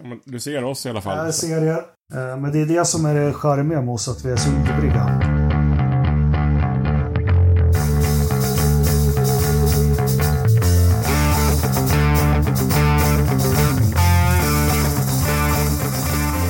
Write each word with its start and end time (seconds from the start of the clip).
Ja, 0.00 0.08
men 0.08 0.20
du 0.24 0.40
ser 0.40 0.64
oss 0.64 0.86
i 0.86 0.88
alla 0.88 1.00
fall. 1.00 1.26
Jag 1.26 1.34
ser 1.34 1.62
er. 1.62 1.84
Eh, 2.14 2.36
men 2.36 2.52
det 2.52 2.60
är 2.60 2.66
det 2.66 2.84
som 2.84 3.06
är 3.06 3.14
det 3.14 3.32
charmiga 3.32 3.82
med 3.82 3.94
oss, 3.94 4.08
att 4.08 4.24
vi 4.24 4.30
är 4.30 4.36
så 4.36 4.50
ivriga. 4.50 5.04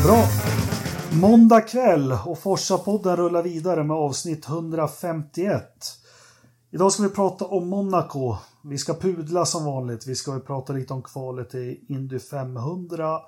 Bra. 0.05 0.29
Måndag 1.13 1.61
kväll 1.61 2.13
och 2.27 2.39
Forsa-podden 2.39 3.17
rullar 3.17 3.43
vidare 3.43 3.85
med 3.85 3.97
avsnitt 3.97 4.49
151. 4.49 5.65
Idag 6.71 6.93
ska 6.93 7.03
vi 7.03 7.09
prata 7.09 7.45
om 7.45 7.69
Monaco. 7.69 8.37
Vi 8.65 8.79
ska 8.79 8.95
pudla 8.95 9.45
som 9.45 9.65
vanligt. 9.65 10.07
Vi 10.07 10.15
ska 10.15 10.41
prata 10.41 10.73
lite 10.73 10.93
om 10.93 11.03
kvalet 11.03 11.55
i 11.55 11.85
Indy 11.89 12.19
500 12.19 13.21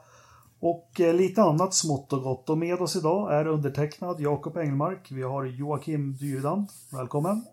och 0.60 1.00
eh, 1.00 1.14
lite 1.14 1.42
annat 1.42 1.74
smått 1.74 2.12
och 2.12 2.22
gott. 2.22 2.50
Och 2.50 2.58
med 2.58 2.80
oss 2.80 2.96
idag 2.96 3.34
är 3.34 3.46
undertecknad 3.46 4.20
Jakob 4.20 4.56
Engelmark. 4.56 5.08
Vi 5.10 5.22
har 5.22 5.44
Joakim 5.44 6.16
Dyrdan. 6.16 6.66
Välkommen. 6.92 7.44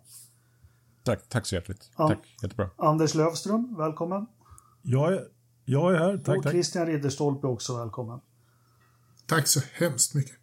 Tack, 1.03 1.30
tack 1.30 1.45
så 1.45 1.55
hjärtligt. 1.55 1.91
Ja. 1.97 2.07
Tack, 2.07 2.35
jättebra. 2.43 2.70
Anders 2.77 3.16
Lövström. 3.16 3.75
Välkommen. 3.77 4.25
Jag 4.81 5.13
är, 5.13 5.23
jag 5.66 5.93
är 5.93 5.99
här, 5.99 6.17
tack, 6.17 6.38
och 6.38 6.43
tack. 6.43 6.52
Christian 6.52 6.85
Ridderstolpe 6.85 7.47
också 7.47 7.77
välkommen. 7.77 8.20
Tack 9.25 9.47
så 9.47 9.59
hemskt 9.73 10.13
mycket. 10.13 10.35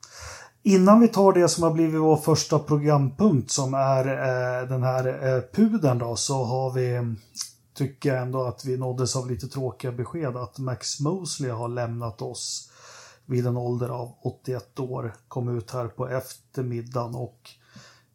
Innan 0.62 1.00
vi 1.00 1.08
tar 1.08 1.32
det 1.32 1.48
som 1.48 1.62
har 1.64 1.70
blivit 1.70 2.00
vår 2.00 2.16
första 2.16 2.58
programpunkt 2.58 3.50
som 3.50 3.74
är 3.74 4.06
eh, 4.06 4.68
den 4.68 4.82
här 4.82 5.06
eh, 5.06 5.42
pudeln 5.52 5.98
då 5.98 6.16
så 6.16 6.44
har 6.44 6.72
vi 6.72 7.14
tycker 7.74 8.14
jag 8.14 8.22
ändå 8.22 8.44
att 8.44 8.64
vi 8.64 8.76
nåddes 8.76 9.16
av 9.16 9.30
lite 9.30 9.48
tråkiga 9.48 9.92
besked 9.92 10.36
att 10.36 10.58
Max 10.58 11.00
Mosley 11.00 11.50
har 11.50 11.68
lämnat 11.68 12.22
oss 12.22 12.70
vid 13.26 13.46
en 13.46 13.56
ålder 13.56 13.88
av 13.88 14.14
81 14.22 14.80
år. 14.80 15.14
Kom 15.28 15.58
ut 15.58 15.70
här 15.70 15.88
på 15.88 16.08
eftermiddagen 16.08 17.14
och 17.14 17.50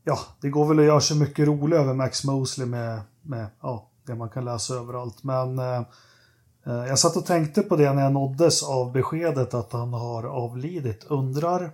ja, 0.04 0.20
det 0.42 0.50
går 0.50 0.68
väl 0.68 0.80
att 0.80 0.86
göra 0.86 1.02
sig 1.02 1.20
mycket 1.20 1.48
rolig 1.48 1.78
över 1.78 1.94
Max 1.94 2.24
Mosley 2.24 2.68
med, 2.68 3.02
med 3.22 3.48
ja, 3.62 3.90
det 4.06 4.16
man 4.16 4.30
kan 4.30 4.46
läsa 4.46 4.74
överallt. 4.74 5.24
Men 5.24 5.60
eh, 5.60 5.82
eh 6.66 6.86
jag 6.88 7.00
satt 7.00 7.18
och 7.18 7.26
tänkte 7.26 7.62
på 7.62 7.76
det 7.76 7.94
när 7.94 8.04
jag 8.04 8.14
nåddes 8.14 8.64
av 8.64 8.92
beskedet 8.92 9.54
att 9.54 9.74
han 9.74 9.94
har 9.94 10.24
avlidit. 10.24 11.04
Undrar 11.04 11.72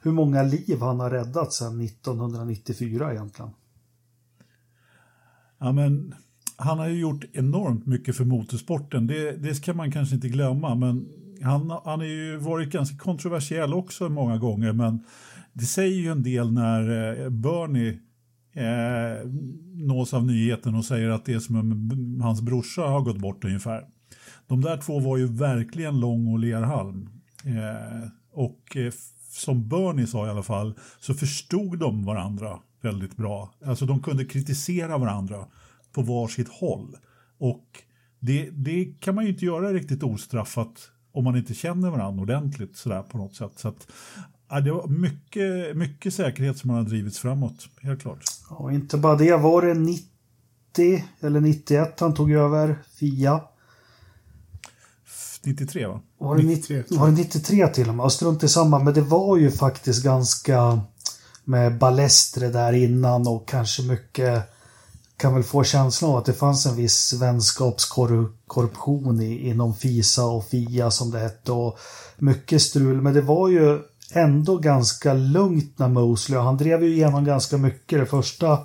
hur 0.00 0.12
många 0.12 0.42
liv 0.42 0.80
han 0.80 1.00
har 1.00 1.10
räddat 1.10 1.52
sedan 1.52 1.80
1994 1.80 3.12
egentligen. 3.12 3.50
Ja, 5.58 5.72
men, 5.72 6.14
han 6.60 6.78
har 6.78 6.88
ju 6.88 7.00
gjort 7.00 7.24
enormt 7.32 7.86
mycket 7.86 8.16
för 8.16 8.24
motorsporten, 8.24 9.06
det, 9.06 9.32
det 9.32 9.54
ska 9.54 9.74
man 9.74 9.92
kanske 9.92 10.14
inte 10.14 10.28
glömma. 10.28 10.74
Men 10.74 11.08
han, 11.42 11.70
han 11.70 12.00
har 12.00 12.06
ju 12.06 12.36
varit 12.36 12.72
ganska 12.72 12.96
kontroversiell 12.96 13.74
också 13.74 14.08
många 14.08 14.38
gånger. 14.38 14.72
Men 14.72 15.04
det 15.52 15.64
säger 15.64 15.96
ju 15.96 16.08
en 16.08 16.22
del 16.22 16.52
när 16.52 16.80
eh, 17.22 17.30
Bernie 17.30 17.98
eh, 18.52 19.28
nås 19.74 20.14
av 20.14 20.26
nyheten 20.26 20.74
och 20.74 20.84
säger 20.84 21.08
att 21.08 21.24
det 21.24 21.34
är 21.34 21.38
som 21.38 21.56
om 21.56 22.20
hans 22.22 22.42
brorsa 22.42 22.82
har 22.82 23.00
gått 23.00 23.18
bort 23.18 23.44
ungefär. 23.44 23.84
De 24.46 24.60
där 24.60 24.76
två 24.76 25.00
var 25.00 25.16
ju 25.16 25.26
verkligen 25.26 26.00
Lång 26.00 26.32
och 26.32 26.38
Lerhalm. 26.38 27.08
Eh, 27.44 28.08
och 28.32 28.76
eh, 28.76 28.92
som 29.30 29.68
Bernie 29.68 30.06
sa 30.06 30.26
i 30.26 30.30
alla 30.30 30.42
fall 30.42 30.74
så 31.00 31.14
förstod 31.14 31.78
de 31.78 32.04
varandra 32.04 32.58
väldigt 32.82 33.16
bra. 33.16 33.54
Alltså 33.64 33.86
de 33.86 34.02
kunde 34.02 34.24
kritisera 34.24 34.98
varandra 34.98 35.46
på 35.92 36.02
varsitt 36.02 36.48
håll. 36.48 36.96
Och 37.38 37.82
det, 38.20 38.50
det 38.50 38.84
kan 39.00 39.14
man 39.14 39.24
ju 39.24 39.30
inte 39.30 39.44
göra 39.44 39.72
riktigt 39.72 40.02
ostraffat 40.02 40.90
om 41.12 41.24
man 41.24 41.36
inte 41.36 41.54
känner 41.54 41.90
varandra 41.90 42.22
ordentligt 42.22 42.76
sådär 42.76 43.02
på 43.02 43.18
något 43.18 43.34
sätt. 43.34 43.52
Så 43.56 43.68
att, 43.68 43.86
ja, 44.48 44.60
det 44.60 44.72
var 44.72 44.86
mycket, 44.86 45.76
mycket 45.76 46.14
säkerhet 46.14 46.58
som 46.58 46.70
har 46.70 46.82
drivits 46.82 47.18
framåt, 47.18 47.68
helt 47.82 48.02
klart. 48.02 48.24
Och 48.50 48.72
inte 48.72 48.96
bara 48.96 49.16
det, 49.16 49.36
var 49.36 49.62
det 49.62 49.74
90 49.74 51.04
eller 51.20 51.40
91 51.40 52.00
han 52.00 52.14
tog 52.14 52.32
över 52.32 52.78
FIA? 52.98 53.40
93 55.42 55.86
va? 55.86 56.00
Var 56.18 56.36
det 56.36 56.42
93, 56.42 56.76
93, 56.76 56.98
var 56.98 57.06
det 57.06 57.12
93 57.12 57.66
till 57.66 57.88
och 57.88 57.94
med? 57.94 58.04
Och 58.04 58.12
strunt 58.12 58.42
i 58.42 58.48
samma, 58.48 58.78
men 58.78 58.94
det 58.94 59.00
var 59.00 59.36
ju 59.36 59.50
faktiskt 59.50 60.04
ganska 60.04 60.80
med 61.44 61.78
Balestre 61.78 62.48
där 62.48 62.72
innan 62.72 63.28
och 63.28 63.48
kanske 63.48 63.82
mycket 63.82 64.52
kan 65.20 65.34
väl 65.34 65.42
få 65.42 65.64
känslan 65.64 66.10
av 66.10 66.16
att 66.16 66.24
det 66.24 66.32
fanns 66.32 66.66
en 66.66 66.76
viss 66.76 67.12
vänskapskorruption 67.12 69.22
inom 69.22 69.74
FISA 69.74 70.26
och 70.26 70.44
FIA 70.44 70.90
som 70.90 71.10
det 71.10 71.18
hette 71.18 71.52
och 71.52 71.78
mycket 72.18 72.62
strul. 72.62 73.00
Men 73.00 73.14
det 73.14 73.20
var 73.20 73.48
ju 73.48 73.78
ändå 74.12 74.56
ganska 74.56 75.14
lugnt 75.14 75.78
när 75.78 75.88
Mosley 75.88 76.38
och 76.38 76.44
han 76.44 76.56
drev 76.56 76.84
ju 76.84 76.94
igenom 76.94 77.24
ganska 77.24 77.56
mycket. 77.56 77.98
Det 77.98 78.06
första 78.06 78.58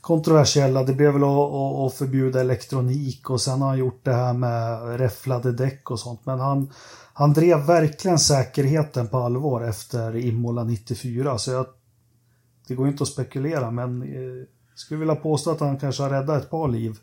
kontroversiella, 0.00 0.82
det 0.82 0.94
blev 0.94 1.12
väl 1.12 1.24
att, 1.24 1.28
att, 1.28 1.86
att 1.86 1.94
förbjuda 1.94 2.40
elektronik 2.40 3.30
och 3.30 3.40
sen 3.40 3.60
har 3.60 3.68
han 3.68 3.78
gjort 3.78 4.04
det 4.04 4.14
här 4.14 4.32
med 4.32 4.98
räfflade 4.98 5.52
däck 5.52 5.90
och 5.90 6.00
sånt. 6.00 6.20
Men 6.24 6.40
han, 6.40 6.72
han 7.12 7.32
drev 7.32 7.66
verkligen 7.66 8.18
säkerheten 8.18 9.08
på 9.08 9.18
allvar 9.18 9.62
efter 9.62 10.16
Imola 10.16 10.64
94. 10.64 11.38
Så 11.38 11.50
jag, 11.50 11.66
det 12.68 12.74
går 12.74 12.88
inte 12.88 13.02
att 13.02 13.08
spekulera 13.08 13.70
men 13.70 14.02
eh, 14.02 14.08
skulle 14.78 15.00
vilja 15.00 15.14
påstå 15.14 15.50
att 15.50 15.60
han 15.60 15.78
kanske 15.78 16.02
har 16.02 16.10
räddat 16.10 16.42
ett 16.42 16.50
par 16.50 16.68
liv. 16.68 16.96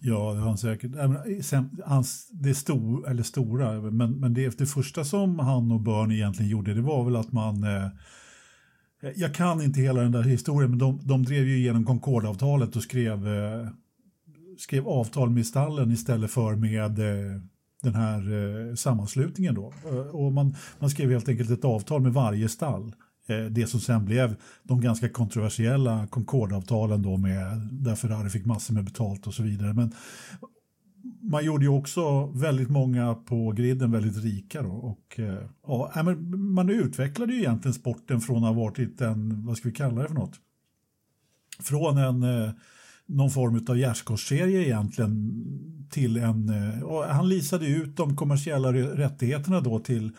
Ja, 0.00 0.32
det 0.32 0.40
har 0.40 0.48
han 0.48 0.58
säkert. 0.58 0.90
Sen, 1.42 1.80
hans, 1.86 2.28
det 2.30 2.54
stor, 2.54 3.08
eller 3.08 3.22
stora, 3.22 3.80
men, 3.80 4.12
men 4.12 4.34
det, 4.34 4.58
det 4.58 4.66
första 4.66 5.04
som 5.04 5.38
han 5.38 5.72
och 5.72 5.80
Bernie 5.80 6.16
egentligen 6.16 6.50
gjorde, 6.50 6.74
det 6.74 6.82
var 6.82 7.04
väl 7.04 7.16
att 7.16 7.32
man 7.32 7.64
eh, 7.64 7.88
jag 9.00 9.34
kan 9.34 9.62
inte 9.62 9.80
hela 9.80 10.00
den 10.00 10.12
där 10.12 10.22
historien, 10.22 10.70
men 10.70 10.78
de, 10.78 11.00
de 11.02 11.22
drev 11.22 11.46
ju 11.46 11.58
igenom 11.58 11.84
Concordavtalet 11.84 12.76
och 12.76 12.82
skrev, 12.82 13.28
eh, 13.28 13.68
skrev 14.58 14.88
avtal 14.88 15.30
med 15.30 15.46
stallen 15.46 15.92
istället 15.92 16.30
för 16.30 16.54
med 16.54 16.98
eh, 16.98 17.40
den 17.82 17.94
här 17.94 18.18
eh, 18.32 18.74
sammanslutningen. 18.74 19.54
Då. 19.54 19.72
Eh, 19.90 19.96
och 19.96 20.32
man, 20.32 20.54
man 20.78 20.90
skrev 20.90 21.10
helt 21.10 21.28
enkelt 21.28 21.50
ett 21.50 21.64
avtal 21.64 22.02
med 22.02 22.12
varje 22.12 22.48
stall. 22.48 22.94
Eh, 23.28 23.44
det 23.44 23.66
som 23.66 23.80
sen 23.80 24.04
blev 24.04 24.36
de 24.62 24.80
ganska 24.80 25.08
kontroversiella 25.08 26.06
Concordavtalen 26.06 27.02
då 27.02 27.16
med 27.16 27.68
där 27.72 27.94
Ferrari 27.94 28.30
fick 28.30 28.44
massor 28.44 28.74
med 28.74 28.84
betalt 28.84 29.26
och 29.26 29.34
så 29.34 29.42
vidare. 29.42 29.74
Men 29.74 29.92
man 31.22 31.44
gjorde 31.44 31.64
ju 31.64 31.70
också 31.70 32.26
väldigt 32.26 32.70
många 32.70 33.14
på 33.14 33.52
griden 33.52 33.90
väldigt 33.90 34.24
rika 34.24 34.62
då. 34.62 34.70
Och, 34.70 35.20
eh, 35.20 35.44
ja, 35.66 35.92
man 36.36 36.70
utvecklade 36.70 37.32
ju 37.32 37.38
egentligen 37.38 37.74
sporten 37.74 38.20
från 38.20 38.44
att 38.44 38.54
ha 38.54 38.64
varit 38.64 39.00
en, 39.00 39.46
vad 39.46 39.56
ska 39.56 39.68
vi 39.68 39.74
kalla 39.74 40.02
det 40.02 40.08
för 40.08 40.14
något? 40.14 40.40
Från 41.60 41.98
en, 41.98 42.22
eh, 42.22 42.50
någon 43.06 43.30
form 43.30 43.64
av 43.68 43.78
gärdsgårdsserie 43.78 44.66
egentligen 44.66 45.44
till 45.90 46.16
en, 46.16 46.52
och 46.82 47.04
han 47.04 47.28
lisade 47.28 47.66
ut 47.66 47.96
de 47.96 48.16
kommersiella 48.16 48.72
rättigheterna 48.72 49.60
då 49.60 49.78
till, 49.78 50.12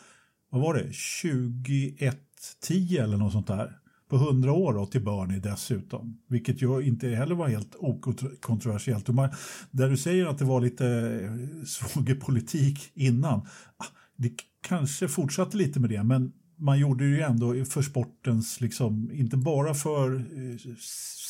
vad 0.49 0.61
var 0.61 0.73
det, 0.73 0.93
21. 0.93 2.28
2110 2.63 2.97
eller 2.97 3.17
något 3.17 3.31
sånt 3.31 3.47
där 3.47 3.79
på 4.09 4.15
100 4.15 4.51
år 4.51 4.73
då, 4.73 4.85
till 4.85 5.03
Bernie 5.03 5.39
dessutom. 5.39 6.17
Vilket 6.27 6.61
ju 6.61 6.81
inte 6.81 7.07
heller 7.07 7.35
var 7.35 7.47
helt 7.47 7.75
okontroversiellt. 7.75 9.07
Man, 9.07 9.29
där 9.71 9.89
du 9.89 9.97
säger 9.97 10.25
att 10.25 10.37
det 10.37 10.45
var 10.45 10.61
lite 10.61 10.87
eh, 11.23 11.65
svågerpolitik 11.65 12.91
innan. 12.93 13.39
Ah, 13.77 13.85
det 14.15 14.31
kanske 14.67 15.07
fortsatte 15.07 15.57
lite 15.57 15.79
med 15.79 15.89
det, 15.89 16.03
men 16.03 16.31
man 16.57 16.79
gjorde 16.79 17.03
det 17.03 17.09
ju 17.09 17.21
ändå 17.21 17.65
för 17.65 17.81
sportens, 17.81 18.61
liksom, 18.61 19.11
inte 19.13 19.37
bara 19.37 19.73
för 19.73 20.15
eh, 20.15 20.57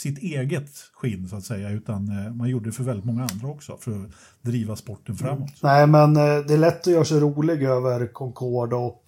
sitt 0.01 0.17
eget 0.17 0.69
skinn 0.93 1.29
så 1.29 1.35
att 1.35 1.45
säga, 1.45 1.69
utan 1.69 2.25
eh, 2.25 2.33
man 2.33 2.49
gjorde 2.49 2.69
det 2.69 2.73
för 2.73 2.83
väldigt 2.83 3.05
många 3.05 3.27
andra 3.31 3.47
också 3.47 3.77
för 3.77 3.91
att 3.91 4.11
driva 4.41 4.75
sporten 4.75 5.15
framåt. 5.15 5.39
Mm. 5.39 5.51
Nej, 5.63 5.87
men 5.87 6.13
det 6.47 6.53
är 6.53 6.57
lätt 6.57 6.79
att 6.79 6.93
göra 6.93 7.05
sig 7.05 7.19
rolig 7.19 7.63
över 7.63 8.13
Concorde 8.13 8.75
och 8.75 9.03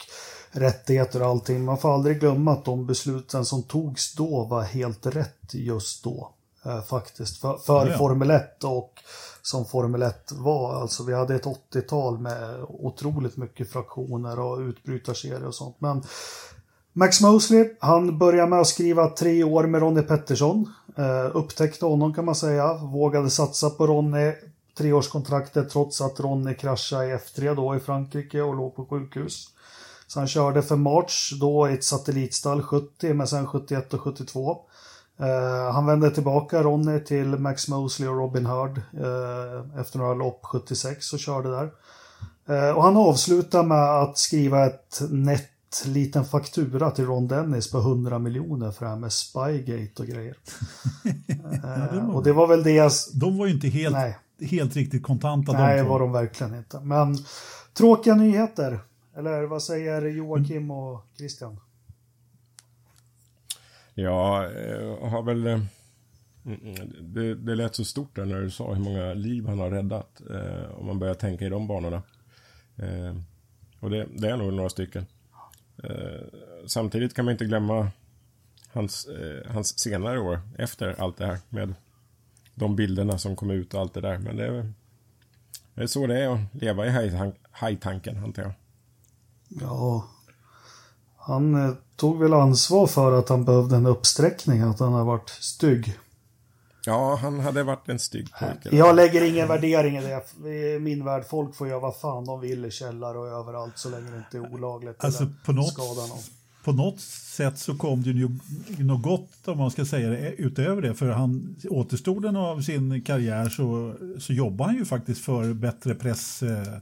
rättigheter 0.51 1.21
och 1.21 1.27
allting. 1.27 1.65
Man 1.65 1.77
får 1.77 1.93
aldrig 1.93 2.19
glömma 2.19 2.51
att 2.51 2.65
de 2.65 2.85
besluten 2.85 3.45
som 3.45 3.63
togs 3.63 4.15
då 4.15 4.43
var 4.43 4.61
helt 4.61 5.05
rätt 5.05 5.53
just 5.53 6.03
då. 6.03 6.33
Eh, 6.65 6.81
faktiskt. 6.81 7.37
För, 7.37 7.57
för 7.57 7.85
Ja, 7.85 7.91
ja. 7.91 7.97
Formel 7.97 8.31
1 8.31 8.63
och 8.63 8.93
som 9.41 9.65
Formel 9.65 10.01
1 10.01 10.31
var. 10.31 10.81
Alltså 10.81 11.03
vi 11.03 11.13
hade 11.13 11.35
ett 11.35 11.45
80-tal 11.73 12.19
med 12.19 12.63
otroligt 12.69 13.37
mycket 13.37 13.71
fraktioner 13.71 14.39
och 14.39 14.59
utbrytarserier 14.59 15.45
och 15.45 15.55
sånt. 15.55 15.75
Men 15.79 16.03
Max 16.93 17.21
Mosley, 17.21 17.69
han 17.79 18.17
började 18.17 18.49
med 18.49 18.59
att 18.59 18.67
skriva 18.67 19.09
tre 19.09 19.43
år 19.43 19.63
med 19.63 19.81
Ronnie 19.81 20.01
Pettersson. 20.01 20.73
Eh, 20.97 21.35
upptäckte 21.35 21.85
honom 21.85 22.13
kan 22.13 22.25
man 22.25 22.35
säga. 22.35 22.73
Vågade 22.73 23.29
satsa 23.29 23.69
på 23.69 23.87
Ronnie. 23.87 24.33
Treårskontraktet 24.77 25.69
trots 25.69 26.01
att 26.01 26.19
Ronnie 26.19 26.53
kraschade 26.53 27.05
i 27.05 27.15
F3 27.15 27.55
då 27.55 27.75
i 27.75 27.79
Frankrike 27.79 28.41
och 28.41 28.55
låg 28.55 28.75
på 28.75 28.85
sjukhus. 28.85 29.47
Så 30.11 30.19
han 30.19 30.27
körde 30.27 30.61
för 30.61 30.75
March 30.75 31.33
då 31.39 31.69
i 31.69 31.73
ett 31.73 31.83
satellitstall 31.83 32.61
70 32.61 33.13
men 33.13 33.27
sen 33.27 33.47
71 33.47 33.93
och 33.93 34.01
72. 34.01 34.57
Eh, 35.19 35.73
han 35.73 35.85
vände 35.85 36.11
tillbaka 36.11 36.63
Ronny 36.63 36.99
till 36.99 37.27
Max 37.27 37.67
Mosley 37.67 38.09
och 38.09 38.15
Robin 38.15 38.45
Hurd 38.45 38.77
eh, 38.77 39.79
efter 39.81 39.97
några 39.97 40.13
lopp 40.13 40.45
76 40.45 41.13
och 41.13 41.19
körde 41.19 41.49
där. 41.49 41.71
Eh, 42.49 42.75
och 42.75 42.83
han 42.83 42.97
avslutar 42.97 43.63
med 43.63 44.01
att 44.01 44.17
skriva 44.17 44.65
ett 44.65 45.01
nätt 45.09 45.85
liten 45.85 46.25
faktura 46.25 46.91
till 46.91 47.05
Ron 47.05 47.27
Dennis 47.27 47.71
på 47.71 47.77
100 47.77 48.19
miljoner 48.19 48.71
för 48.71 48.85
det 48.85 48.91
här 48.91 48.97
med 48.97 49.13
Spygate 49.13 50.01
och 50.01 50.07
grejer. 50.07 50.37
eh, 51.63 52.09
och 52.09 52.23
det 52.23 52.33
var 52.33 52.47
väl 52.47 52.63
det 52.63 52.71
jag... 52.71 52.91
De 53.13 53.37
var 53.37 53.45
ju 53.45 53.53
inte 53.53 53.67
helt, 53.67 53.95
Nej. 53.95 54.17
helt 54.41 54.75
riktigt 54.75 55.03
kontanta. 55.03 55.51
Nej, 55.51 55.77
de 55.77 55.87
var 55.87 55.99
de 55.99 56.11
verkligen 56.11 56.55
inte. 56.55 56.79
Men 56.79 57.17
tråkiga 57.73 58.15
nyheter. 58.15 58.79
Eller 59.15 59.43
vad 59.43 59.63
säger 59.63 60.01
Joakim 60.01 60.71
och 60.71 61.05
Christian? 61.17 61.59
Ja, 63.93 64.49
jag 64.51 64.97
har 64.97 65.23
väl... 65.23 65.47
Eh, 65.47 65.59
det, 67.01 67.35
det 67.35 67.55
lät 67.55 67.75
så 67.75 67.85
stort 67.85 68.15
där 68.15 68.25
när 68.25 68.41
du 68.41 68.51
sa 68.51 68.73
hur 68.73 68.83
många 68.83 69.13
liv 69.13 69.47
han 69.47 69.59
har 69.59 69.71
räddat. 69.71 70.21
Eh, 70.29 70.71
om 70.71 70.85
man 70.85 70.99
börjar 70.99 71.13
tänka 71.13 71.45
i 71.45 71.49
de 71.49 71.67
banorna. 71.67 72.03
Eh, 72.77 73.15
och 73.79 73.89
det, 73.89 74.07
det 74.17 74.29
är 74.29 74.37
nog 74.37 74.53
några 74.53 74.69
stycken. 74.69 75.05
Eh, 75.83 76.21
samtidigt 76.65 77.13
kan 77.13 77.25
man 77.25 77.31
inte 77.31 77.45
glömma 77.45 77.91
hans, 78.67 79.07
eh, 79.07 79.51
hans 79.51 79.79
senare 79.79 80.19
år 80.19 80.39
efter 80.57 81.01
allt 81.01 81.17
det 81.17 81.25
här. 81.25 81.37
Med 81.49 81.73
de 82.55 82.75
bilderna 82.75 83.17
som 83.17 83.35
kom 83.35 83.51
ut 83.51 83.73
och 83.73 83.81
allt 83.81 83.93
det 83.93 84.01
där. 84.01 84.17
Men 84.17 84.35
det 84.35 84.45
är, 84.45 84.73
det 85.73 85.81
är 85.81 85.87
så 85.87 86.07
det 86.07 86.19
är 86.19 86.29
att 86.29 86.61
leva 86.61 86.85
i 86.85 87.11
hajtanken, 87.51 88.23
antar 88.23 88.43
jag. 88.43 88.53
Ja, 89.59 90.05
han 91.17 91.55
eh, 91.67 91.73
tog 91.95 92.19
väl 92.19 92.33
ansvar 92.33 92.87
för 92.87 93.19
att 93.19 93.29
han 93.29 93.45
behövde 93.45 93.75
en 93.75 93.85
uppsträckning, 93.85 94.61
att 94.61 94.79
han 94.79 94.93
har 94.93 95.03
varit 95.05 95.29
stygg. 95.29 95.97
Ja, 96.85 97.15
han 97.21 97.39
hade 97.39 97.63
varit 97.63 97.89
en 97.89 97.99
stygg 97.99 98.27
pojke. 98.39 98.75
Jag 98.75 98.95
lägger 98.95 99.21
ingen 99.23 99.47
värdering 99.47 99.97
i 99.97 100.01
det. 100.01 100.49
I 100.49 100.79
min 100.79 101.05
värld, 101.05 101.23
folk 101.29 101.55
får 101.55 101.67
göra 101.67 101.79
vad 101.79 101.95
fan 101.95 102.25
de 102.25 102.39
vill 102.39 102.65
i 102.65 102.71
källare 102.71 103.17
och 103.17 103.27
överallt 103.27 103.77
så 103.77 103.89
länge 103.89 104.11
det 104.11 104.17
inte 104.17 104.37
är 104.37 104.53
olagligt 104.53 105.03
Alltså, 105.03 105.23
eller 105.23 105.33
på 105.45 105.51
något- 105.51 105.77
någon. 105.77 106.19
På 106.63 106.71
något 106.71 106.99
sätt 107.01 107.59
så 107.59 107.75
kom 107.77 108.03
det 108.03 108.09
ju 108.09 108.29
något 108.79 109.01
gott 109.03 109.47
om 109.47 109.57
man 109.57 109.71
ska 109.71 109.85
säga 109.85 110.09
det 110.09 110.31
utöver 110.35 110.81
det. 110.81 110.93
För 110.95 111.09
han 111.09 111.55
återstoden 111.69 112.35
av 112.35 112.61
sin 112.61 113.01
karriär 113.01 113.49
så, 113.49 113.95
så 114.19 114.33
jobbar 114.33 114.65
han 114.65 114.75
ju 114.75 114.85
faktiskt 114.85 115.21
för 115.25 115.53
bättre 115.53 115.95
press, 115.95 116.43
eh, 116.43 116.61
eh, 116.61 116.77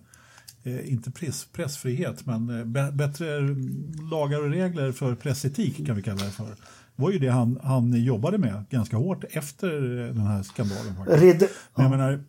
inte 0.63 1.11
press, 1.11 1.45
pressfrihet, 1.53 2.25
men 2.25 2.49
eh, 2.49 2.65
bä- 2.65 2.91
bättre 2.91 3.39
lagar 4.11 4.39
och 4.43 4.49
regler 4.49 4.91
för 4.91 5.15
pressetik 5.15 5.85
kan 5.87 5.95
vi 5.95 6.01
kalla 6.03 6.23
det 6.23 6.31
för. 6.31 6.45
Det 6.45 7.03
var 7.03 7.11
ju 7.11 7.19
det 7.19 7.29
han, 7.29 7.59
han 7.63 8.03
jobbade 8.03 8.37
med 8.37 8.65
ganska 8.69 8.97
hårt 8.97 9.23
efter 9.29 9.69
den 10.07 10.19
här 10.19 10.43
skandalen. 10.43 10.95
Faktiskt. 10.95 11.21
Ridder... 11.21 11.47
Men 11.75 11.83
jag 11.83 11.89
menar, 11.91 12.23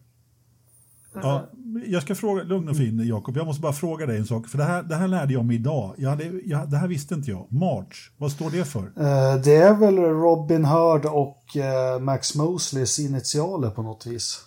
ja, 1.14 1.46
jag 1.86 2.02
ska 2.02 2.14
fråga, 2.14 2.42
lugn 2.42 2.68
och 2.68 2.76
fin 2.76 3.06
Jakob, 3.06 3.36
jag 3.36 3.46
måste 3.46 3.62
bara 3.62 3.72
fråga 3.72 4.06
dig 4.06 4.18
en 4.18 4.26
sak. 4.26 4.48
För 4.48 4.58
det 4.58 4.64
här, 4.64 4.82
det 4.82 4.96
här 4.96 5.08
lärde 5.08 5.32
jag 5.32 5.44
mig 5.44 5.56
idag. 5.56 5.94
Jag 5.98 6.10
hade, 6.10 6.24
jag, 6.24 6.70
det 6.70 6.76
här 6.76 6.88
visste 6.88 7.14
inte 7.14 7.30
jag. 7.30 7.52
March, 7.52 8.10
vad 8.16 8.32
står 8.32 8.50
det 8.50 8.64
för? 8.64 8.82
Eh, 8.86 9.42
Det 9.42 9.54
är 9.56 9.74
väl 9.74 9.96
Robin 9.96 10.64
Hood 10.64 11.06
och 11.06 11.56
eh, 11.56 12.00
Max 12.00 12.34
Mosleys 12.34 12.98
initialer 12.98 13.70
på 13.70 13.82
något 13.82 14.06
vis. 14.06 14.40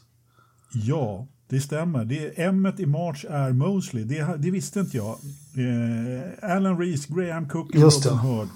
Ja, 0.73 1.27
det 1.53 1.61
stämmer. 1.61 2.05
Det, 2.05 2.41
M 2.43 2.73
i 2.77 2.85
March 2.85 3.25
är 3.29 3.51
Mosley. 3.53 4.03
Det, 4.03 4.35
det 4.37 4.51
visste 4.51 4.79
inte 4.79 4.97
jag. 4.97 5.17
Eh, 5.57 6.51
Alan 6.55 6.77
Reese, 6.79 7.05
Graham 7.07 7.49
Cook 7.49 7.69
och 7.69 7.75
Robin. 7.75 8.17
Hood. 8.19 8.49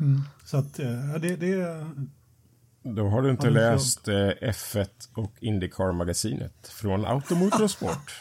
Mm. 0.00 0.20
Så 0.44 0.56
att, 0.56 0.78
eh, 0.78 1.10
ja, 1.12 1.18
det, 1.18 1.36
det, 1.36 1.86
Då 2.82 3.08
har 3.08 3.22
du 3.22 3.30
inte 3.30 3.50
läst 3.50 4.08
eh, 4.08 4.14
F1 4.42 4.88
och 5.14 5.32
Indycar-magasinet 5.40 6.68
från 6.68 7.04
Automotor 7.04 7.62
och 7.64 7.70
Sport. 7.70 8.20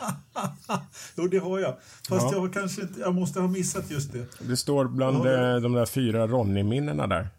jo, 1.16 1.28
det 1.28 1.38
har 1.38 1.60
jag. 1.60 1.76
Fast 2.10 2.22
Ja. 2.26 2.30
jag, 2.32 2.40
har 2.40 2.50
kanske 2.50 2.82
inte, 2.82 3.00
jag 3.00 3.16
måste 3.16 3.40
ha 3.40 3.48
missat 3.48 3.92
just 3.92 4.14
det. 4.14 4.26
Det 4.48 4.58
står 4.58 4.86
bland 4.86 5.26
Ja. 5.26 5.56
eh, 5.56 5.62
de 5.62 5.74
där 5.74 5.86
fyra 5.86 6.28
Ronny-minnena 6.28 7.08
där. 7.08 7.30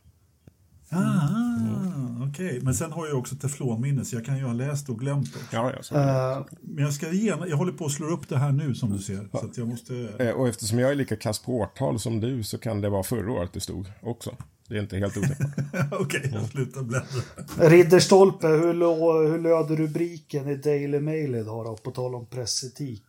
Ah, 0.90 2.07
Okej, 2.28 2.60
men 2.62 2.74
sen 2.74 2.92
har 2.92 3.06
jag 3.06 3.18
också 3.18 3.34
teflonminne 3.36 4.04
så 4.04 4.16
jag 4.16 4.24
kan 4.24 4.38
ju 4.38 4.44
ha 4.44 4.52
läst 4.52 4.88
och 4.88 4.98
glömt 5.00 5.28
också. 5.36 5.46
Ja, 5.56 5.72
ja, 5.76 5.82
så. 5.82 5.94
Eh, 5.94 6.46
Men 6.60 6.84
jag 6.84 6.92
ska 6.92 7.12
gena, 7.12 7.48
jag 7.48 7.56
håller 7.56 7.72
på 7.72 7.84
att 7.84 7.92
slå 7.92 8.06
upp 8.06 8.28
det 8.28 8.38
här 8.38 8.52
nu 8.52 8.74
som 8.74 8.92
du 8.92 8.98
ser. 8.98 9.28
Så 9.32 9.38
att 9.46 9.56
jag 9.58 9.68
måste... 9.68 10.08
Eh, 10.18 10.30
Och 10.30 10.48
eftersom 10.48 10.78
jag 10.78 10.90
är 10.90 10.94
lika 10.94 11.16
kass 11.16 11.38
på 11.38 11.52
årtal 11.56 12.00
som 12.00 12.20
du 12.20 12.42
så 12.44 12.58
kan 12.58 12.80
det 12.80 12.88
vara 12.88 13.02
förra 13.02 13.32
året 13.32 13.50
det 13.52 13.60
stod 13.60 13.92
också. 14.02 14.36
Det 14.68 14.76
är 14.76 14.80
inte 14.80 14.96
helt 14.96 15.16
otänkbart. 15.16 15.50
Okej, 16.00 16.30
jag 16.34 16.48
slutar 16.48 16.82
bläddra. 16.82 17.68
Ridderstolpe, 17.70 18.46
hur, 18.48 19.28
hur 19.30 19.38
löd 19.38 19.70
rubriken 19.78 20.48
i 20.48 20.56
Daily 20.56 21.00
Mail 21.00 21.34
idag 21.34 21.64
då, 21.64 21.76
på 21.76 21.90
tal 21.90 22.14
om 22.14 22.26
pressetik? 22.26 23.02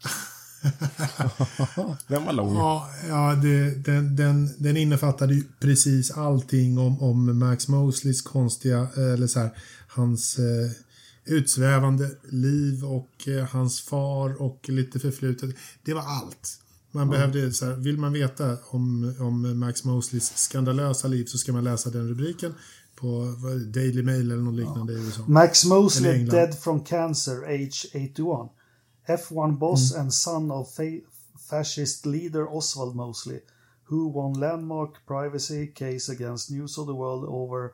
Den 2.07 2.25
var 2.25 2.33
lång. 2.33 2.56
Ja, 2.56 2.89
ja 3.07 3.35
det, 3.35 3.85
den, 3.85 4.15
den, 4.15 4.50
den 4.57 4.77
innefattade 4.77 5.33
ju 5.33 5.44
precis 5.59 6.11
allting 6.11 6.77
om, 6.77 7.01
om 7.01 7.39
Max 7.39 7.67
Mosleys 7.67 8.21
konstiga, 8.21 8.88
eller 8.95 9.27
så 9.27 9.39
här, 9.39 9.50
hans 9.88 10.39
eh, 10.39 10.71
utsvävande 11.25 12.09
liv 12.29 12.85
och 12.85 13.27
eh, 13.27 13.45
hans 13.45 13.81
far 13.81 14.41
och 14.41 14.69
lite 14.69 15.00
förflutet. 15.00 15.56
Det 15.83 15.94
var 15.94 16.01
allt. 16.01 16.59
Man 16.91 17.09
behövde, 17.09 17.51
så 17.51 17.65
här, 17.65 17.73
vill 17.73 17.97
man 17.97 18.13
veta 18.13 18.57
om, 18.69 19.15
om 19.19 19.59
Max 19.59 19.83
Mosleys 19.83 20.38
skandalösa 20.38 21.07
liv 21.07 21.25
så 21.25 21.38
ska 21.38 21.51
man 21.51 21.63
läsa 21.63 21.89
den 21.89 22.09
rubriken 22.09 22.53
på 22.95 23.35
Daily 23.73 24.03
Mail 24.03 24.31
eller 24.31 24.44
något 24.44 24.56
liknande 24.56 24.94
i 24.94 24.95
USA. 24.95 25.21
Max 25.27 25.65
Mosley 25.65 26.25
dead 26.25 26.59
from 26.59 26.83
cancer, 26.83 27.44
age 27.44 27.85
81. 27.94 28.58
F1 29.09 29.57
boss 29.57 29.91
and 29.91 30.13
son 30.13 30.51
of 30.51 30.71
fa- 30.71 31.01
fascist 31.50 32.06
leader 32.06 32.47
Oswald 32.47 32.95
Mosley, 32.95 33.39
who 33.83 34.07
won 34.07 34.39
landmark 34.39 35.06
privacy 35.07 35.67
case 35.67 36.09
against 36.09 36.51
News 36.51 36.77
of 36.77 36.88
the 36.88 36.94
World 36.94 37.25
over 37.27 37.73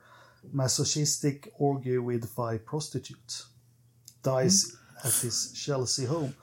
masochistic 0.53 1.47
orgy 1.57 1.97
with 1.97 2.25
five 2.35 2.65
prostitutes. 2.65 3.47
Dies 4.23 4.77
at 5.03 5.13
his 5.23 5.53
Chelsea 5.53 6.05
home. 6.05 6.33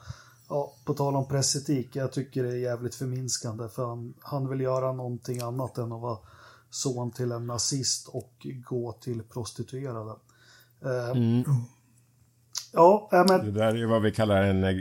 Ja, 0.49 0.73
på 0.85 0.95
tal 0.95 1.17
om 1.17 1.29
pressetik, 1.29 1.97
jag 1.97 2.13
tycker 2.13 2.43
det 2.43 2.49
är 2.49 2.57
jävligt 2.57 2.95
förminskande 2.95 3.69
för 3.69 3.87
han, 3.87 4.15
han 4.21 4.49
vill 4.49 4.61
göra 4.61 4.93
någonting 4.93 5.41
annat 5.41 5.79
än 5.79 5.93
att 5.93 6.01
vara 6.01 6.19
son 6.71 7.11
till 7.11 7.33
en 7.33 7.47
nazist 7.47 8.09
och 8.09 8.47
gå 8.69 8.93
till 8.93 9.23
prostituerade. 9.23 10.11
Eh, 10.83 11.17
Ja, 12.73 13.09
äh, 13.13 13.25
men 13.29 13.45
Det 13.47 13.51
där 13.61 13.75
är 13.83 13.87
vad 13.87 14.03
vi 14.03 14.13
kallar 14.13 14.43
en 14.43 14.65
eh, 14.65 14.75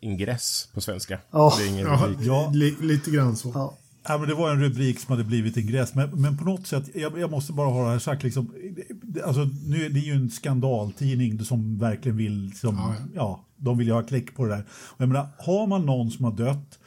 ingress 0.00 0.68
på 0.74 0.80
svenska. 0.80 1.18
Ja. 1.30 1.54
Det 1.58 1.64
är 1.64 1.68
ingen 1.68 1.86
Ja, 1.86 2.00
rubrik. 2.06 2.26
Ja. 2.28 2.50
li, 2.54 2.76
lite 2.80 3.10
grann 3.10 3.36
så. 3.36 3.50
ja. 3.54 3.78
Ja, 4.08 4.18
men 4.18 4.28
det 4.28 4.34
var 4.34 4.50
en 4.50 4.60
rubrik 4.62 4.98
som 5.00 5.12
hade 5.12 5.24
blivit 5.24 5.56
ingress, 5.56 5.94
men, 5.94 6.10
men 6.20 6.38
på 6.38 6.44
något 6.44 6.66
sätt, 6.66 6.84
jag, 6.94 7.18
jag 7.18 7.30
måste 7.30 7.52
bara 7.52 7.68
ha 7.68 7.84
det 7.84 7.90
här 7.90 7.98
sagt, 7.98 8.22
liksom, 8.22 8.54
det- 9.02 9.22
alltså, 9.22 9.48
nu, 9.66 9.84
är 9.84 9.90
det 9.90 10.00
är 10.00 10.04
ju 10.04 10.12
en 10.12 10.30
skandaltidning 10.30 11.44
som 11.44 11.78
verkligen 11.78 12.16
vill, 12.16 12.52
som, 12.56 12.76
Ja, 12.76 12.94
ja, 13.14 13.44
de 13.56 13.78
vill 13.78 13.86
ju 13.86 13.92
ha 13.92 14.02
klick 14.02 14.36
på 14.36 14.44
det 14.44 14.54
där. 14.54 14.64
Och 14.70 15.00
jag 15.00 15.08
menar, 15.08 15.28
har 15.38 15.66
man 15.66 15.86
någon 15.86 16.10
som 16.10 16.24
har 16.24 16.32
dött, 16.32 16.78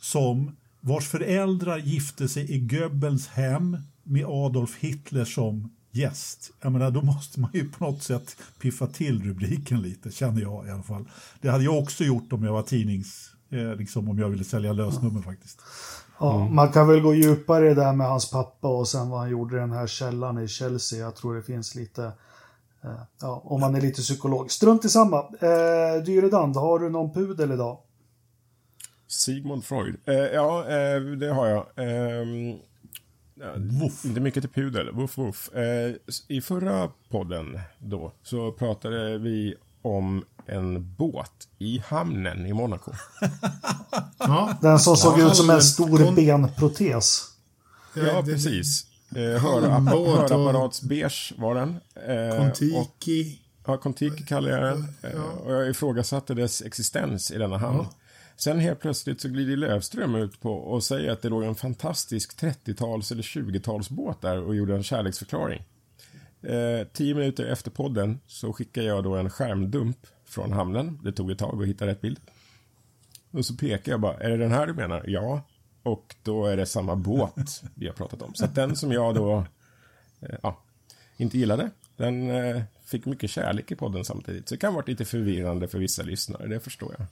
som 0.00 0.56
vars 0.80 1.08
föräldrar 1.08 1.78
gifte 1.78 2.28
sig 2.28 2.52
i 2.52 2.58
Goebbels 2.58 3.26
hem 3.28 3.76
med 4.02 4.24
Adolf 4.26 4.76
Hitler 4.80 5.24
som 5.24 5.70
gäst, 5.92 6.50
jag 6.60 6.72
menar, 6.72 6.90
då 6.90 7.02
måste 7.02 7.40
man 7.40 7.50
ju 7.54 7.68
på 7.68 7.84
något 7.84 8.02
sätt 8.02 8.36
piffa 8.60 8.86
till 8.86 9.22
rubriken 9.22 9.82
lite, 9.82 10.10
känner 10.10 10.42
jag 10.42 10.66
i 10.66 10.70
alla 10.70 10.82
fall. 10.82 11.04
Det 11.40 11.48
hade 11.48 11.64
jag 11.64 11.78
också 11.78 12.04
gjort 12.04 12.32
om 12.32 12.44
jag 12.44 12.52
var 12.52 12.62
tidnings, 12.62 13.30
eh, 13.50 13.74
liksom 13.74 14.08
om 14.08 14.18
jag 14.18 14.28
ville 14.28 14.44
sälja 14.44 14.72
lösnummer 14.72 15.22
faktiskt. 15.22 15.60
Ja, 16.20 16.48
Man 16.48 16.72
kan 16.72 16.88
väl 16.88 17.00
gå 17.00 17.14
djupare 17.14 17.66
i 17.66 17.74
det 17.74 17.80
där 17.80 17.92
med 17.92 18.06
hans 18.06 18.30
pappa 18.30 18.68
och 18.68 18.88
sen 18.88 19.08
vad 19.10 19.20
han 19.20 19.30
gjorde 19.30 19.56
i 19.56 19.60
den 19.60 19.72
här 19.72 19.86
källan 19.86 20.38
i 20.38 20.48
Chelsea. 20.48 20.98
Jag 20.98 21.16
tror 21.16 21.34
det 21.34 21.42
finns 21.42 21.74
lite, 21.74 22.04
eh, 22.84 23.02
ja, 23.20 23.42
om 23.44 23.60
man 23.60 23.74
är 23.74 23.80
lite 23.80 24.02
psykolog. 24.02 24.50
Strunt 24.50 24.84
i 24.84 24.88
samma. 24.88 25.18
Eh, 25.18 26.02
Dyredand, 26.04 26.56
har 26.56 26.78
du 26.78 26.90
någon 26.90 27.12
pudel 27.14 27.52
idag? 27.52 27.78
Sigmund 29.08 29.64
Freud. 29.64 29.96
Eh, 30.04 30.14
ja, 30.14 30.60
eh, 30.68 31.00
det 31.00 31.32
har 31.32 31.46
jag. 31.46 31.64
Ja, 33.34 33.52
Woof. 33.56 34.04
Inte 34.04 34.20
mycket 34.20 34.42
till 34.42 34.50
pudel. 34.50 34.90
Woof, 34.92 35.18
woof. 35.18 35.50
Eh, 35.54 35.94
I 36.28 36.40
förra 36.40 36.90
podden 37.10 37.60
då 37.78 38.12
så 38.22 38.52
pratade 38.52 39.18
vi 39.18 39.54
om 39.82 40.24
en 40.46 40.94
båt 40.94 41.48
i 41.58 41.78
hamnen 41.86 42.46
i 42.46 42.52
Monaco. 42.52 42.92
Ja, 44.18 44.58
Den 44.62 44.78
som 44.78 44.96
såg 44.96 45.18
Ja, 45.20 45.28
ut 45.30 45.36
som 45.36 45.50
en 45.50 45.62
stor 45.62 45.98
kon- 46.04 46.14
benprotes. 46.14 47.28
Ja, 47.94 48.22
precis. 48.24 48.86
Eh, 49.16 49.42
Handbåt 49.70 49.94
och- 50.08 50.16
Hörapparatsbeige 50.16 51.34
var 51.38 51.54
den. 51.54 51.76
Eh, 52.08 52.28
och, 52.34 52.38
Kontiki. 52.38 53.40
ja, 53.66 53.76
Kontiki 53.76 54.24
kallar 54.24 54.50
jag 54.50 54.62
den. 54.62 54.94
Eh, 55.12 55.20
och 55.20 55.52
jag 55.52 55.70
ifrågasatte 55.70 56.34
dess 56.34 56.62
existens 56.62 57.30
i 57.30 57.38
denna 57.38 57.58
hamn. 57.58 57.86
Sen 58.36 58.58
helt 58.58 58.80
plötsligt 58.80 59.20
så 59.20 59.28
glider 59.28 59.56
Lövström 59.56 60.14
ut 60.14 60.40
på 60.40 60.52
och 60.52 60.84
säger 60.84 61.12
att 61.12 61.22
det 61.22 61.28
låg 61.28 61.42
en 61.42 61.54
fantastisk 61.54 62.40
30-tals 62.40 63.12
eller 63.12 63.22
20-talsbåt 63.22 64.20
där 64.20 64.42
och 64.42 64.56
gjorde 64.56 64.74
en 64.74 64.82
kärleksförklaring. 64.82 65.64
Eh, 66.42 66.86
tio 66.92 67.14
minuter 67.14 67.44
efter 67.44 67.70
podden 67.70 68.20
så 68.26 68.52
skickar 68.52 68.82
jag 68.82 69.04
då 69.04 69.16
en 69.16 69.30
skärmdump 69.30 70.06
från 70.24 70.52
hamnen. 70.52 70.98
Det 71.02 71.12
tog 71.12 71.30
ett 71.30 71.38
tag 71.38 71.62
att 71.62 71.68
hitta 71.68 71.86
rätt 71.86 72.00
bild. 72.00 72.20
Och 73.30 73.46
så 73.46 73.56
pekar 73.56 73.92
jag 73.92 74.00
bara, 74.00 74.16
är 74.16 74.30
det 74.30 74.36
den 74.36 74.52
här 74.52 74.66
du 74.66 74.74
menar? 74.74 75.04
Ja. 75.06 75.42
Och 75.82 76.14
då 76.22 76.46
är 76.46 76.56
det 76.56 76.66
samma 76.66 76.96
båt 76.96 77.62
vi 77.74 77.86
har 77.86 77.94
pratat 77.94 78.22
om. 78.22 78.34
Så 78.34 78.44
att 78.44 78.54
den 78.54 78.76
som 78.76 78.92
jag 78.92 79.14
då 79.14 79.44
eh, 80.20 80.38
ja, 80.42 80.62
inte 81.16 81.38
gillade, 81.38 81.70
den 81.96 82.30
eh, 82.30 82.62
fick 82.84 83.06
mycket 83.06 83.30
kärlek 83.30 83.70
i 83.70 83.76
podden 83.76 84.04
samtidigt. 84.04 84.48
Så 84.48 84.54
det 84.54 84.58
kan 84.58 84.70
ha 84.72 84.76
varit 84.76 84.88
lite 84.88 85.04
förvirrande 85.04 85.68
för 85.68 85.78
vissa 85.78 86.02
lyssnare, 86.02 86.46
det 86.46 86.60
förstår 86.60 86.94
jag. 86.98 87.06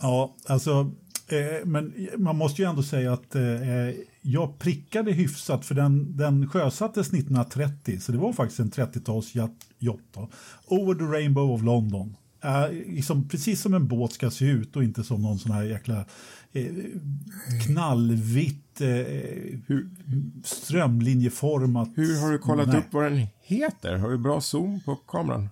Ja, 0.00 0.34
alltså, 0.46 0.90
eh, 1.28 1.64
men 1.66 1.94
man 2.16 2.36
måste 2.36 2.62
ju 2.62 2.68
ändå 2.68 2.82
säga 2.82 3.12
att 3.12 3.34
eh, 3.34 3.42
jag 4.20 4.58
prickade 4.58 5.12
hyfsat 5.12 5.64
för 5.64 5.74
den, 5.74 6.16
den 6.16 6.48
sjösattes 6.48 7.06
1930, 7.08 8.00
så 8.00 8.12
det 8.12 8.18
var 8.18 8.32
faktiskt 8.32 8.60
en 8.60 8.70
30-talsyacht. 8.70 10.28
Over 10.66 10.94
the 10.94 11.04
Rainbow 11.04 11.50
of 11.50 11.62
London. 11.62 12.16
Eh, 12.44 12.70
liksom, 12.70 13.28
precis 13.28 13.60
som 13.60 13.74
en 13.74 13.88
båt 13.88 14.12
ska 14.12 14.30
se 14.30 14.44
ut 14.44 14.76
och 14.76 14.84
inte 14.84 15.04
som 15.04 15.22
någon 15.22 15.38
sån 15.38 15.52
här 15.52 15.62
jäkla 15.62 16.04
eh, 16.52 16.66
knallvitt 17.66 18.80
eh, 18.80 19.78
strömlinjeformat. 20.44 21.88
Hur 21.94 22.20
har 22.20 22.32
du 22.32 22.38
kollat 22.38 22.68
Nej. 22.68 22.78
upp 22.78 22.84
vad 22.90 23.12
den 23.12 23.26
heter? 23.42 23.96
Har 23.96 24.10
du 24.10 24.18
bra 24.18 24.40
zoom 24.40 24.80
på 24.80 24.96
kameran? 24.96 25.48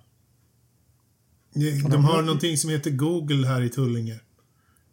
De 1.89 2.05
har 2.05 2.21
någonting 2.21 2.57
som 2.57 2.69
heter 2.69 2.91
Google 2.91 3.47
här 3.47 3.61
i 3.61 3.69
Tullinge. 3.69 4.19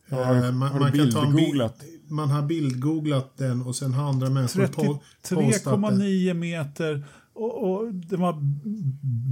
Ja, 0.08 0.24
har 0.24 0.34
du- 0.34 0.40
Eh, 0.46 0.52
har 0.54 0.78
du 0.86 0.92
bildgooglat? 0.92 1.78
bild- 1.80 2.10
Man 2.10 2.30
har 2.30 2.42
bildgooglat 2.42 3.36
den 3.38 3.62
och 3.62 3.76
sen 3.76 3.92
har 3.94 4.08
andra 4.08 4.30
människor 4.30 4.60
po- 4.66 4.98
postat 5.34 5.64
den. 5.64 5.82
33,9 6.00 6.34
meter 6.34 7.04
och, 7.32 7.70
och 7.72 7.94
den 7.94 8.20
var 8.20 8.38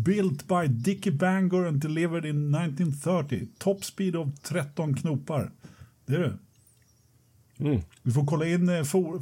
built 0.05 0.49
by 0.49 0.67
Dickie 0.69 1.13
Bangor 1.13 1.67
and 1.69 1.81
delivered 1.83 2.25
in 2.25 2.51
1930. 2.55 3.49
Top 3.59 3.85
speed 3.85 4.17
of 4.17 4.29
13 4.43 4.95
knopar. 4.95 5.51
Det 6.07 6.15
är 6.15 6.19
det. 6.19 6.39
Mm. 7.61 7.81
Vi 8.03 8.13
får 8.13 8.27
kolla 8.27 8.47
in 8.47 8.69
eh, 8.69 8.83
for, 8.83 9.19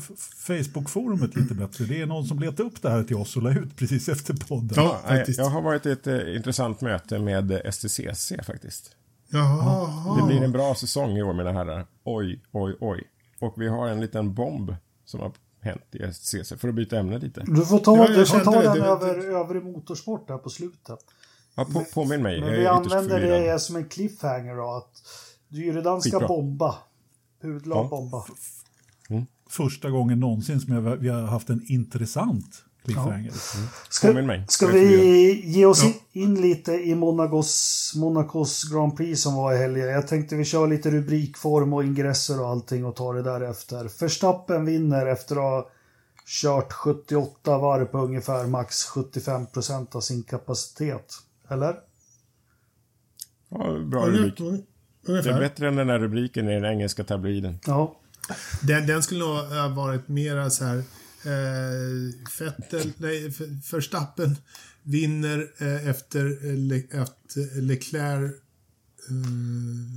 Facebook-forumet 0.46 1.36
lite 1.36 1.54
bättre. 1.54 1.84
Det 1.84 2.02
är 2.02 2.06
någon 2.06 2.26
som 2.26 2.38
letade 2.38 2.62
upp 2.62 2.82
det 2.82 2.90
här 2.90 3.02
till 3.02 3.16
oss 3.16 3.36
och 3.36 3.42
la 3.42 3.50
ut 3.50 3.76
precis 3.76 4.08
efter 4.08 4.34
podden. 4.34 4.72
Ja, 4.76 5.00
faktiskt. 5.06 5.38
Jag 5.38 5.46
har 5.46 5.62
varit 5.62 5.86
i 5.86 5.90
ett 5.90 6.06
eh, 6.06 6.36
intressant 6.36 6.80
möte 6.80 7.18
med 7.18 7.50
eh, 7.50 7.70
STCC 7.70 8.32
faktiskt. 8.46 8.90
Jaha. 9.30 10.16
Det 10.16 10.26
blir 10.26 10.42
en 10.42 10.52
bra 10.52 10.74
säsong 10.74 11.16
i 11.16 11.22
år 11.22 11.32
mina 11.32 11.52
herrar. 11.52 11.86
Oj, 12.04 12.40
oj, 12.52 12.76
oj. 12.80 13.04
Och 13.40 13.54
vi 13.56 13.68
har 13.68 13.88
en 13.88 14.00
liten 14.00 14.34
bomb 14.34 14.74
som 15.04 15.20
har 15.20 15.32
hänt 15.60 15.82
i 15.92 16.12
STCC 16.12 16.52
för 16.56 16.68
att 16.68 16.74
byta 16.74 16.98
ämne 16.98 17.18
lite. 17.18 17.44
Du 17.46 17.66
får 17.66 17.78
ta, 17.78 17.96
Ja, 17.96 18.08
du 18.08 18.26
får 18.26 18.40
ta 18.40 18.62
det. 18.62 18.62
den 18.62 18.82
över 18.82 19.40
övrig 19.40 19.62
motorsport 19.62 20.30
här 20.30 20.38
på 20.38 20.50
slutet. 20.50 20.98
Ja, 21.54 21.64
på, 21.64 21.84
påminn 21.94 22.22
mig. 22.22 22.40
Men 22.40 22.50
vi 22.50 22.66
använder 22.66 23.20
det 23.20 23.58
som 23.58 23.76
en 23.76 23.88
cliffhanger 23.88 24.56
då. 24.56 24.70
Att 24.70 25.02
Dyredan 25.48 26.02
ska 26.02 26.18
Skitbra. 26.18 26.74
Bomba. 27.42 27.58
Pudlar 27.58 27.76
Ja. 27.76 27.88
bomba. 27.88 28.24
Första 29.50 29.90
gången 29.90 30.20
någonsin 30.20 30.60
som 30.60 30.74
jag, 30.74 30.96
vi 30.96 31.08
har 31.08 31.22
haft 31.22 31.50
en 31.50 31.62
intressant 31.66 32.64
cliffhanger. 32.84 33.32
Ska, 33.88 34.08
Påminn 34.08 34.26
mig. 34.26 34.44
ska 34.48 34.68
är 34.68 34.72
vi 34.72 35.46
ge 35.46 35.66
oss 35.66 35.82
Ja. 35.84 35.92
in 36.12 36.40
lite 36.40 36.72
i 36.72 36.94
Monacos, 36.94 37.92
Monacos 37.96 38.64
Grand 38.72 38.96
Prix 38.96 39.22
som 39.22 39.34
var 39.34 39.54
i 39.54 39.56
helgen? 39.56 39.88
Jag 39.88 40.08
tänkte 40.08 40.36
vi 40.36 40.44
kör 40.44 40.66
lite 40.66 40.90
rubrikform 40.90 41.72
och 41.72 41.84
ingresser 41.84 42.40
och 42.40 42.48
allting 42.48 42.84
och 42.84 42.96
tar 42.96 43.14
det 43.14 43.22
därefter. 43.22 43.90
Verstappen 44.00 44.64
vinner 44.64 45.06
efter 45.06 45.36
att 45.36 45.42
ha 45.64 45.70
kört 46.42 46.72
78 46.72 47.58
varv 47.58 47.84
på 47.84 47.98
ungefär 47.98 48.46
max 48.46 48.84
75 48.84 49.46
procent 49.46 49.94
av 49.94 50.00
sin 50.00 50.22
kapacitet. 50.22 51.14
Eller? 51.48 51.76
Ja, 53.48 53.78
bra 53.78 54.06
rubrik. 54.06 54.40
Det 55.08 55.12
är 55.12 55.18
Ungefär. 55.18 55.40
bättre 55.40 55.68
än 55.68 55.76
den 55.76 55.88
här 55.88 55.98
rubriken 55.98 56.48
i 56.48 56.54
den 56.54 56.64
engelska 56.64 57.04
tabloiden. 57.04 57.58
Ja. 57.66 57.96
Den, 58.62 58.86
den 58.86 59.02
skulle 59.02 59.20
nog 59.20 59.36
ha 59.36 59.68
varit 59.68 60.08
mera 60.08 60.50
så 60.50 60.64
här... 60.64 60.76
Eh, 61.24 62.12
Vettel, 62.40 62.92
nej, 62.96 63.32
Verstappen 63.72 64.36
vinner 64.82 65.46
eh, 65.58 65.88
efter, 65.88 66.26
eh, 66.48 66.54
Le, 66.54 66.76
efter 66.76 67.60
Leclerc... 67.60 68.32
Eh, 69.10 69.14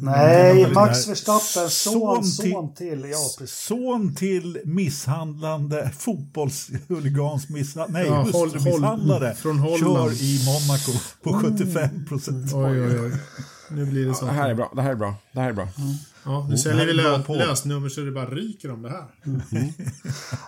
Nej, 0.01 0.71
Max. 0.73 1.07
Verstappen, 1.07 1.69
son, 1.69 2.23
Son 2.23 2.23
till- 2.23 2.51
son 2.51 2.73
till. 2.73 3.05
Ja. 3.11 3.45
Son 3.47 4.15
till 4.15 4.59
misshandlande 4.65 5.91
fotbollshuligans 5.99 7.49
misshandlande, 7.49 7.99
nej, 7.99 8.07
Ja, 8.07 8.21
håll- 8.21 8.31
håll- 8.31 8.49
hustrumisshandlare 8.53 9.35
från 9.35 9.59
Holland. 9.59 9.79
kör 9.79 10.23
i 10.23 10.39
Monaco 10.45 10.91
på 11.23 11.33
75 11.33 12.05
procent. 12.05 12.53
oj, 12.53 12.81
oj, 12.81 12.99
oj. 12.99 13.11
Nu 13.71 13.85
blir 13.85 14.05
det 14.05 14.13
så. 14.15 14.25
Det 14.25 14.31
här 14.31 14.49
är 14.49 14.55
bra, 14.55 14.71
det 14.75 14.81
här 14.81 14.91
är 14.91 14.95
bra, 14.95 15.15
det 15.31 15.39
här 15.39 15.49
är 15.49 15.53
bra. 15.53 15.67
Ja, 16.25 16.47
nu 16.49 16.57
säljer 16.57 16.85
vi 16.85 16.93
lö, 16.93 17.17
lösnummer 17.27 17.89
så 17.89 18.01
det 18.01 18.11
bara 18.11 18.25
ryker 18.29 18.71
om 18.71 18.81
det 18.81 18.89
här. 18.89 19.05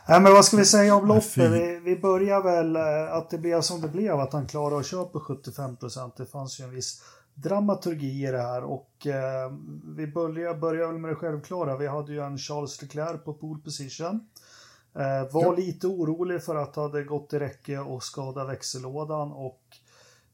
Nej, 0.07 0.21
men 0.21 0.23
vad 0.33 0.45
ska 0.45 0.57
vi 0.57 0.65
säga 0.65 0.95
om 0.95 1.07
loppet? 1.07 1.51
Vi, 1.51 1.79
vi 1.83 1.99
börjar 1.99 2.43
väl 2.43 2.75
eh, 2.75 3.13
att 3.13 3.29
det 3.29 3.37
blev 3.37 3.61
som 3.61 3.81
det 3.81 3.87
blev, 3.87 4.19
att 4.19 4.33
han 4.33 4.47
klarade 4.47 4.79
att 4.79 4.85
köra 4.85 5.05
på 5.05 5.19
75 5.19 5.75
procent. 5.75 6.17
Det 6.17 6.25
fanns 6.25 6.59
ju 6.59 6.63
en 6.63 6.71
viss 6.71 7.01
dramaturgi 7.35 8.27
i 8.27 8.31
det 8.31 8.41
här 8.41 8.63
och 8.63 9.07
eh, 9.07 9.51
vi 9.95 10.07
börjar, 10.07 10.55
börjar 10.55 10.87
väl 10.87 10.97
med 10.97 11.11
det 11.11 11.15
självklara. 11.15 11.77
Vi 11.77 11.87
hade 11.87 12.11
ju 12.13 12.19
en 12.19 12.37
Charles 12.37 12.81
Leclerc 12.81 13.23
på 13.25 13.33
pole 13.33 13.61
position. 13.63 14.27
Eh, 14.95 15.31
var 15.33 15.43
Ja. 15.43 15.51
lite 15.55 15.87
orolig 15.87 16.43
för 16.43 16.55
att 16.55 16.73
det 16.73 16.81
hade 16.81 17.03
gått 17.03 17.33
i 17.33 17.39
räcke 17.39 17.79
och 17.79 18.03
skada 18.03 18.45
växellådan 18.45 19.31
och 19.31 19.61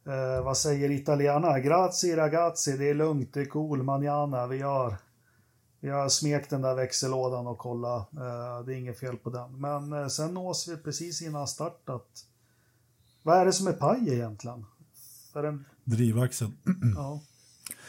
eh, 0.06 0.44
vad 0.44 0.58
säger 0.58 0.92
italienarna? 0.92 1.60
Grazie 1.60 2.18
ragazzi, 2.18 2.78
det 2.78 2.90
är 2.90 2.94
lugnt, 2.94 3.34
det 3.34 3.42
är 3.42 3.46
cool, 3.46 3.84
manana, 3.84 4.48
vi 4.48 4.62
har 4.62 4.98
vi 5.82 5.90
har 5.90 6.10
smekt 6.10 6.50
den 6.50 6.62
där 6.62 6.76
växellådan 6.76 7.48
och 7.48 7.58
kolla. 7.58 7.96
Eh, 7.98 8.66
det 8.66 8.74
är 8.74 8.78
inget 8.78 9.00
fel 9.00 9.18
på 9.18 9.30
den. 9.30 9.62
Men 9.62 9.94
eh, 9.94 10.08
sen 10.08 10.34
nås 10.34 10.68
vi 10.68 10.78
precis 10.78 11.22
innan 11.22 11.48
start 11.48 11.90
att 11.90 12.26
vad 13.24 13.38
är 13.38 13.46
det 13.46 13.54
som 13.54 13.68
är 13.68 13.74
paj 13.74 14.14
egentligen? 14.14 14.66
För 15.34 15.44
en, 15.44 15.66
Drivaxeln. 15.84 16.54
ja. 16.96 17.22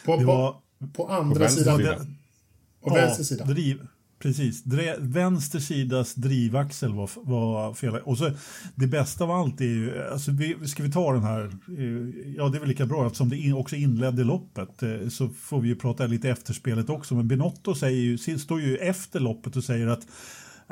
På, 0.04 0.16
Det 0.16 0.24
på, 0.24 0.56
på 0.94 1.08
andra 1.08 1.38
vänster 1.38 1.62
sidan. 1.62 1.78
sida. 1.78 2.06
På 2.80 2.94
vänster 2.94 3.24
sida. 3.24 3.44
Driv, 3.44 3.86
precis. 4.22 4.62
Dre, 4.62 4.96
vänster 4.98 5.58
sidas 5.58 6.14
drivaxel 6.14 6.94
var, 6.94 7.10
var 7.16 7.74
fel. 7.74 7.96
Och 7.96 8.18
så, 8.18 8.30
det 8.74 8.86
bästa 8.86 9.24
av 9.24 9.30
allt 9.30 9.60
är 9.60 9.64
ju, 9.64 10.02
alltså 10.12 10.30
vi, 10.30 10.68
ska 10.68 10.82
vi 10.82 10.92
ta 10.92 11.12
den 11.12 11.22
här, 11.22 11.44
eh, 11.78 12.34
ja 12.36 12.48
det 12.48 12.58
är 12.58 12.60
väl 12.60 12.68
lika 12.68 12.86
bra 12.86 13.06
eftersom 13.06 13.28
det 13.28 13.36
in, 13.36 13.54
också 13.54 13.76
inledde 13.76 14.24
loppet 14.24 14.82
eh, 14.82 15.08
så 15.08 15.28
får 15.28 15.60
vi 15.60 15.68
ju 15.68 15.76
prata 15.76 16.06
lite 16.06 16.30
efterspelet 16.30 16.90
också. 16.90 17.14
Men 17.14 17.28
Binotto 17.28 17.74
säger 17.74 18.00
ju, 18.00 18.38
står 18.38 18.60
ju 18.60 18.76
efter 18.76 19.20
loppet 19.20 19.56
och 19.56 19.64
säger 19.64 19.86
att 19.86 20.06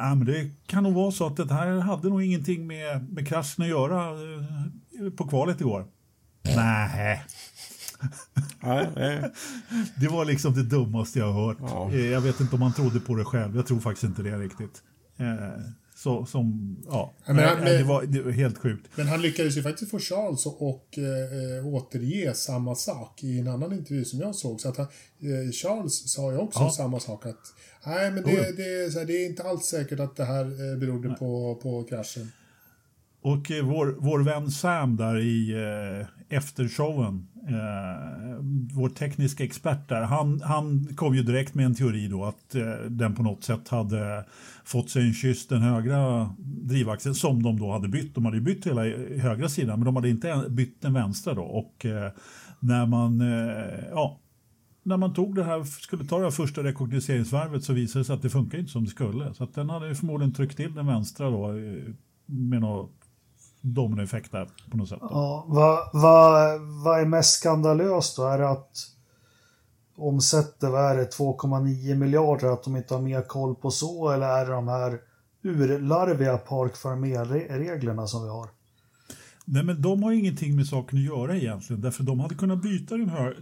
Ja, 0.00 0.14
men 0.14 0.24
det 0.24 0.50
kan 0.66 0.82
nog 0.82 0.94
vara 0.94 1.10
så 1.10 1.26
att 1.26 1.36
det 1.36 1.54
här 1.54 1.78
hade 1.78 2.08
nog 2.08 2.22
ingenting 2.22 2.66
med, 2.66 3.12
med 3.12 3.28
kraschen 3.28 3.64
att 3.64 3.70
göra 3.70 4.10
eh, 4.10 5.10
på 5.16 5.28
kvalet 5.28 5.60
igår. 5.60 5.86
Nej. 6.56 7.22
det 10.00 10.08
var 10.08 10.24
liksom 10.24 10.54
det 10.54 10.62
dummaste 10.62 11.18
jag 11.18 11.32
har 11.32 11.46
hört. 11.46 11.56
Ja. 11.60 11.90
Eh, 11.92 12.06
Jag 12.10 12.20
vet 12.20 12.40
inte 12.40 12.54
om 12.54 12.60
man 12.60 12.72
trodde 12.72 13.00
på 13.00 13.14
det 13.14 13.24
själv. 13.24 13.56
Jag 13.56 13.66
tror 13.66 13.80
faktiskt 13.80 14.04
inte 14.04 14.22
det 14.22 14.38
riktigt. 14.38 14.82
Eh, 15.16 15.62
Så, 15.94 16.26
som, 16.26 16.76
ja, 16.88 17.12
men- 17.26 17.36
Nej, 17.36 17.54
men- 17.56 17.64
det, 17.64 17.82
var, 17.84 18.02
det 18.02 18.22
var 18.22 18.30
helt 18.30 18.58
sjukt. 18.58 18.86
Men 18.96 19.08
han 19.08 19.22
lyckades 19.22 19.56
ju 19.56 19.62
faktiskt 19.62 19.90
få 19.90 19.98
Charles 19.98 20.46
att 20.46 20.54
och, 20.58 20.98
eh, 20.98 21.66
återge 21.66 22.34
samma 22.34 22.74
sak 22.74 23.22
i 23.22 23.38
en 23.38 23.48
annan 23.48 23.72
intervju 23.72 24.04
som 24.04 24.20
jag 24.20 24.34
såg. 24.34 24.60
Så 24.60 24.68
att 24.68 24.76
han, 24.76 24.86
eh, 25.20 25.50
Charles 25.52 26.12
sa 26.12 26.32
ju 26.32 26.38
också 26.38 26.60
Ja. 26.60 26.70
samma 26.70 27.00
sak 27.00 27.26
att 27.26 27.36
nej 27.86 28.10
men 28.10 28.22
Jo, 28.26 28.32
jo. 28.36 28.42
det, 28.42 28.52
det, 28.56 28.84
är 28.84 28.90
så 28.90 28.98
här, 28.98 29.06
det 29.06 29.12
är 29.12 29.26
inte 29.26 29.42
alls 29.42 29.64
säkert 29.64 30.00
att 30.00 30.16
det 30.16 30.24
här 30.24 30.44
eh, 30.72 30.78
berodde 30.78 31.08
på, 31.08 31.58
på 31.62 31.82
kraschen. 31.84 32.32
Och 33.22 33.50
eh, 33.50 33.64
vår, 33.64 33.96
vår 33.98 34.22
vän 34.22 34.50
Sam 34.50 34.96
där 34.96 35.18
i 35.18 35.52
efter 36.28 36.68
showen, 36.68 37.26
eh, 37.48 38.44
vår 38.74 38.88
tekniska 38.88 39.44
expert 39.44 39.88
där, 39.88 40.02
han, 40.02 40.40
han 40.44 40.88
kom 40.96 41.14
ju 41.14 41.22
direkt 41.22 41.54
med 41.54 41.66
en 41.66 41.74
teori 41.74 42.08
då 42.08 42.24
att 42.24 42.54
eh, 42.54 42.72
den 42.88 43.14
på 43.14 43.22
något 43.22 43.44
sätt 43.44 43.68
hade 43.68 44.24
fått 44.64 44.90
sig 44.90 45.06
en 45.06 45.14
kyss 45.14 45.46
den 45.46 45.62
högra 45.62 46.30
drivaxeln 46.38 47.14
som 47.14 47.42
de 47.42 47.58
då 47.58 47.72
hade 47.72 47.88
bytt. 47.88 48.14
De 48.14 48.24
hade 48.24 48.36
ju 48.36 48.42
bytt 48.42 48.66
hela 48.66 48.82
högra 49.20 49.48
sidan 49.48 49.78
men 49.78 49.86
de 49.86 49.96
hade 49.96 50.08
inte 50.08 50.44
bytt 50.48 50.82
den 50.82 50.94
vänstra 50.94 51.34
då. 51.34 51.42
Och 51.42 51.86
eh, 51.86 52.12
när 52.60 52.86
man, 52.86 53.20
eh, 53.20 53.84
ja, 53.90 54.20
när 54.82 54.96
man 54.96 55.14
tog 55.14 55.34
det 55.34 55.44
här, 55.44 55.64
skulle 55.64 56.04
ta 56.04 56.18
det 56.18 56.24
här 56.24 56.30
första 56.30 56.64
rekognoseringsvarvet 56.64 57.64
så 57.64 57.72
visade 57.72 58.00
det 58.00 58.04
sig 58.04 58.14
att 58.14 58.22
det 58.22 58.30
funkar 58.30 58.58
inte 58.58 58.72
som 58.72 58.84
det 58.84 58.90
skulle. 58.90 59.34
Så 59.34 59.44
att 59.44 59.54
den 59.54 59.70
hade 59.70 59.88
ju 59.88 59.94
förmodligen 59.94 60.34
tryckt 60.34 60.56
till 60.56 60.74
den 60.74 60.86
vänstra 60.86 61.30
då 61.30 61.48
eh, 61.48 61.94
med 62.26 62.60
något 62.60 62.97
dominoeffekt 63.60 64.32
där 64.32 64.48
på 64.70 64.76
något 64.76 64.88
sätt. 64.88 64.98
Då. 65.00 65.08
Ja, 65.10 65.44
vad, 65.48 66.02
vad, 66.02 66.60
vad 66.84 67.00
är 67.00 67.04
mest 67.04 67.40
skandalöst 67.40 68.16
då? 68.16 68.22
Är 68.22 68.38
det 68.38 68.48
att 68.48 68.76
omsätter, 69.96 70.70
vad 70.70 70.90
är 70.90 70.96
det, 70.96 71.16
2,9 71.16 71.94
miljarder, 71.94 72.52
att 72.52 72.64
de 72.64 72.76
inte 72.76 72.94
har 72.94 73.00
mer 73.00 73.22
koll 73.22 73.54
på 73.54 73.70
så, 73.70 74.10
eller 74.10 74.26
är 74.26 74.46
det 74.46 74.52
de 74.52 74.68
här 74.68 75.00
urlarviga 75.42 76.38
Park 76.38 76.72
reglerna 77.50 78.06
som 78.06 78.22
vi 78.22 78.28
har? 78.28 78.48
Nej, 79.44 79.64
men 79.64 79.82
de 79.82 80.02
har 80.02 80.12
ingenting 80.12 80.56
med 80.56 80.66
saken 80.66 80.98
att 80.98 81.04
göra 81.04 81.36
egentligen, 81.36 81.82
därför 81.82 82.02
de 82.02 82.20
hade 82.20 82.34
kunnat 82.34 82.62
byta 82.62 82.96
den 82.96 83.08
här, 83.08 83.36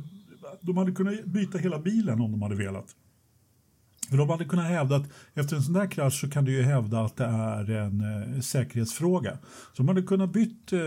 de 0.60 0.76
hade 0.76 0.92
kunnat 0.92 1.24
byta 1.24 1.58
hela 1.58 1.78
bilen 1.78 2.20
om 2.20 2.32
de 2.32 2.42
hade 2.42 2.56
velat. 2.56 2.86
För 4.10 4.16
de 4.16 4.30
hade 4.30 4.44
kunnat 4.44 4.66
hävda 4.66 4.96
att 4.96 5.06
efter 5.34 5.56
en 5.56 5.62
sån 5.62 5.74
där 5.74 5.86
krasch 5.90 6.20
så 6.20 6.30
kan 6.30 6.44
du 6.44 6.52
ju 6.52 6.62
hävda 6.62 7.00
att 7.00 7.16
det 7.16 7.24
är 7.24 7.70
en 7.70 8.34
eh, 8.34 8.40
säkerhetsfråga. 8.40 9.38
Så 9.72 9.82
de 9.82 9.88
hade 9.88 10.02
kunnat 10.02 10.32
bytt 10.32 10.72
eh, 10.72 10.78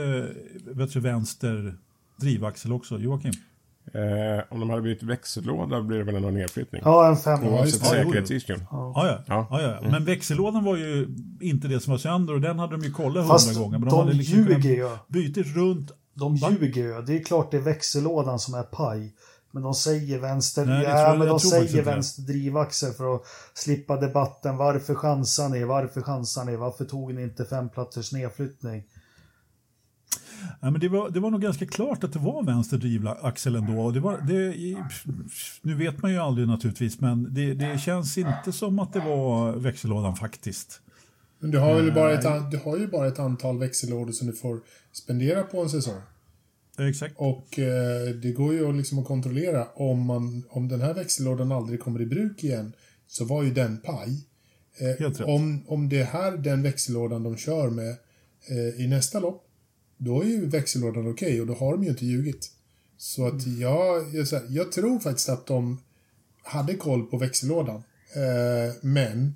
vet 0.65 0.93
du, 0.93 0.99
vänster 0.99 1.75
drivaxel 2.19 2.73
också. 2.73 2.99
Joakim? 2.99 3.33
Eh, 3.93 4.43
om 4.49 4.59
de 4.59 4.69
hade 4.69 4.81
bytt 4.81 5.03
växellåda 5.03 5.81
blir 5.81 5.97
det 5.97 6.03
väl 6.03 6.15
ändå 6.15 6.29
nedflyttning? 6.29 6.81
Ja, 6.85 7.09
en 7.09 7.17
fem. 7.17 7.43
Oavsett 7.43 7.81
Ja. 8.47 8.67
Ja, 8.69 9.07
ja. 9.07 9.23
Ja. 9.27 9.47
ja. 9.51 9.79
ja, 9.81 9.89
Men 9.91 10.05
växellådan 10.05 10.63
var 10.63 10.77
ju 10.77 11.07
inte 11.41 11.67
det 11.67 11.79
som 11.79 11.91
var 11.91 11.97
sönder 11.97 12.33
och 12.33 12.41
den 12.41 12.59
hade 12.59 12.77
de 12.77 12.83
ju 12.83 12.91
kollat 12.91 13.27
Fast 13.27 13.47
hundra 13.47 13.61
gånger. 13.61 13.79
Men 13.79 13.89
de 13.89 13.99
hade 13.99 14.13
liksom 14.13 14.38
ljuger 14.38 14.69
ju. 14.69 14.89
byta 15.07 15.41
runt. 15.41 15.91
De 16.13 16.35
Va? 16.35 16.51
ljuger 16.51 16.81
ju. 16.83 17.01
Det 17.01 17.15
är 17.15 17.23
klart 17.23 17.51
det 17.51 17.57
är 17.57 17.61
växellådan 17.61 18.39
som 18.39 18.53
är 18.53 18.63
paj. 18.63 19.13
Men 19.51 19.63
de 19.63 19.73
säger 19.73 20.19
vänster, 20.19 20.65
Nej, 20.65 20.83
ja, 20.83 20.89
jag- 20.99 21.17
men 21.19 21.27
jag 21.27 21.35
de 21.35 21.39
säger 21.39 21.83
vänster 21.83 22.21
drivaxel 22.21 22.93
för 22.93 23.15
att 23.15 23.21
slippa 23.53 23.97
debatten. 23.97 24.57
Varför 24.57 24.95
chansar 24.95 25.49
ni? 25.49 25.63
Varför 25.63 26.01
chansar 26.01 26.45
ni? 26.45 26.55
Varför 26.55 26.85
tog 26.85 27.13
ni 27.13 27.23
inte 27.23 27.45
femplatsers 27.45 28.11
nedflyttning? 28.13 28.83
Ja, 30.61 30.71
men 30.71 30.79
det, 30.81 30.89
var, 30.89 31.09
det 31.09 31.19
var 31.19 31.31
nog 31.31 31.41
ganska 31.41 31.65
klart 31.65 32.03
att 32.03 32.13
det 32.13 32.19
var 32.19 32.43
vänster 32.43 32.77
drivaxel 32.77 33.55
ändå. 33.55 33.81
Och 33.81 33.93
det 33.93 33.99
var, 33.99 34.17
det, 34.17 34.55
nu 35.61 35.75
vet 35.75 36.01
man 36.01 36.11
ju 36.11 36.17
aldrig 36.17 36.47
naturligtvis, 36.47 36.99
men 36.99 37.33
det, 37.33 37.53
det 37.53 37.79
känns 37.81 38.17
inte 38.17 38.51
som 38.51 38.79
att 38.79 38.93
det 38.93 38.99
var 38.99 39.51
växellådan 39.51 40.15
faktiskt. 40.15 40.81
Men 41.39 41.51
du 41.51 41.57
har, 41.59 41.73
väl 41.75 41.93
bara 41.93 42.11
ett, 42.13 42.51
du 42.51 42.57
har 42.57 42.77
ju 42.77 42.87
bara 42.87 43.07
ett 43.07 43.19
antal 43.19 43.57
växellådor 43.59 44.11
som 44.11 44.27
du 44.27 44.33
får 44.33 44.59
spendera 44.91 45.43
på 45.43 45.61
en 45.61 45.69
säsong. 45.69 46.01
Exakt. 46.79 47.13
Och 47.17 47.59
eh, 47.59 48.07
det 48.09 48.31
går 48.31 48.53
ju 48.53 48.74
liksom 48.74 49.00
att 49.00 49.05
kontrollera 49.05 49.67
om, 49.74 50.05
man, 50.05 50.43
om 50.50 50.67
den 50.67 50.81
här 50.81 50.93
växellådan 50.93 51.51
aldrig 51.51 51.79
kommer 51.79 52.01
i 52.01 52.05
bruk 52.05 52.43
igen 52.43 52.74
så 53.07 53.25
var 53.25 53.43
ju 53.43 53.53
den 53.53 53.77
paj. 53.77 54.25
Eh, 54.77 55.29
om, 55.29 55.63
om 55.67 55.89
det 55.89 56.00
är 56.00 56.05
här 56.05 56.38
den 56.38 56.63
växellådan 56.63 57.24
de 57.24 57.38
kör 57.38 57.69
med 57.69 57.95
eh, 58.50 58.86
i 58.86 58.88
nästa 58.88 59.19
lopp, 59.19 59.45
då 59.98 60.21
är 60.21 60.27
ju 60.27 60.45
växellådan 60.45 61.12
okej 61.12 61.41
och 61.41 61.48
då 61.48 61.53
har 61.53 61.71
de 61.71 61.83
ju 61.83 61.89
inte 61.89 62.05
ljugit. 62.05 62.51
Så 62.98 63.27
att 63.27 63.48
jag, 63.48 64.15
jag, 64.15 64.27
så 64.27 64.36
här, 64.36 64.45
jag 64.50 64.71
tror 64.71 65.00
faktiskt 65.00 65.29
att 65.29 65.48
de 65.48 65.81
hade 66.43 66.74
koll 66.74 67.05
på 67.05 67.17
växellådan. 67.17 67.83
Eh, 68.15 68.74
men 68.81 69.36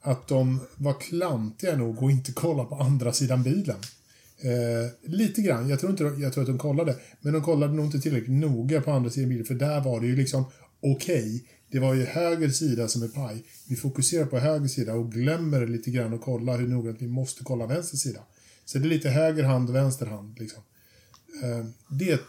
att 0.00 0.28
de 0.28 0.60
var 0.76 1.00
klantiga 1.00 1.76
nog 1.76 2.02
och 2.02 2.10
inte 2.10 2.32
kolla 2.32 2.64
på 2.64 2.74
andra 2.74 3.12
sidan 3.12 3.42
bilen. 3.42 3.76
Eh, 4.40 5.10
lite 5.10 5.42
grann, 5.42 5.68
jag 5.68 5.80
tror, 5.80 5.90
inte, 5.90 6.04
jag 6.04 6.32
tror 6.32 6.42
att 6.42 6.48
de 6.48 6.58
kollade, 6.58 6.96
men 7.20 7.32
de 7.32 7.42
kollade 7.42 7.72
nog 7.72 7.84
inte 7.84 8.00
tillräckligt 8.00 8.38
noga 8.38 8.80
på 8.80 8.92
andra 8.92 9.10
sidan 9.10 9.28
bilen, 9.28 9.44
för 9.44 9.54
där 9.54 9.80
var 9.80 10.00
det 10.00 10.06
ju 10.06 10.16
liksom 10.16 10.44
okej, 10.80 11.44
det 11.70 11.78
var 11.78 11.94
ju 11.94 12.04
höger 12.04 12.48
sida 12.48 12.88
som 12.88 13.02
är 13.02 13.08
paj. 13.08 13.44
Vi 13.68 13.76
fokuserar 13.76 14.26
på 14.26 14.38
höger 14.38 14.68
sida 14.68 14.94
och 14.94 15.12
glömmer 15.12 15.66
lite 15.66 15.90
grann 15.90 16.14
att 16.14 16.22
kolla 16.22 16.56
hur 16.56 16.68
noggrant 16.68 17.02
vi 17.02 17.08
måste 17.08 17.44
kolla 17.44 17.66
vänster 17.66 17.96
sida. 17.96 18.20
Så 18.64 18.78
det 18.78 18.86
är 18.86 18.88
lite 18.88 19.08
höger 19.08 19.44
hand 19.44 19.68
och 19.68 19.74
vänster 19.74 20.06
hand 20.06 20.38
liksom. 20.38 20.62
Eh, 21.42 21.66
det 21.88 22.10
är 22.10 22.20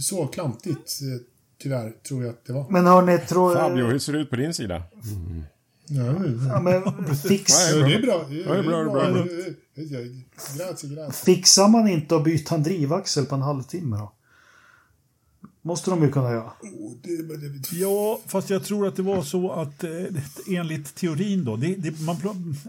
så 0.00 0.26
klantigt, 0.26 1.00
eh, 1.02 1.20
tyvärr, 1.58 1.90
tror 2.08 2.24
jag 2.24 2.30
att 2.30 2.44
det 2.44 2.52
var. 2.52 2.70
Men 2.70 2.86
hörni, 2.86 3.18
tror 3.18 3.54
Fabio, 3.54 3.86
hur 3.86 3.98
ser 3.98 4.12
det 4.12 4.18
ut 4.18 4.30
på 4.30 4.36
din 4.36 4.54
sida? 4.54 4.82
Ja, 5.86 6.14
Ja, 6.48 6.60
men 6.60 7.16
fix, 7.16 7.52
Ja, 7.70 7.76
det 7.76 7.94
är 7.94 8.02
bra. 8.02 8.26
Ja, 8.30 8.52
det 8.52 8.58
är 8.58 8.62
bra, 8.62 8.76
det 8.76 9.00
är 9.00 9.12
bra. 9.12 9.24
Grazie, 10.56 10.90
grazie. 10.90 11.24
fixar 11.24 11.68
man 11.68 11.88
inte 11.88 12.16
att 12.16 12.24
byta 12.24 12.54
en 12.54 12.62
drivaxel 12.62 13.26
på 13.26 13.34
en 13.34 13.42
halvtimme 13.42 13.96
då? 13.96 14.12
Måste 15.62 15.90
de 15.90 16.02
ju 16.02 16.10
kunna 16.10 16.30
göra. 16.30 16.52
Oh, 16.62 16.92
Ja, 17.72 18.20
fast 18.26 18.50
jag 18.50 18.64
tror 18.64 18.86
att 18.88 18.96
det 18.96 19.02
var 19.02 19.22
så 19.22 19.52
att 19.52 19.84
eh, 19.84 20.58
enligt 20.58 20.94
teorin 20.94 21.44
då, 21.44 21.56
det, 21.56 21.74
det, 21.74 22.00
man, 22.00 22.16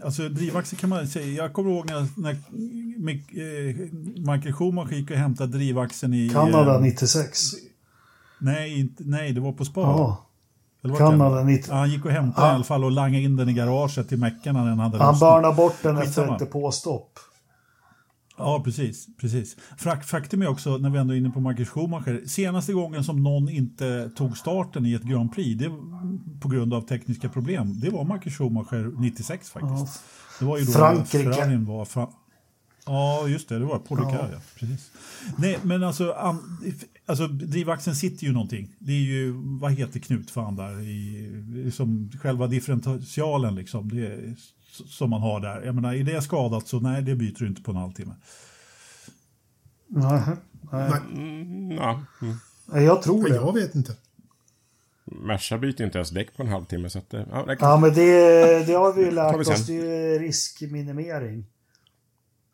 alltså 0.04 0.28
drivaxel 0.28 0.78
kan 0.78 0.90
man 0.90 1.08
säga, 1.08 1.26
jag 1.26 1.52
kommer 1.52 1.70
ihåg 1.70 1.86
när, 1.86 2.06
när 2.16 2.30
eh, 2.30 3.76
Michael 4.34 4.52
Schumacher 4.52 4.94
gick 4.94 5.10
och 5.10 5.16
hämtade 5.16 5.58
drivaxeln 5.58 6.14
i... 6.14 6.30
Kanada 6.30 6.74
eh, 6.74 6.80
96. 6.80 7.38
nej, 8.38 8.80
inte, 8.80 9.02
nej, 9.06 9.32
det 9.32 9.40
var 9.40 9.52
på 9.52 9.64
spa. 9.64 9.80
Ja, 9.80 10.25
Kanada 10.94 11.42
90. 11.42 11.68
Ja, 11.70 11.76
han 11.78 11.90
gick 11.90 12.04
och 12.04 12.10
hämtade 12.10 12.46
Ja. 12.46 12.52
i 12.52 12.54
alla 12.54 12.64
fall 12.64 12.84
och 12.84 12.90
langade 12.90 13.24
in 13.24 13.36
den 13.36 13.48
i 13.48 13.52
garaget 13.52 14.08
till 14.08 14.18
Meckan 14.18 14.54
när 14.54 14.66
den 14.66 14.78
hade 14.78 14.98
Han 14.98 15.18
börnade 15.18 15.54
bort 15.54 15.76
den 15.82 15.96
efter 15.98 16.42
ett 16.42 16.50
påstopp. 16.50 17.18
Ja, 18.38 18.62
precis. 18.64 19.06
precis. 19.20 19.56
Faktum 20.04 20.42
är 20.42 20.48
också, 20.48 20.76
när 20.76 20.90
vi 20.90 20.98
ändå 20.98 21.14
är 21.14 21.18
inne 21.18 21.30
på 21.30 21.40
Michael 21.40 21.66
Schumacher, 21.66 22.26
senaste 22.26 22.72
gången 22.72 23.04
som 23.04 23.22
någon 23.22 23.48
inte 23.48 24.10
tog 24.16 24.36
starten 24.38 24.86
i 24.86 24.92
ett 24.94 25.02
Grand 25.02 25.34
Prix, 25.34 25.58
det, 25.64 25.70
på 26.40 26.48
grund 26.48 26.74
av 26.74 26.80
tekniska 26.80 27.28
problem, 27.28 27.80
det 27.80 27.90
var 27.90 28.04
Michael 28.04 28.30
Schumacher 28.32 28.92
96 29.00 29.50
faktiskt. 29.50 29.72
Ja. 29.74 29.88
Det 30.38 30.44
var 30.44 30.58
ju 30.58 30.64
då 30.64 30.72
Frankrike. 30.72 31.56
Var 31.56 31.84
fra- 31.84 32.10
Ja, 32.86 33.28
just 33.28 33.48
det, 33.48 33.58
det 33.58 33.64
var 33.64 33.78
Paul 33.78 33.98
Ricard, 33.98 34.28
ja. 34.32 34.38
Precis. 34.58 34.90
Nej, 35.36 35.58
men 35.62 35.82
alltså, 35.82 36.16
alltså 37.06 37.26
drivaxeln 37.26 37.96
sitter 37.96 38.26
ju 38.26 38.32
någonting. 38.32 38.74
Det 38.78 38.92
är 38.92 39.02
ju, 39.02 39.32
vad 39.60 39.72
heter 39.72 40.00
knutfan 40.00 40.56
där, 40.56 40.80
i, 40.80 41.70
som 41.74 42.10
själva 42.22 42.46
differentialen 42.46 43.54
liksom, 43.54 43.88
det 43.88 44.34
som 44.86 45.10
man 45.10 45.20
har 45.20 45.40
där. 45.40 45.62
Jag 45.62 45.74
menar, 45.74 45.94
är 45.94 46.04
det 46.04 46.22
skadat 46.22 46.68
så 46.68 46.80
nej, 46.80 47.02
det 47.02 47.14
byter 47.14 47.38
du 47.38 47.46
inte 47.46 47.62
på 47.62 47.70
en 47.70 47.76
halvtimme. 47.76 48.14
Nej, 49.88 50.20
nej. 50.72 50.90
Ja. 51.76 52.02
Mm. 52.20 52.36
Nej, 52.66 52.84
Jag 52.84 53.02
tror 53.02 53.28
det. 53.28 53.34
jag 53.34 53.54
vet 53.54 53.74
inte. 53.74 53.96
Merca 55.04 55.58
byter 55.58 55.82
inte 55.82 55.98
ens 55.98 56.10
däck 56.10 56.36
på 56.36 56.42
en 56.42 56.48
halvtimme, 56.48 56.90
så 56.90 56.98
att, 56.98 57.12
ja, 57.12 57.44
det 57.46 57.56
kan... 57.56 57.70
Ja, 57.70 57.76
men 57.76 57.94
det, 57.94 58.66
det 58.66 58.72
har 58.72 58.92
vi 58.92 59.04
ju 59.04 59.10
lärt 59.10 59.36
oss. 59.36 59.66
Det 59.66 59.72
är 59.72 60.12
ju 60.12 60.18
riskminimering. 60.18 61.46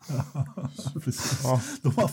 Ja. 1.44 1.60
De, 1.82 1.94
har, 1.96 2.10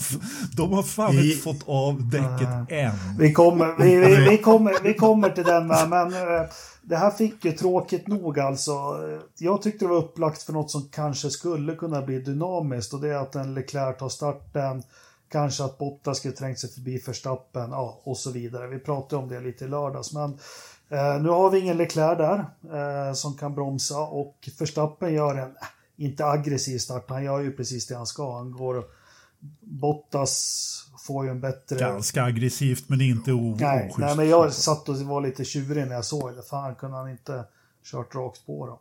de 0.58 0.74
har 0.74 0.84
fan 0.84 1.14
I- 1.16 1.32
inte 1.32 1.44
fått 1.44 1.68
av 1.68 2.10
däcket 2.10 2.48
än. 2.70 2.92
Vi 3.20 3.34
kommer, 3.34 3.76
vi, 3.84 3.96
vi, 3.96 4.30
vi, 4.30 4.38
kommer, 4.38 4.84
vi 4.84 4.94
kommer 4.94 5.30
till 5.30 5.44
den, 5.44 5.68
men 5.68 6.14
eh, 6.14 6.50
det 6.82 6.96
här 6.98 7.12
fick 7.12 7.46
ju 7.46 7.52
tråkigt 7.52 8.08
nog 8.08 8.40
alltså. 8.40 8.72
Jag 9.38 9.62
tyckte 9.62 9.86
det 9.86 9.90
var 9.90 9.98
upplagt 9.98 10.44
för 10.44 10.54
något 10.54 10.72
som 10.72 10.90
kanske 10.92 11.30
skulle 11.30 11.76
kunna 11.76 12.02
bli 12.02 12.20
dynamiskt 12.20 12.94
och 12.94 13.02
det 13.02 13.10
är 13.10 13.16
att 13.18 13.36
en 13.36 13.54
Leclerc 13.54 13.98
tar 13.98 14.10
starten, 14.10 14.84
kanske 15.32 15.64
att 15.64 15.78
Bottas 15.78 16.18
skulle 16.18 16.34
trängt 16.34 16.60
sig 16.60 16.70
förbi 16.70 16.98
Verstappen 17.08 17.72
ja, 17.72 18.00
och 18.04 18.18
så 18.18 18.32
vidare. 18.32 18.68
Vi 18.68 18.80
pratade 18.80 19.22
om 19.24 19.30
det 19.30 19.40
lite 19.40 19.66
i 19.66 19.68
lördags, 19.68 20.14
men 20.14 20.34
eh, 20.90 21.22
nu 21.22 21.30
har 21.30 21.50
vi 21.50 21.60
ingen 21.60 21.78
Leclerc 21.78 22.18
där 22.18 22.46
eh, 23.08 23.14
som 23.14 23.34
kan 23.38 23.56
bromsa 23.56 24.00
och 24.00 24.50
Verstappen 24.60 25.14
gör 25.14 25.36
en, 25.36 25.42
eh, 25.42 25.52
inte 26.00 26.26
aggressiv 26.26 26.78
start, 26.78 27.06
han 27.10 27.24
gör 27.24 27.40
ju 27.40 27.52
precis 27.52 27.88
det 27.88 27.96
han 27.96 28.06
ska. 28.08 28.38
Han 28.38 28.52
går, 28.52 28.84
Bottas 29.62 30.66
får 31.08 31.26
ju 31.26 31.32
en 31.32 31.42
bättre... 31.42 31.80
Ganska 31.80 32.24
aggressivt 32.24 32.90
men 32.90 33.02
inte 33.02 33.32
o- 33.34 33.58
Nej, 33.60 33.80
oschysst. 33.84 33.98
nej, 34.00 34.18
men 34.18 34.30
jag 34.30 34.54
satt 34.54 34.90
och 34.90 34.98
var 34.98 35.22
lite 35.22 35.46
tjurig 35.46 35.88
när 35.88 35.96
jag 35.96 36.06
såg 36.06 36.36
det. 36.36 36.42
Fan, 36.44 36.76
kunde 36.76 36.98
han 36.98 37.10
inte 37.10 37.46
kört 37.84 38.16
rakt 38.16 38.46
på 38.46 38.66
då. 38.66 38.80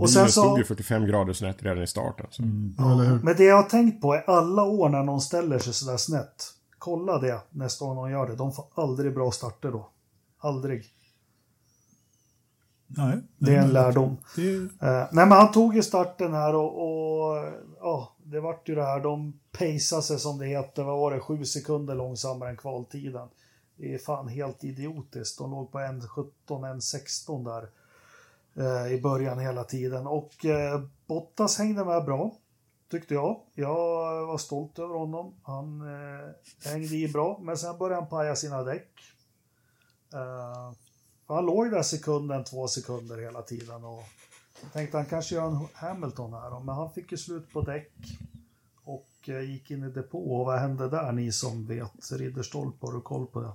Och 0.00 0.10
sen 0.10 0.20
Bilen 0.20 0.32
stod 0.32 0.44
så, 0.44 0.58
ju 0.58 0.64
45 0.64 1.06
grader 1.06 1.32
snett 1.32 1.62
redan 1.62 1.82
i 1.82 1.86
starten. 1.86 2.26
Så. 2.30 2.42
Ja, 2.78 2.92
eller 2.92 3.04
hur? 3.10 3.18
men 3.22 3.36
det 3.36 3.44
jag 3.44 3.56
har 3.56 3.62
tänkt 3.68 4.00
på 4.00 4.14
är 4.14 4.30
alla 4.30 4.62
år 4.62 4.88
när 4.88 5.02
någon 5.02 5.20
ställer 5.20 5.58
sig 5.58 5.72
sådär 5.72 5.96
snett. 5.96 6.44
Kolla 6.78 7.18
det 7.18 7.40
nästa 7.50 7.84
gång 7.84 7.94
någon 7.96 8.10
gör 8.10 8.26
det. 8.26 8.36
De 8.36 8.52
får 8.52 8.64
aldrig 8.74 9.14
bra 9.14 9.30
starter 9.30 9.70
då. 9.70 9.88
Aldrig. 10.38 10.84
Nej, 12.86 13.18
Det 13.38 13.54
är 13.54 13.62
en 13.62 13.72
lärdom. 13.72 14.16
Det, 14.36 14.42
Eh, 14.56 15.08
nej, 15.12 15.26
men 15.26 15.32
han 15.32 15.52
tog 15.52 15.74
ju 15.74 15.82
starten 15.82 16.32
här 16.32 16.54
och, 16.54 16.82
och 16.82 17.44
ja, 17.80 18.14
det 18.22 18.40
vart 18.40 18.68
ju 18.68 18.74
det 18.74 18.84
här. 18.84 19.00
De 19.00 19.40
paceade 19.52 20.02
sig 20.02 20.18
som 20.18 20.38
det 20.38 20.46
heter. 20.46 20.82
Vad 20.82 20.98
var 20.98 21.14
det? 21.14 21.20
Sju 21.20 21.44
sekunder 21.44 21.94
långsammare 21.94 22.50
än 22.50 22.56
kvaltiden. 22.56 23.28
Det 23.76 23.94
är 23.94 23.98
fan 23.98 24.28
helt 24.28 24.64
idiotiskt. 24.64 25.38
De 25.38 25.50
låg 25.50 25.72
på 25.72 25.78
1.17, 25.78 26.30
1.16 26.46 27.44
där 27.44 27.68
eh, 28.64 28.92
i 28.92 29.00
början 29.00 29.38
hela 29.38 29.64
tiden. 29.64 30.06
Och 30.06 30.44
eh, 30.44 30.82
Bottas 31.06 31.58
hängde 31.58 31.84
med 31.84 32.04
bra, 32.04 32.34
tyckte 32.90 33.14
jag. 33.14 33.40
Jag 33.54 34.26
var 34.26 34.38
stolt 34.38 34.78
över 34.78 34.94
honom. 34.94 35.34
Han 35.42 35.80
eh, 35.80 36.28
hängde 36.70 36.96
i 36.96 37.08
bra, 37.08 37.38
men 37.42 37.56
sen 37.56 37.78
började 37.78 38.00
han 38.00 38.08
paja 38.08 38.36
sina 38.36 38.62
däck. 38.62 38.90
Han 41.26 41.46
låg 41.46 41.70
där 41.70 41.82
sekunden, 41.82 42.44
två 42.44 42.68
sekunder 42.68 43.18
hela 43.18 43.42
tiden. 43.42 43.84
Och 43.84 44.04
tänkte 44.72 44.96
han 44.96 45.06
kanske 45.06 45.34
gör 45.34 45.46
en 45.46 45.66
Hamilton 45.74 46.32
här, 46.32 46.50
då, 46.50 46.60
men 46.60 46.74
han 46.74 46.92
fick 46.92 47.12
ju 47.12 47.18
slut 47.18 47.52
på 47.52 47.62
däck. 47.62 47.92
Och 48.84 49.28
eh, 49.28 49.40
gick 49.50 49.70
in 49.70 49.84
i 49.84 49.90
depå. 49.90 50.40
Och 50.40 50.46
vad 50.46 50.60
hände 50.60 50.88
där, 50.88 51.12
ni 51.12 51.32
som 51.32 51.66
vet? 51.66 52.12
Ridderstolpe, 52.12 52.86
har 52.86 52.92
du 52.92 53.00
koll 53.00 53.26
på 53.26 53.40
det? 53.40 53.52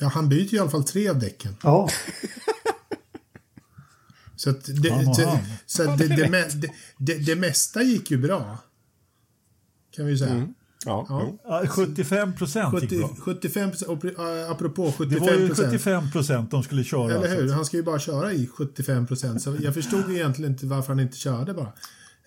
Ja, 0.00 0.08
han 0.08 0.28
byter 0.28 0.54
i 0.54 0.58
alla 0.58 0.70
fall 0.70 0.84
tre 0.84 1.08
av 1.08 1.18
däcken. 1.18 1.56
Ja, 1.62 1.88
Så, 4.36 4.50
att 4.50 4.82
det, 4.82 4.90
Han 4.90 5.04
han. 5.06 5.38
så 5.66 5.90
att 5.90 5.98
det, 5.98 6.08
det, 6.08 6.28
det, 6.28 6.70
det, 6.98 7.14
det 7.14 7.36
mesta 7.36 7.82
gick 7.82 8.10
ju 8.10 8.18
bra. 8.18 8.58
Kan 9.90 10.06
vi 10.06 10.18
säga. 10.18 10.48
Ja, 10.86 11.06
Ja. 11.08 11.22
jo. 11.22 11.38
Ja, 11.48 11.66
75 11.66 12.32
procent 12.32 12.74
gick 12.82 12.90
70, 12.90 12.98
bra. 12.98 13.08
75 13.24 13.70
och, 13.88 14.04
äh, 14.04 14.50
apropå 14.50 14.84
Det 14.86 14.92
75 14.92 15.20
var 15.26 15.32
ju 15.32 15.46
procent. 15.48 15.68
75 15.70 16.10
procent 16.10 16.50
de 16.50 16.62
skulle 16.62 16.84
köra. 16.84 17.12
Eller 17.14 17.36
hur? 17.36 17.52
Han 17.52 17.64
ska 17.64 17.76
ju 17.76 17.82
bara 17.82 17.98
köra 17.98 18.32
i 18.32 18.46
75 18.46 19.06
procent. 19.06 19.42
Så 19.42 19.56
jag 19.62 19.74
förstod 19.74 20.10
egentligen 20.10 20.52
inte 20.52 20.66
varför 20.66 20.88
han 20.88 21.00
inte 21.00 21.16
körde 21.16 21.54
bara. 21.54 21.72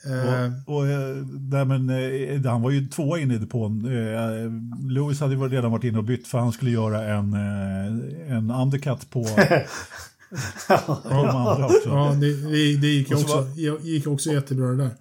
Eh, 0.05 0.51
Och, 0.65 0.87
eh, 0.87 1.15
nej, 1.51 1.65
men, 1.65 1.89
eh, 1.89 2.51
han 2.51 2.61
var 2.61 2.71
ju 2.71 2.87
tvåa 2.87 3.19
inne 3.19 3.35
i 3.35 3.37
depån. 3.37 3.81
Lewis 4.89 5.19
hade 5.19 5.35
ju 5.35 5.47
redan 5.47 5.71
varit 5.71 5.83
inne 5.83 5.97
och 5.97 6.03
bytt 6.03 6.27
för 6.27 6.37
han 6.37 6.51
skulle 6.51 6.71
göra 6.71 7.03
en, 7.03 7.33
en 8.29 8.51
undercut 8.51 9.09
på 9.09 9.19
de 11.09 11.27
andra 11.27 11.65
också. 11.65 11.89
ja, 11.89 12.15
det, 12.19 12.33
det, 12.33 12.77
det 12.77 12.87
gick 12.87 13.11
Och 13.11 13.17
också, 13.19 13.47
gick 13.81 14.07
också 14.07 14.31
jättebra 14.31 14.67
det 14.67 14.77
där. 14.77 14.91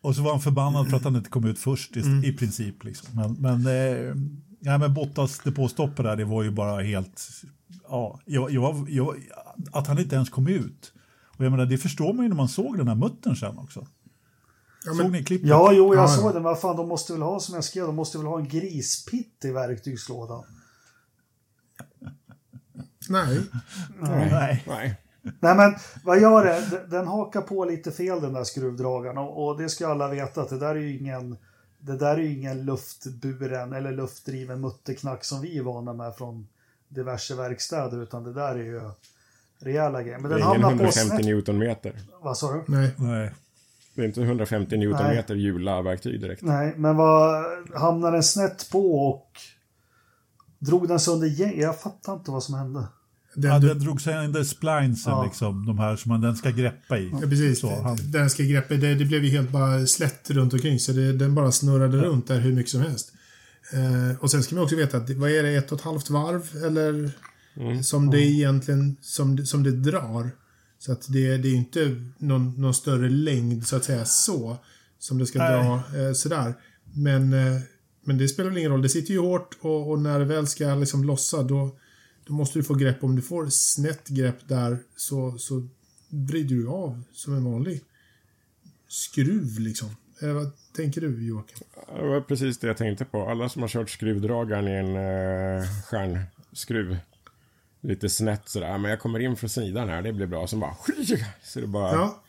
Och 0.00 0.16
så 0.16 0.22
var 0.22 0.30
han 0.30 0.40
förbannad 0.40 0.90
för 0.90 0.96
att 0.96 1.04
han 1.04 1.16
inte 1.16 1.30
kom 1.30 1.44
ut 1.44 1.58
först 1.58 1.96
i, 1.96 2.00
Mm. 2.00 2.24
i 2.24 2.32
princip. 2.32 2.84
Liksom. 2.84 3.08
Men, 3.16 3.32
men, 3.34 3.66
eh, 3.66 4.14
ja, 4.60 4.78
men 4.78 4.94
Bottas 4.94 5.38
depåstoppet 5.38 6.04
där, 6.04 6.16
det 6.16 6.24
var 6.24 6.42
ju 6.42 6.50
bara 6.50 6.82
helt... 6.82 7.28
Ja, 7.88 8.20
jag, 8.24 8.50
jag, 8.50 8.90
jag, 8.90 9.16
att 9.72 9.86
han 9.86 9.98
inte 9.98 10.14
ens 10.14 10.30
kom 10.30 10.48
ut. 10.48 10.92
Och 11.36 11.44
jag 11.44 11.50
menar, 11.50 11.66
det 11.66 11.78
förstår 11.78 12.12
man 12.12 12.22
ju 12.24 12.28
när 12.28 12.36
man 12.36 12.48
såg 12.48 12.78
den 12.78 12.88
här 12.88 12.94
muttern 12.94 13.36
sen 13.36 13.58
också. 13.58 13.86
Ja, 14.84 14.92
Såg 14.92 14.96
men, 15.02 15.12
ni 15.12 15.24
klippet? 15.24 15.48
Ja, 15.48 15.72
jo, 15.72 15.94
jag 15.94 16.02
Ja, 16.04 16.08
såg. 16.08 16.34
Men 16.34 16.42
vad 16.42 16.60
fan, 16.60 16.76
de 16.76 16.88
måste 16.88 17.12
väl 17.12 17.22
ha, 17.22 17.40
som 17.40 17.54
jag 17.54 17.64
skrev, 17.64 17.86
de 17.86 17.96
måste 17.96 18.18
väl 18.18 18.26
ha 18.26 18.38
en 18.38 18.48
grispitt 18.48 19.44
i 19.44 19.50
verktygslådan. 19.50 20.44
nej. 23.08 23.40
Nej. 24.00 24.64
Nej. 24.66 24.99
Nej, 25.22 25.54
men 25.56 25.74
vad 26.04 26.20
gör 26.20 26.44
det? 26.44 26.86
Den 26.88 27.06
hakar 27.06 27.40
på 27.40 27.64
lite 27.64 27.90
fel 27.92 28.20
den 28.20 28.32
där 28.32 28.44
skruvdragaren. 28.44 29.18
Och, 29.18 29.46
och 29.48 29.58
det 29.62 29.68
ska 29.68 29.88
alla 29.88 30.08
veta 30.08 30.40
att 30.42 30.48
det 30.50 30.58
där 30.58 30.74
är 30.74 30.80
ju 30.80 30.98
ingen... 30.98 31.36
Det 31.82 31.96
där 31.96 32.16
är 32.16 32.18
ju 32.18 32.32
ingen 32.32 32.64
luftburen 32.64 33.72
eller 33.72 33.92
luftdriven 33.92 34.60
mutterknack 34.60 35.24
som 35.24 35.40
vi 35.40 35.58
är 35.58 35.62
vana 35.62 35.92
med 35.92 36.16
från 36.16 36.48
diverse 36.88 37.34
verkstäder. 37.34 38.02
Utan 38.02 38.24
det 38.24 38.32
där 38.32 38.54
är 38.54 38.64
ju 38.64 38.80
rejäla 39.60 40.02
grejer. 40.02 40.18
Men 40.18 40.30
Det 40.30 40.36
den 40.38 40.46
är 40.46 40.50
ingen 40.54 40.62
hamnar 40.62 40.78
på 40.78 40.82
150 40.84 41.08
snett. 41.08 41.24
newtonmeter. 41.26 41.92
Vad 42.22 42.38
sa 42.38 42.52
du? 42.52 42.64
Nej. 42.66 42.94
Nej. 42.98 43.30
Det 43.94 44.02
är 44.02 44.06
inte 44.06 44.22
150 44.22 44.76
newtonmeter 44.76 45.34
hjula-verktyg 45.34 46.20
direkt. 46.20 46.42
Nej, 46.42 46.74
men 46.76 46.96
vad 46.96 47.44
hamnar 47.74 48.12
den 48.12 48.22
snett 48.22 48.70
på 48.72 49.08
och 49.08 49.30
drog 50.58 50.88
den 50.88 51.00
sönder? 51.00 51.58
Jag 51.60 51.80
fattar 51.80 52.12
inte 52.12 52.30
vad 52.30 52.42
som 52.42 52.54
hände. 52.54 52.86
Den, 53.34 53.50
Ja, 53.50 53.58
du, 53.58 53.68
den 53.68 53.78
drog 53.78 54.00
sig 54.00 54.24
in 54.24 54.32
där 54.32 54.44
splinesen, 54.44 55.12
Ja. 55.12 55.24
liksom, 55.24 55.66
de 55.66 55.78
här 55.78 55.96
som 55.96 56.08
man, 56.08 56.20
den 56.20 56.36
ska 56.36 56.50
greppa 56.50 56.98
i. 56.98 57.10
ja, 57.12 57.20
precis. 57.20 57.60
Så, 57.60 57.82
han, 57.82 57.98
Den 58.02 58.30
ska 58.30 58.42
greppa, 58.42 58.74
det, 58.74 58.94
det 58.94 59.04
blev 59.04 59.24
ju 59.24 59.30
helt 59.30 59.50
bara 59.50 59.86
slätt 59.86 60.30
runt 60.30 60.52
omkring 60.52 60.78
så 60.78 60.92
det, 60.92 61.12
den 61.12 61.34
bara 61.34 61.52
snurrade 61.52 61.96
runt 61.98 62.26
där 62.28 62.40
hur 62.40 62.52
mycket 62.52 62.70
som 62.70 62.80
helst. 62.80 63.12
Eh, 63.72 64.22
och 64.22 64.30
sen 64.30 64.42
ska 64.42 64.54
man 64.54 64.64
också 64.64 64.76
veta 64.76 64.96
att 64.96 65.10
vad 65.10 65.30
är 65.30 65.42
det, 65.42 65.48
ett 65.54 65.72
och 65.72 65.78
ett 65.78 65.84
halvt 65.84 66.10
varv 66.10 66.64
eller 66.66 67.10
som 67.82 68.10
det 68.10 68.20
egentligen 68.20 68.96
som, 69.00 69.46
som 69.46 69.62
det 69.62 69.70
drar. 69.72 70.30
Så 70.78 70.92
att 70.92 71.12
det, 71.12 71.36
det 71.36 71.48
är 71.48 71.54
inte 71.54 71.96
någon, 72.18 72.60
någon 72.60 72.74
större 72.74 73.08
längd 73.08 73.66
så 73.66 73.76
att 73.76 73.84
säga 73.84 74.04
så 74.04 74.56
som 74.98 75.18
det 75.18 75.26
ska 75.26 75.38
Nej. 75.38 75.50
dra 75.64 75.82
eh, 76.00 76.12
sådär. 76.12 76.54
Men, 76.94 77.32
eh, 77.32 77.60
men 78.04 78.18
det 78.18 78.28
spelar 78.28 78.50
väl 78.50 78.58
ingen 78.58 78.70
roll. 78.70 78.82
Det 78.82 78.88
sitter 78.88 79.12
ju 79.14 79.20
hårt 79.20 79.56
och, 79.60 79.90
och 79.90 79.98
när 79.98 80.18
det 80.18 80.24
väl 80.24 80.46
ska 80.46 80.74
liksom 80.74 81.04
lossa 81.04 81.42
då, 81.42 81.76
då 82.30 82.36
måste 82.36 82.58
du 82.58 82.62
få 82.62 82.74
grepp. 82.74 83.04
Om 83.04 83.16
du 83.16 83.22
får 83.22 83.46
snett 83.46 84.08
grepp 84.08 84.48
där 84.48 84.78
så, 84.96 85.38
så 85.38 85.68
vrider 86.08 86.56
du 86.56 86.68
av 86.68 87.02
som 87.12 87.34
en 87.34 87.44
vanlig 87.44 87.80
skruv 88.88 89.58
liksom. 89.58 89.88
Eh, 90.22 90.32
vad 90.32 90.50
tänker 90.76 91.00
du 91.00 91.26
Joakim? 91.26 91.58
Det 91.96 92.08
var 92.08 92.20
precis 92.20 92.58
det 92.58 92.66
jag 92.66 92.76
tänkte 92.76 93.04
på. 93.04 93.28
Alla 93.28 93.48
som 93.48 93.62
har 93.62 93.68
kört 93.68 93.90
skruvdragaren 93.90 94.68
i 94.68 94.70
en 94.70 94.96
uh, 94.96 95.64
stjärnskruv. 95.84 96.98
Lite 97.80 98.08
snett 98.08 98.48
sådär. 98.48 98.78
Men 98.78 98.90
jag 98.90 99.00
kommer 99.00 99.20
in 99.20 99.36
från 99.36 99.50
sidan 99.50 99.88
här, 99.88 100.02
det 100.02 100.12
blir 100.12 100.26
bra. 100.26 100.46
Så 100.46 100.56
bara... 100.56 100.76
Så 101.42 101.60
det 101.60 101.66
bara... 101.66 101.92
Ja. 101.92 102.22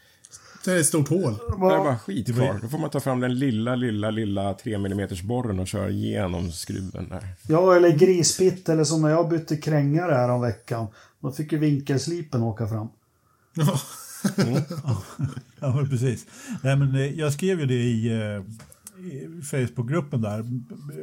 Det 0.65 0.71
är 0.71 0.79
ett 0.79 0.85
stort 0.85 1.09
hål. 1.09 1.33
Det 1.47 1.53
är 1.53 1.57
bara 1.59 1.99
skit 1.99 2.35
kvar. 2.35 2.59
Då 2.61 2.67
får 2.67 2.77
man 2.77 2.89
ta 2.89 2.99
fram 2.99 3.19
den 3.19 3.39
lilla, 3.39 3.75
lilla, 3.75 4.11
lilla 4.11 4.53
3 4.53 4.73
mm 4.73 5.07
borren 5.23 5.59
och 5.59 5.67
köra 5.67 5.89
igenom 5.89 6.51
skruven 6.51 7.09
där. 7.09 7.27
Ja, 7.47 7.75
eller 7.75 7.89
grispitt 7.89 8.69
eller 8.69 8.83
som 8.83 9.01
när 9.01 9.09
jag 9.09 9.29
bytte 9.29 9.57
krängare 9.57 10.13
här 10.13 10.29
om 10.29 10.41
veckan. 10.41 10.87
Då 11.19 11.31
fick 11.31 11.51
ju 11.51 11.57
vinkelslipen 11.57 12.43
åka 12.43 12.67
fram. 12.67 12.87
Ja. 13.53 13.79
Ja, 15.59 15.75
men 15.75 15.89
precis. 15.89 16.25
Nej, 16.63 16.75
men, 16.75 16.95
eh, 16.95 17.19
jag 17.19 17.33
skrev 17.33 17.59
ju 17.59 17.65
det 17.65 17.73
i, 17.73 18.07
eh, 18.07 18.43
i 19.05 19.41
Facebookgruppen 19.41 20.21
där 20.21 20.45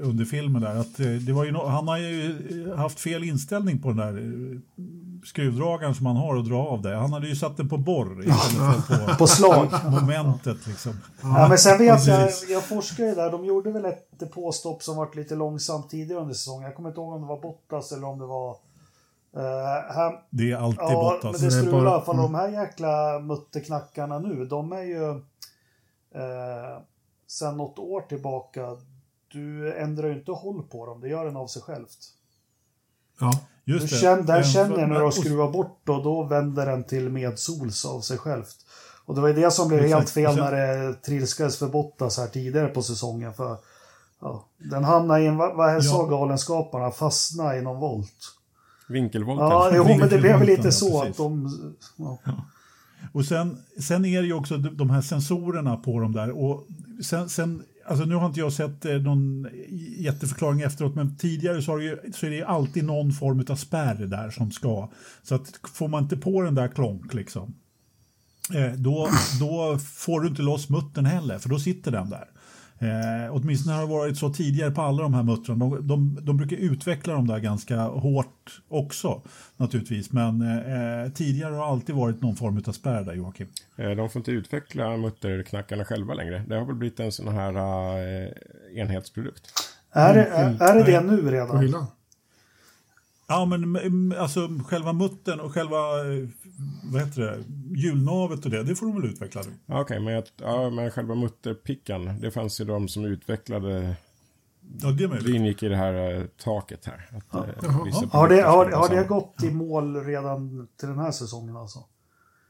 under 0.03 0.25
filmen 0.25 0.63
där 0.63 0.75
att 0.75 1.01
eh, 1.01 1.11
det 1.11 1.33
var 1.33 1.45
ju 1.45 1.53
no 1.53 1.67
han 1.67 1.89
har 1.89 1.99
ju 1.99 2.75
haft 2.77 3.01
fel 3.01 3.25
inställning 3.25 3.79
på 3.79 3.89
den 3.89 3.97
där 3.97 4.13
skruvdragaren 5.25 5.95
som 5.95 6.07
han 6.07 6.17
har 6.17 6.37
att 6.37 6.45
dra 6.49 6.67
av 6.67 6.83
det. 6.83 6.97
Han 6.97 7.13
hade 7.13 7.29
ju 7.29 7.37
satt 7.37 7.57
den 7.57 7.69
på 7.69 7.77
borr 7.77 8.21
istället 8.29 8.85
för 8.85 9.07
på 9.13 9.15
På 9.19 9.27
slag. 9.27 9.69
momentet 9.91 10.67
liksom. 10.67 10.93
Ja, 11.23 11.47
men 11.49 11.59
sen 11.59 11.79
vet 11.79 12.07
jag, 12.07 12.31
jag 12.49 12.65
forskade 12.65 13.09
ju 13.09 13.15
där, 13.15 13.31
de 13.31 13.45
gjorde 13.45 13.71
väl 13.71 13.85
ett 13.85 14.09
depåstopp 14.19 14.83
som 14.83 14.97
varit 14.97 15.15
lite 15.15 15.35
långsamt 15.35 15.91
tidigare 15.91 16.21
under 16.21 16.35
säsongen. 16.35 16.63
Jag 16.63 16.75
kommer 16.77 16.89
inte 16.89 17.01
ihåg 17.01 17.13
om 17.13 17.21
det 17.21 17.27
var 17.27 17.41
Bottas 17.41 17.93
eller 17.93 18.07
om 18.07 18.19
det 18.19 18.27
var... 18.27 18.51
Uh, 19.37 19.95
här, 19.95 20.13
Det 20.31 20.53
är 20.53 20.57
alltid 20.57 20.81
ja, 20.81 21.19
Bottas. 21.23 21.41
men 21.41 21.51
det 21.51 21.57
strular 21.57 21.85
i 21.85 21.89
alla 21.89 22.01
fall. 22.01 22.15
mm. 22.19 22.33
De 22.33 22.39
här 22.39 22.49
jäkla 22.49 23.19
mutterknackarna 23.19 24.19
nu, 24.19 24.45
de 24.45 24.73
är 24.73 24.83
ju... 24.83 25.05
Uh, 26.17 26.79
sen 27.27 27.57
något 27.57 27.79
år 27.79 28.01
tillbaka, 28.01 28.77
du 29.33 29.75
ändrar 29.75 30.09
ju 30.09 30.15
inte 30.15 30.33
håll 30.33 30.63
på 30.63 30.87
dem, 30.87 31.01
det 31.01 31.09
gör 31.09 31.25
den 31.25 31.37
av 31.37 31.47
sig 31.47 31.63
självt. 31.63 31.99
Ja. 33.21 33.41
Du 33.65 33.73
Just 33.75 33.91
det. 33.91 33.97
känner, 33.97 34.23
där 34.23 34.35
Men- 34.35 34.45
känner 34.45 34.79
jag 34.79 34.89
när 34.89 35.03
och- 35.05 35.15
skruvat 35.15 35.53
bort 35.53 35.89
och 35.89 36.03
då 36.05 36.23
vänder 36.25 36.67
den 36.67 36.85
till 36.85 37.09
medsols 37.11 37.85
av 37.85 38.01
sig 38.01 38.19
självt. 38.19 38.57
Och 39.05 39.15
det 39.15 39.21
var 39.21 39.29
ju 39.29 39.35
det 39.35 39.51
som 39.51 39.69
blev 39.69 39.81
Exakt. 39.85 39.95
helt 39.99 40.11
fel 40.11 40.37
när 40.45 40.53
det 40.53 40.95
trilskades 40.95 41.59
för 41.59 41.67
Bottas 41.67 42.19
här 42.19 42.27
tidigare 42.27 42.69
på 42.69 42.83
säsongen. 42.83 43.35
För 43.35 43.57
ja, 44.21 44.45
Den 44.59 44.85
hamnade 44.85 45.21
i 45.21 45.27
en, 45.27 45.37
vad, 45.37 45.85
sa 45.85 45.97
Ja. 45.97 46.07
galenskaparna, 46.07 46.91
fastna 46.91 47.57
i 47.57 47.63
någon 47.63 47.81
volt. 47.81 48.35
Vinkelvolten. 48.89 49.47
Ja, 49.47 49.71
jo, 49.75 49.85
men 49.85 50.09
det 50.09 50.19
blev 50.19 50.39
väl 50.39 50.47
lite 50.47 50.63
ja, 50.69 50.71
så 50.73 51.01
precis. 51.01 51.11
att 51.11 51.17
de... 51.17 51.59
Ja. 51.97 52.19
Och 53.13 53.25
sen, 53.25 53.59
sen 53.81 54.05
är 54.05 54.21
det 54.21 54.27
ju 54.27 54.33
också 54.35 54.57
de 54.57 54.77
de 54.77 54.91
här 54.91 55.01
sensorerna 55.03 55.77
på 55.77 56.01
dem 56.01 56.13
där. 56.13 56.31
Och 56.45 56.67
sen, 57.05 57.29
sen, 57.29 57.63
alltså 57.89 58.05
nu 58.05 58.15
har 58.15 58.27
inte 58.27 58.41
jag 58.41 58.53
sett 58.53 58.85
eh, 58.85 58.95
någon 58.95 59.49
jätteförklaring 59.99 60.61
efteråt, 60.61 60.95
men 60.95 61.17
tidigare 61.17 61.63
så, 61.63 61.73
har 61.73 61.79
det 61.79 61.85
ju, 61.85 62.13
så 62.13 62.27
är 62.27 62.31
det 62.31 62.37
ju 62.37 62.45
alltid 62.45 62.85
någon 62.85 63.13
form 63.13 63.45
av 63.49 63.57
spärr 63.57 63.95
där 63.95 64.31
som 64.31 64.51
ska. 64.51 64.91
Så 65.23 65.35
att 65.35 65.61
får 65.75 65.89
man 65.89 66.03
inte 66.03 66.17
på 66.17 66.43
den 66.43 66.55
där 66.55 66.69
klonk 66.69 67.15
liksom, 67.15 67.55
eh, 68.55 68.73
då, 68.73 69.09
då 69.41 69.79
får 69.79 70.21
du 70.21 70.29
inte 70.29 70.43
loss 70.43 70.69
muttern 70.69 71.05
heller, 71.05 71.39
för 71.39 71.49
då 71.49 71.59
sitter 71.59 71.91
den 71.91 72.11
där. 72.11 72.29
Eh, 72.81 73.35
åtminstone 73.35 73.75
har 73.77 73.83
det 73.83 73.89
varit 73.89 74.19
så 74.19 74.31
tidigare 74.31 74.71
på 74.71 74.83
alla 74.83 75.03
de 75.03 75.15
här 75.15 75.23
muttrarna. 75.23 75.65
De, 75.65 75.87
de, 75.87 76.19
de 76.23 76.37
brukar 76.37 76.57
utveckla 76.57 77.13
dem 77.13 77.27
där 77.27 77.39
ganska 77.39 77.77
hårt 77.81 78.61
också 78.69 79.23
naturligtvis. 79.57 80.13
Men 80.13 80.43
eh, 80.43 81.13
tidigare 81.13 81.51
har 81.55 81.61
det 81.61 81.67
alltid 81.67 81.95
varit 81.95 82.23
någon 82.23 82.37
form 82.37 82.63
av 82.67 82.73
spärr 82.73 83.05
där 83.05 83.15
Joakim. 83.15 83.47
Eh, 83.77 83.91
De 83.91 84.11
får 84.11 84.21
inte 84.21 84.31
utveckla 84.31 84.97
mutterknackarna 84.97 85.85
själva 85.85 86.15
längre. 86.15 86.45
Det 86.49 86.55
har 86.55 86.65
väl 86.65 86.75
blivit 86.75 87.01
en 87.01 87.13
sån 87.13 87.29
här 87.29 87.55
eh, 87.55 88.81
enhetsprodukt. 88.81 89.53
Är, 89.93 90.15
det, 90.15 90.25
är, 90.25 90.63
är 90.63 90.75
det 90.75 90.83
det 90.93 91.01
nu 91.01 91.31
redan? 91.31 91.87
Ja 93.29 93.45
men 93.45 93.77
mm, 93.77 94.15
alltså 94.19 94.49
själva 94.67 94.93
muttern 94.93 95.41
och 95.41 95.53
själva 95.55 95.77
eh, 95.77 96.29
vad 96.93 97.03
heter 97.03 97.23
det, 97.23 97.45
hjulnavet 97.81 98.45
och 98.45 98.51
det, 98.51 98.63
det 98.63 98.75
får 98.75 98.87
de 98.87 99.01
väl 99.01 99.11
utveckla 99.11 99.43
nu. 99.43 99.53
Ja, 99.67 99.81
Okej, 99.81 100.01
men, 100.01 100.15
jag- 100.15 100.25
ja, 100.37 100.71
men 100.71 100.91
själva 100.91 101.15
mutterpickan, 101.15 102.21
det 102.21 102.31
fanns 102.31 102.61
ju 102.61 102.65
de 102.65 102.89
som 102.89 103.05
utvecklade, 103.05 103.97
Ja 104.81 104.91
det 104.91 105.05
är 105.05 105.35
ingick 105.35 105.63
i 105.63 105.69
det 105.69 105.77
här 105.77 106.15
eh, 106.15 106.25
taket 106.45 106.85
här. 106.85 107.11
Att, 107.17 107.35
eh, 107.35 107.55
Jaha. 107.63 107.85
vissa 107.85 108.07
Har 108.07 108.29
det, 108.29 108.43
har, 108.43 108.71
har 108.71 108.89
det 108.89 109.05
gått 109.09 109.43
i 109.43 109.51
mål 109.51 110.05
redan 110.05 110.69
till 110.77 110.89
den 110.89 110.99
här 110.99 111.11
säsongen 111.11 111.57
alltså? 111.57 111.79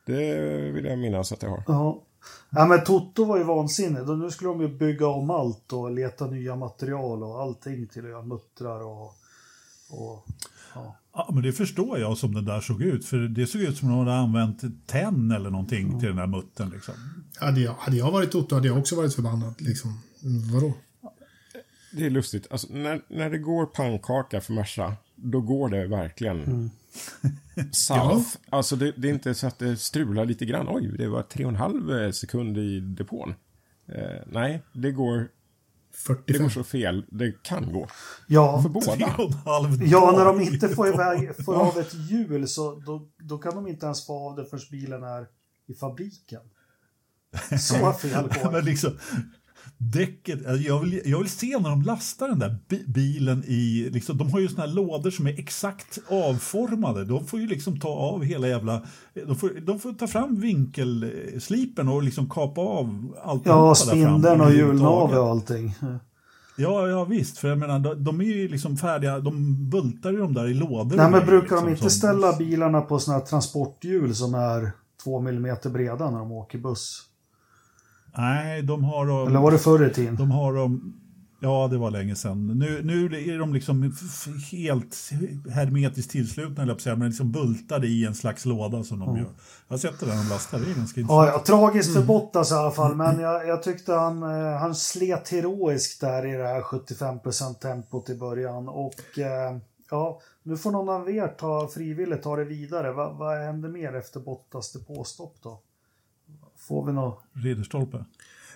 Det 0.07 0.41
vill 0.73 0.85
jag 0.85 0.99
minnas 0.99 1.33
att 1.33 1.41
det 1.41 1.49
har. 1.49 1.63
Ja. 1.67 2.03
ja, 2.51 2.67
men 2.67 2.85
Toto 2.85 3.25
var 3.25 3.39
ju 3.39 3.45
vansinnig. 3.45 4.09
Nu 4.09 4.31
skulle 4.31 4.51
de 4.51 4.61
ju 4.61 4.69
bygga 4.69 5.07
om 5.07 5.31
allt 5.31 5.73
och 5.73 5.91
leta 5.91 6.27
nya 6.27 6.57
material 6.57 7.23
och 7.23 7.41
allting 7.43 7.87
till 7.87 8.05
att 8.05 8.11
göra 8.11 8.23
muttrar 8.23 8.81
och... 8.81 9.15
och 9.89 10.27
ja. 10.75 10.97
Ja, 11.13 11.31
men 11.33 11.43
det 11.43 11.53
förstår 11.53 11.99
jag 11.99 12.19
som 12.19 12.35
den 12.35 12.45
där 12.45 12.61
såg 12.61 12.83
ut. 12.83 13.05
För 13.05 13.17
det 13.17 13.47
såg 13.47 13.61
ut 13.61 13.77
som 13.79 13.89
om 13.93 13.99
de 13.99 14.07
hade 14.07 14.21
använt 14.21 14.87
tenn 14.87 15.31
eller 15.31 15.51
någonting 15.51 16.01
till 16.01 16.09
den 16.09 16.17
där 16.17 16.27
muttern. 16.27 16.71
Liksom. 16.71 16.95
Hade 17.41 17.61
jag, 17.61 17.75
hade 17.75 17.97
jag 17.97 18.11
varit 18.11 18.35
Otto 18.35 18.55
hade 18.55 18.69
jag 18.69 18.79
också 18.79 18.97
varit 18.97 19.15
förbannad. 19.15 19.55
Liksom. 19.59 20.01
Mm, 20.23 20.53
Vadå? 20.53 20.75
Det 21.93 22.07
är 22.07 22.11
lustigt. 22.11 22.47
Alltså, 22.51 22.67
när, 22.71 23.01
när 23.09 23.31
det 23.31 23.39
går 23.39 23.67
pannkaka 23.67 24.41
för 24.41 24.53
Merca, 24.53 24.97
då 25.15 25.41
går 25.41 25.69
det 25.69 25.87
verkligen 25.87 26.71
south. 27.73 28.37
Alltså 28.51 28.77
det, 28.77 28.93
det 28.97 29.09
är 29.09 29.13
inte 29.13 29.35
så 29.35 29.47
att 29.47 29.59
det 29.59 29.77
strular 29.77 30.25
lite 30.25 30.47
grann. 30.47 30.67
Oj, 30.69 30.95
det 30.99 31.09
var 31.09 31.23
tre 31.23 31.45
och 31.45 31.51
en 31.51 31.57
halv 31.57 32.13
sekund 32.13 32.59
i 32.59 32.81
depån. 32.81 33.35
Eh, 33.87 34.23
nej, 34.27 34.63
det 34.73 34.93
går 34.93 35.29
Det 36.07 36.15
45. 36.15 36.43
går 36.43 36.49
så 36.51 36.65
fel 36.65 37.05
det 37.09 37.43
kan 37.43 37.73
gå. 37.73 37.89
Ja, 38.27 38.63
För 38.63 38.69
båda. 38.69 39.17
Ja 39.81 40.15
när 40.17 40.25
de 40.25 40.41
inte 40.41 40.69
får, 40.69 40.89
iväg, 40.89 41.37
får 41.45 41.55
av 41.55 41.79
ett 41.79 41.95
hjul 41.95 42.49
så 42.49 42.75
då, 42.75 43.09
då 43.19 43.39
kan 43.39 43.55
de 43.55 43.67
inte 43.67 43.87
ens 43.87 44.07
få 44.07 44.29
av 44.31 44.37
det 44.37 44.45
förrän 44.45 44.63
bilen 44.71 45.03
är 45.03 45.27
i 45.67 45.75
fabriken. 45.75 46.41
Så 47.59 47.93
fel 47.93 48.29
går 48.29 48.53
det. 48.53 48.63
liksom, 48.63 48.99
däcket, 49.79 50.47
alltså, 50.47 50.63
jag 50.69 50.81
vill, 50.81 51.01
jag 51.05 51.19
vill 51.19 51.31
se 51.31 51.59
när 51.59 51.71
de 51.71 51.83
lastar 51.83 52.29
den 52.29 52.39
där 52.39 52.59
bi- 52.69 52.85
bilen 52.87 53.45
i, 53.47 53.91
liksom, 53.93 54.19
de 54.19 54.31
har 54.33 54.41
ju 54.41 54.49
såna 54.49 54.67
här 54.67 54.75
lådor 54.75 55.11
som 55.11 55.27
är 55.27 55.39
exakt 55.39 55.99
avformade. 56.09 57.05
De 57.05 57.27
får 57.27 57.41
ju 57.41 57.47
liksom 57.47 57.81
ta 57.81 57.89
av 57.89 58.23
hela 58.25 58.49
jävla, 58.49 58.83
de 59.27 59.37
får, 59.37 59.61
de 59.67 59.79
får 59.79 59.93
ta 59.93 60.07
fram 60.07 60.41
vinkelslipen 60.41 61.89
och 61.89 62.03
liksom 62.03 62.29
kapa 62.29 62.61
av 62.61 63.17
allt. 63.25 63.43
Ja, 63.47 63.75
spindeln 63.75 64.41
och 64.41 64.53
hjulnavet 64.53 65.19
och 65.19 65.27
allting. 65.27 65.75
Ja, 66.57 66.89
ja 66.89 67.05
visst, 67.05 67.39
för 67.39 67.49
jag 67.49 67.59
menar, 67.59 67.79
de, 67.79 68.05
de 68.05 68.21
är 68.21 68.25
ju 68.25 68.49
liksom 68.49 68.77
färdiga, 68.77 69.21
de 69.21 69.57
bultar 69.71 70.11
ju 70.11 70.19
de 70.19 70.35
där 70.35 70.49
i 70.49 70.55
lådor. 70.55 70.97
Nej, 70.97 71.11
men 71.11 71.27
brukar 71.27 71.41
liksom, 71.41 71.65
de 71.65 71.71
inte 71.71 71.91
ställa 71.91 72.37
bilarna 72.37 72.81
på 72.81 72.99
sådana 72.99 73.19
här 73.21 73.27
transporthjul 73.27 74.15
som 74.15 74.35
är 74.35 74.73
två 75.05 75.21
millimeter 75.21 75.71
breda 75.71 76.11
när 76.11 76.19
de 76.19 76.33
åker 76.33 76.59
buss? 76.59 77.03
Nej, 78.17 78.63
de 78.63 78.85
har 78.85 79.07
de, 79.07 79.29
Eller 79.29 79.41
var 79.41 79.51
det 79.51 79.59
förr 79.59 79.87
i 79.87 79.91
tiden? 79.95 80.17
de 80.17 80.31
har 80.31 80.55
de, 80.55 80.95
ja 81.41 81.69
det 81.71 81.79
var 81.79 81.91
länge 81.91 82.17
sedan. 82.17 82.47
Nu, 82.47 82.81
nu 82.85 83.05
är 83.35 83.39
de 83.39 83.55
liksom 83.55 83.95
helt 84.53 85.11
hermetiskt 85.51 86.11
tillslutna, 86.13 86.63
eller 86.63 86.77
jag 86.85 86.99
men 86.99 87.09
liksom 87.09 87.33
bultade 87.33 87.87
i 87.87 88.05
en 88.05 88.15
slags 88.15 88.45
låda 88.45 88.85
som 88.85 88.99
de 88.99 89.17
gör. 89.17 89.27
Jag 89.69 89.75
har 89.75 89.79
sett 89.79 90.01
det 90.01 90.07
där 90.07 90.17
de 90.17 90.29
lastar, 90.29 90.59
det 90.59 90.71
är 90.71 90.75
ganska 90.75 91.01
Ja, 91.01 91.05
intressant. 91.05 91.47
ja, 91.49 91.57
tragiskt 91.59 91.95
för 91.95 92.03
Bottas 92.03 92.51
i 92.51 92.55
alla 92.55 92.71
fall, 92.71 92.97
men 92.97 93.21
jag, 93.21 93.49
jag 93.49 93.63
tyckte 93.63 93.93
han, 93.93 94.23
eh, 94.23 94.57
han 94.59 94.75
slet 94.75 95.29
heroiskt 95.29 96.01
där 96.01 96.27
i 96.27 96.33
det 96.37 96.47
här 96.47 96.61
75% 96.63 97.55
tempot 97.55 98.11
i 98.11 98.15
början. 98.15 98.69
Och 98.69 99.19
eh, 99.19 99.57
ja, 99.91 100.21
nu 100.43 100.57
får 100.57 100.71
någon 100.71 100.89
av 100.89 101.11
er 101.11 101.29
ta 101.29 101.69
frivilligt 101.75 102.23
ta 102.23 102.37
det 102.37 102.45
vidare. 102.45 102.93
Va, 102.93 103.13
vad 103.19 103.39
händer 103.39 103.69
mer 103.69 103.95
efter 103.97 104.21
Bottas 104.21 104.73
depåstopp 104.73 105.35
då? 105.43 105.61
Får 106.69 106.87
vi 106.87 106.93
något? 106.93 107.23
Ridderstolpe. 107.33 108.05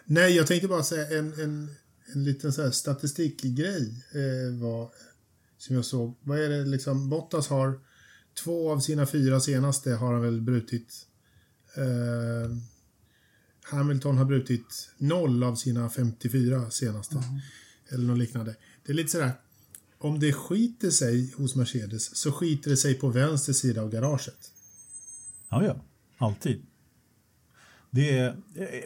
Nej, 0.04 0.36
jag 0.36 0.46
tänkte 0.46 0.68
bara 0.68 0.82
säga 0.82 1.18
en, 1.18 1.32
en, 1.40 1.70
en 2.14 2.24
liten 2.24 2.52
så 2.52 2.72
statistikgrej 2.72 4.04
eh, 4.12 4.60
var, 4.60 4.90
som 5.58 5.76
jag 5.76 5.84
såg. 5.84 6.14
Vad 6.22 6.38
är 6.38 6.48
det 6.48 6.64
liksom, 6.64 7.08
Bottas 7.08 7.48
har 7.48 7.80
två 8.44 8.72
av 8.72 8.80
sina 8.80 9.06
fyra 9.06 9.40
senaste 9.40 9.90
har 9.90 10.12
han 10.12 10.22
väl 10.22 10.40
brutit. 10.40 11.06
Eh, 11.76 12.56
Hamilton 13.62 14.18
har 14.18 14.24
brutit 14.24 14.90
noll 14.98 15.42
av 15.42 15.54
sina 15.54 15.90
54 15.90 16.70
senaste. 16.70 17.22
Eller 17.88 18.04
något 18.04 18.18
liknande. 18.18 18.56
Det 18.84 18.92
är 18.92 18.96
lite 18.96 19.10
sådär, 19.10 19.32
om 19.98 20.20
det 20.20 20.32
skiter 20.32 20.90
sig 20.90 21.34
hos 21.36 21.54
Mercedes 21.54 22.16
så 22.16 22.32
skiter 22.32 22.70
det 22.70 22.76
sig 22.76 22.94
på 22.94 23.08
vänster 23.08 23.52
sida 23.52 23.82
av 23.82 23.90
garaget. 23.90 24.52
Ja, 25.48 25.64
ja. 25.64 25.84
Alltid. 26.18 26.66
Det 27.94 28.18
är, 28.18 28.34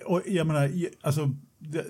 och 0.05 0.23
jag 0.27 0.47
menar, 0.47 0.71
alltså, 1.03 1.31
det, 1.59 1.85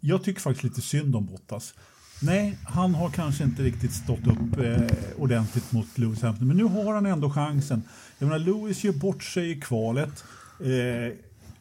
jag 0.00 0.24
tycker 0.24 0.40
faktiskt 0.40 0.64
lite 0.64 0.80
synd 0.80 1.16
om 1.16 1.26
Bottas. 1.26 1.74
Nej, 2.22 2.58
han 2.64 2.94
har 2.94 3.10
kanske 3.10 3.44
inte 3.44 3.62
riktigt 3.62 3.92
stått 3.92 4.26
upp 4.26 4.58
eh, 4.58 4.96
ordentligt 5.18 5.72
mot 5.72 5.98
Lewis 5.98 6.22
Hamilton, 6.22 6.48
men 6.48 6.56
nu 6.56 6.64
har 6.64 6.94
han 6.94 7.06
ändå 7.06 7.30
chansen. 7.30 7.82
Jag 8.18 8.26
menar, 8.26 8.38
Lewis 8.38 8.84
gör 8.84 8.92
bort 8.92 9.22
sig 9.22 9.50
i 9.50 9.60
kvalet. 9.60 10.24
Eh, 10.60 11.12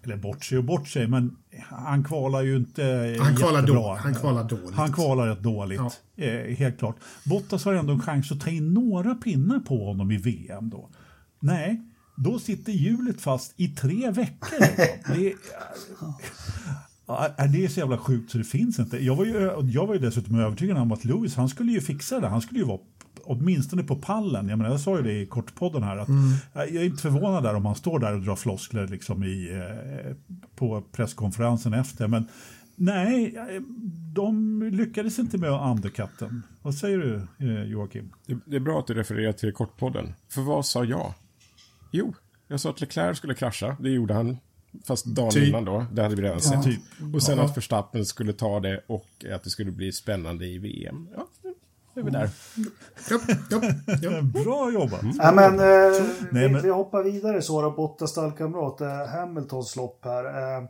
eller 0.04 0.18
bort 0.18 0.46
sig 0.46 0.58
och 0.58 0.64
bort 0.64 0.88
sig, 0.88 1.08
men 1.08 1.38
han 1.60 2.04
kvalar 2.04 2.42
ju 2.42 2.56
inte 2.58 2.86
eh, 2.86 3.24
Han 3.24 3.36
kvalar, 3.36 3.60
jättebra. 3.60 3.82
då, 3.82 3.94
han 3.96 4.16
kvalar 4.16 4.44
dåligt. 4.44 4.76
Han 4.76 4.94
kvalar 4.94 5.28
rätt 5.28 5.44
dåligt, 5.44 5.82
eh, 6.16 6.56
helt 6.58 6.80
klart. 6.80 6.96
Bottas 7.26 7.66
har 7.66 7.74
ändå 7.74 7.94
en 7.94 8.02
chans 8.02 8.32
att 8.32 8.40
ta 8.42 8.50
in 8.50 8.74
några 8.74 9.16
pinnar 9.16 9.60
på 9.60 9.86
honom 9.86 10.12
i 10.12 10.18
VM 10.18 10.70
då. 10.70 10.90
Nej, 11.40 11.82
då 12.24 12.40
sitter 12.40 12.72
hjulet 12.72 13.22
fast 13.22 13.54
i 13.56 13.68
tre 13.68 14.12
veckor. 14.12 14.60
Det 15.16 15.28
är, 15.28 15.34
det 17.48 17.66
är 17.66 17.68
så 17.68 17.80
jävla 17.80 17.98
sjukt 17.98 18.32
så 18.32 18.38
det 18.38 18.44
finns 18.44 18.80
inte. 18.80 19.06
Jag 19.06 19.16
var 19.16 19.26
ju, 19.26 19.52
jag 19.72 19.88
var 19.88 19.94
ju 19.94 20.00
dessutom 20.00 20.40
övertygad 20.40 20.78
om 20.78 20.92
att 20.92 21.06
Lewis, 21.06 21.36
han 21.36 21.50
skulle 21.50 21.72
ju 21.72 21.82
fixa 21.82 22.20
det. 22.20 22.28
Han 22.28 22.42
skulle 22.42 22.60
ju 22.60 22.66
vara 22.66 22.80
åtminstone 23.24 23.84
på 23.84 23.96
pallen. 23.96 24.50
Jag, 24.50 24.58
menar, 24.58 24.72
jag 24.72 24.80
sa 24.80 24.98
ju 24.98 25.04
det 25.04 25.22
i 25.22 25.26
kortpodden 25.26 25.84
här. 25.84 25.98
Att 25.98 26.08
Jag 26.54 26.76
är 26.76 26.84
inte 26.84 27.02
förvånad 27.02 27.44
där 27.44 27.56
om 27.56 27.66
han 27.66 27.76
står 27.76 28.00
där 28.00 28.14
och 28.14 28.22
drar 28.22 28.36
floskler 28.36 28.88
liksom 28.88 29.24
i, 29.24 29.52
eh, 29.52 30.16
på 30.56 30.84
presskonferensen 30.92 31.74
efter. 31.74 32.08
Men 32.08 32.28
nej, 32.76 33.38
de 34.14 34.64
lyckades 34.64 35.20
inte 35.20 35.38
med 35.38 35.50
att 35.50 35.78
undercutten. 35.78 36.44
Vad 36.62 36.76
säger 36.76 36.98
du 36.98 37.28
eh, 37.48 37.64
Joakim? 37.64 38.14
Det, 38.26 38.38
det 38.46 38.56
är 38.56 38.60
bra 38.60 38.80
att 38.80 38.88
du 38.88 38.94
refererar 38.94 39.34
till 39.34 39.54
kortpodden. 39.54 40.14
För 40.30 40.42
vad 40.42 40.66
sa 40.66 40.84
jag? 40.84 41.14
Jo, 41.92 42.14
jag 42.48 42.60
sa 42.60 42.70
att 42.70 42.82
Leclerc 42.82 43.18
skulle 43.18 43.34
krascha. 43.34 43.78
Det 43.80 43.90
gjorde 43.90 44.14
han. 44.14 44.38
Fast 44.86 45.06
dagen 45.06 45.32
Typ. 45.32 45.48
innan 45.48 45.66
då. 45.66 45.86
Det 45.92 46.02
hade 46.04 46.16
vi 46.16 46.22
redan 46.22 46.42
sett. 46.42 46.64
Typ. 46.64 46.80
Och 47.14 47.24
sen 47.24 47.38
Ja. 47.38 47.44
att 47.46 47.58
Verstappen 47.58 48.06
skulle 48.06 48.34
ta 48.34 48.60
det 48.60 48.82
och 48.88 49.08
att 49.34 49.44
det 49.44 49.50
skulle 49.50 49.72
bli 49.72 49.92
spännande 49.92 50.46
i 50.46 50.58
VM. 50.58 51.08
Ja, 51.16 51.28
nu 51.94 52.02
är 52.02 52.06
vi 52.06 52.12
där. 52.12 52.30
Japp. 53.10 54.24
Bra 54.44 54.72
jobbat! 54.74 55.02
Nej, 55.04 55.36
men, 55.36 55.54
eh, 55.60 56.06
Nej, 56.32 56.48
vi, 56.48 56.50
men- 56.50 56.62
vi 56.64 56.70
hoppar 56.70 57.04
vidare 57.04 57.42
så 57.42 57.62
då, 57.62 57.72
Bottas 57.72 58.12
stallkamrat, 58.12 58.82
eh, 58.82 59.08
Hamiltons 59.08 59.76
lopp 59.76 60.00
här. 60.06 60.26
Eh, 60.26 60.64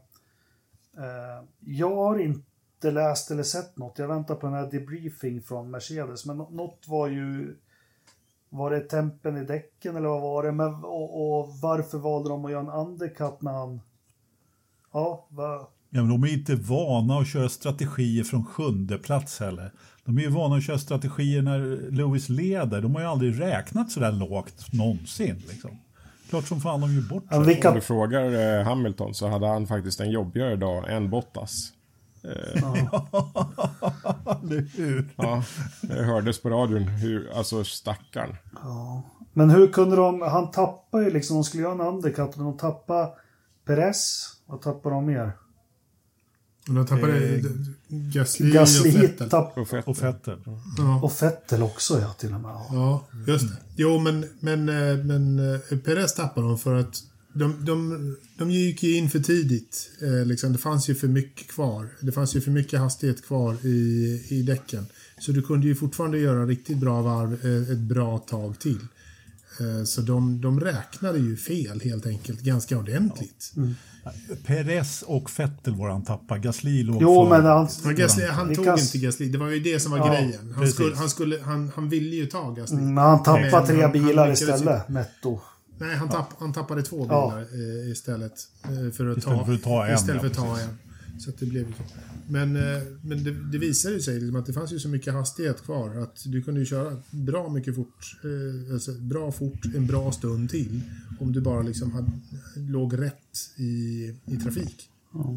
eh, 0.97 1.43
jag 1.59 1.95
har 1.95 2.19
inte 2.19 2.91
läst 2.91 3.31
eller 3.31 3.43
sett 3.43 3.77
något. 3.77 3.99
Jag 3.99 4.07
väntar 4.07 4.35
på 4.35 4.45
den 4.47 4.55
här 4.55 4.71
debriefing 4.71 5.41
från 5.41 5.71
Mercedes. 5.71 6.25
Men 6.25 6.37
nå- 6.37 6.49
något 6.49 6.83
var 6.87 7.07
ju... 7.07 7.55
Var 8.53 8.71
det 8.71 8.79
tempen 8.79 9.37
i 9.37 9.45
däcken 9.45 9.95
eller 9.95 10.07
vad 10.07 10.21
var 10.21 10.43
det? 10.43 10.51
Men, 10.51 10.73
och, 10.73 11.39
och 11.39 11.49
varför 11.61 11.97
valde 11.97 12.29
de 12.29 12.45
att 12.45 12.51
göra 12.51 12.61
en 12.61 12.69
undercut 12.87 13.41
när 13.41 13.51
han... 13.51 13.81
Ja, 14.93 15.27
va, 15.29 15.67
Ja, 15.93 16.01
men 16.01 16.09
de 16.09 16.23
är 16.23 16.33
inte 16.33 16.55
vana 16.55 17.17
att 17.19 17.27
köra 17.27 17.49
strategier 17.49 18.23
från 18.23 18.45
sjunde 18.45 18.97
plats 18.97 19.39
heller. 19.39 19.71
De 20.05 20.17
är 20.17 20.21
ju 20.21 20.29
vana 20.29 20.55
att 20.55 20.63
köra 20.63 20.77
strategier 20.77 21.41
när 21.41 21.91
Lewis 21.91 22.29
leder. 22.29 22.81
De 22.81 22.95
har 22.95 23.01
ju 23.01 23.07
aldrig 23.07 23.39
räknat 23.41 23.91
så 23.91 23.99
där 23.99 24.11
lågt 24.11 24.73
någonsin. 24.73 25.35
Liksom. 25.49 25.71
Klart 26.29 26.47
som 26.47 26.61
fan 26.61 26.81
de 26.81 26.93
gör 26.95 27.09
bort 27.09 27.23
Ja, 27.29 27.35
sig. 27.45 27.53
vilka- 27.53 27.69
Om 27.69 27.75
du 27.75 27.81
frågar 27.81 28.59
eh, 28.59 28.65
Hamilton 28.65 29.13
så 29.13 29.27
hade 29.27 29.47
han 29.47 29.67
faktiskt 29.67 29.99
en 29.99 30.11
jobbigare 30.11 30.55
dag 30.55 30.91
än 30.95 31.09
Bottas. 31.09 31.73
Eller 34.43 34.77
hur? 34.77 35.09
Ja, 35.15 35.43
det 35.81 36.03
hördes 36.03 36.41
på 36.41 36.49
radion 36.49 36.83
hur, 36.83 37.31
alltså 37.33 37.63
stackarn. 37.63 38.35
Men 39.33 39.49
hur 39.49 39.67
kunde 39.67 39.95
de... 39.95 40.21
Han 40.21 40.51
tappade 40.51 41.03
ju 41.03 41.11
liksom... 41.11 41.35
De 41.35 41.43
skulle 41.43 41.63
göra 41.63 41.73
en 41.73 41.81
undercut, 41.81 42.35
men 42.35 42.45
de 42.45 42.57
tappade 42.57 43.09
Perez. 43.65 44.27
Vad 44.45 44.61
tappade 44.61 44.95
de 44.95 45.05
mer? 45.05 45.31
De 46.67 46.85
tappade 46.85 47.35
Eh, 47.35 47.41
Gasly, 47.87 48.51
Gasly 48.51 49.09
och 49.19 49.29
tapp, 49.29 49.57
Och 49.57 49.73
Vettel. 49.73 49.83
Och 49.85 50.03
Vettel. 50.03 50.39
Ja. 50.77 50.99
och 51.03 51.21
Vettel 51.21 51.63
också 51.63 51.99
ja, 51.99 52.13
till 52.13 52.33
och 52.33 52.39
med. 52.39 52.51
Ja. 52.51 52.67
Ja, 52.71 53.03
just 53.27 53.49
det. 53.49 53.55
Jo, 53.75 53.99
men, 53.99 54.25
men, 54.39 54.69
eh, 54.69 55.05
men 55.05 55.53
eh, 55.53 55.77
Perez 55.77 56.15
tappade 56.15 56.47
dem 56.47 56.57
för 56.57 56.75
att 56.75 57.03
de, 57.33 57.65
de, 57.65 58.15
de 58.37 58.51
gick 58.51 58.83
ju 58.83 58.95
in 58.95 59.09
för 59.09 59.19
tidigt. 59.19 59.89
Eh, 60.01 60.25
liksom. 60.25 60.51
Det 60.53 60.57
fanns 60.59 60.89
ju 60.89 60.95
för 60.95 61.07
mycket 61.07 61.47
kvar. 61.47 61.87
Det 62.01 62.11
fanns 62.11 62.35
ju 62.35 62.41
för 62.41 62.51
mycket 62.51 62.79
hastighet 62.79 63.25
kvar 63.25 63.65
i, 63.65 64.21
i 64.29 64.41
däcken. 64.41 64.85
Så 65.19 65.31
du 65.31 65.41
kunde 65.41 65.67
ju 65.67 65.75
fortfarande 65.75 66.17
göra 66.19 66.45
riktigt 66.45 66.77
bra 66.77 67.01
varv 67.01 67.45
eh, 67.45 67.71
ett 67.71 67.79
bra 67.79 68.17
tag 68.17 68.59
till. 68.59 68.79
Eh, 69.59 69.83
så 69.85 70.01
de, 70.01 70.41
de 70.41 70.59
räknade 70.59 71.19
ju 71.19 71.37
fel 71.37 71.81
helt 71.81 72.05
enkelt, 72.05 72.41
ganska 72.41 72.77
ordentligt. 72.77 73.53
Perez 74.45 75.01
och 75.01 75.29
Vettel 75.39 75.75
var 75.75 75.89
han 75.89 76.03
tappade. 76.03 76.39
Gasly 76.39 76.83
låg 76.83 77.01
Jo, 77.01 77.29
före. 77.29 77.39
men 77.41 77.49
han... 77.51 77.67
Men 77.83 77.95
Gasly, 77.95 78.25
han 78.25 78.55
tog 78.55 78.65
kan- 78.65 78.79
inte 78.79 78.97
Gasly. 78.97 79.29
Det 79.29 79.37
var 79.37 79.47
ju 79.49 79.59
det 79.59 79.79
som 79.79 79.91
var 79.91 79.97
Ja, 79.97 80.07
grejen. 80.13 80.51
Han, 80.53 80.53
precis. 80.61 80.75
skulle, 80.75 80.95
han, 80.95 81.09
skulle, 81.09 81.39
han, 81.41 81.71
han 81.75 81.89
ville 81.89 82.15
ju 82.15 82.25
ta 82.25 82.51
Gasly. 82.51 82.77
Men 82.77 82.97
han 82.97 83.23
tappade 83.23 83.51
Men 83.73 83.91
tre 83.91 84.01
bilar 84.01 84.31
istället, 84.31 84.89
netto. 84.89 85.39
Nej, 85.81 85.95
han, 85.95 86.09
tapp, 86.09 86.33
han 86.39 86.53
tappade 86.53 86.83
två 86.83 87.05
Ja. 87.09 87.45
bilar 87.45 87.47
eh, 87.85 87.91
istället. 87.91 88.33
Eh, 88.63 88.69
för 88.69 89.07
att 89.07 89.17
Istället 89.17 89.23
ta, 89.23 89.45
för 89.45 89.53
att 89.53 89.63
ta 89.63 89.87
en, 89.87 89.95
Istället 89.95 90.21
för 90.21 90.27
att 90.27 90.35
ja, 90.37 90.43
ta 90.43 90.59
en. 90.59 90.77
Så 91.19 91.31
det 91.39 91.45
blev. 91.45 91.73
Men, 92.27 92.55
eh, 92.55 92.83
men 93.03 93.23
det, 93.23 93.31
det 93.51 93.57
visade 93.57 93.95
ju 93.95 94.01
sig 94.01 94.19
liksom 94.19 94.35
att 94.35 94.45
det 94.45 94.53
fanns 94.53 94.71
ju 94.71 94.79
så 94.79 94.89
mycket 94.89 95.13
hastighet 95.13 95.61
kvar 95.61 95.95
att 95.95 96.23
du 96.25 96.41
kunde 96.43 96.59
ju 96.59 96.65
köra 96.65 96.97
bra 97.11 97.49
mycket 97.49 97.75
fort, 97.75 98.19
alltså 98.71 98.93
bra 98.93 99.31
fort 99.31 99.65
en 99.75 99.87
bra 99.87 100.11
stund 100.11 100.49
till. 100.49 100.81
Om 101.19 101.31
du 101.33 101.41
bara 101.41 101.61
liksom 101.61 101.91
hade, 101.91 102.11
låg 102.55 103.01
rätt 103.01 103.37
i, 103.57 104.03
i 104.25 104.37
trafik. 104.43 104.89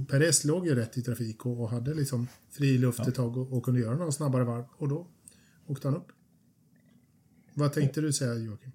Perez 0.09 0.45
låg 0.45 0.67
ju 0.67 0.75
rätt 0.75 0.99
i 0.99 1.03
trafik 1.03 1.47
och, 1.47 1.61
och 1.61 1.71
hade 1.71 1.95
liksom 1.95 2.29
fri 2.51 2.79
luft 2.79 3.09
ett 3.09 3.15
tag 3.15 3.37
och, 3.37 3.53
och 3.53 3.63
kunde 3.63 3.81
göra 3.81 3.97
några 3.97 4.13
snabbare 4.13 4.45
varv. 4.45 4.65
Och 4.77 4.89
då 4.89 5.07
åkte 5.67 5.89
han 5.89 5.97
upp. 5.97 6.09
Vad 7.55 7.73
tänkte 7.73 8.01
du 8.01 8.13
säga 8.13 8.35
Joakim? 8.35 8.73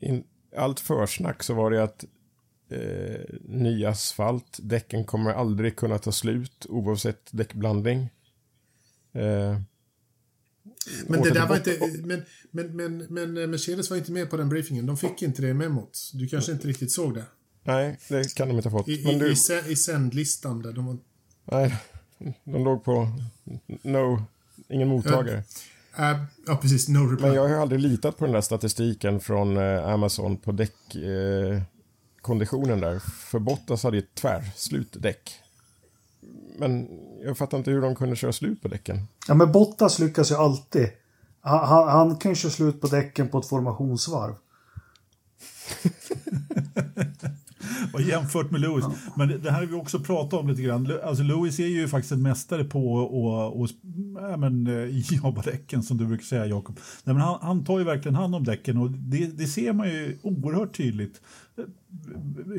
In, 0.00 0.24
allt 0.56 0.80
försnack 0.80 1.42
så 1.42 1.54
var 1.54 1.70
det 1.70 1.82
att 1.82 2.04
eh, 2.70 3.34
ny 3.44 3.84
asfalt, 3.84 4.58
däcken 4.62 5.04
kommer 5.04 5.32
aldrig 5.32 5.76
kunna 5.76 5.98
ta 5.98 6.12
slut 6.12 6.66
oavsett 6.68 7.28
däckblandning. 7.30 8.00
Eh, 9.12 9.60
Men 11.06 11.22
det 11.22 11.30
där 11.30 11.46
var 11.46 11.56
inte... 11.56 11.78
Men, 12.04 12.22
men, 12.50 12.76
men, 12.76 12.98
men 12.98 13.36
eh, 13.36 13.46
Mercedes 13.46 13.90
var 13.90 13.96
inte 13.96 14.12
med 14.12 14.30
på 14.30 14.36
den 14.36 14.48
briefingen. 14.48 14.86
De 14.86 14.96
fick 14.96 15.22
inte 15.22 15.42
det 15.42 15.54
memot. 15.54 16.10
Du 16.14 16.28
kanske 16.28 16.52
inte 16.52 16.68
riktigt 16.68 16.92
såg 16.92 17.14
det? 17.14 17.24
Nej, 17.62 17.98
det 18.08 18.34
kan 18.34 18.48
de 18.48 18.56
inte 18.56 18.68
ha 18.68 18.78
fått. 18.78 18.88
I, 18.88 19.04
Men 19.04 19.18
du, 19.18 19.32
i 19.68 19.76
sändlistan 19.76 20.62
där. 20.62 20.72
De 20.72 20.86
var, 20.86 20.98
nej, 21.44 21.76
de 22.44 22.64
låg 22.64 22.84
på 22.84 23.08
no, 23.82 24.22
ingen 24.68 24.88
mottagare. 24.88 25.42
Äh, 25.96 26.16
ja, 26.46 26.56
precis. 26.56 26.88
No 26.88 26.98
reply. 26.98 27.26
Men 27.26 27.34
jag 27.34 27.42
har 27.42 27.48
ju 27.48 27.54
aldrig 27.54 27.80
litat 27.80 28.18
på 28.18 28.24
den 28.24 28.34
där 28.34 28.40
statistiken 28.40 29.20
från 29.20 29.56
eh, 29.56 29.88
Amazon 29.88 30.36
på 30.36 30.52
däckkonditionen 30.52 31.56
eh, 31.56 31.62
konditionen 32.20 32.80
där. 32.80 32.98
För 32.98 33.38
Bottas 33.38 33.82
hade 33.82 33.96
ju 33.96 34.02
ett 34.02 34.14
tvärslut 34.14 34.96
däck. 35.02 35.30
Men 36.58 36.88
jag 37.24 37.38
fattar 37.38 37.58
inte 37.58 37.70
hur 37.70 37.82
de 37.82 37.94
kunde 37.94 38.16
köra 38.16 38.32
slut 38.32 38.62
på 38.62 38.68
däcken. 38.68 39.08
Ja, 39.28 39.34
men 39.34 39.52
Bottas 39.52 39.98
lyckas 39.98 40.30
ju 40.30 40.34
alltid. 40.34 40.88
Han, 41.40 41.68
han, 41.68 41.88
han 41.88 42.16
kan 42.16 42.30
ju 42.30 42.34
köra 42.34 42.52
slut 42.52 42.80
på 42.80 42.86
däcken 42.86 43.28
på 43.28 43.38
ett 43.38 43.48
formationsvarv. 43.48 44.34
Och 47.92 48.00
jämfört 48.02 48.50
med 48.50 48.60
Lewis. 48.60 48.84
Men 49.16 49.28
det, 49.28 49.38
det 49.38 49.50
här 49.50 49.58
har 49.60 49.66
vi 49.66 49.74
också 49.74 49.98
pratat 50.00 50.40
om 50.40 50.48
lite 50.48 50.62
grann. 50.62 50.92
Alltså 51.04 51.22
Lewis 51.22 51.58
är 51.58 51.66
ju 51.66 51.88
faktiskt 51.88 52.12
en 52.12 52.22
mästare 52.22 52.64
på 52.64 53.00
att 53.00 53.54
och, 53.56 53.68
ja, 54.30 54.36
men, 54.36 54.66
eh, 54.66 54.84
jobba 55.22 55.42
däcken 55.42 55.82
som 55.82 55.96
du 55.96 56.06
brukar 56.06 56.24
säga 56.24 56.46
Jakob. 56.46 56.78
Nej, 57.04 57.14
men 57.14 57.22
han, 57.24 57.38
han 57.42 57.64
tar 57.64 57.78
ju 57.78 57.84
verkligen 57.84 58.14
hand 58.14 58.34
om 58.34 58.44
däcken 58.44 58.78
och 58.78 58.90
det, 58.90 59.26
det 59.26 59.46
ser 59.46 59.72
man 59.72 59.88
ju 59.88 60.18
oerhört 60.22 60.76
tydligt. 60.76 61.20
eh, 61.58 61.64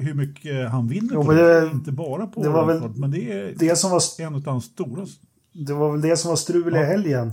Hur 0.02 0.14
mycket 0.14 0.70
han 0.70 0.88
vinner 0.88 1.14
Jo, 1.14 1.24
på 1.24 1.32
det. 1.34 1.62
det- 1.62 1.72
Inte 1.72 1.92
bara 1.92 2.28
på 2.28 2.44
det 2.44 2.50
var 2.50 2.66
väl 2.66 2.76
Radford, 2.80 2.98
men 2.98 3.12
det 3.12 3.32
är 3.32 3.54
Det 3.60 3.76
som 3.76 3.92
var, 3.92 4.02
en 4.20 4.36
av 4.36 4.46
hans 4.46 4.66
stora. 4.66 5.06
det 5.54 5.74
var 5.74 5.92
väl 5.92 6.02
det 6.02 6.18
som 6.18 6.30
var 6.30 6.36
strul 6.36 6.76
i 6.76 6.80
helgen. 6.80 7.32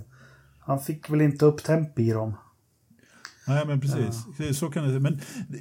Han 0.60 0.80
fick 0.80 1.10
väl 1.10 1.20
inte 1.20 1.44
upp 1.46 1.62
temp 1.64 1.98
i 1.98 2.10
dem. 2.10 2.34
Nej, 3.48 3.66
men 3.66 3.80
precis. 3.80 4.58
Så 4.58 4.68
kan 4.70 4.88
det 4.92 5.00
Men 5.00 5.20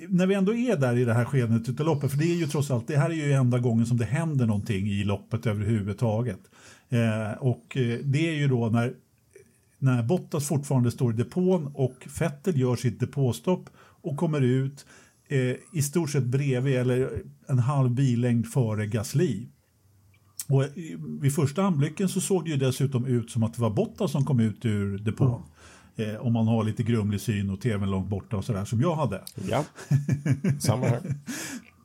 när 0.10 0.28
vi 0.28 0.36
ändå 0.36 0.54
är 0.56 0.78
där 0.78 0.98
i 0.98 1.06
det 1.06 1.14
här 1.14 1.26
skedet 1.26 1.70
utav 1.70 1.86
loppet, 1.86 2.12
för 2.12 2.18
det 2.18 2.26
är 2.32 2.36
ju 2.36 2.48
trots 2.48 2.72
allt, 2.72 2.88
det 2.88 2.98
här 2.98 3.10
är 3.10 3.14
ju 3.14 3.32
enda 3.34 3.60
gången 3.60 3.86
som 3.86 3.98
det 3.98 4.06
händer 4.06 4.46
någonting 4.46 4.88
i 4.88 5.04
loppet 5.04 5.46
överhuvudtaget. 5.46 6.40
Eh, 6.90 7.38
och 7.40 7.78
eh, 7.78 8.00
det 8.04 8.30
är 8.30 8.34
ju 8.36 8.48
då 8.48 8.70
när, 8.70 8.94
när 9.80 10.04
Bottas 10.04 10.48
fortfarande 10.48 10.92
står 10.92 11.14
i 11.14 11.18
depån 11.18 11.72
och 11.74 12.08
Vettel 12.20 12.60
gör 12.60 12.76
sitt 12.76 13.00
depåstopp 13.00 13.70
och 14.02 14.18
kommer 14.18 14.42
ut 14.42 14.86
eh, 15.30 15.56
i 15.74 15.82
stort 15.82 16.10
sett 16.10 16.24
bredvid 16.26 16.76
eller 16.76 17.10
en 17.48 17.60
halv 17.60 17.92
billängd 17.92 18.48
före 18.48 18.88
Gasly. 18.88 19.48
Och 20.50 20.64
i- 20.64 20.98
vid 21.22 21.36
första 21.36 21.64
anblicken 21.64 22.10
så 22.10 22.22
såg 22.22 22.44
det 22.46 22.50
ju 22.52 22.58
dessutom 22.58 23.06
ut 23.06 23.32
som 23.32 23.44
att 23.44 23.54
det 23.54 23.62
var 23.62 23.70
Bottas 23.70 24.12
som 24.12 24.26
kom 24.26 24.40
ut 24.40 24.66
ur 24.66 24.98
depån. 24.98 25.42
Eh, 25.98 26.16
om 26.16 26.34
man 26.34 26.48
har 26.48 26.64
lite 26.64 26.84
grumlig 26.84 27.22
syn 27.22 27.50
och 27.50 27.62
tvn 27.62 27.90
långt 27.90 28.10
borta 28.10 28.38
och 28.38 28.46
sådär 28.46 28.66
som 28.66 28.82
jag 28.82 28.96
hade. 28.96 29.22
Ja, 29.50 29.66
samma 30.60 30.86
här. 30.88 31.02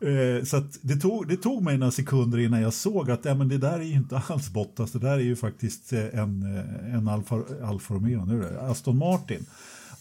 Eh, 0.02 0.44
så 0.44 0.56
att 0.56 0.78
det, 0.82 0.96
tog, 0.96 1.28
det 1.28 1.36
tog 1.36 1.62
mig 1.62 1.78
några 1.78 1.90
sekunder 1.90 2.38
innan 2.38 2.62
jag 2.62 2.72
såg 2.72 3.10
att 3.10 3.24
ja, 3.24 3.34
men 3.34 3.48
det 3.48 3.58
där 3.58 3.78
är 3.78 3.84
ju 3.84 3.94
inte 3.94 4.18
alls 4.28 4.50
Bottas, 4.50 4.92
det 4.92 4.98
där 4.98 5.12
är 5.12 5.18
ju 5.18 5.36
faktiskt 5.36 5.92
eh, 5.92 6.18
en, 6.18 6.56
eh, 6.56 6.94
en 6.94 7.08
Alfa, 7.08 7.42
Alfa 7.64 7.94
Romeo, 7.94 8.24
nu 8.24 8.44
är 8.44 8.50
det 8.52 8.60
Aston 8.60 8.98
Martin. 8.98 9.46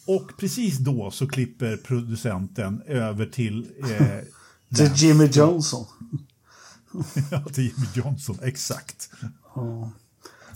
Och 0.05 0.31
precis 0.37 0.77
då 0.77 1.11
så 1.11 1.27
klipper 1.27 1.77
producenten 1.77 2.81
över 2.85 3.25
till, 3.25 3.67
eh, 3.79 4.17
Till 4.75 4.91
Jimmy 4.95 5.25
Johnson. 5.25 5.85
ja, 7.31 7.43
till 7.43 7.63
Jimmy 7.63 7.87
Johnson, 7.93 8.37
exakt. 8.41 9.09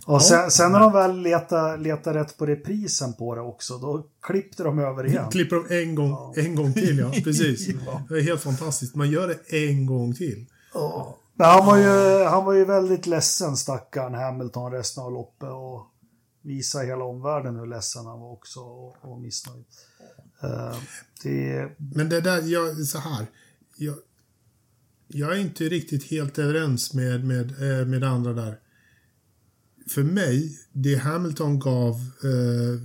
Och 0.06 0.22
sen, 0.22 0.52
sen 0.52 0.72
när 0.72 0.80
de 0.80 0.94
väl 0.94 1.22
letar, 1.22 1.78
letar 1.78 2.14
rätt 2.14 2.38
på 2.38 2.46
reprisen 2.46 3.14
på 3.14 3.36
det 3.36 3.42
också, 3.42 3.78
då 3.78 4.08
klippte 4.22 4.64
de 4.64 4.80
över 4.80 5.06
igen. 5.06 5.26
Klipper 5.32 5.56
de 5.56 5.82
en 5.82 5.96
gång, 5.96 6.34
en 6.36 6.56
gång 6.56 6.74
till, 6.74 6.98
ja. 6.98 7.12
Precis. 7.24 7.68
Det 8.10 8.18
är 8.18 8.22
helt 8.22 8.42
fantastiskt. 8.42 8.96
Man 8.96 9.10
gör 9.10 9.28
det 9.28 9.68
en 9.68 9.86
gång 9.86 10.16
till. 10.16 10.46
Men 11.36 11.48
han 11.48 11.66
var, 11.66 11.78
ju, 11.78 12.24
han 12.24 12.46
var 12.46 12.54
ju 12.54 12.66
väldigt 12.66 13.06
ledsen, 13.06 13.58
stackaren 13.58 14.14
Hamilton, 14.14 14.72
resten 14.72 15.04
av 15.04 15.12
loppet. 15.12 15.50
Och 15.50 15.90
visade 16.42 16.86
hela 16.86 17.04
omvärlden 17.04 17.56
hur 17.56 17.66
ledsen 17.66 18.06
han 18.06 18.20
var 18.20 18.32
också 18.32 18.60
och, 18.60 18.96
och 19.02 19.22
missnöjd. 19.22 19.66
Eh, 20.44 20.78
det, 21.24 21.70
Men 21.78 22.10
det 22.10 22.22
där, 22.22 22.42
jag, 22.42 22.78
så 22.78 22.98
här. 22.98 23.26
Jag, 23.78 23.96
jag 25.08 25.32
är 25.32 25.42
inte 25.42 25.64
riktigt 25.64 26.04
helt 26.04 26.40
överens 26.40 26.94
med, 26.94 27.26
med, 27.26 27.46
eh, 27.52 27.86
med 27.86 28.04
andra 28.04 28.34
där. 28.34 28.60
För 29.90 30.04
mig, 30.04 30.60
det 30.72 30.96
Hamilton 30.96 31.60
gav, 31.60 31.94
eh, 32.24 32.82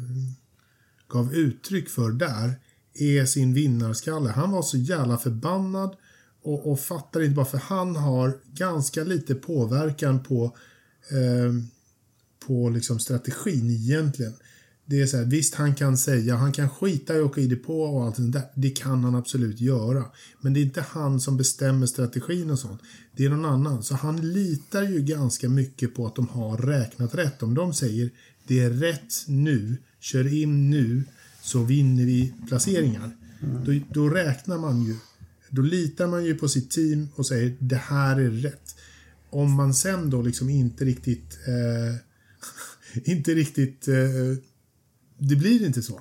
gav 1.09 1.35
uttryck 1.35 1.89
för 1.89 2.11
där 2.11 2.61
är 2.95 3.27
sin 3.27 3.55
vinnarskalle. 3.55 4.31
Han 4.31 4.51
var 4.51 4.63
så 4.63 4.77
jävla 4.77 5.19
förbannad 5.19 5.97
och, 6.43 6.73
och 6.73 6.81
fattar 6.81 7.23
inte 7.23 7.37
varför 7.37 7.59
han 7.59 7.97
har 7.97 8.39
ganska 8.53 9.05
lite 9.05 9.35
påverkan 9.35 10.23
på 10.23 10.57
eh, 11.11 11.53
på 12.47 12.69
liksom 12.69 12.99
strategin 12.99 13.71
egentligen. 13.71 14.35
Det 14.91 15.01
är 15.01 15.07
så 15.07 15.17
här, 15.17 15.25
visst 15.25 15.55
han 15.55 15.75
kan 15.75 15.99
säga, 15.99 16.37
han 16.37 16.53
kan 16.53 16.71
skita 16.71 17.17
i 17.17 17.19
att 17.19 17.25
åka 17.25 17.41
i 17.41 17.47
depå 17.47 17.83
och 17.83 18.05
allt 18.05 18.17
det 18.17 18.31
där. 18.31 18.43
Det 18.55 18.71
kan 18.71 19.05
han 19.05 19.15
absolut 19.15 19.61
göra. 19.61 20.05
Men 20.41 20.55
det 20.55 20.61
är 20.61 20.63
inte 20.63 20.85
han 20.89 21.21
som 21.21 21.37
bestämmer 21.37 21.87
strategin 21.87 22.51
och 22.51 22.59
sånt. 22.59 22.81
Det 23.17 23.25
är 23.25 23.31
någon 23.31 23.45
annan. 23.45 23.83
Så 23.83 23.95
han 23.95 24.33
litar 24.33 24.83
ju 24.83 25.03
ganska 25.03 25.49
mycket 25.49 25.95
på 25.95 26.07
att 26.07 26.15
de 26.15 26.29
har 26.29 26.57
räknat 26.57 27.15
rätt. 27.15 27.43
Om 27.43 27.55
de 27.55 27.75
säger 27.75 28.11
det 28.47 28.61
är 28.61 28.71
rätt 28.71 29.15
nu, 29.27 29.77
kör 30.01 30.35
in 30.35 30.71
nu, 30.71 31.05
så 31.43 31.63
vinner 31.63 32.05
vi 32.05 32.35
placeringar. 32.49 33.17
Då, 33.65 33.81
då 33.93 34.09
räknar 34.09 34.59
man 34.59 34.83
ju. 34.83 34.97
Då 35.51 35.63
litar 35.63 36.07
man 36.07 36.25
ju 36.25 36.35
på 36.35 36.49
sitt 36.49 36.71
team 36.71 37.09
och 37.15 37.27
säger 37.27 37.57
det 37.59 37.77
här 37.77 38.21
är 38.21 38.31
rätt. 38.31 38.77
Om 39.31 39.53
man 39.53 39.75
sen 39.75 40.11
då 40.11 40.23
liksom 40.23 40.51
inte 40.51 40.85
riktigt 40.85 41.39
eh, 41.47 41.97
inte 43.15 43.35
riktigt... 43.35 43.89
Eh, 43.89 44.39
det 45.19 45.37
blir 45.37 45.67
inte 45.67 45.83
så. 45.83 46.01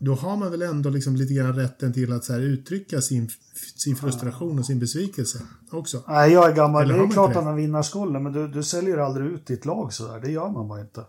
Då 0.00 0.14
har 0.14 0.36
man 0.36 0.50
väl 0.50 0.62
ändå 0.62 0.90
liksom 0.90 1.16
lite 1.16 1.34
grann 1.34 1.54
rätten 1.54 1.92
till 1.92 2.12
att 2.12 2.24
så 2.24 2.32
här 2.32 2.40
uttrycka 2.40 3.00
sin, 3.00 3.28
sin 3.76 3.96
frustration 3.96 4.58
och 4.58 4.66
sin 4.66 4.78
besvikelse 4.78 5.38
också. 5.70 6.02
nej, 6.08 6.32
jag 6.32 6.50
är 6.50 6.54
gammal. 6.54 6.82
Eller 6.82 6.94
det 6.94 7.00
är 7.00 7.02
man 7.02 7.10
klart 7.10 7.28
inte 7.28 7.38
att 7.38 7.44
han 7.44 7.56
vinner 7.56 7.82
skulden, 7.82 8.22
men 8.22 8.32
du, 8.32 8.48
du 8.48 8.62
säljer 8.62 8.98
aldrig 8.98 9.26
ut 9.26 9.46
ditt 9.46 9.64
lag 9.64 9.92
sådär. 9.92 10.20
Det 10.20 10.30
gör 10.30 10.48
man 10.50 10.68
bara 10.68 10.80
inte. 10.80 11.04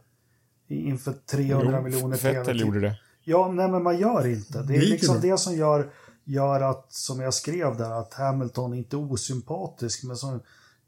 Inför 0.68 1.14
300 1.32 1.82
miljoner 1.82 2.18
Vettel 2.18 2.60
gjorde 2.60 2.80
det. 2.80 3.00
Ja, 3.24 3.52
nej 3.52 3.72
men 3.72 3.84
man 3.84 4.00
gör 4.00 4.28
inte. 4.28 4.62
Det 4.62 4.74
är 4.74 4.78
Det 4.80 4.86
ju 4.86 4.92
liksom 4.92 5.22
det 5.22 5.38
som 5.38 5.56
gör, 5.56 5.90
gör 6.24 6.62
att, 6.62 6.94
som 6.94 7.20
jag 7.20 7.34
skrev 7.34 7.78
där, 7.78 7.92
att 7.92 8.14
Hamilton 8.14 8.74
inte 8.74 8.96
är 8.96 9.12
osympatisk. 9.12 10.04
Men 10.04 10.18
som, 10.18 10.40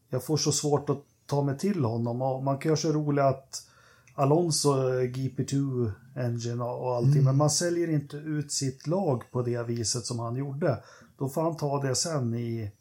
jag 0.09 0.23
får 0.23 0.37
så 0.37 0.51
svårt 0.51 0.89
att 0.89 1.03
ta 1.25 1.41
mig 1.41 1.57
till 1.57 1.83
honom. 1.83 2.21
Och 2.21 2.43
man 2.43 2.57
kan 2.57 2.69
göra 2.69 2.77
så 2.77 2.91
roligt 2.91 3.23
att 3.23 3.67
Alonso 4.15 4.71
är 4.73 5.03
GP2 5.03 5.91
Engine 6.15 6.63
och 6.63 6.95
allting. 6.95 7.11
Mm. 7.13 7.23
Men 7.25 7.35
man 7.37 7.49
säljer 7.49 7.89
inte 7.89 8.17
ut 8.17 8.51
sitt 8.51 8.87
lag 8.87 9.23
på 9.31 9.41
det 9.41 9.63
viset 9.63 10.05
som 10.05 10.19
han 10.19 10.35
gjorde. 10.35 10.83
Då 11.17 11.29
får 11.29 11.41
han 11.41 11.57
ta 11.57 11.81
det 11.83 11.95
sen 11.95 12.33
i, 12.35 12.71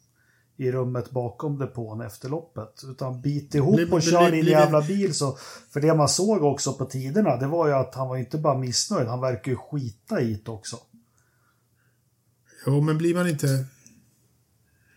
i 0.57 0.71
rummet 0.71 1.11
bakom 1.11 1.57
depån 1.57 2.01
efter 2.01 2.29
loppet. 2.29 2.81
Utan 2.87 3.21
bit 3.21 3.55
ihop 3.55 3.75
Blir- 3.75 3.93
och 3.93 4.01
kör 4.01 4.31
din 4.31 4.45
jävla 4.45 4.81
bil. 4.81 5.13
Så, 5.13 5.37
för 5.73 5.81
det 5.81 5.95
man 5.95 6.09
såg 6.09 6.43
också 6.43 6.73
på 6.73 6.85
tiderna, 6.85 7.37
det 7.37 7.47
var 7.47 7.67
ju 7.67 7.73
att 7.73 7.95
han 7.95 8.07
var 8.07 8.17
inte 8.17 8.37
bara 8.37 8.57
missnöjd, 8.57 9.07
han 9.07 9.21
verkar 9.21 9.51
ju 9.51 9.57
skita 9.57 10.21
i 10.21 10.41
det 10.45 10.51
också. 10.51 10.77
Jo, 12.65 12.81
men 12.81 12.97
blir 12.97 13.15
man 13.15 13.27
inte... 13.29 13.65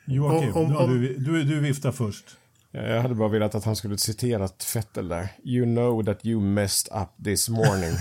Joakim, 0.06 0.54
Om- 0.56 0.64
om- 0.66 0.72
ja, 0.72 0.86
du, 0.86 1.14
du, 1.18 1.42
du 1.44 1.60
viftar 1.60 1.92
först. 1.92 2.36
Jag 2.76 3.02
hade 3.02 3.14
bara 3.14 3.28
velat 3.28 3.54
att 3.54 3.64
han 3.64 3.76
skulle 3.76 3.98
citera 3.98 4.48
Vettel 4.74 5.08
där. 5.08 5.28
You 5.44 5.64
know 5.64 6.04
that 6.04 6.26
you 6.26 6.40
messed 6.40 7.02
up 7.02 7.24
this 7.24 7.48
morning. 7.48 7.94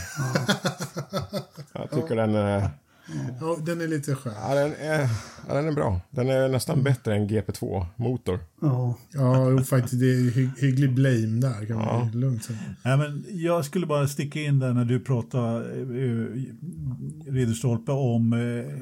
jag 1.74 1.92
tycker 1.92 2.16
den 2.16 2.36
är, 2.36 2.70
Ja, 3.40 3.58
den 3.66 3.82
är 3.82 3.88
lite 3.88 4.16
skön. 4.16 4.34
ja, 4.42 4.56
den 4.56 4.74
är, 4.74 5.10
ja, 5.48 5.54
den 5.54 5.68
är 5.68 5.72
bra. 5.72 6.02
Den 6.10 6.30
är 6.30 6.50
nästan 6.50 6.84
bättre 6.84 7.16
än 7.16 7.30
GP2-motor. 7.30 8.40
Ja. 8.62 8.98
Ja, 9.14 9.64
faktiskt. 9.64 10.00
Det 10.00 10.06
är 10.06 10.32
hy 10.32 10.50
hygglig 10.58 10.94
blame 10.94 11.42
där, 11.42 11.66
kan 11.66 11.78
man 11.78 12.12
lugnt 12.12 12.44
säga. 12.44 12.60
Nej, 12.84 12.98
men 12.98 13.26
jag 13.30 13.66
skulle 13.66 13.86
bara 13.86 14.08
sticka 14.08 14.40
in 14.42 14.60
där 14.60 14.74
när 14.74 14.86
du 14.86 15.00
pratar 15.00 15.62
eh, 15.62 16.26
Ridderstolpe 17.34 17.92
om 17.92 18.34
eh, 18.34 18.40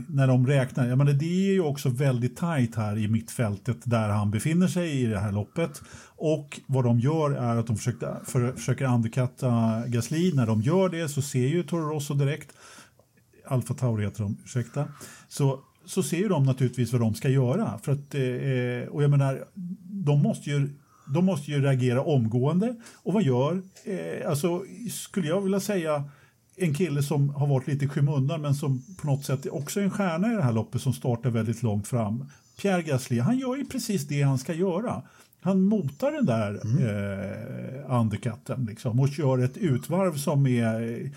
när 0.07 0.27
de 0.27 0.47
räknar. 0.47 0.87
Jag 0.87 0.97
menar, 0.97 1.13
det 1.13 1.49
är 1.49 1.53
ju 1.53 1.61
också 1.61 1.89
väldigt 1.89 2.37
tajt 2.37 2.75
här 2.75 2.97
i 2.97 3.07
mittfältet 3.07 3.77
där 3.83 4.09
han 4.09 4.31
befinner 4.31 4.67
sig 4.67 5.01
i 5.01 5.05
det 5.05 5.19
här 5.19 5.31
loppet. 5.31 5.81
Och 6.15 6.61
vad 6.67 6.83
de 6.83 6.99
gör 6.99 7.31
är 7.31 7.57
att 7.57 7.67
de 7.67 7.77
försökte, 7.77 8.17
för, 8.25 8.51
försöker 8.51 8.85
underkatta 8.85 9.83
Gasly. 9.87 10.33
När 10.33 10.47
de 10.47 10.61
gör 10.61 10.89
det 10.89 11.09
så 11.09 11.21
ser 11.21 11.47
ju 11.47 11.63
Toro 11.63 11.89
Rosso 11.89 12.13
direkt, 12.13 12.51
Alfa 13.47 13.73
Tauri 13.73 14.03
heter 14.03 14.23
de, 14.23 14.37
ursäkta, 14.43 14.87
så, 15.27 15.59
så 15.85 16.03
ser 16.03 16.17
ju 16.17 16.27
de 16.27 16.43
naturligtvis 16.43 16.91
vad 16.91 17.01
de 17.01 17.15
ska 17.15 17.29
göra. 17.29 17.79
För 17.83 17.91
att, 17.91 18.15
eh, 18.15 18.93
och 18.93 19.03
jag 19.03 19.09
menar, 19.09 19.45
de 19.83 20.21
måste 20.21 20.49
ju 20.49 20.69
de 21.13 21.25
måste 21.25 21.51
ju 21.51 21.61
reagera 21.61 22.01
omgående. 22.01 22.75
Och 22.95 23.13
vad 23.13 23.23
gör, 23.23 23.61
eh, 23.85 24.29
alltså 24.29 24.63
skulle 24.91 25.27
jag 25.27 25.41
vilja 25.41 25.59
säga, 25.59 26.03
en 26.55 26.73
kille 26.73 27.03
som 27.03 27.29
har 27.29 27.47
varit 27.47 27.67
lite 27.67 27.85
i 27.85 27.87
skymundan 27.87 28.41
men 28.41 28.55
som 28.55 28.81
på 29.01 29.07
något 29.07 29.25
sätt 29.25 29.45
också 29.51 29.79
är 29.79 29.83
en 29.83 29.91
stjärna 29.91 30.33
i 30.33 30.35
det 30.35 30.43
här 30.43 30.51
loppet 30.51 30.81
som 30.81 30.93
startar 30.93 31.29
väldigt 31.29 31.63
långt 31.63 31.87
fram. 31.87 32.25
Pierre 32.61 32.81
Gasly, 32.81 33.19
han 33.19 33.37
gör 33.37 33.55
ju 33.55 33.65
precis 33.65 34.07
det 34.07 34.21
han 34.21 34.37
ska 34.37 34.53
göra. 34.53 35.01
Han 35.41 35.61
motar 35.61 36.11
den 36.11 36.25
där 36.25 36.61
mm. 36.65 36.77
eh, 36.87 37.99
undercutten 37.99 38.65
liksom, 38.69 38.99
och 38.99 39.09
kör 39.09 39.37
ett 39.37 39.57
utvarv 39.57 40.13
som 40.13 40.47
är... 40.47 41.11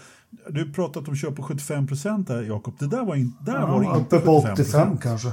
Du 0.48 0.72
pratat 0.72 1.08
om 1.08 1.16
köra 1.16 1.32
på 1.32 1.42
75 1.42 1.86
procent 1.86 2.28
där, 2.28 2.42
Jakob. 2.42 2.74
Det 2.78 2.86
där 2.86 3.04
var, 3.04 3.14
in, 3.14 3.36
där 3.40 3.54
ja, 3.54 3.66
var 3.66 3.80
det 3.80 3.98
inte 3.98 4.16
Uppe 4.16 4.26
på 4.26 4.36
85 4.36 4.98
kanske. 4.98 5.32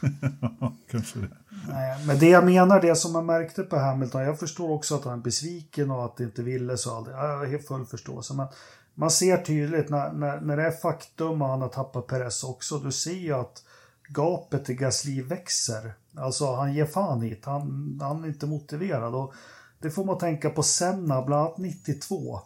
kanske 0.90 1.18
det. 1.18 1.28
Nej, 1.68 2.06
men 2.06 2.18
det 2.18 2.28
jag 2.28 2.44
menar, 2.44 2.80
det 2.80 2.96
som 2.96 3.12
man 3.12 3.26
märkte 3.26 3.62
på 3.62 3.76
Hamilton, 3.76 4.22
jag 4.22 4.38
förstår 4.38 4.70
också 4.70 4.94
att 4.94 5.04
han 5.04 5.18
är 5.18 5.22
besviken 5.22 5.90
och 5.90 6.04
att 6.04 6.16
det 6.16 6.24
inte 6.24 6.42
ville 6.42 6.76
så 6.76 6.96
aldrig. 6.96 7.16
Jag 7.16 7.38
har 7.38 7.58
full 7.58 7.86
förståelse. 7.86 8.34
Men 8.34 8.46
man 8.94 9.10
ser 9.10 9.36
tydligt 9.36 9.90
när, 9.90 10.12
när, 10.12 10.40
när 10.40 10.56
det 10.56 10.66
är 10.66 10.70
faktum 10.70 11.42
och 11.42 11.48
han 11.48 11.62
har 11.62 11.68
tappat 11.68 12.06
Perez 12.06 12.44
också, 12.44 12.78
du 12.78 12.92
ser 12.92 13.12
ju 13.12 13.32
att 13.32 13.62
gapet 14.08 14.64
till 14.64 14.74
Gasly 14.74 15.22
växer. 15.22 15.94
Alltså 16.16 16.54
han 16.54 16.74
ger 16.74 16.86
fan 16.86 17.22
hit, 17.22 17.44
han, 17.44 17.98
han 18.02 18.24
är 18.24 18.28
inte 18.28 18.46
motiverad. 18.46 19.14
Och 19.14 19.34
det 19.78 19.90
får 19.90 20.04
man 20.04 20.18
tänka 20.18 20.50
på 20.50 20.62
Senna, 20.62 21.22
bland 21.22 21.46
annat 21.46 21.58
92. 21.58 22.40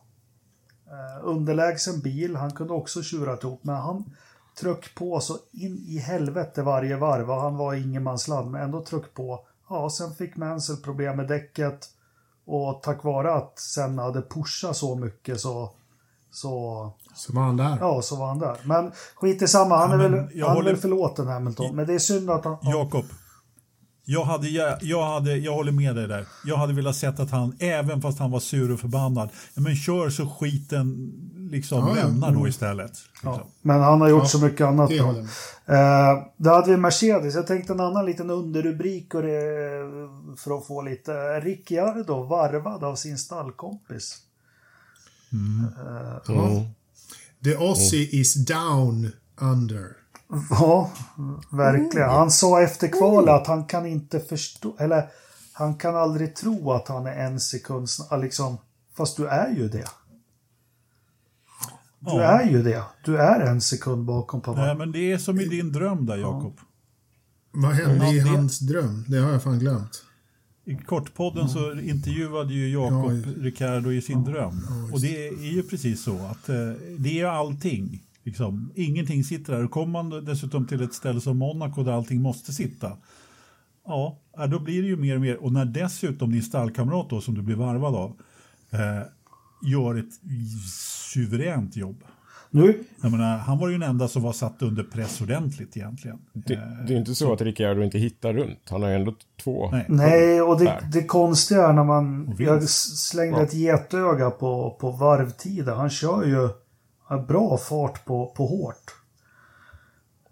Eh, 0.91 1.25
underlägsen 1.25 2.01
bil, 2.01 2.37
han 2.37 2.51
kunde 2.51 2.73
också 2.73 3.03
tjura 3.03 3.37
ihop, 3.37 3.61
men 3.65 3.77
han 3.77 4.05
tryck 4.61 4.95
på 4.95 5.21
så 5.21 5.39
in 5.53 5.85
i 5.87 5.99
helvete 5.99 6.63
varje 6.63 6.97
varv 6.97 7.31
och 7.31 7.41
han 7.41 7.57
var 7.57 7.75
ingenmansland, 7.75 8.51
men 8.51 8.63
ändå 8.63 8.85
tryck 8.85 9.15
på. 9.15 9.41
Ja, 9.69 9.91
sen 9.91 10.15
fick 10.15 10.37
Mansell 10.37 10.77
problem 10.77 11.17
med 11.17 11.29
däcket 11.29 11.89
och 12.45 12.83
tack 12.83 13.05
vare 13.05 13.35
att 13.35 13.59
Senna 13.59 14.03
hade 14.03 14.23
pushat 14.23 14.77
så 14.77 14.97
mycket 14.97 15.41
så 15.41 15.73
så, 16.37 16.93
så 17.15 17.33
var 17.33 17.43
han 17.43 17.57
där. 17.57 17.79
Ja, 17.81 18.03
så 18.03 18.17
var 18.17 18.27
han 18.27 18.39
där. 18.39 18.57
Men 18.65 18.93
skit 19.15 19.43
i 19.43 19.49
samma, 19.49 19.77
han, 19.77 19.91
ja, 19.91 20.07
är, 20.07 20.09
väl, 20.09 20.43
han 20.43 20.57
håller... 20.57 20.71
är 20.71 20.73
väl 20.73 20.81
förlåten 20.81 21.27
Hamilton. 21.27 21.77
Men 21.77 21.87
det 21.87 21.95
är 21.95 21.99
synd 21.99 22.31
att 22.31 22.45
han... 22.45 22.57
Jakob, 22.63 23.05
jag, 24.09 24.25
hade, 24.25 24.49
jag, 24.81 25.05
hade, 25.05 25.37
jag 25.37 25.53
håller 25.53 25.73
med 25.73 25.97
dig 25.97 26.09
där. 26.09 26.27
Jag 26.45 26.57
hade 26.57 26.73
velat 26.73 26.97
sett 26.97 27.21
att 27.21 27.31
han, 27.31 27.57
även 27.59 28.03
fast 28.03 28.19
han 28.19 28.31
var 28.31 28.41
sur 28.41 28.73
och 28.73 28.81
förbannad, 28.81 29.29
men 29.55 29.77
kör 29.77 30.11
så 30.11 30.27
skiten 30.27 31.13
liksom 31.51 31.79
ja, 31.79 31.95
lämnar 31.95 32.33
då 32.33 32.49
istället. 32.49 32.93
Ja, 33.23 33.33
liksom. 33.33 33.51
men 33.63 33.81
han 33.81 34.01
har 34.01 34.09
gjort 34.09 34.23
ja, 34.23 34.29
så 34.29 34.39
mycket 34.39 34.67
annat. 34.67 34.89
Det, 34.89 34.99
då. 34.99 35.11
Eh, 35.75 36.25
då 36.37 36.51
hade 36.51 36.71
vi 36.71 36.77
Mercedes. 36.77 37.35
Jag 37.35 37.47
tänkte 37.47 37.73
en 37.73 37.81
annan 37.81 38.07
liten 38.07 38.31
underrubrik 38.31 39.15
och 39.15 39.23
det, 39.23 39.41
för 40.37 40.59
att 40.59 40.67
få 40.67 40.83
lite. 40.83 41.41
Ricciardo 41.41 42.23
varvad 42.23 42.85
av 42.85 42.95
sin 42.95 43.19
stallkompis. 43.19 44.19
Mm. 45.33 45.67
Uh, 46.29 46.51
mm. 46.51 46.65
The 47.45 47.55
Aussie 47.55 48.09
is 48.21 48.35
down 48.35 49.13
under. 49.41 49.97
Ja, 50.51 50.91
verkligen. 51.51 52.11
Han 52.11 52.31
sa 52.31 52.63
efter 52.63 52.89
kvalet 52.89 53.35
att 53.35 53.47
han 53.47 53.65
kan 53.65 53.87
inte 53.87 54.21
förstå, 54.21 54.77
eller 54.79 55.09
han 55.53 55.75
kan 55.75 55.97
aldrig 55.97 56.37
tro 56.37 56.73
att 56.73 56.89
han 56.89 57.07
är 57.07 57.27
en 57.27 57.41
sekund 57.41 57.89
liksom, 58.21 58.59
fast 58.97 59.17
du 59.17 59.27
är 59.27 59.51
ju 59.51 59.69
det. 59.69 59.89
Du 61.99 62.13
ja. 62.13 62.23
är 62.23 62.51
ju 62.51 62.63
det. 62.63 62.83
Du 63.05 63.17
är 63.17 63.41
en 63.41 63.61
sekund 63.61 64.05
bakom 64.05 64.41
pappa. 64.41 64.61
Nej, 64.61 64.75
men 64.75 64.93
det 64.93 65.13
är 65.13 65.19
som 65.19 65.41
i 65.41 65.45
din 65.45 65.73
dröm 65.73 66.07
där, 66.07 66.17
Jakob. 66.17 66.55
Ja. 66.57 66.63
Vad 67.51 67.73
hände 67.73 68.07
i 68.07 68.21
hans 68.21 68.59
dröm? 68.59 69.05
Det 69.09 69.19
har 69.19 69.33
jag 69.33 69.43
fan 69.43 69.59
glömt. 69.59 70.03
I 70.65 70.75
Kortpodden 70.75 71.49
så 71.49 71.73
intervjuade 71.73 72.55
ju 72.55 72.73
Jakob 72.73 73.13
ja, 73.13 73.33
Ricardo 73.37 73.93
i 73.93 74.03
sin 74.03 74.25
dröm. 74.25 74.67
och 74.93 75.01
det 75.01 75.29
är 75.29 75.53
ju 75.53 75.63
precis 75.63 76.03
så 76.03 76.17
att 76.17 76.49
eh, 76.49 76.57
det 76.99 77.21
är 77.21 77.27
allting. 77.27 78.03
Liksom. 78.27 78.73
Ingenting 78.75 79.25
sitter 79.25 79.53
där. 79.53 79.65
Och 79.65 79.71
kommer 79.71 80.03
man 80.03 80.25
dessutom 80.25 80.67
till 80.67 80.83
ett 80.83 80.95
ställe 80.95 81.21
som 81.21 81.39
Monaco 81.39 81.83
där 81.83 81.93
allting 81.93 82.23
måste 82.23 82.53
sitta, 82.53 82.93
ja, 83.87 84.19
då 84.51 84.59
blir 84.59 84.83
det 84.83 84.89
ju 84.89 84.97
mer 84.97 85.15
och 85.15 85.21
mer. 85.21 85.37
Och 85.37 85.53
när 85.53 85.65
dessutom 85.65 86.33
din 86.33 86.43
stallkamrat 86.43 87.11
då, 87.11 87.21
som 87.21 87.35
du 87.35 87.43
blir 87.43 87.57
varvad 87.57 87.95
av, 87.95 88.17
eh, 88.71 89.03
gör 89.73 89.99
ett 89.99 90.13
suveränt 91.13 91.77
jobb. 91.77 92.05
Nu. 92.51 92.85
Jag 93.03 93.13
menar, 93.13 93.39
han 93.39 93.59
var 93.59 93.69
ju 93.69 93.79
den 93.79 93.91
enda 93.91 94.09
som 94.09 94.23
var 94.23 94.33
satt 94.33 94.63
under 94.63 94.83
press 94.83 95.21
ordentligt 95.21 95.77
egentligen. 95.77 96.19
Det, 96.33 96.85
det 96.87 96.95
är 96.95 96.99
inte 96.99 97.15
så 97.15 97.33
att 97.33 97.41
Ricciardo 97.41 97.83
inte 97.83 97.99
hittar 97.99 98.33
runt. 98.33 98.69
Han 98.71 98.83
har 98.83 98.89
ju 98.89 98.95
ändå 98.95 99.15
två. 99.45 99.71
Nej, 99.71 99.87
Nej 99.89 100.43
och 100.43 100.59
det, 100.59 100.89
det 100.93 101.05
konstiga 101.05 101.67
är 101.67 101.73
när 101.73 101.85
man... 101.85 102.35
Jag 102.39 102.69
slängde 102.69 103.39
ja. 103.39 103.45
ett 103.45 103.55
getöga 103.55 104.31
på, 104.31 104.77
på 104.81 104.91
varvtiden. 104.91 105.77
Han 105.77 105.91
kör 105.91 106.25
ju 106.25 106.49
bra 107.29 107.59
fart 107.59 108.05
på, 108.05 108.33
på 108.37 108.47
hårt. 108.47 108.95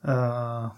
Uh, 0.09 0.73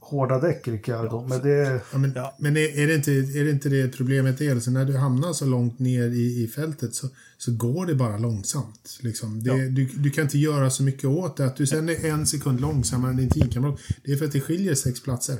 hårda 0.00 0.38
däck 0.38 0.68
Ricciardo. 0.68 1.16
Ja, 1.16 1.26
men 1.28 1.42
det... 1.42 1.80
Ja, 1.92 1.98
men, 1.98 2.12
ja. 2.14 2.36
men 2.38 2.56
är, 2.56 2.78
är, 2.78 2.86
det 2.86 2.94
inte, 2.94 3.10
är 3.12 3.44
det 3.44 3.50
inte 3.50 3.68
det 3.68 3.88
problemet 3.96 4.40
är? 4.40 4.50
Alltså 4.50 4.70
när 4.70 4.84
du 4.84 4.96
hamnar 4.96 5.32
så 5.32 5.46
långt 5.46 5.78
ner 5.78 6.08
i, 6.08 6.44
i 6.44 6.48
fältet 6.48 6.94
så, 6.94 7.08
så 7.38 7.52
går 7.52 7.86
det 7.86 7.94
bara 7.94 8.18
långsamt. 8.18 8.98
Liksom. 9.00 9.42
Det, 9.42 9.68
du, 9.68 9.86
du 9.86 10.10
kan 10.10 10.24
inte 10.24 10.38
göra 10.38 10.70
så 10.70 10.82
mycket 10.82 11.04
åt 11.04 11.36
det. 11.36 11.46
Att 11.46 11.56
du 11.56 11.66
sen 11.66 11.88
är 11.88 12.10
en 12.10 12.26
sekund 12.26 12.60
långsammare 12.60 13.10
än 13.10 13.16
din 13.16 13.30
teamkamrat. 13.30 13.78
Det 14.04 14.12
är 14.12 14.16
för 14.16 14.24
att 14.24 14.32
det 14.32 14.40
skiljer 14.40 14.74
sex 14.74 15.02
platser. 15.02 15.36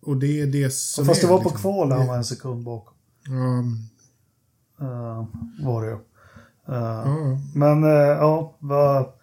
Och 0.00 0.16
det 0.16 0.40
är 0.40 0.46
det 0.46 0.70
som 0.70 1.06
Fast 1.06 1.20
det 1.20 1.26
var 1.26 1.38
liksom. 1.38 1.52
på 1.52 1.58
kval 1.58 1.92
han 1.92 2.06
var 2.06 2.16
en 2.16 2.24
sekund 2.24 2.64
bakom. 2.64 2.94
Um, 3.28 3.88
uh, 4.80 5.26
var 5.60 5.82
det 5.82 5.88
ju. 5.88 5.98
Uh, 6.74 7.38
Men 7.54 7.84
uh, 7.84 7.90
ja, 7.90 8.56
var... 8.58 9.17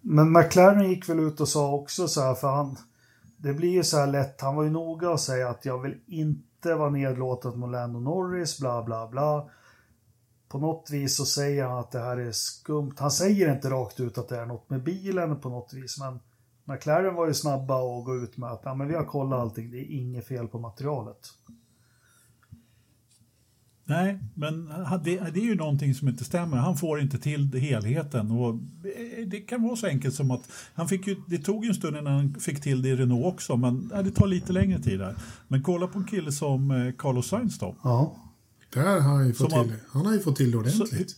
Men 0.00 0.32
McLaren 0.32 0.90
gick 0.90 1.08
väl 1.08 1.20
ut 1.20 1.40
och 1.40 1.48
sa 1.48 1.72
också 1.72 2.08
så 2.08 2.20
här, 2.20 2.34
för 2.34 2.48
han 2.48 2.76
det 3.42 3.54
blir 3.54 3.70
ju 3.70 3.84
så 3.84 3.96
här 3.96 4.06
lätt, 4.06 4.40
han 4.40 4.56
var 4.56 4.64
ju 4.64 4.70
noga 4.70 5.10
och 5.10 5.20
säga 5.20 5.48
att 5.48 5.64
jag 5.64 5.78
vill 5.78 6.00
inte 6.06 6.74
vara 6.74 6.90
nedlåten 6.90 7.58
mot 7.58 7.70
Lando 7.70 8.00
Norris, 8.00 8.60
bla 8.60 8.82
bla 8.82 9.08
bla. 9.08 9.50
På 10.48 10.58
något 10.58 10.90
vis 10.90 11.16
så 11.16 11.24
säger 11.24 11.64
han 11.64 11.78
att 11.78 11.90
det 11.90 12.00
här 12.00 12.16
är 12.16 12.32
skumt. 12.32 12.94
Han 12.98 13.10
säger 13.10 13.54
inte 13.54 13.70
rakt 13.70 14.00
ut 14.00 14.18
att 14.18 14.28
det 14.28 14.36
är 14.36 14.46
något 14.46 14.70
med 14.70 14.82
bilen 14.82 15.40
på 15.40 15.48
något 15.48 15.72
vis, 15.72 15.98
men 15.98 16.20
McLaren 16.64 17.14
var 17.14 17.26
ju 17.26 17.34
snabba 17.34 17.74
att 17.74 18.04
gå 18.04 18.16
ut 18.16 18.36
med 18.36 18.50
att 18.50 18.60
ja, 18.64 18.74
men 18.74 18.88
vi 18.88 18.94
har 18.94 19.04
kollat 19.04 19.40
allting, 19.40 19.70
det 19.70 19.78
är 19.78 19.90
inget 19.90 20.26
fel 20.26 20.48
på 20.48 20.58
materialet. 20.58 21.28
Nej, 23.90 24.18
men 24.34 24.66
det, 25.04 25.18
det, 25.34 25.40
är 25.40 25.44
ju 25.44 25.54
någonting 25.54 25.94
som 25.94 26.08
inte 26.08 26.24
stämmer. 26.24 26.56
Han 26.56 26.76
får 26.76 27.00
inte 27.00 27.18
till 27.18 27.54
helheten. 27.54 28.30
Och 28.30 28.58
det 29.26 29.40
kan 29.40 29.62
vara 29.62 29.76
så 29.76 29.86
enkelt 29.86 30.14
som 30.14 30.30
att 30.30 30.48
han 30.74 30.88
fick 30.88 31.06
ju, 31.06 31.16
det 31.26 31.38
tog 31.38 31.64
en 31.64 31.74
stund 31.74 31.96
innan 31.96 32.12
han 32.12 32.34
fick 32.34 32.60
till 32.60 32.82
det 32.82 32.88
i 32.88 32.96
Renault 32.96 33.34
också, 33.34 33.56
men 33.56 33.88
det 33.88 34.10
tar 34.10 34.26
lite 34.26 34.52
längre 34.52 34.82
tid 34.82 34.98
där. 34.98 35.16
Men 35.48 35.62
kolla 35.62 35.86
på 35.86 35.98
en 35.98 36.04
kille 36.04 36.32
som 36.32 36.70
eh, 36.70 36.92
Carlos 36.98 37.26
Sainz 37.26 37.58
då. 37.58 37.76
Ja. 37.82 38.16
Där 38.72 39.00
har 39.00 39.00
han 39.00 39.26
ju 39.26 39.34
fått 39.34 39.50
till. 39.50 39.72
Han 39.88 40.06
har 40.06 40.12
ju 40.12 40.20
fått 40.20 40.36
till 40.36 40.50
det 40.50 40.58
ordentligt. 40.58 41.10
Så, 41.10 41.16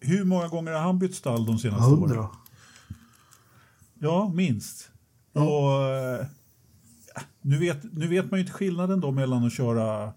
hur 0.00 0.24
många 0.24 0.48
gånger 0.48 0.72
har 0.72 0.80
han 0.80 0.98
bytt 0.98 1.14
stall 1.14 1.46
de 1.46 1.58
senaste 1.58 1.90
100. 1.90 2.20
åren? 2.20 2.28
Ja, 3.98 4.32
minst. 4.34 4.90
Ja. 5.32 5.42
Och, 5.42 5.94
eh, 5.94 6.26
nu, 7.42 7.58
vet, 7.58 7.92
nu 7.92 8.06
vet 8.06 8.30
man 8.30 8.40
ju 8.40 8.46
inte 8.46 8.56
skillnaden 8.56 9.00
då 9.00 9.10
mellan 9.10 9.44
att 9.44 9.52
köra 9.52 10.12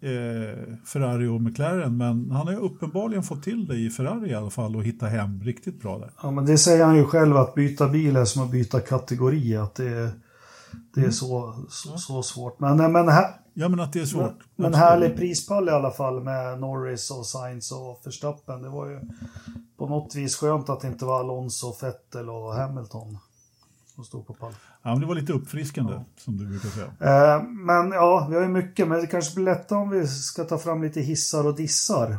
eh, 0.00 0.76
Ferrari 0.84 1.26
och 1.26 1.40
McLaren. 1.40 1.96
Men 1.96 2.30
han 2.30 2.46
har 2.46 2.52
ju 2.52 2.60
uppenbarligen 2.60 3.22
fått 3.22 3.42
till 3.42 3.66
det 3.66 3.76
i 3.76 3.90
Ferrari 3.90 4.30
i 4.30 4.34
alla 4.34 4.50
fall 4.50 4.76
och 4.76 4.84
hitta 4.84 5.06
hem 5.06 5.42
riktigt 5.42 5.80
bra 5.80 5.98
där. 5.98 6.10
Ja, 6.22 6.30
men 6.30 6.46
det 6.46 6.58
säger 6.58 6.84
han 6.84 6.96
ju 6.96 7.04
själv 7.04 7.36
att 7.36 7.54
byta 7.54 7.88
bil 7.88 8.16
är 8.16 8.24
som 8.24 8.42
att 8.42 8.50
byta 8.50 8.80
kategori. 8.80 9.56
Att 9.56 9.74
det, 9.74 9.88
är, 9.88 10.10
det 10.94 11.00
är 11.00 11.04
mm. 11.04 11.12
så, 11.12 11.54
så, 11.68 11.98
så, 11.98 12.22
svårt. 12.22 12.60
Men, 12.60 12.92
men, 12.92 13.08
här, 13.08 13.26
ja, 13.54 13.68
men 13.68 13.80
att 13.80 13.92
det 13.92 14.00
är 14.00 14.06
svårt. 14.06 14.22
Men, 14.56 14.70
men 14.70 14.74
härlig 14.74 15.16
prispall 15.16 15.68
i 15.68 15.72
alla 15.72 15.90
fall 15.90 16.22
med 16.22 16.60
Norris 16.60 17.10
och 17.10 17.26
Sainz 17.26 17.72
och 17.72 18.02
Verstappen. 18.04 18.62
Det 18.62 18.68
var 18.68 18.86
ju 18.86 19.00
på 19.78 19.88
något 19.88 20.14
vis 20.14 20.36
skönt 20.36 20.68
att 20.68 20.80
det 20.80 20.88
inte 20.88 21.04
var 21.04 21.20
Alonso, 21.20 21.74
Vettel 21.82 22.30
och 22.30 22.54
Hamilton 22.54 23.18
som 24.00 24.04
stod 24.04 24.26
på 24.26 24.34
pallen. 24.34 24.56
Ja, 24.82 24.90
men 24.90 25.00
det 25.00 25.06
var 25.06 25.14
lite 25.14 25.32
uppfriskande, 25.32 25.92
ja. 25.92 26.04
som 26.16 26.36
du 26.36 26.46
brukar 26.46 26.68
säga. 26.68 26.86
Eh, 26.86 27.42
men 27.42 27.92
ja, 27.92 28.26
vi 28.30 28.36
har 28.36 28.42
ju 28.42 28.48
mycket, 28.48 28.88
men 28.88 29.00
det 29.00 29.06
kanske 29.06 29.34
blir 29.34 29.44
lättare 29.44 29.78
om 29.78 29.90
vi 29.90 30.06
ska 30.06 30.44
ta 30.44 30.58
fram 30.58 30.82
lite 30.82 31.00
hissar 31.00 31.46
och 31.46 31.56
dissar. 31.56 32.18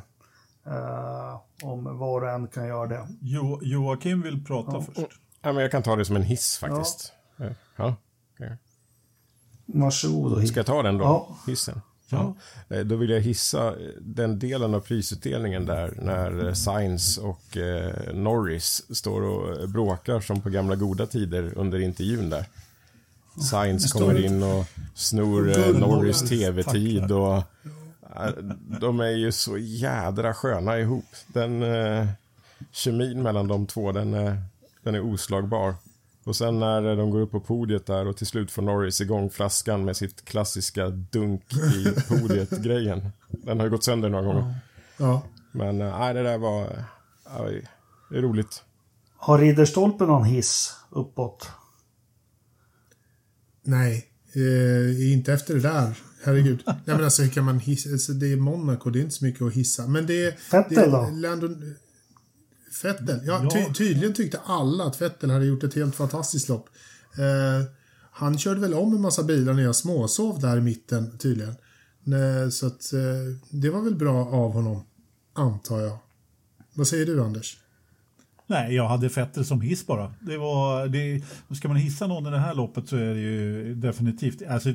Eh, 0.65 1.41
om 1.63 1.97
var 1.97 2.21
och 2.21 2.29
en 2.29 2.47
kan 2.47 2.67
göra 2.67 2.87
det. 2.87 3.07
Jo, 3.21 3.59
Joakim 3.61 4.21
vill 4.21 4.45
prata 4.45 4.71
ja. 4.71 4.81
först. 4.81 5.19
Ja, 5.41 5.53
men 5.53 5.61
jag 5.61 5.71
kan 5.71 5.83
ta 5.83 5.95
det 5.95 6.05
som 6.05 6.15
en 6.15 6.23
hiss 6.23 6.57
faktiskt. 6.57 7.13
Ja. 7.37 7.45
ja. 7.75 7.95
Okay. 8.33 8.55
Varsågod. 9.65 10.47
Ska 10.47 10.59
jag 10.59 10.65
ta 10.65 10.83
den 10.83 10.97
då? 10.97 11.03
Ja. 11.03 11.37
Hissen? 11.47 11.81
Ja. 12.11 12.35
Eh, 12.69 12.79
då 12.79 12.95
vill 12.95 13.09
jag 13.09 13.21
hissa 13.21 13.75
den 13.99 14.39
delen 14.39 14.73
av 14.73 14.79
prisutdelningen 14.79 15.65
där 15.65 15.93
när 16.01 16.47
eh, 16.47 16.53
Sainz 16.53 17.17
och 17.17 17.57
eh, 17.57 18.13
Norris 18.13 18.95
står 18.97 19.21
och 19.21 19.69
bråkar 19.69 20.19
som 20.19 20.41
på 20.41 20.49
gamla 20.49 20.75
goda 20.75 21.05
tider 21.05 21.53
under 21.55 21.79
intervjun 21.79 22.29
där. 22.29 22.45
Sainz 23.49 23.93
kommer 23.93 24.25
in 24.25 24.43
och 24.43 24.65
snor 24.95 25.59
eh, 25.59 25.79
Norris 25.79 26.29
tv-tid 26.29 27.11
och 27.11 27.43
De 28.81 28.99
är 28.99 29.09
ju 29.09 29.31
så 29.31 29.57
jädra 29.57 30.33
sköna 30.33 30.79
ihop. 30.79 31.05
Den 31.27 31.63
eh, 31.63 32.07
kemin 32.71 33.23
mellan 33.23 33.47
de 33.47 33.67
två, 33.67 33.91
den, 33.91 34.13
eh, 34.13 34.35
den 34.83 34.95
är 34.95 35.13
oslagbar. 35.13 35.75
Och 36.23 36.35
sen 36.35 36.59
när 36.59 36.95
de 36.95 37.11
går 37.11 37.21
upp 37.21 37.31
på 37.31 37.39
podiet 37.39 37.85
där 37.85 38.07
och 38.07 38.17
till 38.17 38.27
slut 38.27 38.51
får 38.51 38.61
Norris 38.61 39.01
igång 39.01 39.29
flaskan 39.29 39.85
med 39.85 39.97
sitt 39.97 40.25
klassiska 40.25 40.89
dunk 40.89 41.53
i 41.53 42.01
podiet-grejen. 42.09 43.09
Den 43.29 43.57
har 43.57 43.65
ju 43.65 43.71
gått 43.71 43.83
sönder 43.83 44.09
några 44.09 44.25
gånger. 44.25 44.55
Ja. 44.97 45.23
Men 45.51 45.77
nej, 45.77 46.13
det 46.13 46.23
där 46.23 46.37
var... 46.37 46.85
Ja, 47.25 47.49
det 48.09 48.17
är 48.17 48.21
roligt. 48.21 48.63
Har 49.17 49.39
Ridderstolpe 49.39 50.05
någon 50.05 50.25
hiss 50.25 50.75
uppåt? 50.89 51.49
Nej, 53.63 54.05
eh, 54.35 55.13
inte 55.13 55.33
efter 55.33 55.53
det 55.53 55.59
där. 55.59 55.97
Herregud. 56.23 56.63
Nej, 56.65 56.75
men 56.85 57.03
alltså, 57.03 57.27
kan 57.27 57.45
man 57.45 57.59
hissa? 57.59 57.89
Alltså, 57.89 58.13
det 58.13 58.31
är 58.31 58.35
Monaco, 58.35 58.89
det 58.89 58.99
är 58.99 59.01
inte 59.01 59.15
så 59.15 59.25
mycket 59.25 59.41
att 59.41 59.53
hissa. 59.53 59.87
Men 59.87 60.07
det 60.07 60.25
är... 60.25 60.31
Är 60.51 60.91
då? 60.91 61.09
Landon... 61.11 61.75
Vettel? 62.85 63.19
Ja. 63.23 63.49
Ty 63.53 63.73
tydligen 63.73 64.13
tyckte 64.13 64.39
alla 64.45 64.83
att 64.83 65.01
Vettel 65.01 65.29
hade 65.29 65.45
gjort 65.45 65.63
ett 65.63 65.75
helt 65.75 65.95
fantastiskt 65.95 66.49
lopp. 66.49 66.69
Eh, 67.17 67.67
han 68.11 68.37
körde 68.37 68.59
väl 68.61 68.73
om 68.73 68.93
en 68.93 69.01
massa 69.01 69.23
bilar 69.23 69.53
när 69.53 69.63
jag 69.63 69.75
småsov 69.75 70.39
där 70.39 70.57
i 70.57 70.61
mitten 70.61 71.17
tydligen. 71.17 71.55
Nej, 72.03 72.51
så 72.51 72.67
att 72.67 72.93
eh, 72.93 72.99
det 73.49 73.69
var 73.69 73.81
väl 73.81 73.95
bra 73.95 74.25
av 74.25 74.51
honom, 74.53 74.85
antar 75.33 75.79
jag. 75.79 75.97
Vad 76.73 76.87
säger 76.87 77.05
du 77.05 77.23
Anders? 77.23 77.57
Nej, 78.47 78.75
jag 78.75 78.87
hade 78.87 79.07
Vettel 79.07 79.45
som 79.45 79.61
hiss 79.61 79.87
bara. 79.87 80.13
Det 80.19 80.37
var, 80.37 80.87
det, 80.87 81.21
ska 81.55 81.67
man 81.67 81.77
hissa 81.77 82.07
någon 82.07 82.27
i 82.27 82.31
det 82.31 82.39
här 82.39 82.53
loppet 82.53 82.89
så 82.89 82.95
är 82.95 83.13
det 83.13 83.19
ju 83.19 83.75
definitivt... 83.75 84.41
Alltså, 84.49 84.69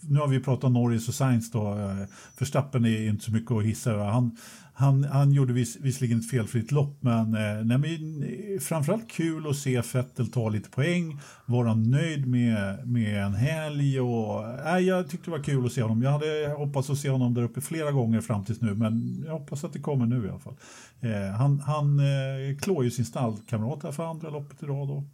nu 0.00 0.18
har 0.18 0.28
vi 0.28 0.40
pratat 0.40 0.64
om 0.64 0.72
Norris 0.72 1.08
och 1.08 1.14
Sainz 1.14 1.50
då. 1.50 1.78
eh, 1.78 2.08
Verstappen 2.38 2.84
är 2.84 3.08
inte 3.08 3.24
så 3.24 3.32
mycket 3.32 3.52
att 3.52 3.64
hissa. 3.64 3.96
Han, 3.96 4.36
han, 4.74 5.04
han 5.04 5.32
gjorde 5.32 5.52
vis, 5.52 5.76
visserligen 5.80 6.18
ett 6.18 6.30
felfritt 6.30 6.72
lopp, 6.72 6.96
men, 7.00 7.34
eh, 7.34 7.64
nej, 7.64 7.78
men 7.78 8.22
eh, 8.22 8.60
framförallt 8.60 9.10
kul 9.10 9.50
att 9.50 9.56
se 9.56 9.82
Vettel 9.92 10.30
ta 10.30 10.48
lite 10.48 10.70
poäng, 10.70 11.20
vara 11.46 11.74
nöjd 11.74 12.26
med, 12.26 12.88
med 12.88 13.24
en 13.24 13.34
helg. 13.34 14.00
Och, 14.00 14.44
nej, 14.64 14.84
jag 14.84 15.10
tyckte 15.10 15.30
det 15.30 15.36
var 15.36 15.44
kul 15.44 15.66
att 15.66 15.72
se 15.72 15.82
honom. 15.82 16.02
Jag 16.02 16.10
hade 16.10 16.54
hoppats 16.58 16.90
att 16.90 16.98
se 16.98 17.10
honom 17.10 17.34
där 17.34 17.42
uppe 17.42 17.60
flera 17.60 17.92
gånger 17.92 18.20
fram 18.20 18.44
tills 18.44 18.60
nu, 18.60 18.74
men 18.74 19.22
jag 19.26 19.32
hoppas 19.32 19.64
att 19.64 19.72
det 19.72 19.78
kommer 19.80 20.06
nu 20.06 20.26
i 20.26 20.30
alla 20.30 20.38
fall. 20.40 20.54
Eh, 21.00 21.30
han 21.36 21.60
han 21.60 21.98
eh, 21.98 22.58
klår 22.60 22.84
ju 22.84 22.90
sin 22.90 23.04
stallkamrat 23.04 23.82
här 23.82 23.92
för 23.92 24.10
andra 24.10 24.30
loppet 24.30 24.62
i 24.62 24.66
rad. 24.66 24.88
Då. 24.88 25.04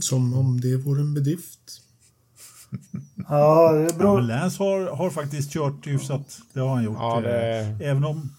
Som 0.00 0.34
om 0.34 0.60
det 0.60 0.76
vore 0.76 1.00
en 1.00 1.14
bedrift. 1.14 1.58
Ja, 3.28 3.72
det 3.72 3.78
är 3.78 3.82
Ja, 3.82 3.88
men 3.88 3.98
bra. 3.98 4.20
Lance 4.20 4.62
har, 4.62 4.96
har 4.96 5.10
faktiskt 5.10 5.52
kört 5.52 5.86
hyfsat. 5.86 6.38
Det 6.52 6.60
har 6.60 6.68
han 6.74 6.84
gjort. 6.84 6.96
Ja, 7.00 7.20
det- 7.20 7.60
Eh, 7.60 7.80
Även 7.90 8.04
om 8.04 8.30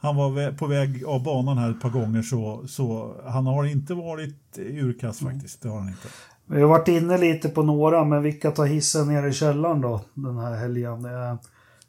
han 0.00 0.16
var 0.16 0.52
på 0.52 0.66
väg 0.66 1.04
av 1.04 1.22
banan 1.22 1.58
här 1.58 1.70
ett 1.70 1.80
par 1.80 1.90
gånger 1.90 2.22
så, 2.22 2.64
så 2.68 3.16
han 3.26 3.46
har 3.46 3.64
inte 3.64 3.94
varit 3.94 4.58
urkast 4.58 5.22
faktiskt. 5.22 5.62
Det 5.62 5.68
har 5.68 5.78
han 5.78 5.88
inte. 5.88 6.08
Vi 6.46 6.60
har 6.60 6.68
varit 6.68 6.88
inne 6.88 7.18
lite 7.18 7.48
på 7.48 7.62
några, 7.62 8.04
men 8.04 8.22
vilka 8.22 8.50
tar 8.50 8.66
hissen 8.66 9.08
ner 9.08 9.26
i 9.26 9.32
källaren 9.32 9.80
då 9.80 10.00
den 10.14 10.38
här 10.38 10.56
helgen? 10.56 11.08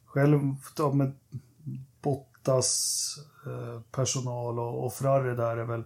Själv 0.06 0.40
ja, 0.78 0.92
med 0.92 1.12
Bottas 2.02 3.16
eh, 3.46 3.82
personal 3.92 4.60
och, 4.60 4.86
och 4.86 4.94
Ferrari 4.94 5.36
där 5.36 5.58
är 5.58 5.66
väl 5.66 5.84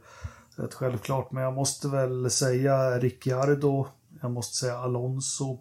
rätt 0.55 0.73
självklart. 0.73 1.31
Men 1.31 1.43
jag 1.43 1.53
måste 1.53 1.87
väl 1.87 2.31
säga 2.31 2.99
Ricciardo, 2.99 3.87
jag 4.21 4.31
måste 4.31 4.57
säga 4.57 4.77
Alonso 4.77 5.59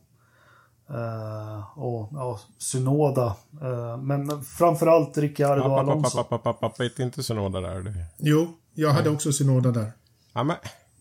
eh, 0.93 1.79
och 1.79 2.09
ja, 2.13 2.41
Synoda. 2.59 3.37
Eh, 3.63 3.97
men 3.97 4.43
framförallt 4.45 5.19
Ricciardo 5.19 5.63
och 5.63 5.79
Alonso. 5.81 6.19
app, 6.19 6.33
app, 6.33 6.47
app, 6.47 6.63
app, 6.63 6.81
app, 6.81 6.99
inte 7.01 7.23
Sonoda 7.23 7.61
där. 7.61 7.81
Det- 7.81 8.07
Jo, 8.19 8.49
jag 8.75 8.91
hade 8.91 9.11
också 9.11 9.33
Synoda 9.33 9.71
där. 9.71 9.93
Ja, 10.33 10.45
men 10.45 10.57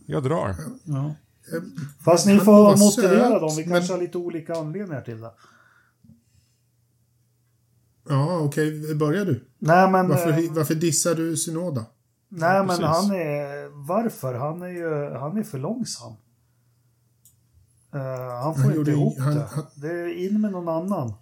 jag 0.05 0.23
drar. 0.23 0.55
Ja. 0.83 1.11
Fast 2.05 2.25
ni 2.27 2.39
får 2.39 2.77
motivera 2.77 3.29
söt, 3.29 3.41
dem, 3.41 3.55
vi 3.57 3.65
men- 3.65 3.73
kanske 3.77 3.93
har 3.93 3.99
lite 4.01 4.17
olika 4.17 4.53
anledningar 4.55 5.01
till 5.01 5.21
det. 5.21 5.31
Ja, 8.09 8.39
okej. 8.39 8.95
Börjar 8.95 9.25
du? 9.25 9.43
Nej 9.59 9.89
men, 9.91 10.09
Varför, 10.09 10.29
eh, 10.29 10.51
varför 10.51 10.75
dissar 10.75 11.15
du 11.15 11.37
Synoda? 11.37 11.85
nej, 12.29 12.57
men 12.59 12.67
precis. 12.67 12.85
han 12.85 13.11
är... 13.11 13.85
Varför? 13.87 14.33
Han 14.33 14.61
är 14.61 14.67
ju 14.67 15.13
han 15.17 15.37
är 15.37 15.43
för 15.43 15.57
långsam. 15.57 16.13
Eh, 17.93 18.41
han 18.43 18.55
får 18.55 18.61
Han 18.61 18.77
inte 18.77 18.91
ihop 18.91 19.19
han- 19.19 19.35
det. 19.35 19.47
han- 19.51 19.65
Det 19.75 19.87
är 19.91 20.25
in 20.27 20.41
med 20.41 20.51
någon 20.51 20.67
annan. 20.69 21.13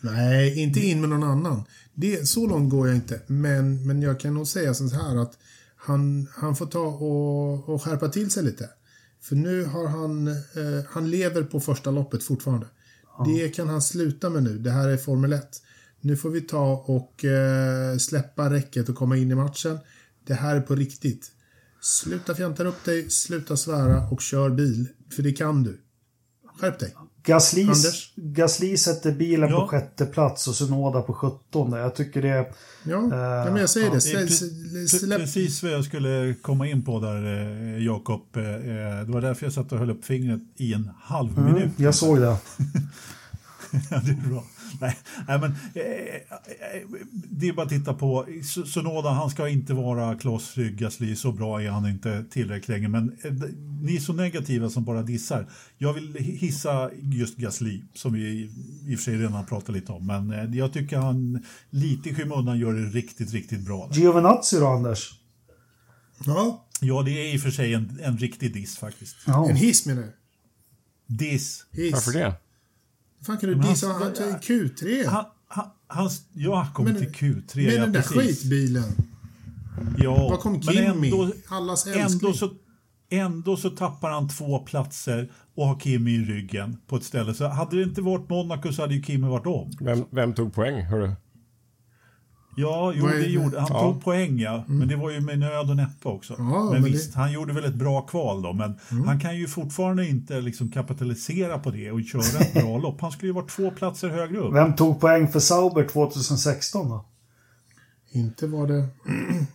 Nej, 0.00 0.58
inte 0.62 0.80
in 0.80 1.00
med 1.00 1.08
någon 1.10 1.22
annan. 1.22 1.62
Det, 1.94 2.28
så 2.28 2.46
långt 2.46 2.70
går 2.70 2.86
jag 2.88 2.96
inte. 2.96 3.20
Men, 3.26 3.86
men 3.86 4.02
jag 4.02 4.20
kan 4.20 4.34
nog 4.34 4.46
säga 4.46 4.74
så 4.74 4.88
här 4.88 5.16
att 5.16 5.38
han, 5.76 6.28
han 6.36 6.56
får 6.56 6.66
ta 6.66 6.78
och, 6.86 7.68
och 7.68 7.82
skärpa 7.82 8.08
till 8.08 8.30
sig 8.30 8.42
lite. 8.44 8.70
För 9.20 9.36
nu 9.36 9.64
har 9.64 9.86
han, 9.88 10.28
eh, 10.28 10.34
han 10.88 11.10
lever 11.10 11.42
på 11.42 11.60
första 11.60 11.90
loppet 11.90 12.22
fortfarande. 12.22 12.66
Det 13.26 13.48
kan 13.48 13.68
han 13.68 13.82
sluta 13.82 14.30
med 14.30 14.42
nu. 14.42 14.58
Det 14.58 14.70
här 14.70 14.88
är 14.88 14.96
Formel 14.96 15.32
1. 15.32 15.62
Nu 16.00 16.16
får 16.16 16.30
vi 16.30 16.40
ta 16.40 16.72
och 16.86 17.24
eh, 17.24 17.96
släppa 17.96 18.50
räcket 18.50 18.88
och 18.88 18.94
komma 18.96 19.16
in 19.16 19.30
i 19.30 19.34
matchen. 19.34 19.78
Det 20.26 20.34
här 20.34 20.56
är 20.56 20.60
på 20.60 20.74
riktigt. 20.74 21.30
Sluta 21.80 22.34
fjanta 22.34 22.64
upp 22.64 22.84
dig, 22.84 23.10
sluta 23.10 23.56
svära 23.56 24.08
och 24.08 24.20
kör 24.22 24.50
bil. 24.50 24.86
För 25.16 25.22
det 25.22 25.32
kan 25.32 25.62
du. 25.62 25.80
Skärp 26.60 26.78
dig. 26.78 26.94
Anders? 27.30 28.12
Gasly 28.16 28.76
sätter 28.76 29.12
bilen 29.12 29.50
Ja. 29.50 29.60
på 29.60 29.68
sjätte 29.68 30.06
plats 30.06 30.48
och 30.48 30.54
Synoda 30.54 31.02
på 31.02 31.14
sjuttonde. 31.14 31.78
Jag 31.78 31.94
tycker 31.94 32.22
det... 32.22 32.28
Ja, 32.82 32.96
Eh, 33.12 33.18
ja 33.18 33.44
men 33.44 33.56
jag 33.56 33.70
säger 33.70 33.86
ja, 33.86 33.94
det. 33.94 34.88
Släpp. 34.88 35.20
Precis 35.20 35.62
vad 35.62 35.72
jag 35.72 35.84
skulle 35.84 36.34
komma 36.42 36.66
in 36.68 36.84
på 36.84 37.00
där, 37.00 37.24
eh, 37.76 37.84
Jakob. 37.84 38.36
Eh, 38.36 38.42
eh, 38.44 39.04
Det 39.06 39.12
var 39.12 39.20
därför 39.20 39.46
jag 39.46 39.52
satt 39.52 39.72
och 39.72 39.78
höll 39.78 39.90
upp 39.90 40.04
fingret 40.04 40.40
i 40.56 40.72
en 40.74 40.90
halv 41.02 41.38
Mm, 41.38 41.52
minut. 41.54 41.70
jag 41.76 41.94
såg 41.94 42.20
det. 42.20 42.26
Ja, 43.90 44.00
det 44.04 44.10
är 44.10 44.28
bra. 44.28 44.44
Nej, 44.80 44.98
nej, 45.28 45.38
men, 45.38 45.50
eh, 45.74 45.82
eh, 45.82 46.82
det 47.12 47.48
är 47.48 47.52
bara 47.52 47.62
att 47.62 47.68
titta 47.68 47.94
på 47.94 48.26
Sonoda, 48.66 49.10
han 49.10 49.30
ska 49.30 49.48
inte 49.48 49.74
vara 49.74 50.18
Klas 50.18 50.54
Gasly, 50.54 51.16
så 51.16 51.32
bra 51.32 51.62
är 51.62 51.70
han 51.70 51.86
inte 51.86 52.24
tillräckligt 52.30 52.68
länge. 52.68 52.88
Men 52.88 53.16
eh, 53.24 53.32
ni 53.82 53.96
är 53.96 54.00
så 54.00 54.12
negativa 54.12 54.70
som 54.70 54.84
bara 54.84 55.02
dissar. 55.02 55.50
Jag 55.78 55.92
vill 55.92 56.14
hissa 56.14 56.90
just 56.92 57.36
Gasly, 57.36 57.82
som 57.94 58.12
vi 58.12 58.50
i 58.86 58.94
och 58.94 58.98
för 58.98 59.04
sig 59.04 59.16
redan 59.16 59.46
pratat 59.46 59.74
lite 59.74 59.92
om. 59.92 60.06
Men 60.06 60.54
jag 60.54 60.72
tycker 60.72 60.98
han 60.98 61.44
lite 61.70 62.10
i 62.10 62.14
skymundan 62.14 62.58
gör 62.58 62.72
det 62.72 62.86
riktigt, 62.86 63.32
riktigt 63.32 63.60
bra. 63.60 63.88
Där. 63.88 64.00
Giovinazzi 64.00 64.58
då, 64.58 64.66
Anders? 64.66 65.12
Ja, 66.26 66.68
Ja, 66.80 67.02
det 67.02 67.10
är 67.10 67.34
i 67.34 67.36
och 67.36 67.40
för 67.40 67.50
sig 67.50 67.74
en, 67.74 68.00
en 68.02 68.18
riktig 68.18 68.54
diss 68.54 68.76
faktiskt. 68.76 69.16
Ja. 69.26 69.50
en 69.50 69.56
hiss 69.56 69.86
menar 69.86 70.02
du? 70.02 70.12
Diss. 71.06 71.66
Hiss. 71.72 71.92
Varför 71.92 72.12
det? 72.12 72.34
Fan 73.22 73.38
kan 73.38 73.48
du 73.50 73.56
Men 73.56 73.64
han- 73.64 73.72
dissa? 73.74 73.86
Han 73.92 74.12
tar 74.14 74.24
Q3. 74.24 75.06
Han, 75.08 75.24
han, 75.48 75.66
han, 75.86 76.10
ja, 76.32 76.62
han 76.62 76.72
kom 76.74 76.84
Men- 76.84 76.96
till 76.96 77.08
Q3. 77.08 77.56
med 77.56 77.64
ja, 77.74 77.80
den 77.80 77.92
där 77.92 78.02
precis. 78.02 78.40
skitbilen. 78.42 78.84
Ja, 79.98 80.14
Var 80.28 80.36
kom 80.36 80.52
men 80.52 80.62
Kimmy? 80.62 81.06
ändå- 81.10 81.32
Allas 81.48 81.86
älskling. 81.86 82.02
Ändå 82.02 82.32
så, 82.32 82.50
ändå 83.10 83.56
så 83.56 83.70
tappar 83.70 84.10
han 84.10 84.28
två 84.28 84.58
platser 84.58 85.30
och 85.54 85.66
har 85.66 85.80
Kimi 85.80 86.10
i 86.10 86.24
ryggen 86.24 86.76
på 86.86 86.96
ett 86.96 87.04
ställe. 87.04 87.34
Så 87.34 87.48
hade 87.48 87.76
det 87.76 87.82
inte 87.82 88.00
varit 88.02 88.28
Monaco 88.30 88.72
så 88.72 88.82
hade 88.82 88.94
ju 88.94 89.02
Kimi 89.02 89.28
varit 89.28 89.46
om. 89.46 89.70
Vem, 89.80 90.04
vem 90.10 90.32
tog 90.34 90.54
poäng, 90.54 90.82
hörru? 90.82 91.12
Ja, 92.60 92.92
jo, 92.96 93.06
det 93.06 93.18
det? 93.18 93.26
gjorde, 93.26 93.60
han 93.60 93.68
Ja. 93.72 93.80
tog 93.80 94.04
poäng 94.04 94.38
ja, 94.38 94.64
men 94.66 94.88
det 94.88 94.96
var 94.96 95.10
ju 95.10 95.20
med 95.20 95.38
nöd 95.38 95.70
och 95.70 95.76
näppe 95.76 96.08
också. 96.08 96.34
Ja, 96.38 96.44
men, 96.44 96.72
men 96.72 96.84
visst, 96.84 97.14
han 97.14 97.32
gjorde 97.32 97.52
väl 97.52 97.64
ett 97.64 97.74
bra 97.74 98.00
kval 98.02 98.42
då, 98.42 98.52
men 98.52 98.78
han 99.06 99.20
kan 99.20 99.36
ju 99.36 99.46
fortfarande 99.48 100.08
inte 100.08 100.40
liksom 100.40 100.70
kapitalisera 100.70 101.58
på 101.58 101.70
det 101.70 101.90
och 101.90 102.02
köra 102.02 102.40
ett 102.40 102.54
bra 102.54 102.78
lopp. 102.82 103.00
Han 103.00 103.12
skulle 103.12 103.28
ju 103.28 103.34
varit 103.34 103.50
två 103.50 103.70
platser 103.70 104.08
högre 104.08 104.38
upp. 104.38 104.54
Vem 104.54 104.76
tog 104.76 105.00
poäng 105.00 105.28
för 105.28 105.40
Sauber 105.40 105.84
2016 105.88 106.88
då? 106.88 107.04
Inte 108.10 108.46
var 108.46 108.66
det... 108.66 108.88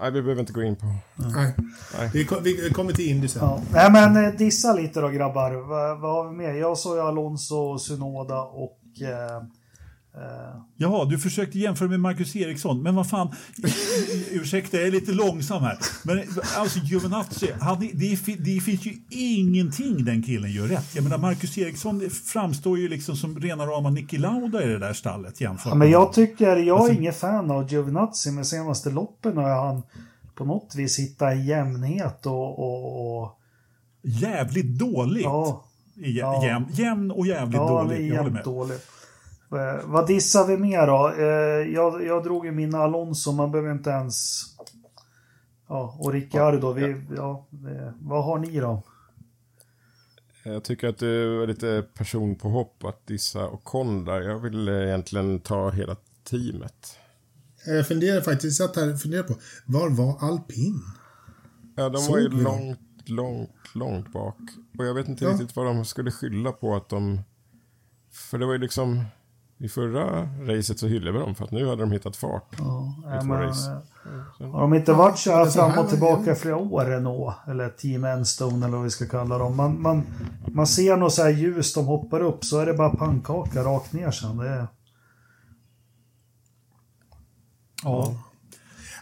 Nej, 0.00 0.10
vi 0.12 0.22
behöver 0.22 0.40
inte 0.40 0.52
gå 0.52 0.62
in 0.62 0.76
på... 0.76 0.86
Nej. 1.14 1.54
Nej. 1.98 2.10
Vi, 2.12 2.24
kom, 2.24 2.42
vi 2.42 2.70
kommer 2.70 2.92
till 2.92 3.08
Indy 3.08 3.28
sen. 3.28 3.42
Ja. 3.44 3.62
Nej 3.72 3.92
men 3.92 4.24
eh, 4.24 4.32
dissa 4.32 4.72
lite 4.72 5.00
då 5.00 5.08
grabbar. 5.08 5.52
Vad, 5.52 6.00
vad 6.00 6.14
har 6.14 6.30
vi 6.30 6.36
mer? 6.36 6.52
Jag 6.54 6.78
sa 6.78 6.94
ju 6.94 7.00
Alonso, 7.00 7.78
Synoda 7.78 8.40
och... 8.40 8.78
Eh, 9.02 9.36
eh, 10.22 10.60
Jaha, 10.76 11.04
du 11.04 11.18
försökte 11.18 11.58
jämföra 11.58 11.88
med 11.88 12.00
Marcus 12.00 12.36
Eriksson, 12.36 12.82
men 12.82 12.94
vad 12.94 13.08
fan, 13.08 13.34
ursäkta 14.30 14.76
jag 14.76 14.86
är 14.86 14.90
lite 14.90 15.12
långsam 15.12 15.62
här. 15.62 15.78
Men 16.04 16.22
alltså 16.56 16.78
Giovinazzi, 16.78 17.52
han, 17.60 17.80
det, 17.80 18.16
det, 18.38 18.60
finns 18.60 18.86
ju 18.86 18.94
ingenting 19.10 20.04
den 20.04 20.22
killen 20.22 20.52
gör 20.52 20.66
rätt. 20.66 20.94
Jag 20.94 21.04
menar 21.04 21.18
Marcus 21.18 21.58
Eriksson 21.58 22.10
framstår 22.10 22.78
ju 22.78 22.88
liksom 22.88 23.16
som 23.16 23.38
rena 23.40 23.66
rama 23.66 23.90
Niki 23.90 24.18
Lauda 24.18 24.62
i 24.64 24.66
det 24.66 24.78
där 24.78 24.92
stallet 24.92 25.40
jämfört 25.40 25.66
ja, 25.66 25.74
men 25.74 25.90
jag 25.90 26.12
tycker, 26.12 26.56
jag 26.56 26.68
är 26.68 26.72
Alltså- 26.72 26.92
ingen 26.92 27.12
fan 27.12 27.50
av 27.50 27.72
Giovinazzi, 27.72 28.30
men 28.30 28.44
senaste 28.44 28.90
loppen 28.90 29.36
har 29.36 29.66
han 29.66 29.82
på 30.34 30.44
något 30.44 30.74
vis 30.74 30.98
hittat 30.98 31.32
en 31.32 31.46
jämnhet 31.46 32.26
och... 32.26 32.58
och, 32.58 33.20
och 33.22 33.32
Jävligt 34.08 34.78
dåligt. 34.78 35.24
ja, 35.24 35.64
Ja. 35.96 36.44
jämn, 36.46 36.66
jämn 36.70 37.10
och 37.10 37.26
jävligt 37.26 37.56
Ja, 37.56 37.66
det 37.66 37.72
är 37.72 37.84
dålig. 37.84 38.10
Jag 38.10 38.18
håller 38.18 38.30
med. 38.30 38.44
dålig. 38.44 38.78
Eh, 39.52 39.84
vad 39.84 40.06
dissar 40.06 40.46
vi 40.46 40.56
mer 40.56 40.86
då? 40.86 41.12
Eh, 41.18 41.74
jag, 41.74 42.06
jag 42.06 42.24
drog 42.24 42.46
ju 42.46 42.52
mina 42.52 42.78
Alonso, 42.78 43.32
man 43.32 43.50
behöver 43.52 43.72
inte 43.72 43.90
ens... 43.90 44.42
Ja, 45.68 45.96
och 46.00 46.12
Ricciardo, 46.12 46.72
vi, 46.72 47.02
ja, 47.16 47.46
det, 47.50 47.94
vad 48.00 48.24
har 48.24 48.38
ni 48.38 48.60
då? 48.60 48.82
Jag 50.42 50.64
tycker 50.64 50.88
att 50.88 50.98
det 50.98 51.08
är 51.08 51.46
lite 51.46 51.84
personpåhopp 51.94 52.84
att 52.84 53.06
dissa 53.06 53.46
och 53.46 53.64
där. 54.04 54.20
Jag 54.20 54.38
vill 54.38 54.68
eh, 54.68 54.74
egentligen 54.74 55.40
ta 55.40 55.70
hela 55.70 55.96
teamet. 56.30 56.98
Jag 57.66 57.88
funderar 57.88 58.20
faktiskt, 58.20 58.60
jag 58.60 58.68
satt 58.68 58.76
här 58.76 58.92
och 58.92 59.00
funderade 59.00 59.28
på, 59.28 59.34
var 59.66 59.90
var 59.90 60.16
alpin? 60.20 60.80
Ja, 61.76 61.88
de 61.88 61.98
Såg 61.98 62.14
var 62.14 62.20
ju 62.20 62.28
dem? 62.28 62.76
Långt, 63.08 63.50
långt, 63.74 63.74
långt 63.74 64.12
bak. 64.12 64.36
Och 64.78 64.86
jag 64.86 64.94
vet 64.94 65.08
inte 65.08 65.24
Ja. 65.24 65.30
riktigt 65.30 65.56
vad 65.56 65.66
de 65.66 65.84
skulle 65.84 66.10
skylla 66.10 66.52
på 66.52 66.76
att 66.76 66.88
de... 66.88 67.20
För 68.12 68.38
det 68.38 68.46
var 68.46 68.52
ju 68.52 68.58
liksom... 68.58 69.04
I 69.58 69.68
förra 69.68 70.22
racet 70.46 70.78
så 70.78 70.86
hyllade 70.86 71.12
vi 71.12 71.18
dem 71.18 71.34
för 71.34 71.44
att 71.44 71.50
nu 71.50 71.66
hade 71.68 71.82
de 71.82 71.92
hittat 71.92 72.16
fart. 72.16 72.54
Ja, 72.58 72.94
men, 73.24 73.30
race. 73.30 73.70
eh, 73.70 73.78
Sen- 74.38 74.50
har 74.50 74.60
de 74.60 74.74
inte 74.74 74.92
varit 74.92 75.18
så 75.18 75.30
här 75.32 75.46
fram 75.46 75.78
och 75.84 75.88
tillbaka 75.90 76.32
i 76.32 76.34
flera 76.34 76.56
år, 76.56 76.84
Renault? 76.84 77.34
Eller 77.48 77.68
Team 77.68 78.04
Enstone 78.04 78.66
eller 78.66 78.76
vad 78.76 78.84
vi 78.84 78.90
ska 78.90 79.06
kalla 79.06 79.38
dem. 79.38 79.56
Man, 79.56 79.82
man, 79.82 80.02
man 80.52 80.66
ser 80.66 80.96
något 80.96 81.12
så 81.12 81.22
här 81.22 81.30
ljus, 81.30 81.74
de 81.74 81.86
hoppar 81.86 82.20
upp, 82.20 82.44
så 82.44 82.58
är 82.58 82.66
det 82.66 82.74
bara 82.74 82.90
pannkaka 82.90 83.64
rakt 83.64 83.92
ner 83.92 84.10
sen. 84.10 84.36
Det 84.36 84.48
är, 84.48 84.66
Ja. 87.84 88.14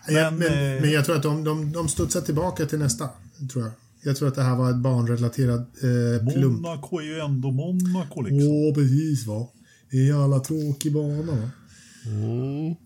Men, 0.09 0.15
Men, 0.15 0.37
men, 0.39 0.77
eh, 0.77 0.81
men 0.83 0.91
jag 0.91 1.05
tror 1.05 1.17
att 1.17 1.23
de, 1.23 1.45
de, 1.45 1.73
de 1.73 1.89
studsar 1.89 2.21
tillbaka 2.21 2.67
till 2.67 2.79
nästa, 2.79 3.09
tror 3.53 3.65
jag. 3.65 3.73
Jag 4.05 4.17
tror 4.17 4.29
att 4.29 4.35
det 4.35 4.43
här 4.43 4.57
var 4.57 4.71
ett 4.71 4.77
barnrelaterad 4.77 5.61
eh, 5.61 6.33
plump. 6.33 6.63
Monaco 6.63 6.99
är 6.99 7.05
ju 7.05 7.21
ändå 7.21 7.51
Monaco 7.51 8.23
liksom. 8.23 8.51
Åh, 8.51 8.75
precis 8.75 9.27
va. 9.27 9.49
Det 9.91 9.97
är 9.97 10.01
en 10.01 10.21
jävla 10.21 10.41
tråkig 10.41 10.93
bana 10.93 11.33
va. 11.33 11.51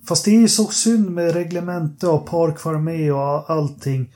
Fast 0.08 0.24
det 0.24 0.30
är 0.30 0.40
ju 0.40 0.48
så 0.48 0.66
synd 0.66 1.10
med 1.10 1.34
reglemente 1.34 2.06
och 2.06 2.26
Park 2.26 2.58
Fermé 2.58 3.10
och 3.10 3.50
allting. 3.50 4.14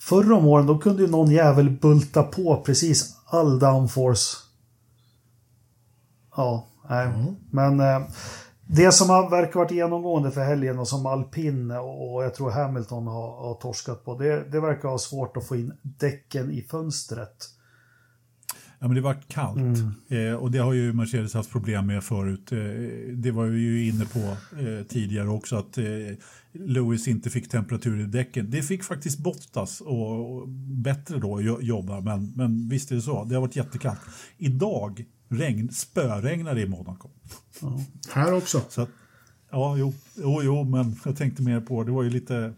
Förra 0.00 0.36
om 0.36 0.46
åren 0.46 0.66
då 0.66 0.78
kunde 0.78 1.02
ju 1.02 1.08
någon 1.08 1.30
jävel 1.30 1.70
bulta 1.70 2.22
på 2.22 2.62
precis 2.66 3.16
all 3.26 3.58
downforce. 3.58 4.36
Ja, 6.36 6.66
nej. 6.90 7.08
Men 7.50 7.80
eh, 7.80 8.08
det 8.70 8.92
som 8.92 9.10
har 9.10 9.30
verkar 9.30 9.60
varit 9.60 9.70
genomgående 9.70 10.30
för 10.30 10.44
helgen 10.44 10.78
och 10.78 10.88
som 10.88 11.06
alpin 11.06 11.70
och, 11.70 12.24
jag 12.24 12.34
tror 12.34 12.50
Hamilton 12.50 13.06
har, 13.06 13.30
har 13.30 13.54
torskat 13.54 14.04
på. 14.04 14.18
Det, 14.18 14.50
det 14.50 14.60
verkar 14.60 14.88
ha 14.88 14.98
svårt 14.98 15.36
att 15.36 15.48
få 15.48 15.56
in 15.56 15.72
däcken 15.82 16.50
i 16.50 16.62
fönstret. 16.62 17.36
Ja, 18.80 18.86
men 18.86 18.94
det 18.94 19.00
var 19.00 19.16
kallt 19.28 19.78
eh, 20.08 20.34
och 20.34 20.50
det 20.50 20.58
har 20.58 20.72
ju 20.72 20.92
Mercedes 20.92 21.34
haft 21.34 21.50
problem 21.50 21.86
med 21.86 22.04
förut. 22.04 22.52
Eh, 22.52 22.58
det 23.14 23.30
var 23.30 23.46
vi 23.46 23.60
ju 23.60 23.88
inne 23.88 24.04
på 24.04 24.18
eh, 24.58 24.86
tidigare 24.88 25.28
också 25.28 25.56
att 25.56 25.78
eh, 25.78 25.84
Lewis 26.52 27.08
inte 27.08 27.30
fick 27.30 27.48
temperatur 27.48 28.00
i 28.00 28.04
däcken. 28.04 28.50
Det 28.50 28.62
fick 28.62 28.84
faktiskt 28.84 29.18
Bottas 29.18 29.80
och, 29.80 30.36
och 30.36 30.48
bättre 30.82 31.18
då 31.18 31.42
jo- 31.42 31.60
jobba, 31.60 32.00
men, 32.00 32.32
men 32.36 32.68
visst 32.68 32.90
är 32.90 32.94
det 32.94 33.02
så. 33.02 33.24
Det 33.24 33.34
har 33.34 33.42
varit 33.42 33.56
jättekallt. 33.56 34.00
Idag 34.38 35.04
regn, 35.28 35.70
spöregnar 35.72 36.54
det 36.54 36.60
i 36.60 36.66
Monaco. 36.68 37.08
Här 38.14 38.32
också. 38.34 38.60
Så 38.68 38.82
att, 38.82 38.88
ja, 39.50 39.76
jo, 39.76 39.94
jo, 40.16 40.40
jo, 40.42 40.64
men 40.64 40.96
jag 41.04 41.16
tänkte 41.16 41.42
mer 41.42 41.60
på, 41.60 41.84
det 41.84 41.92
var 41.92 42.02
ju 42.02 42.10
lite, 42.10 42.52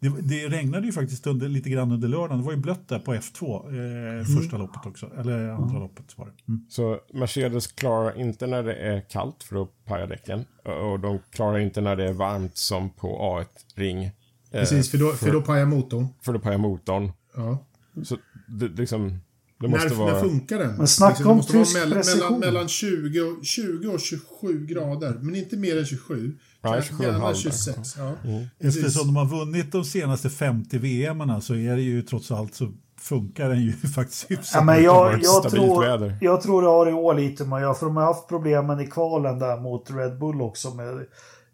det, 0.00 0.08
det 0.08 0.48
regnade 0.48 0.86
ju 0.86 0.92
faktiskt 0.92 1.26
under, 1.26 1.48
lite 1.48 1.70
grann 1.70 1.92
under 1.92 2.08
lördagen. 2.08 2.38
Det 2.38 2.44
var 2.44 2.52
ju 2.52 2.58
blött 2.58 2.88
där 2.88 2.98
på 2.98 3.14
F2, 3.14 4.18
eh, 4.20 4.24
första 4.40 4.56
loppet 4.58 4.86
också, 4.86 5.10
eller 5.18 5.48
andra 5.48 5.78
loppet 5.78 6.18
var 6.18 6.26
det. 6.26 6.32
Mm. 6.48 6.66
Så 6.68 6.98
Mercedes 7.12 7.66
klarar 7.66 8.20
inte 8.20 8.46
när 8.46 8.62
det 8.62 8.74
är 8.74 9.00
kallt 9.00 9.42
för 9.42 9.62
att 9.62 9.84
paja 9.84 10.06
däcken. 10.06 10.44
Och 10.64 11.00
de 11.00 11.18
klarar 11.30 11.58
inte 11.58 11.80
när 11.80 11.96
det 11.96 12.08
är 12.08 12.12
varmt 12.12 12.56
som 12.56 12.90
på 12.90 13.08
A1-ring. 13.18 14.04
eh, 14.04 14.12
Precis, 14.50 14.90
för 14.90 14.98
då, 14.98 15.12
för 15.12 15.32
då 15.32 15.42
pajar 15.42 15.66
motorn. 15.66 16.06
För 16.22 16.34
att 16.34 16.42
paja 16.42 16.58
motorn. 16.58 17.12
Ja. 17.36 17.66
Så 18.04 18.16
det, 18.48 18.68
liksom, 18.68 19.18
det 19.60 19.68
måste 19.68 19.88
När, 19.88 19.94
vara... 19.94 20.12
när 20.12 20.20
funkar 20.20 20.58
den? 20.58 20.76
Men 20.76 20.86
snacka 20.86 21.10
Liksom, 21.10 21.24
det 21.26 21.30
om 21.30 21.36
måste 21.36 21.52
vara 21.52 21.64
tysk 21.64 21.76
mellan, 21.76 21.92
precision. 21.98 22.20
mellan, 22.20 22.40
mellan 22.54 22.68
20, 22.68 23.20
och, 23.20 23.44
20 23.44 23.88
och 23.88 24.00
27 24.00 24.66
grader, 24.66 25.18
men 25.22 25.34
inte 25.34 25.56
mer 25.56 25.78
än 25.78 25.86
27. 25.86 26.38
Ja, 26.62 26.72
Kan- 26.72 26.82
27,5 26.82 27.02
Gärna 27.02 27.26
där. 27.28 27.34
26. 27.34 27.96
Ja. 27.98 28.12
Precis. 28.60 28.84
Eftersom 28.84 29.06
de 29.06 29.16
har 29.16 29.26
vunnit 29.26 29.72
de 29.72 29.84
senaste 29.84 30.30
50 30.30 30.78
VM 30.78 31.40
så 31.40 31.54
är 31.54 31.76
det 31.76 31.82
ju 31.82 32.02
trots 32.02 32.30
allt 32.30 32.54
så 32.54 32.72
funkar 33.00 33.48
den 33.48 33.60
ju 33.62 33.72
faktiskt 33.94 34.30
hyfsat. 34.30 34.54
Ja, 34.54 34.64
men 34.64 34.82
jag, 34.82 35.22
jag, 35.22 35.50
tror, 35.50 35.82
väder. 35.82 36.18
jag 36.20 36.40
tror 36.42 36.62
det 36.62 36.68
har 36.68 36.88
i 36.88 36.92
år 36.92 37.14
lite 37.14 37.44
med 37.44 37.56
att 37.56 37.62
göra, 37.62 37.74
för 37.74 37.86
de 37.86 37.96
har 37.96 38.04
haft 38.04 38.28
problemen 38.28 38.80
i 38.80 38.86
kvalen 38.86 39.38
där 39.38 39.60
mot 39.60 39.90
Red 39.90 40.18
Bull 40.18 40.42
också. 40.42 40.74
Med, 40.74 41.06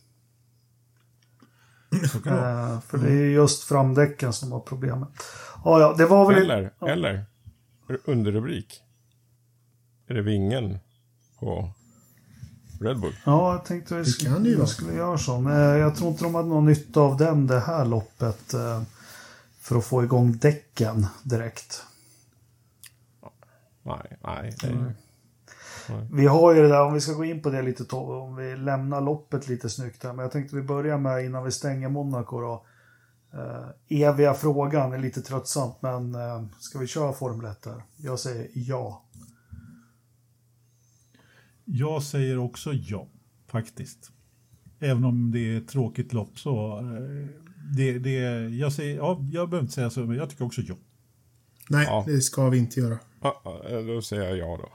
Eh, 2.26 2.80
för 2.80 2.98
det 2.98 3.08
är 3.08 3.14
ju 3.16 3.34
just 3.34 3.64
framdäcken 3.64 4.34
som 4.34 4.52
har 4.52 4.60
problemen. 4.60 5.08
Ja, 5.66 5.80
ja, 5.80 5.96
det 5.98 6.06
var 6.06 6.34
väl... 6.34 6.44
Eller, 6.44 6.74
eller, 6.88 7.26
underrubrik. 8.06 8.82
Är 10.08 10.14
det 10.14 10.22
vingen 10.22 10.78
på 11.40 11.70
Red 12.82 13.00
Bull? 13.00 13.16
Ja, 13.26 13.54
jag 13.54 13.66
tänkte 13.66 13.96
vi 13.96 14.00
Det 14.04 14.06
skulle, 14.10 14.30
kan 14.36 14.46
jag 14.46 14.70
skulle 14.70 14.94
göra 14.94 15.18
så. 15.18 15.40
Men 15.40 15.54
eh, 15.54 15.78
jag 15.78 15.96
tror 15.96 16.10
inte 16.12 16.24
de 16.24 16.36
hade 16.36 16.48
någon 16.48 16.66
nytta 16.66 17.00
av 17.00 17.18
den 17.18 17.48
det 17.48 17.60
här 17.60 17.86
loppet. 17.86 18.54
eh, 18.54 18.82
För 19.60 19.78
att 19.78 19.86
få 19.86 20.04
igång 20.04 20.38
däcken 20.38 21.08
direkt. 21.24 21.84
Nej, 23.84 24.18
nej. 24.24 24.56
Det 24.62 24.68
är, 24.68 24.94
Vi 26.12 26.26
har 26.26 26.54
ju 26.54 26.62
det 26.62 26.68
där, 26.68 26.86
om 26.86 26.94
vi 26.94 27.02
ska 27.02 27.14
gå 27.14 27.26
in 27.26 27.42
på 27.42 27.50
det 27.50 27.62
lite, 27.62 27.96
om 27.96 28.36
vi 28.36 28.56
lämnar 28.56 29.02
loppet 29.02 29.48
lite 29.48 29.70
snyggt 29.70 30.04
här. 30.04 30.14
Men 30.14 30.24
jag 30.24 30.32
tänkte 30.32 30.56
vi 30.56 30.62
börjar 30.62 30.98
med, 30.98 31.26
innan 31.26 31.44
vi 31.44 31.52
stänger 31.52 31.90
Monaco 31.90 32.40
då. 32.42 32.66
Eh, 33.34 34.00
eviga 34.02 34.34
frågan 34.34 34.94
är 34.94 34.98
lite 35.00 35.22
tröttsamt, 35.22 35.76
men 35.82 36.16
eh, 36.16 36.44
ska 36.60 36.80
vi 36.80 36.88
köra 36.88 37.14
Formel 37.14 37.52
1 37.52 37.66
här? 37.66 37.84
Jag 37.98 38.20
säger 38.20 38.48
ja. 38.54 39.04
Jag 41.66 42.04
säger 42.04 42.38
också 42.38 42.74
ja, 42.74 43.08
faktiskt. 43.48 44.12
Även 44.80 45.04
om 45.06 45.32
det 45.32 45.40
är 45.40 45.58
ett 45.58 45.68
tråkigt 45.68 46.14
lopp 46.14 46.40
så... 46.40 46.80
eh, 46.80 47.28
Det, 47.78 48.00
det, 48.00 48.20
jag, 48.50 48.74
säger, 48.74 48.98
ja, 48.98 49.20
jag 49.32 49.50
behöver 49.50 49.60
inte 49.66 49.74
säga 49.74 49.90
så, 49.90 50.00
men 50.00 50.18
jag 50.18 50.30
tycker 50.30 50.46
också 50.46 50.62
ja. 50.62 50.76
Nej, 51.70 51.86
Ja. 51.90 52.04
det 52.08 52.22
ska 52.22 52.50
vi 52.50 52.58
inte 52.58 52.80
göra. 52.80 53.00
Ja, 53.22 53.42
då 53.88 54.02
säger 54.02 54.24
jag 54.24 54.38
ja 54.38 54.58
då. 54.62 54.70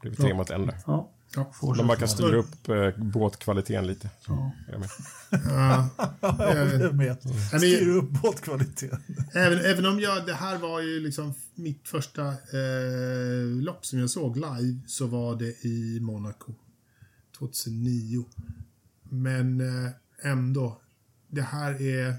Blir 0.00 0.14
tre 0.14 0.28
Ja. 0.28 0.36
mot 0.36 0.50
en 0.50 0.66
där. 0.66 0.78
Ja, 0.86 1.10
Ja. 1.34 1.52
De 1.76 1.86
bara 1.86 1.96
kan 1.98 2.08
styra 2.08 2.36
upp 2.36 2.68
eh, 2.68 3.04
båtkvaliteten 3.04 3.86
lite. 3.86 4.10
Är 4.28 4.52
jag 4.72 4.80
med. 4.80 4.88
Ja. 5.30 5.88
Jag 6.20 6.40
Eh, 6.40 6.80
är 6.80 6.92
med. 6.92 7.16
men- 7.52 7.60
Styr 7.60 7.88
upp 7.88 8.10
båtkvaliteten. 8.10 9.02
Även, 9.34 9.58
även 9.58 9.86
om 9.86 10.00
jag, 10.00 10.26
det 10.26 10.34
här 10.34 10.58
var 10.58 10.80
ju 10.80 11.00
liksom 11.00 11.34
mitt 11.54 11.88
första 11.88 12.26
eh, 12.28 13.44
lopp 13.60 13.86
som 13.86 13.98
jag 13.98 14.10
såg 14.10 14.36
live 14.36 14.80
så 14.86 15.06
var 15.06 15.36
det 15.36 15.64
i 15.66 15.98
Monaco 16.00 16.54
2009. 17.38 18.24
Men 19.02 19.60
eh, 19.60 19.90
ändå, 20.32 20.80
det 21.28 21.42
här 21.42 21.82
är... 21.82 22.14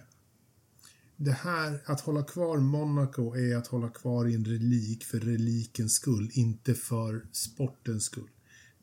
Det 1.21 1.31
här, 1.31 1.79
att 1.85 2.01
hålla 2.01 2.23
kvar 2.23 2.57
Monaco 2.57 3.35
är 3.35 3.55
att 3.57 3.67
hålla 3.67 3.89
kvar 3.89 4.27
i 4.27 4.35
en 4.35 4.45
relik 4.45 5.03
för 5.03 5.19
relikens 5.19 5.93
skull, 5.93 6.29
inte 6.33 6.73
för 6.73 7.21
sportens 7.31 8.03
skull. 8.03 8.29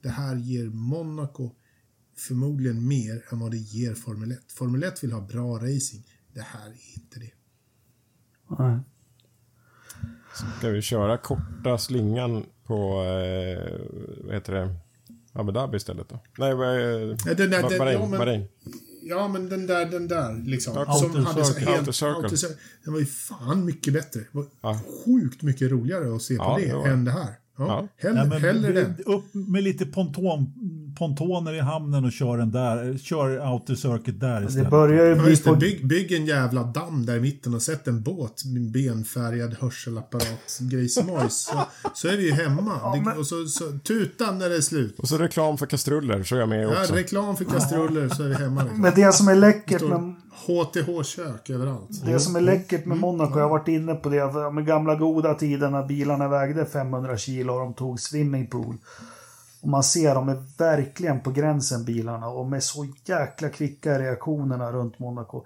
Det 0.03 0.09
här 0.09 0.37
ger 0.37 0.65
Monaco 0.67 1.51
förmodligen 2.17 2.89
mer 2.89 3.25
än 3.33 3.39
vad 3.41 3.51
det 3.51 3.57
ger 3.57 3.95
Formel 3.95 4.33
1. 4.33 4.39
Formel 4.53 4.83
1 4.83 5.05
vill 5.05 5.13
ha 5.13 5.21
bra 5.21 5.57
racing. 5.59 6.05
Det 6.35 6.41
här 6.41 6.67
är 6.69 6.95
inte 7.01 7.21
det. 7.21 7.31
Nej. 8.59 8.79
Ska 10.59 10.69
vi 10.71 10.83
köra 10.83 11.19
korta 11.19 11.79
slingan 11.79 12.45
på, 12.65 13.03
eh, 13.03 13.81
vad 14.25 14.35
heter 14.35 14.53
det, 14.53 14.75
Abu 15.33 15.53
Dhabi 15.53 15.77
istället 15.77 16.09
då? 16.09 16.21
Nej, 16.39 16.51
Ja, 16.51 17.35
den- 17.35 17.51
Bahrain, 17.51 17.93
ja, 18.01 18.07
men- 18.07 18.19
Bahrain. 18.19 18.45
Ja, 19.09 19.29
men 19.29 19.49
den 19.49 19.67
där, 19.67 19.87
den 19.87 20.09
där 20.09 20.43
liksom. 20.45 20.77
Outer 20.79 20.93
som 20.93 21.25
hade 21.27 21.45
så 21.45 21.53
Circle. 21.53 21.71
helt, 21.71 21.81
Outer 21.81 21.93
Circle. 21.93 22.15
Outer 22.17 22.37
Circle. 22.37 22.57
Den 22.85 22.93
var 22.93 23.01
ju 23.01 23.07
fan 23.07 23.65
mycket 23.65 23.93
bättre. 23.93 24.21
Det 24.21 24.27
var 24.33 24.47
Ja. 24.63 24.81
sjukt 25.05 25.43
mycket 25.43 25.71
roligare 25.71 26.17
att 26.17 26.23
se 26.23 26.37
på 26.37 26.43
Ja, 26.45 26.59
det 26.61 26.67
det 26.89 26.91
än 26.91 27.05
det 27.05 27.11
här. 27.11 27.35
Ja, 27.59 27.67
Ja. 27.67 27.89
Hellre, 27.97 28.21
Nej, 28.21 28.29
men 28.29 28.41
hellre 28.41 28.73
den. 28.73 28.95
Upp 29.07 29.35
med 29.35 29.63
lite 29.63 29.87
ponton, 29.87 30.53
pontoner 30.99 31.53
i 31.55 31.61
hamnen 31.61 32.05
och 32.05 32.13
kör 32.13 32.39
den 32.39 32.51
där. 32.53 32.99
Kör 32.99 33.53
outer 33.53 33.75
circuit 33.75 34.21
där 34.21 34.41
Det 34.41 34.47
istället. 34.47 34.71
börjar 34.71 35.05
ju 35.05 35.11
Ja, 35.11 35.23
bli 35.23 35.31
just 35.31 35.45
det, 35.45 35.51
på... 35.51 35.57
bygg, 35.57 35.87
bygg 35.87 36.13
en 36.13 36.27
jävla 36.27 36.63
damm 36.63 37.07
där 37.07 37.17
i 37.17 37.21
mitten 37.21 37.55
och 37.55 37.63
sätt 37.63 37.89
en 37.89 38.03
båt 38.03 38.45
med 38.45 38.57
en 38.63 38.73
benfärgad 38.73 39.57
hörselapparat, 39.61 40.59
grejsmojs. 40.61 41.45
Så, 41.45 41.59
så 41.95 42.09
är 42.09 42.17
vi 42.17 42.25
ju 42.27 42.33
hemma. 42.33 42.95
det, 42.95 43.03
men- 43.03 43.19
Och 43.19 43.27
så, 43.27 43.45
så 43.47 43.65
tuta 43.85 44.31
när 44.31 44.49
det 44.49 44.57
är 44.57 44.61
slut. 44.61 44.99
Och 44.99 45.09
så 45.09 45.19
reklam 45.19 45.59
för 45.59 45.67
kastruller, 45.67 46.23
så 46.23 46.35
är 46.37 46.41
jag 46.41 46.49
med 46.49 46.65
Ja, 46.65 46.81
också. 46.81 46.95
reklam 46.95 47.37
för 47.37 47.45
kastruller 47.45 48.09
så 48.09 48.23
är 48.23 48.29
vi 48.29 48.35
hemma. 48.35 48.63
Liksom. 48.63 48.81
Men 48.81 48.93
det 48.95 49.13
som 49.15 49.29
är 49.29 49.35
läckert 49.35 49.83
med... 49.83 50.15
HTH-kök 50.47 51.51
överallt. 51.51 52.03
Det 52.07 52.21
som 52.21 52.37
är 52.37 52.41
läckert 52.41 52.87
med 52.87 52.99
Monaco, 52.99 53.39
jag 53.39 53.45
har 53.45 53.51
varit 53.51 53.69
inne 53.69 53.95
på 53.95 54.09
det, 54.09 54.51
med 54.53 54.67
gamla 54.67 54.95
goda 54.95 55.35
tider 55.35 55.71
när 55.71 55.87
bilarna 55.87 56.29
vägde 56.29 56.67
500 56.67 57.17
kilo 57.17 57.53
och 57.53 57.59
de 57.61 57.75
tog 57.75 58.01
swimmingpool. 58.01 58.77
Och 59.67 59.71
man 59.71 59.83
ser 59.83 60.15
de 60.15 60.29
är 60.29 60.43
verkligen 60.59 61.21
på 61.21 61.31
gränsen 61.31 61.85
bilarna 61.85 62.29
och 62.29 62.47
med 62.47 62.63
så 62.63 62.87
jäkla 63.05 63.49
kvicka 63.49 63.99
reaktionerna 63.99 64.73
runt 64.73 64.99
Monaco. 64.99 65.45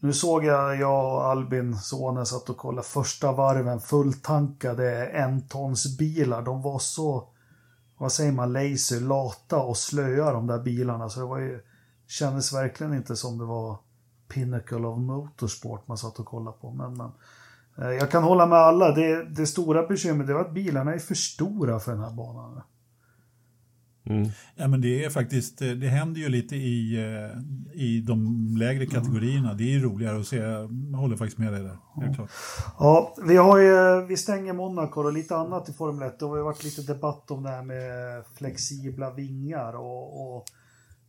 Nu 0.00 0.12
såg 0.12 0.44
jag, 0.44 0.76
jag 0.76 1.14
och 1.14 1.24
Albin, 1.24 1.76
sonen, 1.76 2.26
satt 2.26 2.50
och 2.50 2.56
kollade 2.56 2.88
första 2.88 3.32
varven 3.32 3.80
fulltankade 3.80 5.06
entonsbilar. 5.06 6.42
De 6.42 6.62
var 6.62 6.78
så, 6.78 7.28
vad 7.98 8.12
säger 8.12 8.32
man, 8.32 8.52
lazy, 8.52 9.00
lata 9.00 9.58
och 9.62 9.76
slöa 9.76 10.32
de 10.32 10.46
där 10.46 10.58
bilarna. 10.58 11.08
Så 11.08 11.20
det 11.20 11.26
var 11.26 11.38
ju, 11.38 11.60
kändes 12.06 12.52
verkligen 12.52 12.94
inte 12.94 13.16
som 13.16 13.38
det 13.38 13.44
var 13.44 13.78
pinnacle 14.28 14.86
of 14.86 14.98
motorsport 14.98 15.88
man 15.88 15.98
satt 15.98 16.18
och 16.18 16.26
kollade 16.26 16.56
på. 16.60 16.70
Men, 16.70 16.94
men 16.94 17.10
eh, 17.78 17.96
jag 17.96 18.10
kan 18.10 18.22
hålla 18.22 18.46
med 18.46 18.58
alla. 18.58 18.94
Det, 18.94 19.24
det 19.24 19.46
stora 19.46 19.86
bekymret 19.86 20.28
var 20.28 20.40
att 20.40 20.54
bilarna 20.54 20.94
är 20.94 20.98
för 20.98 21.14
stora 21.14 21.80
för 21.80 21.92
den 21.92 22.00
här 22.00 22.12
banan. 22.12 22.62
Mm. 24.04 24.28
Ja, 24.56 24.68
men 24.68 24.80
det 24.80 25.04
är 25.04 25.10
faktiskt, 25.10 25.62
eh, 25.62 25.70
det 25.70 25.88
händer 25.88 26.20
ju 26.20 26.28
lite 26.28 26.56
i, 26.56 26.96
eh, 26.96 27.82
i 27.82 28.00
de 28.00 28.48
lägre 28.58 28.86
kategorierna. 28.86 29.54
Det 29.54 29.64
är 29.64 29.70
ju 29.70 29.82
roligare 29.82 30.20
att 30.20 30.26
se, 30.26 30.36
jag 30.36 30.68
håller 30.98 31.16
faktiskt 31.16 31.38
med 31.38 31.52
dig 31.52 31.62
där. 31.62 31.78
Klart. 32.14 32.30
Ja, 32.78 33.16
vi, 33.26 33.36
har 33.36 33.58
ju, 33.58 34.06
vi 34.06 34.16
stänger 34.16 34.52
Monaco 34.52 35.02
och 35.02 35.12
lite 35.12 35.36
annat 35.36 35.68
i 35.68 35.72
Formel 35.72 36.08
1. 36.08 36.18
Det 36.18 36.24
har 36.24 36.38
varit 36.38 36.64
lite 36.64 36.82
debatt 36.82 37.30
om 37.30 37.42
det 37.42 37.50
här 37.50 37.62
med 37.62 38.24
flexibla 38.34 39.10
vingar 39.10 39.72
och, 39.72 40.36
och 40.36 40.44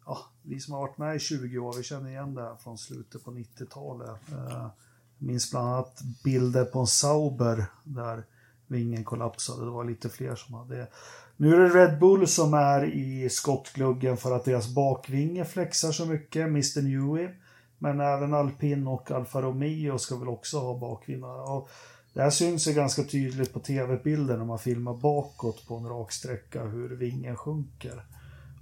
ja, 0.05 0.17
vi 0.43 0.59
som 0.59 0.73
har 0.73 0.81
varit 0.81 0.97
med 0.97 1.15
i 1.15 1.19
20 1.19 1.57
år, 1.57 1.73
vi 1.77 1.83
känner 1.83 2.09
igen 2.09 2.33
det 2.33 2.41
här 2.41 2.55
från 2.55 2.77
slutet 2.77 3.23
på 3.23 3.31
90-talet. 3.31 4.09
Eh, 4.31 4.69
jag 5.17 5.27
minns 5.27 5.51
bland 5.51 5.67
annat 5.67 6.01
bilder 6.23 6.65
på 6.65 6.79
en 6.79 6.87
Sauber 6.87 7.65
där 7.83 8.23
vingen 8.67 9.03
kollapsade. 9.03 9.65
Det 9.65 9.71
var 9.71 9.85
lite 9.85 10.09
fler 10.09 10.35
som 10.35 10.53
hade 10.55 10.87
nu 11.41 11.55
är 11.55 11.59
det 11.59 11.69
Red 11.69 11.99
Bull 11.99 12.27
som 12.27 12.53
är 12.53 12.85
i 12.85 13.29
skottgluggen 13.29 14.17
för 14.17 14.35
att 14.35 14.45
deras 14.45 14.67
bakvinge 14.67 15.45
flexar 15.45 15.91
så 15.91 16.05
mycket, 16.05 16.47
Mr 16.47 16.81
Newey. 16.81 17.29
Men 17.77 17.99
även 17.99 18.33
Alpin 18.33 18.87
och 18.87 19.11
Alfa 19.11 19.41
Romeo 19.41 19.97
ska 19.97 20.17
väl 20.17 20.27
också 20.27 20.59
ha 20.59 20.77
bakvingar. 20.77 21.67
det 22.13 22.21
här 22.21 22.29
syns 22.29 22.67
ju 22.67 22.73
ganska 22.73 23.03
tydligt 23.03 23.53
på 23.53 23.59
tv-bilden 23.59 24.37
när 24.37 24.45
man 24.45 24.59
filmar 24.59 24.93
bakåt 24.93 25.67
på 25.67 25.75
en 25.75 25.85
rak 25.85 26.11
sträcka 26.11 26.63
hur 26.63 26.89
vingen 26.89 27.35
sjunker. 27.35 28.05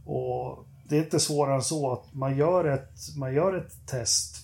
Och 0.06 0.66
det 0.90 0.98
är 0.98 1.04
inte 1.04 1.20
svårare 1.20 1.56
än 1.56 1.62
så 1.62 1.94
att 1.94 2.14
man 2.14 2.38
gör 2.38 2.66
ett, 2.66 3.18
man 3.18 3.34
gör 3.34 3.58
ett 3.58 3.88
test. 3.88 4.36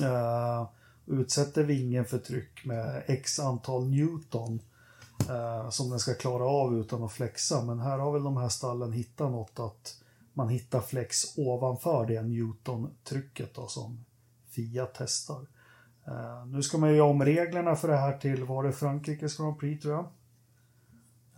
Uh, 0.00 0.68
utsätter 1.06 1.62
vingen 1.62 2.04
för 2.04 2.18
tryck 2.18 2.64
med 2.64 3.02
x 3.06 3.40
antal 3.40 3.90
Newton 3.90 4.60
eh, 5.30 5.70
som 5.70 5.90
den 5.90 5.98
ska 5.98 6.14
klara 6.14 6.44
av 6.44 6.78
utan 6.78 7.02
att 7.02 7.12
flexa. 7.12 7.62
Men 7.62 7.80
här 7.80 7.98
har 7.98 8.12
väl 8.12 8.22
de 8.22 8.36
här 8.36 8.48
stallen 8.48 8.92
hittat 8.92 9.30
något 9.30 9.60
att 9.60 9.96
man 10.34 10.48
hittar 10.48 10.80
flex 10.80 11.16
ovanför 11.36 12.06
det 12.06 12.22
Newton-trycket 12.22 13.68
som 13.68 14.04
FIA 14.50 14.86
testar. 14.86 15.46
Eh, 16.06 16.46
nu 16.46 16.62
ska 16.62 16.78
man 16.78 16.90
ju 16.90 16.96
göra 16.96 17.10
om 17.10 17.24
reglerna 17.24 17.76
för 17.76 17.88
det 17.88 17.96
här 17.96 18.18
till, 18.18 18.44
var 18.44 18.64
det 18.64 18.72
Frankrikes 18.72 19.36
Grand 19.36 19.58
Prix 19.58 19.82
tror 19.82 19.94
jag? 19.94 20.06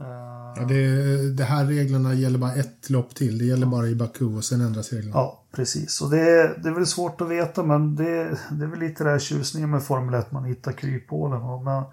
Uh, 0.00 0.08
ja, 0.56 0.64
det, 0.68 1.36
det, 1.36 1.44
här 1.44 1.66
reglerna 1.66 2.14
gäller 2.14 2.38
bara 2.38 2.54
ett 2.54 2.90
lopp 2.90 3.14
till. 3.14 3.38
Det 3.38 3.44
gäller 3.44 3.66
bara 3.66 3.86
i 3.86 3.94
Baku 3.94 4.24
och 4.24 4.44
sen 4.44 4.60
ändras 4.60 4.92
reglerna. 4.92 5.16
Ja, 5.16 5.44
precis. 5.52 6.00
Och 6.00 6.10
det, 6.10 6.54
det 6.62 6.68
är 6.68 6.74
väl 6.74 6.86
svårt 6.86 7.20
att 7.20 7.28
veta 7.28 7.62
men 7.62 7.96
det, 7.96 8.38
det 8.50 8.64
är 8.64 8.68
väl 8.68 8.78
lite 8.78 9.04
det 9.04 9.10
här 9.10 9.18
tjusningen 9.18 9.70
med 9.70 9.82
Formel 9.82 10.14
1. 10.14 10.32
Man 10.32 10.44
hittar 10.44 10.72
kryphålen. 10.72 11.64
Men 11.64 11.84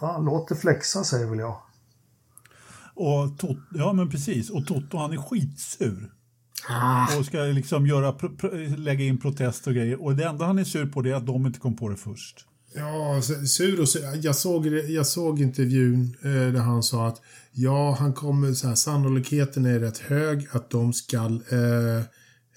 Fan, 0.00 0.24
låt 0.24 0.48
det 0.48 0.56
flexa 0.56 1.04
säger 1.04 1.26
väl 1.26 1.38
jag. 1.38 1.62
Och 2.94 3.38
tot, 3.38 3.56
ja 3.74 3.92
men 3.92 4.10
precis, 4.10 4.50
och 4.50 4.66
Toto 4.66 4.96
han 4.96 5.12
är 5.12 5.16
skitsur. 5.16 6.12
Ah. 6.68 7.18
Och 7.18 7.26
ska 7.26 7.38
liksom 7.38 7.86
göra, 7.86 8.14
lägga 8.76 9.04
in 9.04 9.18
protest 9.18 9.66
och 9.66 9.74
grejer. 9.74 10.02
Och 10.02 10.16
det 10.16 10.24
enda 10.24 10.44
han 10.44 10.58
är 10.58 10.64
sur 10.64 10.86
på 10.86 11.02
det 11.02 11.10
är 11.10 11.14
att 11.14 11.26
de 11.26 11.46
inte 11.46 11.60
kom 11.60 11.76
på 11.76 11.88
det 11.88 11.96
först. 11.96 12.46
Ja, 12.74 13.20
sur 13.46 13.80
och 13.80 13.88
sur. 13.88 14.02
Jag 14.22 14.36
såg, 14.36 14.66
jag 14.66 15.06
såg 15.06 15.40
intervjun 15.40 16.16
eh, 16.22 16.30
där 16.30 16.60
han 16.60 16.82
sa 16.82 17.06
att 17.08 17.20
ja, 17.52 17.96
han 17.98 18.12
kommer 18.12 18.52
så 18.52 18.68
här, 18.68 18.74
sannolikheten 18.74 19.66
är 19.66 19.78
rätt 19.78 19.98
hög 19.98 20.48
att 20.52 20.70
de 20.70 20.92
ska 20.92 21.18
Eh, 21.18 22.04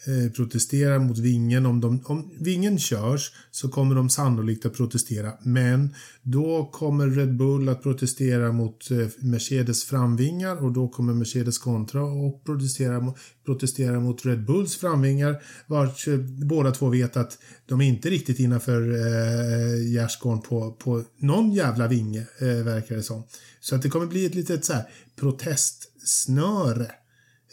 Eh, 0.06 0.32
protestera 0.32 0.99
mot 0.99 1.18
vingen. 1.18 1.66
Om, 1.66 1.82
de, 1.82 2.01
om 2.06 2.32
vingen 2.39 2.80
körs 2.80 3.32
så 3.51 3.70
kommer 3.70 3.95
de 3.95 4.10
sannolikt 4.10 4.66
att 4.66 4.74
protestera. 4.74 5.34
Men 5.43 5.95
då 6.22 6.70
kommer 6.74 7.08
Red 7.08 7.38
Bull 7.38 7.70
att 7.70 7.84
protestera 7.84 8.51
mot 8.51 8.91
eh, 8.91 9.08
Mercedes 9.20 9.84
framvingar 9.84 10.64
och 10.64 10.72
då 10.72 10.88
kommer 10.88 11.14
Mercedes 11.14 11.58
kontra 11.58 12.04
och 12.04 12.43
protestera, 12.45 13.14
protestera 13.45 13.99
mot 13.99 14.26
Red 14.26 14.45
Bulls 14.45 14.76
framvingar. 14.76 15.43
Vart 15.68 16.08
eh, 16.08 16.18
båda 16.47 16.72
två 16.72 16.89
vet 16.89 17.18
att 17.18 17.38
de 17.66 17.82
är 17.82 17.86
inte 17.86 18.10
riktigt 18.10 18.39
innanför 18.39 18.82
eh, 18.82 19.91
gärdsgården 19.93 20.41
på, 20.41 20.72
på 20.72 21.04
någon 21.18 21.51
jävla 21.51 21.88
vinge, 21.88 22.26
eh, 22.39 22.47
verkar 22.47 22.95
det 22.95 23.04
som. 23.04 23.24
Så 23.60 23.76
att 23.76 23.82
det 23.82 23.89
kommer 23.89 24.06
bli 24.06 24.26
ett 24.26 24.36
litet 24.36 24.66
så 24.66 24.74
här 24.74 24.84
protestsnöre 25.16 26.91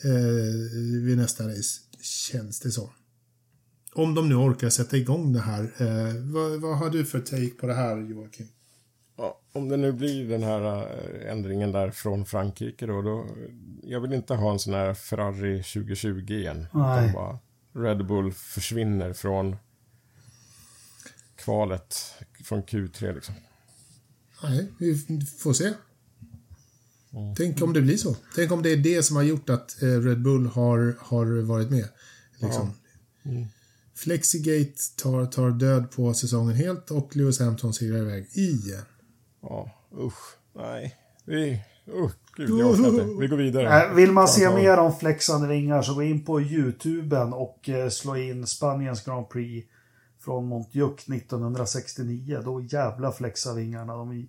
eh, 0.04 1.02
vid 1.04 1.16
nästa 1.16 1.48
race 1.48 1.89
känns 2.02 2.60
det 2.60 2.70
som. 2.70 2.90
Om 3.92 4.14
de 4.14 4.28
nu 4.28 4.34
orkar 4.34 4.68
sätta 4.68 4.96
igång 4.96 5.32
det 5.32 5.40
här. 5.40 5.62
Eh, 5.62 6.14
vad, 6.32 6.60
vad, 6.60 6.78
har 6.78 6.90
du 6.90 7.04
för 7.04 7.20
take 7.20 7.50
på 7.60 7.66
det 7.66 7.74
här 7.74 7.96
Joakim? 7.96 8.48
Ja, 9.16 9.40
om 9.52 9.68
det 9.68 9.76
nu 9.76 9.92
blir 9.92 10.28
den 10.28 10.42
här 10.42 10.62
eh, 10.62 11.32
ändringen 11.32 11.72
där 11.72 11.90
från 11.90 12.26
Frankrike 12.26 12.86
då, 12.86 13.02
då. 13.02 13.26
Jag 13.82 14.00
vill 14.00 14.12
inte 14.12 14.34
ha 14.34 14.52
en 14.52 14.58
sån 14.58 14.74
här 14.74 14.94
Ferrari 14.94 15.62
2020 15.62 16.32
igen. 16.32 16.66
Nej. 16.72 17.12
Bara 17.12 17.38
Red 17.72 18.06
Bull 18.06 18.32
försvinner 18.32 19.12
från 19.12 19.56
kvalet 21.36 21.96
från 22.44 22.62
Q3 22.62 23.14
liksom. 23.14 23.34
Nej, 24.42 24.72
vi 24.78 24.96
får 25.38 25.52
se. 25.52 25.72
Mm. 27.12 27.34
Tänk 27.34 27.62
om 27.62 27.72
det 27.72 27.80
blir 27.80 27.96
så. 27.96 28.16
Tänk 28.34 28.52
om 28.52 28.62
det 28.62 28.72
är 28.72 28.76
det 28.76 29.02
som 29.02 29.16
har 29.16 29.22
gjort 29.22 29.50
att 29.50 29.82
eh, 29.82 29.86
Red 29.86 30.22
Bull 30.22 30.46
har, 30.46 30.96
har 30.98 31.42
varit 31.42 31.70
med. 31.70 31.88
Liksom. 32.38 32.72
Ja. 33.22 33.30
Mm. 33.30 33.46
Flexigate 33.94 34.74
tar, 35.02 35.26
tar 35.26 35.50
död 35.50 35.90
på 35.90 36.14
säsongen 36.14 36.56
helt 36.56 36.90
och 36.90 37.16
Lewis 37.16 37.40
Hampton 37.40 37.74
segrar 37.74 37.98
iväg 37.98 38.26
igen. 38.32 38.84
Ja, 39.42 39.70
usch. 39.98 40.36
Nej. 40.56 40.96
Vi, 41.24 41.62
uh, 41.94 42.10
gud, 42.36 42.50
jag 42.50 42.72
Vi 43.20 43.26
går 43.26 43.36
vidare. 43.36 43.82
Äh, 43.82 43.94
vill 43.94 44.12
man 44.12 44.28
se 44.28 44.50
mer 44.50 44.78
om 44.78 44.96
flexande 44.96 45.48
vingar 45.48 45.82
så 45.82 45.94
gå 45.94 46.02
in 46.02 46.24
på 46.24 46.40
YouTuben 46.40 47.32
och 47.32 47.68
eh, 47.68 47.88
slå 47.88 48.16
in 48.16 48.46
Spaniens 48.46 49.04
Grand 49.04 49.28
Prix 49.28 49.68
från 50.24 50.46
Montjuic 50.46 51.08
1969. 51.08 52.42
Då 52.44 52.60
jävla 52.60 53.12
flexa 53.12 53.54
vingarna. 53.54 53.96
De 53.96 54.28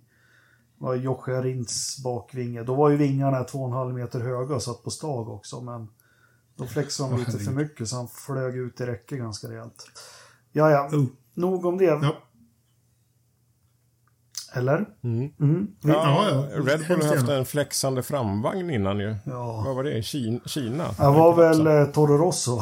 var 0.82 0.94
Josje 0.94 1.42
Rinds 1.42 2.02
bakvinge. 2.04 2.62
Då 2.62 2.74
var 2.74 2.90
ju 2.90 2.96
vingarna 2.96 3.42
2,5 3.42 3.92
meter 3.92 4.20
höga 4.20 4.54
och 4.54 4.62
satt 4.62 4.82
på 4.82 4.90
stag 4.90 5.28
också. 5.28 5.60
Men 5.60 5.88
då 6.56 6.66
flexade 6.66 7.10
de 7.10 7.18
lite 7.18 7.38
för 7.38 7.52
mycket 7.52 7.88
så 7.88 7.96
han 7.96 8.08
flög 8.08 8.56
ut 8.56 8.80
i 8.80 8.86
räcke 8.86 9.16
ganska 9.16 9.48
rejält. 9.48 9.90
Ja, 10.52 10.70
ja. 10.70 10.88
Oh. 10.92 11.06
Nog 11.34 11.66
om 11.66 11.78
det. 11.78 11.84
Ja. 11.84 12.16
Eller? 14.52 14.86
Mm. 15.02 15.32
Mm. 15.40 15.68
Ja, 15.80 16.30
ja, 16.30 16.46
Red 16.52 16.86
Bull 16.88 17.02
har 17.02 17.16
haft 17.16 17.28
en 17.28 17.44
flexande 17.44 18.02
framvagn 18.02 18.70
innan 18.70 18.98
ju. 18.98 19.16
Ja. 19.24 19.62
Vad 19.66 19.76
var 19.76 19.84
det? 19.84 20.02
Kina? 20.02 20.40
Kina? 20.46 20.88
Det 20.88 21.02
var 21.02 21.34
väl 21.34 21.66
eh, 21.66 21.84
Toro 21.84 22.18
Rosso. 22.18 22.60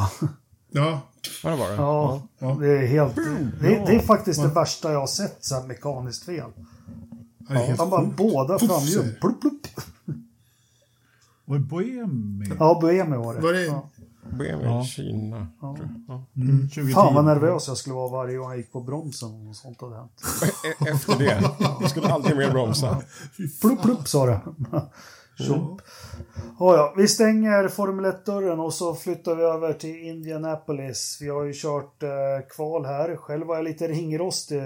Ja. 0.72 1.00
Ja, 1.42 1.50
det 1.50 1.56
var 1.56 1.68
det. 1.68 1.74
Ja, 1.74 2.22
ja. 2.38 2.56
det 2.60 2.78
är 2.78 2.86
helt... 2.86 3.16
Det, 3.60 3.84
det 3.86 3.94
är 3.94 4.00
faktiskt 4.00 4.42
det 4.42 4.48
värsta 4.48 4.92
jag 4.92 5.00
har 5.00 5.06
sett 5.06 5.44
så 5.44 5.54
här 5.54 5.66
mekaniskt 5.66 6.24
fel. 6.24 6.50
Ja, 7.50 7.74
han 7.78 7.90
bara 7.90 8.04
båda 8.04 8.58
framhjul. 8.58 9.14
Plupp, 9.20 9.40
plupp. 9.40 9.66
Var 11.44 11.58
det 11.58 11.64
Boemi? 11.64 12.52
Ja, 12.58 12.78
Boemi 12.80 13.16
var 13.16 13.34
det. 13.34 13.40
Var 13.40 13.52
det... 13.52 13.64
Ja. 13.64 13.90
Boemi, 14.30 14.64
ja. 14.64 14.84
Kina. 14.84 15.46
Ja. 15.60 15.76
Ja. 16.08 16.24
Mm. 16.36 16.68
Fan 16.94 17.14
vad 17.14 17.24
nervös 17.24 17.68
jag 17.68 17.76
skulle 17.76 17.94
vara 17.94 18.08
varje 18.08 18.36
gång 18.36 18.48
jag 18.48 18.58
gick 18.58 18.72
på 18.72 18.80
bromsen 18.80 19.48
och 19.48 19.56
sånt 19.56 19.80
hade 19.80 19.96
hänt. 19.96 20.22
E-, 20.80 20.90
efter 20.90 21.18
det? 21.18 21.50
Du 21.80 21.88
skulle 21.88 22.08
aldrig 22.08 22.36
mer 22.36 22.50
bromsa? 22.50 23.02
Plupp, 23.60 23.82
plupp 23.82 24.08
sa 24.08 24.26
det. 24.26 24.40
Mm. 25.48 25.62
Oh, 26.58 26.76
ja. 26.76 26.94
Vi 26.96 27.08
stänger 27.08 27.68
Formel 27.68 28.04
1-dörren 28.04 28.60
och 28.60 28.74
så 28.74 28.94
flyttar 28.94 29.34
vi 29.34 29.42
över 29.42 29.72
till 29.72 29.96
Indianapolis. 29.96 31.18
Vi 31.20 31.28
har 31.28 31.44
ju 31.44 31.52
kört 31.54 32.02
eh, 32.02 32.08
kval 32.56 32.84
här. 32.84 33.16
Själv 33.16 33.46
var 33.46 33.56
jag 33.56 33.64
lite 33.64 33.88
ringrostig 33.88 34.62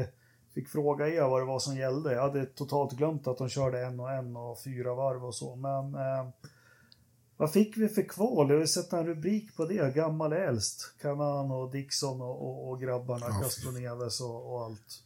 fick 0.55 0.69
fråga 0.69 1.09
er 1.09 1.23
vad 1.23 1.41
det 1.41 1.47
var 1.47 1.59
som 1.59 1.77
gällde. 1.77 2.13
Jag 2.13 2.23
hade 2.23 2.47
totalt 2.47 2.93
glömt 2.93 3.27
att 3.27 3.39
de 3.39 3.49
körde 3.49 3.81
en 3.81 4.01
och 4.01 4.13
en 4.13 4.37
och 4.37 4.63
fyra 4.63 4.95
varv 4.95 5.25
och 5.25 5.35
så. 5.35 5.57
Men 5.57 5.95
eh, 5.95 6.29
Vad 7.37 7.53
fick 7.53 7.77
vi 7.77 7.89
för 7.89 8.03
kval? 8.03 8.51
Jag 8.51 8.59
har 8.59 8.67
sett 8.67 8.93
en 8.93 9.07
rubrik 9.07 9.57
på 9.57 9.65
det. 9.65 9.95
Gammal 9.95 10.33
äldst. 10.33 10.95
Kanan 11.03 11.51
och 11.51 11.73
Dixon 11.73 12.21
och, 12.21 12.43
och, 12.43 12.71
och 12.71 12.81
grabbarna. 12.81 13.27
Ja. 13.29 13.41
Castroneves 13.43 14.21
och, 14.21 14.55
och 14.55 14.65
allt. 14.65 15.03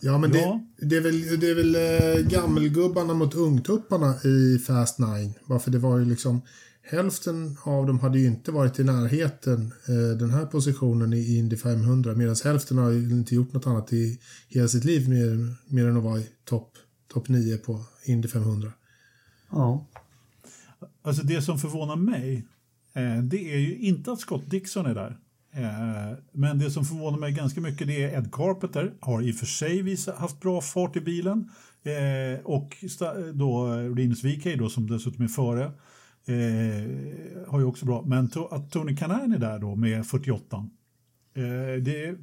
Ja, 0.00 0.18
men 0.18 0.34
Ja. 0.34 0.60
Det, 0.76 0.86
det 0.86 0.96
är 0.96 1.00
väl, 1.00 1.40
det 1.40 1.50
är 1.50 1.54
väl 1.54 1.74
eh, 1.74 2.28
gammelgubbarna 2.28 3.14
mot 3.14 3.34
ungtupparna 3.34 4.14
i 4.24 4.58
Fast 4.58 4.98
Nine. 4.98 5.34
Varför 5.46 5.70
det 5.70 5.78
var 5.78 5.98
ju 5.98 6.04
liksom 6.04 6.42
hälften 6.90 7.56
av 7.62 7.86
dem 7.86 8.00
hade 8.00 8.18
ju 8.18 8.26
inte 8.26 8.52
varit 8.52 8.78
i 8.78 8.84
närheten 8.84 9.72
eh, 9.88 10.18
den 10.18 10.30
här 10.30 10.46
positionen 10.46 11.12
i 11.12 11.38
Indy 11.38 11.56
500 11.56 12.14
medan 12.14 12.36
hälften 12.44 12.78
har 12.78 12.90
ju 12.90 13.10
inte 13.10 13.34
gjort 13.34 13.52
något 13.52 13.66
annat 13.66 13.92
i 13.92 14.20
hela 14.48 14.68
sitt 14.68 14.84
liv 14.84 15.08
mer, 15.08 15.54
mer 15.66 15.88
än 15.88 15.96
att 15.96 16.02
vara 16.02 16.18
i 16.18 16.28
topp 16.44 16.72
top 17.12 17.28
9 17.28 17.58
på 17.58 17.84
Indy 18.04 18.28
500. 18.28 18.72
Ja. 19.50 19.86
Alltså 21.02 21.22
det 21.22 21.42
som 21.42 21.58
förvånar 21.58 21.96
mig, 21.96 22.46
eh, 22.92 23.22
det 23.22 23.54
är 23.54 23.58
ju 23.58 23.78
inte 23.78 24.12
att 24.12 24.20
Scott 24.20 24.50
Dixon 24.50 24.86
är 24.86 24.94
där. 24.94 25.18
Eh, 25.52 26.18
men 26.32 26.58
det 26.58 26.70
som 26.70 26.84
förvånar 26.84 27.18
mig 27.18 27.32
ganska 27.32 27.60
mycket 27.60 27.86
det 27.86 28.04
är 28.04 28.18
Ed 28.18 28.32
Carpenter, 28.32 28.92
har 29.00 29.22
i 29.22 29.32
och 29.32 29.36
för 29.36 29.46
sig 29.46 29.82
visat, 29.82 30.16
haft 30.16 30.40
bra 30.40 30.60
fart 30.60 30.96
i 30.96 31.00
bilen. 31.00 31.50
Eh, 31.82 32.44
och 32.44 32.76
då 33.34 33.66
Rinus 33.96 34.24
VK 34.24 34.58
då 34.58 34.68
som 34.68 34.90
dessutom 34.90 35.24
är 35.24 35.28
före. 35.28 35.72
Eh, 36.28 37.48
har 37.48 37.58
ju 37.58 37.64
också 37.64 37.86
bra, 37.86 38.04
men 38.06 38.28
to, 38.28 38.46
att 38.46 38.70
Tony 38.70 38.96
Kanaan 38.96 39.32
är 39.32 39.38
där 39.38 39.58
då 39.58 39.74
med 39.74 40.06
48. 40.06 40.68
Eh, 41.36 41.82
det 41.82 42.16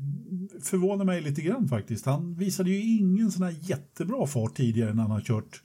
förvånar 0.63 1.05
mig 1.05 1.21
lite 1.21 1.41
grann 1.41 1.67
faktiskt. 1.67 2.05
Han 2.05 2.35
visade 2.35 2.69
ju 2.69 2.97
ingen 2.97 3.31
sån 3.31 3.43
här 3.43 3.55
jättebra 3.61 4.27
fart 4.27 4.55
tidigare 4.55 4.93
när 4.93 5.01
han 5.01 5.11
har 5.11 5.21
kört 5.21 5.61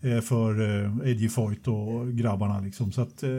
eh, 0.00 0.20
för 0.20 0.60
eh, 0.60 1.10
Eddie 1.10 1.28
Foyt 1.28 1.68
och 1.68 2.12
grabbarna. 2.12 2.60
Liksom. 2.60 2.92
Så 2.92 3.00
att, 3.00 3.22
eh, 3.22 3.30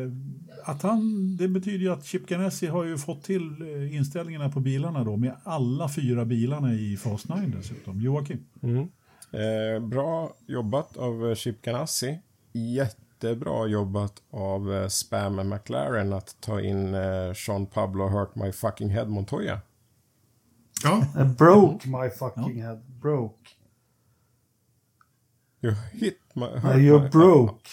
att 0.65 0.81
han, 0.81 1.35
det 1.37 1.47
betyder 1.47 1.79
ju 1.79 1.93
att 1.93 2.05
Chip 2.05 2.27
Ganassi 2.27 2.67
har 2.67 2.83
ju 2.83 2.97
fått 2.97 3.23
till 3.23 3.61
eh, 3.61 3.95
inställningarna 3.95 4.49
på 4.49 4.59
bilarna 4.59 5.03
då 5.03 5.17
med 5.17 5.35
alla 5.43 5.89
fyra 5.89 6.25
bilarna 6.25 6.73
i 6.73 6.97
Fast 6.97 7.29
9 7.29 7.53
dessutom. 7.57 8.01
Joakim? 8.01 8.45
Mm. 8.61 8.87
Eh, 9.31 9.87
bra 9.87 10.33
jobbat 10.47 10.97
av 10.97 11.29
eh, 11.29 11.35
Chip 11.35 11.61
Ganassi. 11.61 12.19
Jättebra 13.21 13.67
jobbat 13.67 14.13
av 14.31 14.73
eh, 14.73 14.87
Spam 14.87 15.49
McLaren 15.49 16.13
att 16.13 16.35
ta 16.41 16.61
in 16.61 16.93
eh, 16.95 17.33
Sean 17.33 17.65
Pablo 17.65 18.07
Hurt 18.07 18.35
My 18.35 18.51
Fucking 18.51 18.89
Head 18.89 19.05
Montoya. 19.09 19.59
Ja, 20.83 21.05
Broke 21.37 21.87
my 21.89 22.09
fucking 22.09 22.61
head. 22.63 22.81
Broke. 23.01 23.49
You 25.61 25.73
hit 25.91 26.17
my... 26.33 26.45
hurt 26.45 26.63
Nej, 26.63 26.89
you're 26.89 27.03
my- 27.03 27.09
broke. 27.09 27.69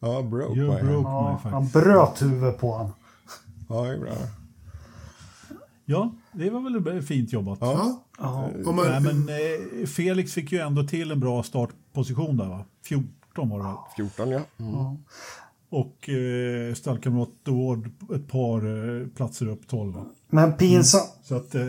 Ja, 0.00 0.22
broke 0.22 0.54
You're 0.60 0.66
my 0.68 0.72
head. 0.74 0.84
broke. 0.86 1.08
Ja, 1.08 1.40
my 1.44 1.50
han 1.50 1.64
fucking- 1.66 1.72
bröt 1.82 2.22
huvudet 2.22 2.58
på 2.58 2.76
han. 2.76 2.92
Ja, 3.68 3.82
det 3.82 3.88
är 3.94 3.98
bra. 3.98 4.12
Ja, 5.84 6.12
det 6.32 6.50
var 6.50 6.82
väl 6.84 7.02
fint 7.02 7.32
jobbat. 7.32 7.58
ja. 7.60 8.02
Ja. 8.18 8.50
Man, 8.64 8.76
Nej, 8.76 9.00
men 9.00 9.28
eh, 9.28 9.86
Felix 9.86 10.32
fick 10.32 10.52
ju 10.52 10.58
ändå 10.58 10.82
till 10.84 11.10
en 11.10 11.20
bra 11.20 11.42
startposition 11.42 12.36
där 12.36 12.48
va? 12.48 12.64
14 12.84 13.08
var 13.44 13.58
det 13.58 13.64
väl? 13.64 13.74
14, 13.96 14.30
ja. 14.30 14.40
Mm. 14.58 14.96
Och 15.68 16.08
eh, 16.08 16.74
stallkamrat 16.74 17.28
Ward 17.44 17.90
ett 18.14 18.28
par 18.28 18.66
eh, 19.00 19.06
platser 19.08 19.48
upp 19.48 19.68
12. 19.68 19.94
va? 19.94 20.04
Men 20.28 20.52
pinsam, 20.52 21.00
Så 21.22 21.36
att, 21.36 21.54
eh, 21.54 21.62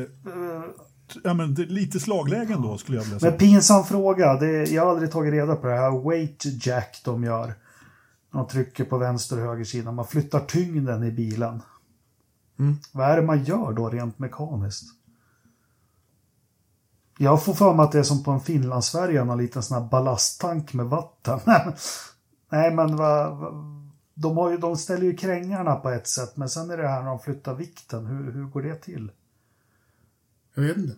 ja, 1.24 1.34
men 1.34 1.55
det, 1.55 1.65
lite 1.65 1.99
slaglägen 1.99 2.61
då 2.61 2.78
skulle 2.78 2.97
jag 2.97 3.03
vilja 3.03 3.20
säga. 3.20 3.32
men 3.32 3.39
pinsam 3.39 3.84
fråga. 3.84 4.34
Det, 4.34 4.72
jag 4.72 4.84
har 4.86 4.91
aldrig 4.91 5.11
tagit 5.11 5.34
reda 5.34 5.55
på 5.55 5.68
det 5.68 5.76
här 5.76 6.09
weight 6.09 6.65
jack 6.65 7.01
de 7.05 7.24
gör. 7.24 7.53
De 8.32 8.47
trycker 8.47 8.86
på 8.86 8.97
vänster 8.97 9.38
och 9.38 9.43
höger 9.43 9.63
sida. 9.63 9.91
Man 9.91 10.07
flyttar 10.07 10.39
tyngden 10.39 11.03
i 11.03 11.11
bilen. 11.11 11.61
Vad 12.91 13.09
är 13.09 13.15
det 13.18 13.24
man 13.28 13.43
gör 13.43 13.74
då 13.74 13.89
rent 13.89 14.20
mekaniskt? 14.20 14.86
Jag 17.18 17.43
får 17.43 17.53
för 17.53 17.74
mig 17.74 17.84
att 17.84 17.91
det 17.91 17.99
är 17.99 18.03
som 18.03 18.24
på 18.24 18.32
en 18.32 18.39
Finlandsfärja, 18.39 19.22
en 19.22 19.38
liten 19.38 19.63
sån 19.63 19.82
här 19.84 19.89
ballasttank 19.89 20.74
med 20.74 20.86
vatten. 20.86 21.39
Nej, 22.51 22.72
men 22.72 22.95
vad, 22.95 23.38
vad, 23.38 23.53
de, 24.13 24.38
har 24.38 24.51
ju, 24.51 24.57
de 24.57 24.78
ställer 24.78 25.03
ju 25.03 25.15
krängarna 25.15 25.76
på 25.76 25.89
ett 25.89 26.07
sätt, 26.07 26.38
men 26.38 26.49
sen 26.49 26.70
är 26.70 26.78
det 26.78 26.88
här 26.88 27.01
när 27.01 27.09
de 27.09 27.20
flyttar 27.20 27.55
vikten. 27.55 28.05
Hur, 28.05 28.32
hur 28.32 28.43
går 28.43 28.61
det 28.61 28.76
till? 28.76 29.11
jag 30.55 30.63
vet 30.63 30.78
inte. 30.78 30.95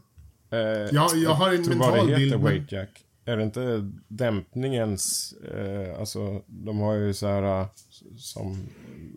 Eh, 0.49 0.59
Ja, 0.91 1.09
jag 1.15 1.31
har 1.33 1.49
en 1.53 1.61
mental 1.61 1.77
bara 1.77 1.95
det 2.01 2.05
bild, 2.05 2.19
heter 2.19 2.37
men- 2.37 2.45
weight 2.45 2.71
jack. 2.71 3.05
Är 3.25 3.37
det 3.37 3.43
inte 3.43 3.91
dämpningens... 4.07 5.33
Eh, 5.33 5.99
alltså, 5.99 6.41
de 6.47 6.79
har 6.79 6.93
ju 6.93 7.13
så 7.13 7.27
här 7.27 7.61
eh, 7.61 7.67
som 8.17 8.67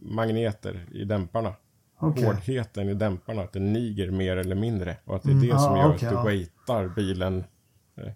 magneter 0.02 0.86
i 0.92 1.04
dämparna. 1.04 1.54
Okej. 2.02 2.24
Hårdheten 2.24 2.88
i 2.88 2.94
dämparna, 2.94 3.42
att 3.42 3.52
den 3.52 3.72
niger 3.72 4.10
mer 4.10 4.36
eller 4.36 4.54
mindre. 4.54 4.96
Och 5.04 5.16
att 5.16 5.22
det 5.22 5.30
är 5.30 5.34
det 5.34 5.46
Mm, 5.50 5.58
som 5.58 5.76
gör 5.76 5.94
okej, 5.94 6.08
att 6.08 6.12
du 6.14 6.18
ja. 6.18 6.24
weightar 6.24 6.88
bilen. 6.88 7.44
Eh, 7.96 8.12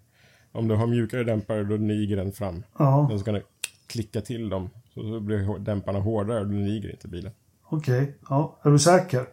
om 0.51 0.67
du 0.67 0.75
har 0.75 0.87
mjukare 0.87 1.23
dämpare, 1.23 1.63
då 1.63 1.75
niger 1.75 2.17
den 2.17 2.31
fram. 2.31 2.63
Ja, 2.79 3.07
Den 3.09 3.19
ska 3.19 3.41
klicka 3.87 4.21
till 4.21 4.49
dem. 4.49 4.69
Så 4.93 5.01
då 5.01 5.19
blir 5.19 5.59
dämparna 5.59 5.99
hårdare 5.99 6.39
och 6.39 6.45
då 6.47 6.53
niger 6.53 6.91
inte 6.91 7.07
bilen. 7.07 7.31
okej. 7.63 8.15
Ja, 8.29 8.57
är 8.63 8.69
du 8.69 8.79
säker? 8.79 9.25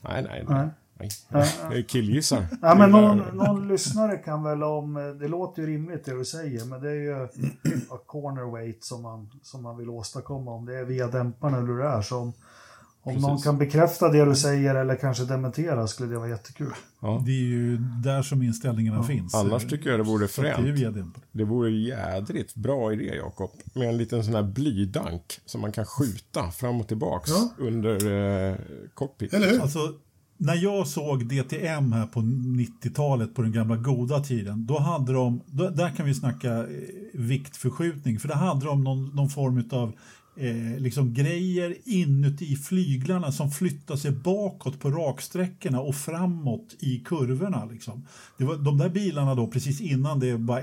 Nej, 0.00 0.22
nej, 0.22 0.44
Nej. 0.48 0.68
nej. 0.98 1.08
nej. 1.28 1.48
Jag 1.70 1.88
killgissar. 1.88 2.46
Ja, 2.62 2.74
men 2.74 2.90
någon, 2.90 3.18
någon 3.18 3.68
lyssnare 3.68 4.16
kan 4.16 4.42
väl 4.42 4.62
om, 4.62 5.16
det 5.20 5.28
låter 5.28 5.62
ju 5.62 5.68
rimligt 5.68 6.04
det 6.04 6.18
du 6.18 6.24
säger, 6.24 6.64
men 6.64 6.80
det 6.82 6.90
är 6.90 6.94
ju 6.94 7.28
corner 8.06 8.52
weight 8.52 8.84
som 8.84 9.02
man, 9.02 9.30
som 9.42 9.62
man 9.62 9.76
vill 9.78 9.90
åstadkomma 9.90 10.50
om 10.54 10.66
det 10.66 10.76
är 10.78 10.84
via 10.84 11.06
dämparna 11.06 11.56
eller 11.56 11.66
hur 11.66 11.78
det 11.78 11.88
är. 11.88 12.02
Så 12.02 12.18
om, 12.18 12.32
om 13.04 13.14
någon 13.14 13.30
Precis. 13.30 13.44
kan 13.44 13.58
bekräfta 13.58 14.08
det 14.08 14.24
du 14.24 14.34
säger 14.36 14.74
eller 14.74 14.96
kanske 14.96 15.24
dementera 15.24 15.86
skulle 15.86 16.08
det 16.12 16.18
vara 16.18 16.28
jättekul. 16.28 16.72
Ja. 17.00 17.22
Det 17.26 17.32
är 17.32 17.44
ju 17.44 17.76
där 17.76 18.22
som 18.22 18.42
inställningarna 18.42 19.02
finns. 19.02 19.34
Annars 19.34 19.66
tycker 19.68 19.90
jag 19.90 19.98
det 20.00 20.04
vore 20.04 20.24
det 20.24 20.28
fränt. 20.28 21.14
Det 21.32 21.44
vore 21.44 21.70
jädrigt 21.70 22.54
bra 22.54 22.92
idé, 22.92 23.14
Jakob. 23.16 23.50
Med 23.74 23.88
en 23.88 23.96
liten 23.96 24.24
sån 24.24 24.34
här 24.34 24.42
blydank 24.42 25.40
som 25.46 25.60
man 25.60 25.72
kan 25.72 25.84
skjuta 25.86 26.50
fram 26.50 26.80
och 26.80 26.88
tillbaks 26.88 27.30
Ja. 27.30 27.50
under 27.58 27.94
eh, 28.50 28.56
cockpit. 28.94 29.34
Eller 29.34 29.50
hur? 29.50 29.60
Alltså, 29.60 29.78
när 30.36 30.54
jag 30.54 30.86
såg 30.86 31.26
DTM 31.28 31.92
här 31.92 32.06
på 32.06 32.20
90-talet 32.20 33.34
på 33.34 33.42
den 33.42 33.52
gamla 33.52 33.76
goda 33.76 34.20
tiden, 34.20 34.66
då 34.66 34.78
hade 34.78 35.12
de, 35.12 35.40
då, 35.46 35.68
där 35.70 35.90
kan 35.96 36.06
vi 36.06 36.14
snacka 36.14 36.58
eh, 36.58 36.64
viktförskjutning, 37.14 38.18
för 38.18 38.28
där 38.28 38.34
hade 38.34 38.66
de 38.66 38.84
någon, 38.84 39.04
någon 39.16 39.28
form 39.28 39.64
av 39.72 39.92
eh, 40.36 40.78
liksom 40.78 41.14
grejer 41.14 41.76
inuti 41.84 42.56
flyglarna 42.56 43.32
som 43.32 43.50
flyttar 43.50 43.96
sig 43.96 44.10
bakåt 44.10 44.80
på 44.80 44.90
raksträckorna 44.90 45.80
och 45.80 45.94
framåt 45.94 46.76
i 46.80 46.98
kurvorna. 46.98 47.64
Liksom. 47.64 48.06
Det 48.38 48.44
var, 48.44 48.56
de 48.56 48.78
där 48.78 48.88
bilarna 48.88 49.34
då, 49.34 49.46
precis 49.46 49.80
innan 49.80 50.20
det 50.20 50.38
bara 50.38 50.62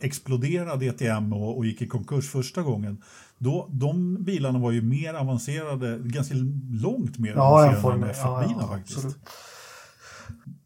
exploderade 0.00 0.86
DTM 0.90 1.32
och, 1.32 1.56
och 1.58 1.66
gick 1.66 1.82
i 1.82 1.86
konkurs 1.88 2.28
första 2.28 2.62
gången, 2.62 3.02
då, 3.38 3.68
de 3.70 4.24
bilarna 4.24 4.58
var 4.58 4.70
ju 4.70 4.82
mer 4.82 5.14
avancerade, 5.14 5.98
ganska 6.04 6.34
långt 6.70 7.18
mer 7.18 7.32
Ja, 7.32 7.42
avancerade 7.42 7.94
än 7.94 8.14
Ja, 8.16 8.42
F1-bilar 8.42 8.62
ja, 8.62 8.68
faktiskt. 8.68 8.96
absolut. 8.98 9.18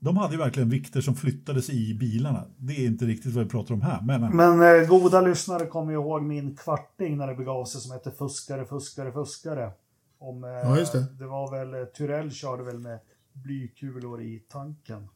De 0.04 0.16
hade 0.16 0.32
ju 0.32 0.38
verkligen 0.38 0.68
vikter 0.70 1.00
som 1.00 1.14
flyttades 1.14 1.70
i 1.70 1.94
bilarna. 1.94 2.44
Det 2.56 2.72
är 2.72 2.86
inte 2.86 3.04
riktigt 3.04 3.34
vad 3.34 3.44
vi 3.44 3.50
pratar 3.50 3.74
om 3.74 3.82
här. 3.82 4.00
Men, 4.02 4.20
men. 4.20 4.36
Men 4.36 4.80
eh, 4.82 4.88
goda 4.88 5.20
lyssnare 5.20 5.66
kommer 5.66 5.92
ju 5.92 5.98
ihåg 5.98 6.22
min 6.22 6.56
kvarting 6.56 7.16
när 7.16 7.26
det 7.26 7.34
begav 7.34 7.64
sig 7.64 7.80
som 7.80 7.92
hette 7.92 8.10
Fuskare, 8.10 8.64
fuskare, 8.66 9.12
fuskare. 9.12 9.70
Om, 10.18 10.44
eh, 10.44 10.50
Ja, 10.50 10.78
just 10.78 10.92
det. 10.92 11.04
Det 11.18 11.26
var 11.26 11.50
väl, 11.50 11.74
eh, 11.74 11.84
Tyrell 11.84 12.30
körde 12.30 12.62
väl 12.64 12.78
med 12.78 12.98
blykulor 13.32 14.22
i 14.22 14.38
tanken. 14.52 15.08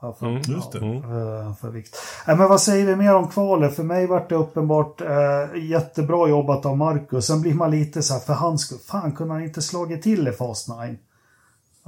Ja, 0.00 0.12
för, 0.12 0.26
Mm, 0.26 0.42
just 0.46 0.72
det. 0.72 0.78
Mm. 0.78 0.96
eh, 0.96 1.54
för 1.54 1.70
vikt. 1.70 1.96
Nej, 2.26 2.36
men 2.36 2.48
vad 2.48 2.60
säger 2.60 2.86
vi 2.86 2.96
mer 2.96 3.14
om 3.14 3.28
kvalet? 3.28 3.76
För 3.76 3.82
mig 3.82 4.06
vart 4.06 4.28
det 4.28 4.34
uppenbart 4.34 5.00
eh, 5.00 5.64
jättebra 5.64 6.28
jobbat 6.28 6.66
av 6.66 6.76
Marcus. 6.76 7.26
Sen 7.26 7.40
blir 7.40 7.54
man 7.54 7.70
lite 7.70 8.02
så 8.02 8.14
här, 8.14 8.20
för 8.20 8.32
hans 8.32 8.62
skull, 8.62 8.78
fan 8.78 9.12
kunde 9.12 9.34
han 9.34 9.42
inte 9.44 9.62
slagit 9.62 10.02
till 10.02 10.28
i 10.28 10.32
Fast 10.32 10.68
9? 10.68 10.96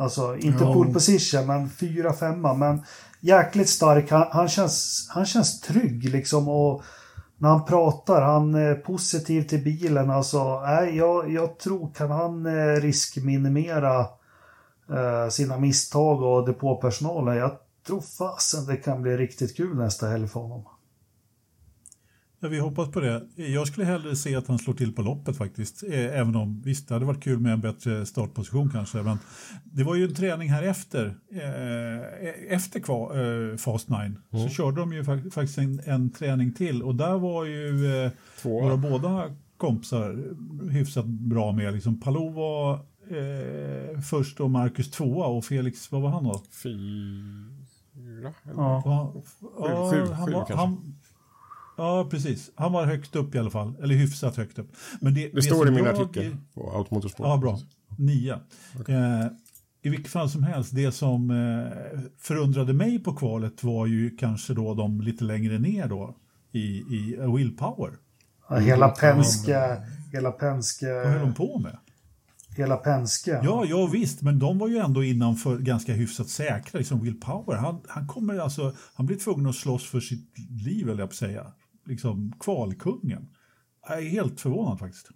Alltså, 0.01 0.37
inte 0.37 0.65
Ja. 0.65 0.73
pole 0.73 0.93
position, 0.93 1.47
men 1.47 1.71
fyra, 1.71 2.13
femma. 2.13 2.55
Men 2.55 2.83
jäkligt 3.21 3.69
stark. 3.69 4.11
Han, 4.11 4.27
han, 4.31 4.49
känns, 4.49 5.07
han 5.11 5.27
känns 5.27 5.61
trygg 5.61 6.09
liksom. 6.09 6.49
Och 6.49 6.83
när 7.39 7.49
han 7.49 7.65
pratar, 7.65 8.23
han 8.23 8.55
är 8.55 8.75
positiv 8.75 9.43
till 9.43 9.65
bilen. 9.65 10.11
Alltså, 10.11 10.61
nej, 10.61 10.97
jag, 10.97 11.31
jag 11.31 11.59
tror, 11.59 11.91
kan 11.95 12.11
han 12.11 12.47
eh, 12.47 12.81
riskminimera 12.81 14.01
eh, 14.91 15.29
sina 15.31 15.57
misstag 15.59 16.23
och 16.23 16.47
depåpersonalen. 16.47 17.37
Jag 17.37 17.53
tror 17.87 18.01
fasen 18.01 18.67
det 18.67 18.77
kan 18.77 19.03
bli 19.03 19.17
riktigt 19.17 19.57
kul 19.57 19.77
nästa 19.77 20.07
helg 20.07 20.29
för 20.29 20.41
honom. 20.41 20.65
Ja, 22.43 22.49
vi 22.49 22.59
hoppas 22.59 22.91
på 22.91 23.01
det. 23.01 23.23
Jag 23.35 23.67
skulle 23.67 23.87
hellre 23.87 24.17
se 24.17 24.37
att 24.37 24.47
han 24.47 24.59
slår 24.59 24.75
till 24.75 24.93
på 24.93 25.03
loppet 25.03 25.37
faktiskt. 25.37 25.83
Eh, 25.83 26.19
även 26.21 26.37
om, 26.37 26.63
visst, 26.63 26.89
det 26.89 26.95
hade 26.95 27.07
varit 27.07 27.23
kul 27.23 27.39
med 27.39 27.53
en 27.53 27.61
bättre 27.61 28.07
startposition 28.07 28.71
kanske. 28.71 29.03
Men 29.03 29.19
det 29.65 29.85
var 29.85 29.95
ju 29.95 30.05
en 30.05 30.15
träning 30.15 30.49
här 30.49 30.63
efter, 30.63 31.17
eh, 31.33 32.55
efter 32.55 32.81
kvar, 32.81 33.51
eh, 33.51 33.57
Fast 33.57 33.89
9. 33.89 33.99
Mm. 33.99 34.19
Så 34.31 34.49
körde 34.49 34.81
de 34.81 34.93
ju 34.93 35.05
faktiskt 35.05 35.59
en, 35.59 35.81
en, 35.87 36.11
träning 36.11 36.53
till 36.53 36.83
och 36.83 36.95
där 36.95 37.19
var 37.19 37.45
ju 37.45 38.05
eh, 38.05 38.11
våra 38.43 38.77
båda 38.77 39.37
kompisar 39.57 40.25
hyfsat 40.71 41.07
bra 41.07 41.53
med. 41.53 41.75
Liksom, 41.75 42.01
Palou 42.01 42.33
var 42.33 42.75
eh, 43.11 44.01
först 44.01 44.41
och 44.41 44.51
Marcus 44.51 44.91
tvåa 44.91 45.27
och 45.27 45.45
Felix, 45.45 45.93
vad 45.93 46.03
var 46.03 46.11
han 46.11 46.25
då? 46.25 46.43
Fyra? 46.63 48.33
Ja, 48.57 48.83
ja, 48.85 49.23
sju, 49.91 50.07
sju, 50.07 50.13
han, 50.13 50.33
var, 50.33 50.57
han, 50.57 50.95
Ja, 51.81 52.09
precis. 52.11 52.51
Han 52.55 52.73
var 52.73 52.87
högst 52.87 53.17
upp 53.17 53.35
i 53.35 53.39
alla 53.39 53.51
fall. 53.51 53.77
Eller 53.83 53.95
hyfsat 53.95 54.37
högt 54.37 54.59
upp. 54.59 54.73
Men 55.01 55.15
det, 55.15 55.21
det, 55.21 55.31
det 55.35 55.43
står 55.43 55.69
i 55.69 55.71
min 55.71 55.87
artikel 55.87 56.37
på 56.55 56.73
Automotorsport. 56.77 57.27
Ja, 57.27 57.37
bra. 57.37 57.59
Nia. 57.99 58.41
Okay. 58.81 58.95
Eh, 58.95 59.27
I 59.83 59.89
vilket 59.89 60.13
fall 60.13 60.31
som 60.31 60.43
helst, 60.43 60.75
det 60.75 60.93
som 60.93 61.31
eh, 61.31 62.01
förundrade 62.19 62.73
mig 62.73 62.99
på 62.99 63.13
kvalet 63.15 63.65
var 63.65 63.87
ju 63.87 64.17
kanske 64.17 64.55
då 64.55 64.75
de 64.75 65.01
lite 65.01 65.25
längre 65.25 65.59
ner 65.59 65.89
då 65.89 66.17
i, 66.53 66.61
i 66.61 67.17
Willpower. 67.37 67.91
Ja, 68.49 68.57
hela 68.57 68.89
Penske... 68.89 69.77
Hela 70.13 70.31
Penske... 70.31 70.93
Vad 70.93 71.07
höll 71.07 71.21
de 71.21 71.35
på 71.35 71.59
med? 71.59 71.77
Hela 72.57 72.77
Penske. 72.77 73.41
Ja, 73.45 73.65
ja 73.65 73.87
visst, 73.87 74.23
men 74.23 74.39
de 74.39 74.59
var 74.59 74.69
ju 74.69 74.79
ändå 74.79 75.05
innanför 75.05 75.59
ganska 75.59 75.93
hyfsat 75.93 76.29
säkra. 76.29 76.79
Liksom 76.79 77.01
Will 77.03 77.21
Power, 77.21 77.57
han, 77.57 77.81
han, 77.89 78.07
kommer 78.07 78.39
alltså, 78.39 78.75
han 78.95 79.07
blir 79.07 79.17
tvungen 79.17 79.47
att 79.47 79.55
slåss 79.55 79.85
för 79.85 80.01
sitt 80.01 80.39
liv, 80.65 80.89
eller 80.89 81.01
jag 81.01 81.09
på 81.09 81.17
säga 81.17 81.47
liksom 81.87 82.33
kvalkungen. 82.41 83.29
Jag 83.89 83.99
är 83.99 84.09
helt 84.09 84.41
förvånad 84.41 84.79
faktiskt. 84.79 85.09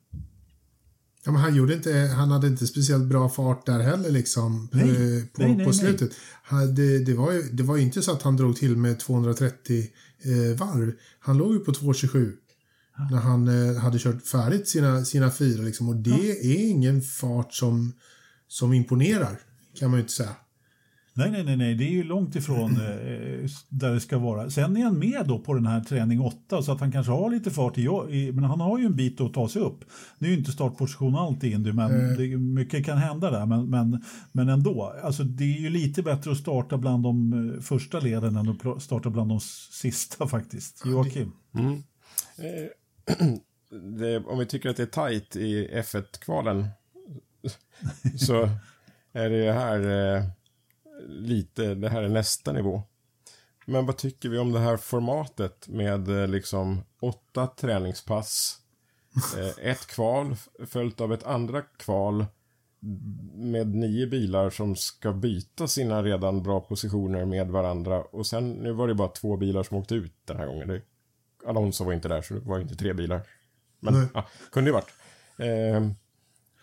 Ja, 1.25 1.33
men 1.33 1.41
han, 1.41 1.55
gjorde 1.55 1.75
inte, 1.75 1.93
han 2.17 2.31
hade 2.31 2.47
inte 2.47 2.67
speciellt 2.67 3.05
bra 3.05 3.29
fart 3.29 3.67
där 3.67 3.81
heller 3.81 4.11
liksom 4.11 4.69
nej, 4.73 5.27
på, 5.33 5.43
nej, 5.43 5.57
nej, 5.57 5.67
på 5.67 5.73
slutet. 5.73 6.11
Han, 6.43 6.75
det, 6.75 6.99
det, 6.99 7.15
var 7.15 7.33
ju, 7.33 7.43
det 7.43 7.63
var 7.63 7.79
inte 7.79 8.03
så 8.03 8.13
att 8.13 8.23
han 8.23 8.37
drog 8.37 8.57
till 8.57 8.77
med 8.77 8.99
230 9.01 9.87
eh, 10.25 10.59
varv. 10.59 10.93
Han 11.19 11.39
låg 11.39 11.53
ju 11.53 11.59
på 11.59 11.73
227 11.73 12.33
ja. 12.97 13.09
när 13.11 13.19
han 13.19 13.49
eh, 13.49 13.77
hade 13.77 13.99
kört 13.99 14.27
färdigt 14.27 14.69
sina, 14.69 15.05
sina 15.05 15.31
fyra. 15.31 15.63
Liksom, 15.63 15.89
och 15.89 15.97
det 15.97 16.11
ja. 16.11 16.35
är 16.35 16.69
ingen 16.69 17.03
fart 17.03 17.55
som, 17.55 17.93
som 18.49 18.73
imponerar, 18.73 19.41
kan 19.79 19.91
man 19.91 19.99
ju 19.99 20.03
inte 20.03 20.13
säga. 20.15 20.37
Nej, 21.17 21.31
nej, 21.31 21.45
nej, 21.45 21.57
nej, 21.57 21.75
det 21.75 21.85
är 21.85 21.91
ju 21.91 22.05
långt 22.05 22.37
ifrån 22.37 22.71
eh, 22.81 23.51
där 23.69 23.95
det 23.95 24.01
ska 24.01 24.19
vara. 24.19 24.51
Sen 24.51 24.77
är 24.77 24.85
han 24.85 24.99
med 24.99 25.27
då 25.27 25.39
på 25.39 25.55
den 25.55 25.67
här 25.67 25.81
träning 25.81 26.21
8 26.21 26.63
så 26.63 26.73
att 26.73 26.81
han 26.81 26.93
kanske 26.93 27.13
har 27.13 27.31
lite 27.31 27.51
fart 27.51 27.79
i, 27.79 27.83
i 28.11 28.33
men 28.33 28.45
han 28.45 28.61
har 28.61 28.79
ju 28.79 28.87
en 28.87 28.97
bit 28.97 29.21
att 29.21 29.35
ta 29.35 29.49
sig 29.49 29.63
upp. 29.63 29.85
Nu 30.19 30.29
är 30.29 30.33
ju 30.33 30.39
inte 30.39 30.53
startposition 30.53 31.17
alltid 31.17 31.53
Indy, 31.53 31.73
men 31.73 31.91
mm. 31.91 32.17
det, 32.17 32.37
mycket 32.37 32.87
kan 32.87 32.99
hända 32.99 33.31
där. 33.31 33.47
Men, 33.47 33.71
men, 33.71 34.05
men 34.33 34.49
ändå, 34.49 34.95
alltså 35.03 35.25
det 35.25 35.45
är 35.45 35.61
ju 35.61 35.71
lite 35.71 36.03
bättre 36.03 36.31
att 36.31 36.39
starta 36.39 36.79
bland 36.79 37.03
de 37.03 37.33
eh, 37.55 37.61
första 37.61 38.01
leden 38.01 38.37
än 38.37 38.49
att 38.49 38.83
starta 38.83 39.11
bland 39.11 39.29
de 39.29 39.41
sista 39.71 40.27
faktiskt. 40.27 40.83
Joakim? 40.87 41.33
Mm. 41.55 41.73
Eh, 42.39 43.27
det, 43.99 44.19
om 44.19 44.39
vi 44.39 44.47
tycker 44.47 44.71
att 44.71 44.77
det 44.77 44.83
är 44.83 44.87
tajt 44.87 45.37
i 45.37 45.69
F1-kvalen 45.69 46.67
så 48.17 48.49
är 49.13 49.31
det 49.31 49.53
här 49.53 50.17
eh, 50.17 50.25
lite, 51.09 51.75
det 51.75 51.89
här 51.89 52.03
är 52.03 52.09
nästa 52.09 52.53
nivå. 52.53 52.83
Men 53.67 53.87
vad 53.87 53.97
tycker 53.97 54.29
vi 54.29 54.39
om 54.39 54.53
det 54.53 54.59
här 54.59 54.77
formatet 54.77 55.69
med 55.69 56.09
eh, 56.09 56.29
liksom 56.29 56.83
åtta 57.01 57.47
träningspass, 57.47 58.59
eh, 59.39 59.71
ett 59.71 59.87
kval 59.87 60.37
följt 60.67 61.01
av 61.01 61.13
ett 61.13 61.25
andra 61.25 61.63
kval 61.63 62.27
med 63.35 63.75
nio 63.75 64.07
bilar 64.07 64.51
som 64.51 64.77
ska 64.77 65.13
byta 65.13 65.69
sina 65.69 66.03
redan 66.03 66.43
bra 66.43 66.61
positioner 66.61 67.25
med 67.25 67.51
varandra 67.51 68.03
och 68.03 68.27
sen, 68.27 68.51
nu 68.51 68.73
var 68.73 68.89
det 68.89 68.95
bara 68.95 69.09
två 69.09 69.37
bilar 69.37 69.63
som 69.63 69.77
åkte 69.77 69.95
ut 69.95 70.15
den 70.25 70.37
här 70.37 70.47
gången. 70.47 70.69
Det, 70.69 70.83
Alonso 71.47 71.85
var 71.85 71.93
inte 71.93 72.09
där 72.09 72.23
så 72.23 72.35
det 72.35 72.41
var 72.41 72.61
inte 72.61 72.75
tre 72.75 72.93
bilar. 72.93 73.21
Men, 73.81 74.09
ja, 74.15 74.27
kunde 74.53 74.71
ju 74.71 74.75
varit. 74.75 74.93
Eh, 75.39 75.91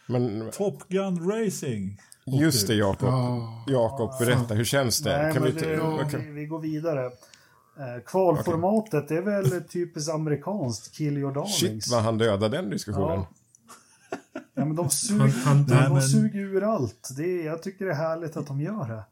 men... 0.05 0.51
Top 0.51 0.87
Gun 0.87 1.31
Racing. 1.31 1.99
Just 2.25 2.67
det, 2.67 2.75
Jakob. 2.75 3.09
Oh. 3.09 3.63
Jakob, 3.67 4.11
berätta, 4.19 4.53
hur 4.53 4.63
känns 4.63 4.99
det? 4.99 5.23
Nej, 5.23 5.33
kan 5.33 5.43
vi, 5.43 5.51
det, 5.51 6.07
kan... 6.11 6.35
vi, 6.35 6.45
går 6.45 6.59
vidare. 6.59 7.05
Eh, 7.05 8.03
kvalformatet 8.05 9.03
okay. 9.03 9.17
är 9.17 9.21
väl 9.21 9.63
typiskt 9.63 10.13
amerikanskt, 10.13 10.95
kill 10.95 11.17
your 11.17 11.33
darlings. 11.33 11.55
Shit 11.55 11.87
vad 11.91 12.03
han 12.03 12.17
dödade 12.17 12.57
den 12.57 12.69
diskussionen. 12.69 13.19
Ja. 13.19 14.41
ja 14.53 14.65
men 14.65 14.75
de, 14.75 14.89
sug, 14.89 15.19
han, 15.19 15.65
de, 15.65 15.73
de 15.73 15.93
men... 15.93 16.01
suger 16.01 16.39
ur 16.39 16.63
allt. 16.63 17.09
Det 17.17 17.23
är, 17.23 17.45
jag 17.45 17.63
tycker 17.63 17.85
det 17.85 17.91
är 17.91 17.95
härligt 17.95 18.37
att 18.37 18.47
de 18.47 18.61
gör 18.61 18.87
det. 18.87 19.03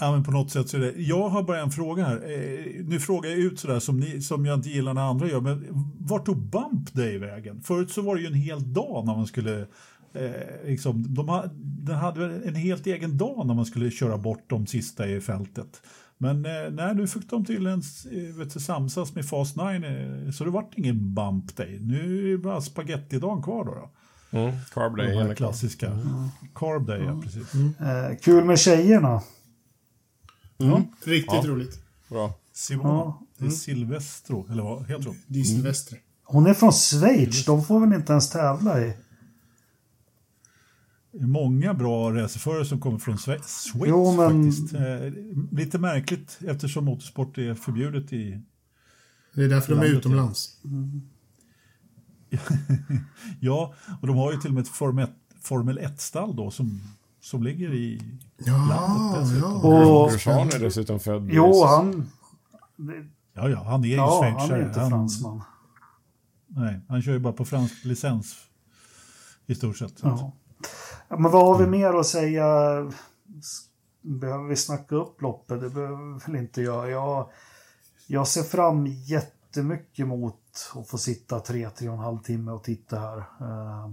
Ja, 0.00 0.12
men 0.12 0.24
på 0.24 0.30
något 0.30 0.50
sätt 0.50 0.68
så 0.68 0.76
är 0.76 0.80
det. 0.80 0.92
Jag 0.96 1.28
har 1.28 1.42
bara 1.42 1.60
en 1.60 1.70
fråga 1.70 2.04
här. 2.04 2.16
Eh, 2.16 2.84
nu 2.84 3.00
frågar 3.00 3.30
jag 3.30 3.38
ut 3.38 3.60
sådär 3.60 3.78
som, 3.78 4.00
ni, 4.00 4.22
som 4.22 4.46
jag 4.46 4.58
inte 4.58 4.68
gillar 4.68 4.94
när 4.94 5.02
andra 5.02 5.28
gör. 5.28 5.40
Men 5.40 5.66
vart 5.98 6.26
tog 6.26 6.36
Bump 6.36 6.92
Day 6.92 7.18
vägen? 7.18 7.60
Förut 7.62 7.90
så 7.90 8.02
var 8.02 8.14
det 8.14 8.20
ju 8.20 8.26
en 8.26 8.34
hel 8.34 8.72
dag 8.72 9.06
när 9.06 9.16
man 9.16 9.26
skulle 9.26 9.66
Eh, 10.12 10.66
liksom, 10.66 11.14
de 11.14 11.28
ha, 11.28 11.44
den 11.56 11.96
hade 11.96 12.24
en 12.24 12.54
helt 12.54 12.86
egen 12.86 13.18
dag 13.18 13.46
när 13.46 13.54
man 13.54 13.66
skulle 13.66 13.90
köra 13.90 14.18
bort 14.18 14.44
de 14.46 14.66
sista 14.66 15.08
i 15.08 15.20
fältet. 15.20 15.82
Men 16.18 16.46
eh, 16.46 16.70
nej, 16.72 16.94
nu 16.94 17.06
fick 17.06 17.30
de 17.30 17.44
tydligen 17.44 17.82
eh, 18.12 18.36
vet 18.36 18.54
du, 18.54 18.60
samsas 18.60 19.14
med 19.14 19.26
Fast 19.26 19.56
9 19.56 19.64
eh, 19.66 20.30
så 20.30 20.44
det 20.44 20.50
vart 20.50 20.74
ingen 20.78 21.14
bump 21.14 21.56
day. 21.56 21.78
Nu 21.80 22.18
är 22.18 22.30
det 22.30 22.38
bara 22.38 22.60
spagettidagen 22.60 23.42
kvar 23.42 23.64
då. 23.64 23.74
då. 23.74 23.90
Mm, 24.38 24.56
carb 24.74 24.96
day. 24.96 25.14
De 25.14 25.34
klassiska. 25.34 25.86
Mm. 25.86 26.28
Carb 26.54 26.86
day, 26.86 27.02
ja 27.02 27.20
precis. 27.22 27.54
Mm. 27.54 27.74
Eh, 27.80 28.16
kul 28.18 28.44
med 28.44 28.58
tjejerna. 28.58 29.22
Mm. 30.58 30.82
Riktigt 31.04 31.44
ja. 31.44 31.50
roligt. 31.50 31.78
Bra. 32.08 32.34
Simona. 32.52 32.88
Ja. 32.88 33.22
Det 33.36 33.44
är 33.44 33.46
mm. 33.46 33.56
Silvestro, 33.56 34.46
eller 34.50 34.62
vad 34.62 34.86
heter 34.86 35.04
hon? 35.04 35.16
Det 35.26 35.40
är 35.40 35.44
Silvestre. 35.44 35.96
Hon 36.24 36.46
är 36.46 36.54
från 36.54 36.72
Schweiz, 36.72 37.44
de 37.44 37.64
får 37.64 37.80
väl 37.80 37.92
inte 37.92 38.12
ens 38.12 38.30
tävla 38.30 38.80
i 38.80 38.92
många 41.12 41.74
bra 41.74 42.14
racerförare 42.14 42.64
som 42.64 42.80
kommer 42.80 42.98
från 42.98 43.18
Schweiz 43.18 43.72
jo, 43.74 44.16
men... 44.16 44.52
faktiskt. 44.52 44.74
Eh, 44.74 45.12
lite 45.52 45.78
märkligt 45.78 46.38
eftersom 46.46 46.84
motorsport 46.84 47.38
är 47.38 47.54
förbjudet 47.54 48.12
i 48.12 48.40
Det 49.34 49.44
är 49.44 49.48
därför 49.48 49.74
de 49.74 49.80
är 49.80 49.84
utomlands. 49.84 50.60
Mm. 50.64 51.02
ja, 53.40 53.74
och 54.00 54.06
de 54.06 54.16
har 54.16 54.32
ju 54.32 54.38
till 54.38 54.50
och 54.50 54.54
med 54.54 54.62
ett 54.62 55.08
Formel 55.40 55.78
1-stall 55.78 56.36
då 56.36 56.50
som, 56.50 56.80
som 57.20 57.42
ligger 57.42 57.74
i 57.74 58.02
ja, 58.36 58.52
landet 58.52 59.20
dessutom. 59.22 59.50
Ja. 59.62 60.04
Och 60.04 60.10
Grosjean 60.10 60.48
är 60.48 60.58
dessutom 60.58 61.00
född 61.00 61.28
Jo, 61.32 61.64
han... 61.64 62.10
Ja, 63.34 63.48
ja, 63.48 63.64
han 63.64 63.84
är 63.84 63.88
ju 63.88 63.94
ja, 63.94 64.20
schweizare. 64.22 64.40
han 64.40 64.60
är 64.60 64.66
inte 64.66 64.80
han, 64.80 64.90
fransman. 64.90 65.42
Nej, 66.46 66.80
han 66.88 67.02
kör 67.02 67.12
ju 67.12 67.18
bara 67.18 67.32
på 67.32 67.44
fransk 67.44 67.84
licens 67.84 68.36
i 69.46 69.54
stort 69.54 69.76
sett. 69.76 69.94
Ja. 70.02 70.32
Men 71.10 71.30
vad 71.30 71.46
har 71.46 71.58
vi 71.58 71.66
mer 71.66 71.94
att 71.94 72.06
säga? 72.06 72.46
Behöver 74.00 74.44
vi 74.44 74.56
snacka 74.56 74.94
upp 74.94 75.22
loppet? 75.22 75.60
Det 75.60 75.70
behöver 75.70 76.26
väl 76.26 76.36
inte 76.36 76.62
jag. 76.62 76.90
jag. 76.90 77.30
Jag 78.06 78.28
ser 78.28 78.42
fram 78.42 78.86
jättemycket 78.86 80.06
mot 80.06 80.40
att 80.74 80.88
få 80.88 80.98
sitta 80.98 81.40
tre, 81.40 81.70
tre 81.70 81.88
och 81.88 81.94
en 81.94 82.00
halv 82.00 82.18
timme 82.18 82.52
och 82.52 82.64
titta 82.64 82.98
här. 82.98 83.18
Uh, 83.18 83.90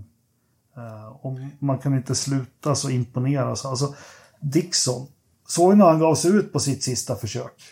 uh, 0.78 1.08
och 1.08 1.40
man 1.60 1.80
kan 1.80 1.94
inte 1.94 2.16
sluta 2.16 2.76
så 2.76 2.90
imponeras. 2.90 3.66
Alltså, 3.66 3.96
Dixon, 4.40 5.08
såg 5.48 5.78
när 5.78 5.86
han 5.86 6.00
gav 6.00 6.16
sig 6.16 6.32
ut 6.32 6.54
på 6.54 6.60
sitt 6.60 6.84
sista 6.84 7.16
försök? 7.16 7.64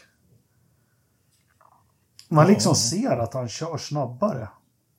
Man 2.30 2.48
liksom 2.48 2.76
ser 2.76 3.18
att 3.18 3.34
han 3.34 3.50
kör 3.50 3.78
snabbare. 3.78 4.50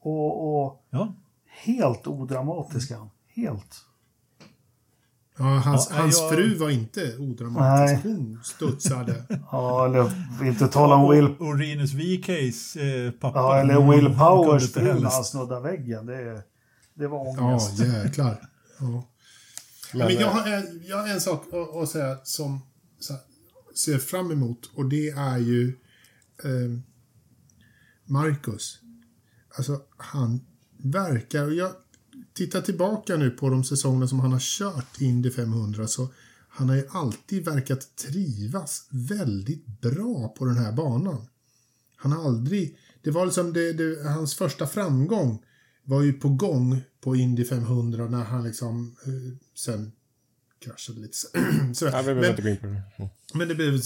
Och, 0.01 0.64
och 0.64 0.86
ja. 0.90 1.14
helt 1.47 2.07
odramatisk 2.07 2.92
han. 2.92 3.11
Helt. 3.28 3.86
Ja, 5.39 5.45
hans, 5.45 5.89
ja, 5.91 5.97
hans 5.97 6.20
jag... 6.20 6.30
fru 6.30 6.55
var 6.55 6.70
inte 6.70 7.16
odramatisk. 7.16 8.05
Nej. 8.05 8.14
Hon 8.14 8.41
studsade. 8.45 9.24
ja, 9.53 9.87
eller 9.87 10.12
inte 10.47 10.68
tala 10.68 10.95
om 10.95 11.11
Will... 11.11 11.34
Och 11.39 11.59
Rinus 11.59 11.93
VKs 11.93 12.76
eh, 12.76 13.11
pappa. 13.11 13.39
Ja, 13.39 13.61
eller 13.61 13.91
Will 13.91 14.14
Powers 14.14 14.72
fru 14.72 15.01
när 15.01 15.11
han 15.11 15.24
snuddade 15.24 15.61
väggen. 15.61 16.07
Det, 16.07 16.43
det 16.95 17.09
var 17.09 17.28
ångest. 17.28 17.78
Ja, 17.78 17.87
jäklar. 18.05 18.37
Ja. 18.80 19.09
Men, 19.93 20.07
Men 20.07 20.14
jag, 20.14 20.30
har 20.30 20.53
en, 20.53 20.82
jag 20.84 20.97
har 20.97 21.09
en 21.09 21.20
sak 21.20 21.45
att, 21.53 21.76
att 21.76 21.89
säga 21.89 22.16
som 22.24 22.61
här, 23.01 23.16
ser 23.76 23.99
fram 23.99 24.30
emot 24.30 24.70
och 24.74 24.89
det 24.89 25.09
är 25.09 25.39
ju 25.39 25.68
eh, 26.45 26.80
Marcus. 28.05 28.80
Alltså, 29.57 29.80
han 29.97 30.41
verkar, 30.76 31.45
och 31.45 31.55
jag 31.55 31.70
tittar 32.37 32.61
tillbaka 32.61 33.16
nu 33.16 33.30
på 33.30 33.49
de 33.49 33.64
säsongerna 33.64 34.09
som 34.09 34.20
han 34.20 34.32
har 34.32 34.41
kört 34.41 35.01
Indy 35.01 35.30
500 35.30 35.87
så 35.87 36.09
han 36.49 36.68
har 36.68 36.76
ju 36.76 36.87
alltid 36.91 37.45
verkat 37.45 37.97
trivas 37.97 38.87
väldigt 38.91 39.66
bra 39.66 40.28
på 40.28 40.45
den 40.45 40.57
här 40.57 40.72
banan. 40.72 41.26
Han 41.97 42.12
har 42.12 42.24
aldrig... 42.24 42.78
Det 43.03 43.11
var 43.11 43.24
liksom 43.24 43.53
det, 43.53 43.72
det, 43.72 44.09
hans 44.09 44.34
första 44.34 44.66
framgång 44.66 45.45
var 45.84 46.03
ju 46.03 46.12
på 46.12 46.28
gång 46.28 46.82
på 47.01 47.16
Indy 47.16 47.45
500 47.45 48.09
när 48.09 48.24
han 48.24 48.45
liksom 48.45 48.97
eh, 49.05 49.39
sen 49.55 49.93
kraschade 50.64 51.01
lite. 51.01 51.16
Så, 51.74 51.84
Ja, 51.84 51.99
vi 51.99 52.05
behöver 52.05 52.20
men, 52.20 52.30
inte 52.30 52.43
gå 52.43 52.49
in 52.49 52.57
på 52.57 52.66
det. 52.66 52.82
Mm. 52.99 53.11
men 53.34 53.49
det 53.49 53.55
blev 53.55 53.80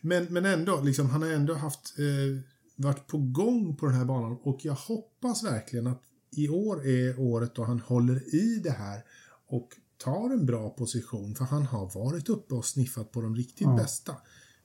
men, 0.00 0.24
men 0.24 0.44
ändå, 0.44 0.80
liksom, 0.80 1.10
han 1.10 1.22
har 1.22 1.30
ändå 1.30 1.54
haft 1.54 1.94
eh, 1.98 2.42
varit 2.76 3.06
på 3.06 3.18
gång 3.18 3.76
på 3.76 3.86
den 3.86 3.94
här 3.94 4.04
banan 4.04 4.38
och 4.42 4.60
jag 4.62 4.74
hoppas 4.74 5.44
verkligen 5.44 5.86
att 5.86 6.02
i 6.30 6.48
år 6.48 6.86
är 6.86 7.20
året 7.20 7.54
då 7.54 7.64
han 7.64 7.80
håller 7.80 8.34
i 8.34 8.60
det 8.64 8.70
här 8.70 9.04
och 9.46 9.68
tar 9.96 10.30
en 10.30 10.46
bra 10.46 10.70
position 10.70 11.34
för 11.34 11.44
han 11.44 11.62
har 11.62 11.90
varit 11.94 12.28
uppe 12.28 12.54
och 12.54 12.64
sniffat 12.64 13.12
på 13.12 13.20
de 13.20 13.36
riktigt 13.36 13.76
bästa 13.76 14.16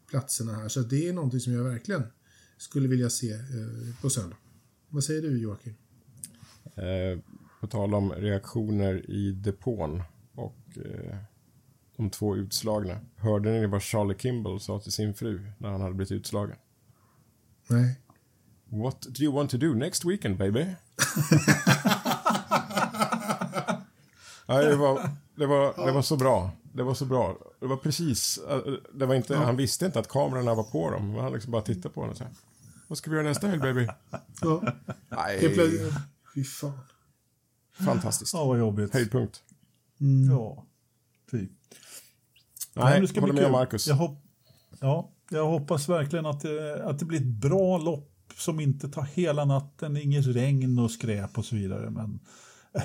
platserna 0.10 0.54
här 0.54 0.68
så 0.68 0.80
det 0.80 1.08
är 1.08 1.14
någonting 1.14 1.40
som 1.40 1.54
jag 1.54 1.64
verkligen 1.64 2.04
skulle 2.58 2.88
vilja 2.88 3.10
se 3.10 3.32
eh, 3.32 4.02
på 4.02 4.10
söndag. 4.10 4.38
Vad 4.90 5.04
säger 5.04 5.22
du 5.22 5.40
Joakim? 5.40 5.74
Eh, 6.76 7.20
på 7.62 7.68
tal 7.68 7.94
om 7.94 8.12
reaktioner 8.12 9.10
i 9.10 9.32
depån 9.32 10.04
och 10.36 10.78
eh, 10.78 11.18
de 11.98 12.10
två 12.10 12.36
utslagna. 12.36 13.00
Hörde 13.16 13.52
ni 13.52 13.68
vad 13.68 13.84
Charlie 13.84 14.18
Kimball 14.18 14.60
sa 14.60 14.80
till 14.80 14.92
sin 14.92 15.14
fru 15.14 15.52
när 15.58 15.70
han 15.70 15.82
hade 15.82 15.94
blivit 15.94 16.12
utslagen? 16.12 16.58
Nej. 17.68 18.00
What 18.66 19.02
do 19.02 19.24
you 19.24 19.34
want 19.34 19.52
to 19.52 19.58
do 19.58 19.74
next 19.74 20.06
weekend 20.06 20.38
baby? 20.38 20.66
ja, 24.46 24.62
det, 24.62 24.76
var, 24.76 25.10
det, 25.36 25.46
var, 25.46 25.86
det 25.86 25.92
var 25.92 26.02
så 26.02 26.18
bra. 26.18 26.52
Det 26.74 26.84
var 26.84 26.94
så 26.94 27.06
bra. 27.06 27.38
Det 27.60 27.68
var 27.68 27.78
precis, 27.78 28.40
eh, 28.50 28.60
det 28.94 29.06
var 29.06 29.16
inte, 29.16 29.36
han 29.36 29.58
visste 29.58 29.86
inte 29.86 30.00
att 30.00 30.08
kamerorna 30.08 30.56
var 30.56 30.64
på 30.64 30.92
dem. 30.92 31.16
Han 31.16 31.34
liksom 31.34 31.52
bara 31.52 31.62
tittade 31.62 31.94
på 31.94 32.02
den 32.02 32.10
och 32.10 32.18
sa 32.18 32.26
Vad 32.88 32.98
ska 32.98 33.10
vi 33.10 33.16
göra 33.16 33.28
nästa 33.28 33.48
helg 33.48 33.62
baby? 33.62 33.88
Ja. 34.42 34.64
Nej. 35.10 35.40
Fy 36.36 36.44
fan. 36.44 36.80
fantastiskt. 37.86 38.34
Ja, 38.34 38.46
vad 38.46 38.60
jobbigt. 38.60 38.94
Höjdpunkt. 38.94 39.42
Ja, 40.30 40.66
fy. 41.32 41.38
Nej, 41.38 41.50
men 42.74 43.02
det 43.02 43.08
ska 43.08 43.20
håller 43.20 43.34
med 43.34 43.44
kul. 43.44 43.52
Marcus. 43.52 43.88
Jag, 43.88 43.96
hopp, 43.96 44.18
ja, 44.80 45.12
jag 45.30 45.48
hoppas 45.48 45.90
verkligen 45.90 46.26
att 46.26 46.42
det, 46.42 46.86
att 46.86 47.00
det 47.00 47.06
blir 47.06 47.20
ett 47.20 47.26
bra 47.26 47.78
lopp 47.78 48.13
som 48.38 48.60
inte 48.60 48.90
tar 48.90 49.08
hela 49.14 49.46
natten, 49.46 49.98
inget 49.98 50.26
regn 50.28 50.80
och 50.80 50.92
skräp 50.92 51.38
och 51.38 51.46
så 51.46 51.56
vidare. 51.56 51.90
Men 51.90 52.20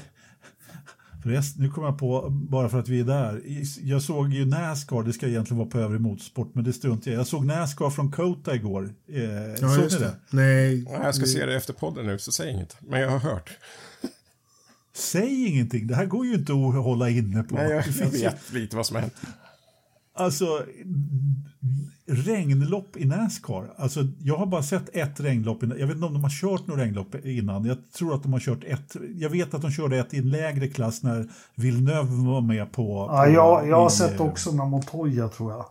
Förresten, 1.23 1.63
nu 1.63 1.71
kommer 1.71 1.89
jag 1.89 1.99
på, 1.99 2.29
bara 2.31 2.69
för 2.69 2.79
att 2.79 2.89
vi 2.89 3.01
är 3.01 3.05
där, 3.05 3.43
jag 3.83 4.03
såg 4.03 4.33
ju 4.33 4.47
Nascar, 4.47 5.03
det 5.03 5.13
ska 5.13 5.27
egentligen 5.29 5.59
vara 5.59 5.69
på 5.69 5.79
övrig 5.79 6.01
motorsport, 6.01 6.55
men 6.55 6.65
det 6.65 6.73
struntar 6.73 7.11
jag 7.11 7.21
Jag 7.21 7.27
såg 7.27 7.45
Nascar 7.47 7.91
från 7.91 8.13
Kota 8.13 8.55
igår. 8.55 8.95
Eh, 9.09 9.23
Ja, 9.25 9.57
såg 9.57 9.85
just 9.85 9.99
ni 10.01 10.05
det. 10.05 10.11
det? 10.31 10.37
Nej. 10.37 10.85
Ja, 10.85 11.05
jag 11.05 11.15
ska 11.15 11.27
se 11.27 11.47
det 11.47 11.55
efter 11.57 11.73
podden 11.73 12.07
nu, 12.07 12.19
så 12.19 12.33
säg 12.33 12.51
inget. 12.51 12.77
Men 12.81 13.01
jag 13.01 13.11
har 13.11 13.19
hört. 13.19 13.51
Säg 14.95 15.47
ingenting, 15.47 15.87
det 15.87 15.95
här 15.95 16.07
går 16.07 16.27
ju 16.27 16.35
inte 16.35 16.53
att 16.53 16.59
hålla 16.85 17.11
inne 17.11 17.43
på. 17.43 17.55
Nej, 17.55 17.71
jag, 17.71 17.85
jag 17.89 17.97
ju- 18.15 18.19
vet 18.23 18.53
lite 18.53 18.77
vad 18.77 18.87
som 18.87 18.97
hänt. 18.97 19.15
Alltså, 20.19 20.63
regnlopp 22.07 22.97
i 22.97 23.05
Nascar. 23.05 23.71
Alltså, 23.77 24.01
jag 24.23 24.37
har 24.37 24.47
bara 24.47 24.63
sett 24.63 24.97
ett 24.97 25.21
regnlopp. 25.21 25.63
Jag 25.63 25.87
vet 25.87 25.95
inte 25.95 26.07
om 26.07 26.13
de 26.13 26.23
har 26.23 26.31
kört 26.41 26.67
något 26.67 26.79
regnlopp 26.79 27.15
innan. 27.25 27.65
Jag 27.65 27.93
tror 27.93 28.15
att 28.15 28.23
de 28.23 28.33
har 28.33 28.41
kört 28.41 28.65
ett. 28.65 28.97
Jag 29.15 29.31
vet 29.31 29.55
att 29.55 29.63
de 29.63 29.71
körde 29.71 29.99
ett 29.99 30.15
i 30.15 30.19
en 30.19 30.31
lägre 30.31 30.69
klass 30.69 31.03
när 31.03 31.29
Villeneuve 31.55 32.27
var 32.27 32.41
med 32.41 32.73
på... 32.73 33.07
Ja, 33.11 33.25
på 33.25 33.31
jag, 33.31 33.69
jag 33.69 33.77
har 33.77 33.87
i, 33.87 33.91
sett 33.91 34.21
också 34.21 34.53
med 34.53 34.69
Montoya 34.69 35.29
tror 35.29 35.53
jag. 35.53 35.67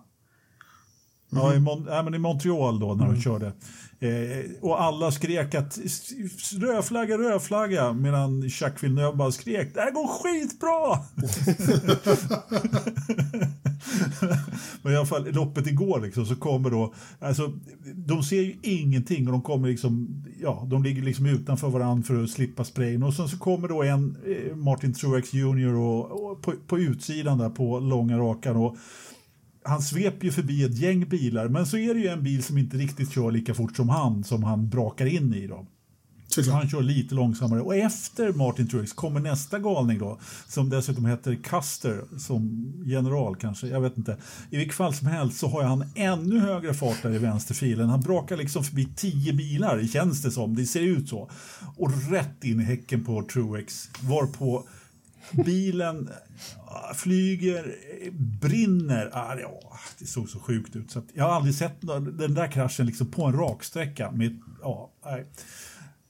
Ja, 1.29 1.53
i, 1.53 1.59
Mon 1.59 1.87
ja, 1.89 2.03
men 2.03 2.13
i 2.15 2.17
Montreal 2.19 2.79
då 2.79 2.93
när 2.93 3.03
Mm. 3.03 3.15
de 3.15 3.21
körde. 3.21 3.51
Eh, 3.99 4.45
och 4.61 4.81
alla 4.81 5.11
skrek 5.11 5.55
att 5.55 5.79
rödflagga, 6.61 7.17
rödflagga 7.17 7.93
medan 7.93 8.41
Jacques 8.41 8.83
Villeneuve 8.83 9.15
bara 9.17 9.31
skrek 9.31 9.73
det 9.73 9.81
här 9.81 9.91
går 9.91 10.07
skitbra! 10.07 10.99
men 14.81 14.93
i 14.93 14.95
alla 14.95 15.05
fall 15.05 15.31
loppet 15.33 15.67
igår 15.67 16.01
liksom, 16.01 16.25
så 16.25 16.35
kommer 16.35 16.69
då, 16.69 16.93
alltså 17.19 17.53
de 17.95 18.23
ser 18.23 18.41
ju 18.41 18.55
ingenting 18.61 19.27
och 19.27 19.31
de 19.31 19.41
kommer 19.41 19.67
liksom, 19.67 20.23
ja, 20.41 20.67
de 20.69 20.83
ligger 20.83 21.01
liksom 21.01 21.25
utanför 21.25 21.69
varandra 21.69 22.03
för 22.03 22.23
att 22.23 22.29
slippa 22.29 22.63
sprayen 22.63 23.03
och 23.03 23.13
sen 23.13 23.27
så 23.27 23.37
kommer 23.37 23.67
då 23.67 23.83
en 23.83 24.17
eh, 24.25 24.55
Martin 24.55 24.93
Truex 24.93 25.33
Jr. 25.33 25.75
och, 25.75 26.31
och 26.31 26.41
på, 26.41 26.53
på 26.67 26.79
utsidan 26.79 27.37
där 27.37 27.49
på 27.49 27.79
långa 27.79 28.17
rakan 28.17 28.55
och 28.55 28.77
han 29.63 29.81
sveper 29.81 30.25
ju 30.25 30.31
förbi 30.31 30.63
ett 30.63 30.77
gäng 30.77 31.09
bilar, 31.09 31.47
men 31.47 31.65
så 31.65 31.77
är 31.77 31.93
det 31.93 31.99
ju 31.99 32.07
en 32.07 32.23
bil 32.23 32.43
som 32.43 32.57
inte 32.57 32.77
riktigt 32.77 33.11
kör 33.11 33.31
lika 33.31 33.53
fort 33.53 33.75
som 33.75 33.89
han, 33.89 34.23
som 34.23 34.43
han 34.43 34.69
brakar 34.69 35.05
in 35.05 35.33
i. 35.33 35.49
Så 36.27 36.51
han 36.51 36.69
kör 36.69 36.81
lite 36.81 37.15
långsammare. 37.15 37.61
Och 37.61 37.75
efter 37.75 38.33
Martin 38.33 38.67
Truex 38.67 38.93
kommer 38.93 39.19
nästa 39.19 39.59
galning 39.59 39.99
då, 39.99 40.19
som 40.47 40.69
dessutom 40.69 41.05
heter 41.05 41.35
Custer, 41.35 42.03
som 42.19 42.73
general 42.85 43.35
kanske, 43.35 43.67
jag 43.67 43.81
vet 43.81 43.97
inte. 43.97 44.17
I 44.49 44.57
vilket 44.57 44.75
fall 44.75 44.93
som 44.93 45.07
helst 45.07 45.39
så 45.39 45.47
har 45.47 45.63
han 45.63 45.85
ännu 45.95 46.39
högre 46.39 46.73
fart 46.73 47.01
där 47.01 47.13
i 47.13 47.17
vänsterfilen. 47.17 47.89
Han 47.89 48.01
brakar 48.01 48.37
liksom 48.37 48.63
förbi 48.63 48.87
tio 48.95 49.33
bilar, 49.33 49.87
känns 49.87 50.21
det 50.21 50.31
som. 50.31 50.55
Det 50.55 50.65
ser 50.65 50.81
ut 50.81 51.09
så. 51.09 51.29
Och 51.77 52.09
rätt 52.11 52.43
in 52.43 52.61
i 52.61 52.63
häcken 52.63 53.05
på 53.05 53.23
Truex, 53.23 53.89
varpå 54.01 54.63
bilen 55.31 56.09
äh, 56.09 56.95
flyger, 56.95 57.75
brinner. 58.41 59.09
Ah, 59.13 59.35
det, 59.35 59.45
det 59.99 60.05
såg 60.05 60.29
så 60.29 60.39
sjukt 60.39 60.75
ut. 60.75 60.91
Så 60.91 60.99
att 60.99 61.05
jag 61.13 61.23
har 61.23 61.31
aldrig 61.31 61.55
sett 61.55 61.81
den 62.17 62.33
där 62.33 62.51
kraschen 62.51 62.85
liksom 62.85 63.07
på 63.07 63.25
en 63.25 63.33
raksträcka. 63.33 64.11
Med, 64.11 64.39
ja, 64.61 64.91
nej. 65.05 65.25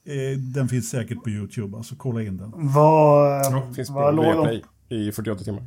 Eh, 0.08 0.38
Den 0.38 0.68
finns 0.68 0.88
säkert 0.90 1.22
på 1.24 1.30
Youtube, 1.30 1.76
alltså 1.76 1.94
kolla 1.98 2.22
in 2.22 2.36
den. 2.36 2.50
Vad, 2.54 3.40
Ja, 3.44 3.70
finns 3.76 3.90
vad 3.90 4.16
på 4.16 4.22
Viaplay 4.22 4.64
i 4.88 5.12
48 5.12 5.44
timmar. 5.44 5.62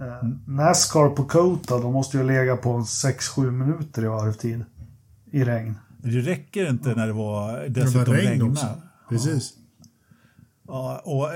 Eh, 0.00 0.28
Nascar 0.46 1.08
på 1.08 1.24
Kota, 1.24 1.78
de 1.78 1.92
måste 1.92 2.16
ju 2.16 2.24
lägga 2.24 2.56
på 2.56 2.78
6-7 2.80 3.50
minuter 3.50 4.02
i 4.04 4.06
varvtid. 4.06 4.64
I 5.32 5.44
regn. 5.44 5.74
Men 6.02 6.12
det 6.12 6.20
räcker 6.20 6.70
inte 6.70 6.94
när 6.94 7.06
det 7.06 7.12
var 7.12 7.52
Det 7.52 7.58
var 7.58 7.68
dessutom 7.68 8.14
regn 8.14 8.42
också. 8.50 8.66
Precis. 9.08 9.54
Ja, 10.68 11.00
och, 11.04 11.34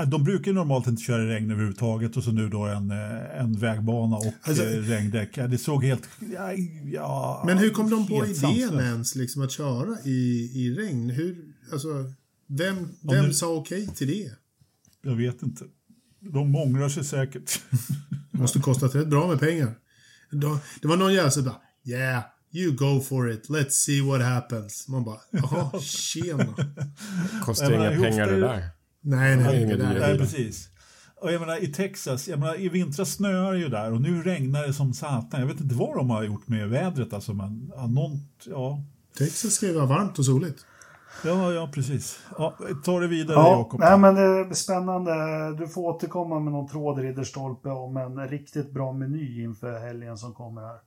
eh, 0.00 0.08
de 0.08 0.24
brukar 0.24 0.52
normalt 0.52 0.86
inte 0.86 1.02
köra 1.02 1.22
i 1.22 1.26
regn 1.26 1.50
överhuvudtaget 1.50 2.16
och 2.16 2.24
så 2.24 2.32
nu 2.32 2.48
då 2.48 2.66
en, 2.66 2.90
en 3.38 3.52
vägbana 3.52 4.16
och 4.16 4.32
Alltså- 4.42 4.62
regndäck. 4.64 5.34
Det 5.34 5.58
såg 5.58 5.84
helt... 5.84 6.08
Ja, 6.34 6.52
ja, 6.92 7.42
Men 7.46 7.58
hur 7.58 7.70
kom 7.70 7.90
de 7.90 8.06
på 8.06 8.14
idén 8.24 8.34
sanslöst. 8.34 8.72
ens 8.74 9.14
liksom 9.14 9.42
att 9.42 9.50
köra 9.52 9.96
i, 10.04 10.50
i 10.54 10.74
regn? 10.78 11.10
Hur, 11.10 11.36
alltså, 11.74 12.12
vem, 12.46 12.88
vem 13.02 13.24
nu- 13.24 13.34
sa 13.34 13.54
okej 13.54 13.86
till 13.94 14.08
det? 14.08 14.30
Jag 15.02 15.16
vet 15.16 15.42
inte. 15.42 15.64
De 16.20 16.56
ångrar 16.56 16.88
sig 16.88 17.04
säkert. 17.04 17.60
Det 18.30 18.38
måste 18.38 18.58
kostat 18.58 18.94
rätt 18.94 19.08
bra 19.08 19.28
med 19.28 19.40
pengar. 19.40 19.74
Det 20.80 20.88
var 20.88 20.96
någon 20.96 21.14
jävel 21.14 21.30
som 21.32 21.44
bara 21.44 21.60
Yeah, 21.86 22.22
you 22.52 22.72
go 22.72 23.00
for 23.00 23.30
it. 23.30 23.48
Let's 23.48 23.70
see 23.70 24.00
what 24.00 24.22
happens. 24.22 24.88
Man 24.88 25.04
bara, 25.04 25.18
jaha, 25.30 25.80
tjena. 25.80 26.54
Kostar 27.44 27.72
inga 27.72 27.90
pengar 28.02 28.26
det 28.26 28.40
där. 28.40 28.68
Nej, 29.00 29.36
det 29.36 29.42
nej, 29.42 29.64
det 29.66 29.76
där. 29.76 30.00
Nej, 30.00 30.12
bil. 30.12 30.20
precis. 30.20 30.68
Och 31.16 31.32
jag 31.32 31.40
menar, 31.40 31.64
i 31.64 31.66
Texas, 31.72 32.28
jag 32.28 32.38
menar, 32.38 32.60
i 32.60 32.68
vintras 32.68 33.12
snöar 33.12 33.52
det 33.52 33.58
ju 33.58 33.68
där 33.68 33.92
och 33.92 34.00
nu 34.00 34.22
regnar 34.22 34.66
det 34.66 34.72
som 34.72 34.94
satan. 34.94 35.40
Jag 35.40 35.46
vet 35.46 35.60
inte 35.60 35.74
vad 35.74 35.96
de 35.96 36.10
har 36.10 36.22
gjort 36.22 36.48
med 36.48 36.68
vädret 36.68 37.12
alltså, 37.12 37.34
men 37.34 37.72
ja, 37.74 37.86
någon, 37.86 38.20
ja, 38.44 38.84
Texas 39.18 39.52
ska 39.52 39.66
ju 39.66 39.72
vara 39.72 39.86
varmt 39.86 40.18
och 40.18 40.24
soligt. 40.24 40.66
Ja, 41.24 41.52
ja 41.52 41.70
precis. 41.74 42.18
Ja, 42.38 42.54
ta 42.84 43.00
det 43.00 43.06
vidare, 43.06 43.36
Ja, 43.36 43.50
Jakob. 43.58 43.80
nej, 43.80 43.98
men 43.98 44.14
det 44.14 44.44
blir 44.44 44.54
spännande. 44.54 45.12
Du 45.58 45.68
får 45.68 45.82
återkomma 45.82 46.40
med 46.40 46.52
någon 46.52 46.68
tråd 46.68 46.98
Ridderstolpe 46.98 47.68
om 47.68 47.96
en 47.96 48.28
riktigt 48.28 48.70
bra 48.72 48.92
meny 48.92 49.42
inför 49.42 49.78
helgen 49.78 50.18
som 50.18 50.34
kommer 50.34 50.60
här. 50.62 50.78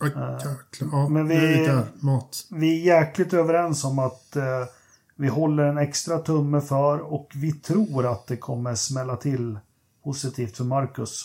Ja, 0.00 0.06
jäklar. 0.32 0.88
Ja, 0.92 1.08
men 1.08 1.28
vi... 1.28 1.36
vi- 1.38 1.66
är. 1.66 1.86
Mat. 2.00 2.46
Vi 2.50 2.80
är 2.90 2.96
jäkligt 3.00 3.32
överens 3.34 3.84
om 3.84 3.98
att 3.98 4.36
eh, 4.36 4.44
vi 5.16 5.28
håller 5.28 5.62
en 5.64 5.78
extra 5.78 6.18
tumme 6.18 6.60
för 6.60 6.98
och 7.12 7.32
vi 7.34 7.52
tror 7.52 8.06
att 8.06 8.26
det 8.26 8.36
kommer 8.36 8.74
smälla 8.74 9.16
till 9.16 9.58
positivt 10.04 10.56
för 10.56 10.64
Marcus. 10.64 11.24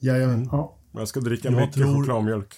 Jajamän. 0.00 0.48
Ja. 0.52 0.76
Jag 0.92 1.08
ska 1.08 1.20
dricka 1.20 1.48
Jag 1.48 1.56
mycket 1.60 1.74
tror- 1.74 1.94
chokladmjölk. 1.94 2.54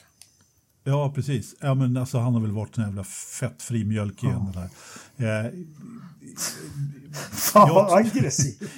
Ja, 0.89 1.13
precis. 1.15 1.55
Ja, 1.61 1.75
men 1.75 1.97
alltså, 1.97 2.19
han 2.19 2.35
har 2.35 2.41
väl 2.41 2.53
varit 2.53 2.79
en 2.79 2.85
jävla 2.85 3.05
fettfri 3.05 3.85
mjölk 3.85 4.23
igen. 4.25 4.53
Det 4.55 4.61
där. 5.17 5.45
Eh, 5.47 5.51
Fan 7.33 7.69
vad 7.75 7.91
Jag- 7.91 7.99
aggressiv. 7.99 8.71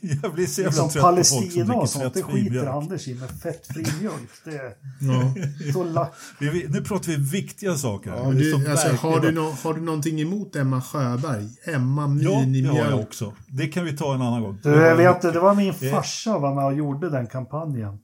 jag 0.22 0.34
blir 0.34 0.46
så 0.46 0.60
jävla 0.60 0.82
Liksom 0.84 0.88
trött 0.88 1.02
på 1.04 1.10
folk 1.14 1.26
som 1.26 1.36
Palestina 1.42 1.64
dricker 1.64 1.80
och 1.82 1.90
sånt, 1.90 2.14
det 2.14 2.22
skiter 2.22 2.50
mjölk. 2.50 2.68
Anders 2.68 3.08
i. 3.08 3.14
Men 3.14 3.28
fettfri 3.28 3.84
mjölk, 4.00 4.30
det 4.44 4.50
är 4.56 4.74
Ja. 5.00 5.34
så 5.72 5.84
lack. 5.84 6.12
Vi- 6.40 6.48
vi- 6.50 6.66
Nu 6.68 6.80
pratar 6.84 7.06
vi 7.12 7.16
viktiga 7.16 7.74
saker. 7.76 8.10
Ja, 8.10 8.22
som 8.24 8.34
du, 8.34 8.70
alltså, 8.70 8.88
har, 8.88 9.20
du 9.20 9.32
no, 9.32 9.54
har 9.64 9.74
du 9.74 9.80
någonting 9.80 10.20
emot 10.20 10.56
Emma 10.56 10.82
Sjöberg? 10.82 11.48
Emma 11.64 12.02
Ja, 12.02 12.08
det 12.08 12.26
har 12.26 12.32
jag 12.40 12.48
Minimjölk? 12.48 12.94
också. 13.06 13.32
Det 13.48 13.66
kan 13.66 13.84
vi 13.84 13.96
ta 13.96 14.14
en 14.14 14.22
annan 14.22 14.42
gång. 14.42 14.58
Du, 14.62 14.70
jag 14.70 14.96
vet, 14.96 15.22
det 15.22 15.40
var 15.40 15.54
min 15.54 15.74
Eh. 15.80 15.90
farsa 15.90 16.38
var 16.38 16.54
med 16.54 16.64
och 16.64 16.74
gjorde 16.74 17.10
den 17.10 17.26
kampanjen. 17.26 17.98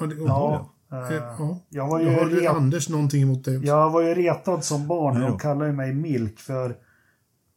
Ja, 0.00 0.06
det, 0.06 0.14
Ja, 0.14 0.72
ja. 0.90 1.58
Jag 1.68 1.88
var 1.88 2.00
ju 2.00 2.14
har 2.14 2.24
ret- 2.26 2.50
Anders 2.50 2.88
någonting 2.88 3.22
emot 3.22 3.44
det 3.44 3.56
också. 3.56 3.66
Jag 3.66 3.90
var 3.90 4.02
ju 4.02 4.14
retad 4.14 4.64
som 4.64 4.86
barn. 4.86 5.20
De 5.20 5.38
kallade 5.38 5.72
mig 5.72 5.94
Milk 5.94 6.38
för 6.40 6.76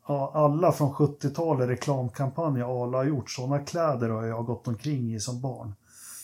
ja, 0.08 0.32
alla 0.36 0.72
från 0.72 0.94
70-talet 0.94 1.70
reklamkampanjer 1.70 2.84
alla 2.84 2.98
har 2.98 3.06
gjort. 3.06 3.30
Sådana 3.32 3.60
kläder 3.60 4.10
har 4.10 4.26
jag 4.26 4.46
gått 4.46 4.68
omkring 4.68 5.16
i 5.16 5.20
som 5.20 5.42
barn. 5.42 5.74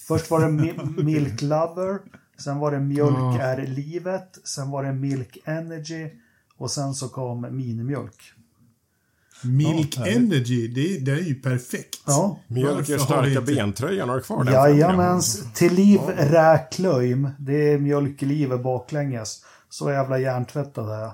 Först 0.07 0.31
var 0.31 0.39
det 0.39 0.47
mi- 0.47 1.03
Milk 1.03 1.41
Lover. 1.41 1.99
Sen 2.43 2.59
var 2.59 2.71
det 2.71 2.79
Mjölk 2.79 3.17
Ja. 3.17 3.41
är 3.41 3.67
livet. 3.67 4.47
Sen 4.47 4.71
var 4.71 4.83
det 4.83 4.93
Milk 4.93 5.37
Energy. 5.45 6.09
Och 6.57 6.71
sen 6.71 6.93
så 6.93 7.09
kom 7.09 7.41
minimjölk. 7.57 8.21
Milk 9.43 9.97
Ja. 9.97 10.07
Energy, 10.07 10.67
det, 10.67 10.99
det 10.99 11.11
är 11.11 11.25
ju 11.25 11.35
perfekt. 11.35 12.01
Ja. 12.05 12.39
Mjölk 12.47 12.89
vi 12.89 12.99
starka 12.99 13.41
bentröjan. 13.41 14.09
Har 14.09 14.15
du 14.15 14.21
kvar 14.21 14.43
den? 14.43 14.53
Jajamens. 14.53 15.53
Till 15.53 15.73
liv 15.73 15.99
räklöjm. 16.17 17.29
Det 17.39 17.73
är 17.73 17.77
mjölk 17.77 18.23
i 18.23 18.25
livet 18.25 18.63
baklänges. 18.63 19.45
Så 19.69 19.91
jävla 19.91 20.19
hjärntvättad 20.19 20.89
är 20.89 20.99
jag. 20.99 21.13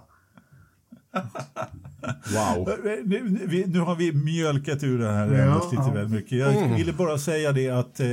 Wow. 2.56 2.69
Nu, 3.06 3.38
vi, 3.48 3.65
nu 3.68 3.80
har 3.80 3.95
vi 3.95 4.14
mjölkat 4.14 4.84
ur 4.84 4.99
det 4.99 5.11
här 5.11 5.28
Ja, 5.34 5.41
ämnet 5.44 5.64
lite 5.72 5.84
ja. 5.88 5.91
väl 5.94 6.07
mycket. 6.07 6.38
Jag 6.38 6.76
ville 6.78 6.94
bara 6.94 7.18
säga 7.18 7.52
det 7.52 7.69
att 7.69 7.99
eh, 7.99 8.07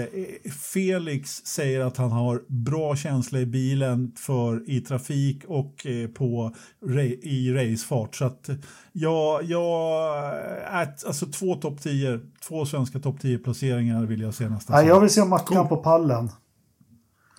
Felix 0.72 1.30
säger 1.30 1.80
att 1.80 1.96
han 1.96 2.12
har 2.12 2.42
bra 2.48 2.96
känsla 2.96 3.38
i 3.38 3.46
bilen 3.46 4.12
för 4.16 4.70
i 4.70 4.80
trafik 4.80 5.44
och 5.48 5.86
eh, 5.86 6.08
på 6.08 6.54
i 7.22 7.52
racefart. 7.52 8.14
Så 8.14 8.24
att 8.24 8.50
ja, 8.92 9.40
jag 9.42 10.26
är, 10.64 10.88
alltså 11.06 11.26
två 11.26 11.54
topp 11.54 11.80
10, 11.82 12.20
två 12.48 12.66
svenska 12.66 12.98
topp 12.98 13.20
10 13.20 13.38
placeringar 13.38 14.02
vill 14.06 14.20
jag 14.20 14.34
se 14.34 14.48
nästa 14.48 14.72
Ja, 14.72 14.82
jag 14.88 15.00
vill 15.00 15.10
se 15.10 15.24
Mackan 15.24 15.68
på 15.68 15.76
pallen. 15.76 16.30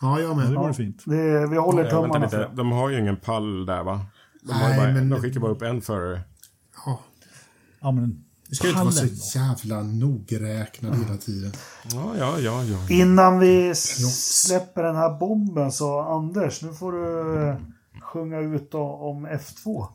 Ja, 0.01 0.19
jag 0.19 0.29
Ja, 0.31 0.35
med. 0.35 0.47
det 0.47 0.53
Ja. 0.53 0.61
vore 0.61 0.73
fint. 0.73 1.03
Det, 1.05 1.47
vi 1.47 1.57
håller 1.57 1.83
Ja, 1.85 2.01
vänta 2.01 2.17
tummarna 2.19 2.27
det. 2.27 2.49
De 2.55 2.71
har 2.71 2.89
ju 2.89 2.99
ingen 2.99 3.17
pall 3.17 3.65
där 3.65 3.83
va? 3.83 4.01
De, 4.41 4.53
Nej, 4.53 4.77
bara, 4.79 4.91
men- 4.93 5.09
de 5.09 5.21
skickar 5.21 5.39
bara 5.39 5.51
upp 5.51 5.61
en 5.61 5.81
förare. 5.81 6.21
Ja. 7.81 7.91
Men, 7.91 8.23
Du 8.49 8.55
ska 8.55 8.67
inte 8.67 8.79
vara 8.79 8.91
så 8.91 9.37
jävla 9.37 9.83
nogräknad 9.83 10.95
hela 11.05 11.17
tiden. 11.17 11.51
Ja, 11.93 12.13
ja, 12.17 12.39
ja, 12.39 12.63
ja. 12.63 12.89
Innan 12.89 13.39
vi 13.39 13.69
s- 13.69 14.41
släpper 14.45 14.83
den 14.83 14.95
här 14.95 15.19
bomben 15.19 15.71
så 15.71 15.99
Anders, 15.99 16.61
nu 16.61 16.73
får 16.73 16.91
du 16.91 17.39
eh, 17.49 17.55
sjunga 18.01 18.39
ut 18.39 18.73
om 18.73 19.27
F2. 19.27 19.85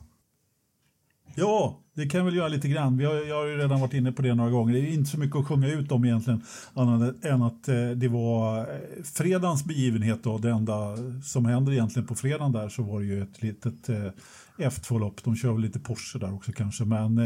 Ja, 1.37 1.79
det 1.93 2.07
kan 2.09 2.17
jag 2.17 2.25
väl 2.25 2.35
göra 2.35 2.47
lite 2.47 2.67
grann. 2.67 2.97
Vi 2.97 3.05
har, 3.05 3.13
jag 3.13 3.35
har 3.35 3.45
ju 3.45 3.57
redan 3.57 3.79
varit 3.81 3.93
inne 3.93 4.11
på 4.11 4.21
det 4.21 4.35
några 4.35 4.49
gånger. 4.51 4.73
Det 4.73 4.79
är 4.79 4.93
inte 4.93 5.09
så 5.09 5.19
mycket 5.19 5.35
att 5.37 5.47
sjunga 5.47 5.67
ut 5.67 5.91
om 5.91 6.05
egentligen. 6.05 6.41
Annat 6.73 7.25
än 7.25 7.41
att 7.41 7.67
eh, 7.67 7.89
det 7.89 8.07
var 8.07 8.59
eh, 8.59 9.03
fredagens 9.03 9.65
begivenhet 9.65 10.23
då. 10.23 10.37
Det 10.37 10.49
enda 10.49 10.75
som 11.23 11.45
händer 11.45 11.71
egentligen 11.71 12.07
på 12.07 12.15
fredagen 12.15 12.51
där 12.51 12.69
så 12.69 12.83
var 12.83 12.99
det 12.99 13.05
ju 13.05 13.21
ett 13.21 13.41
litet 13.43 13.89
eh, 13.89 14.11
F2-lopp. 14.57 15.23
De 15.23 15.35
kör 15.35 15.51
väl 15.51 15.61
lite 15.61 15.79
Porsche 15.79 16.19
där 16.19 16.33
också 16.35 16.51
kanske. 16.51 16.85
Men 16.85 17.17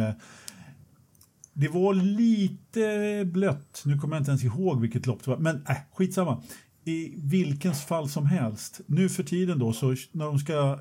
det 1.53 1.67
var 1.67 1.93
lite 1.93 3.25
blött. 3.25 3.81
Nu 3.85 3.97
kommer 3.97 4.15
jag 4.15 4.21
inte 4.21 4.31
ens 4.31 4.43
ihåg 4.43 4.81
vilket 4.81 5.05
lopp 5.05 5.23
det 5.23 5.31
var. 5.31 5.37
Men 5.37 5.55
äh, 5.69 5.75
skitsamma. 5.93 6.43
I 6.85 7.13
vilkens 7.17 7.83
fall 7.85 8.09
som 8.09 8.25
helst. 8.25 8.81
Nu 8.85 9.09
för 9.09 9.23
tiden 9.23 9.59
då 9.59 9.73
så 9.73 9.95
när 10.11 10.25
de 10.25 10.39
ska 10.39 10.79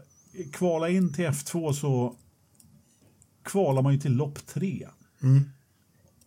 kvala 0.52 0.88
in 0.88 1.12
till 1.12 1.24
F2 1.26 1.72
så 1.72 2.16
kvalar 3.42 3.82
man 3.82 3.92
ju 3.92 3.98
till 4.00 4.12
lopp 4.12 4.46
tre. 4.46 4.88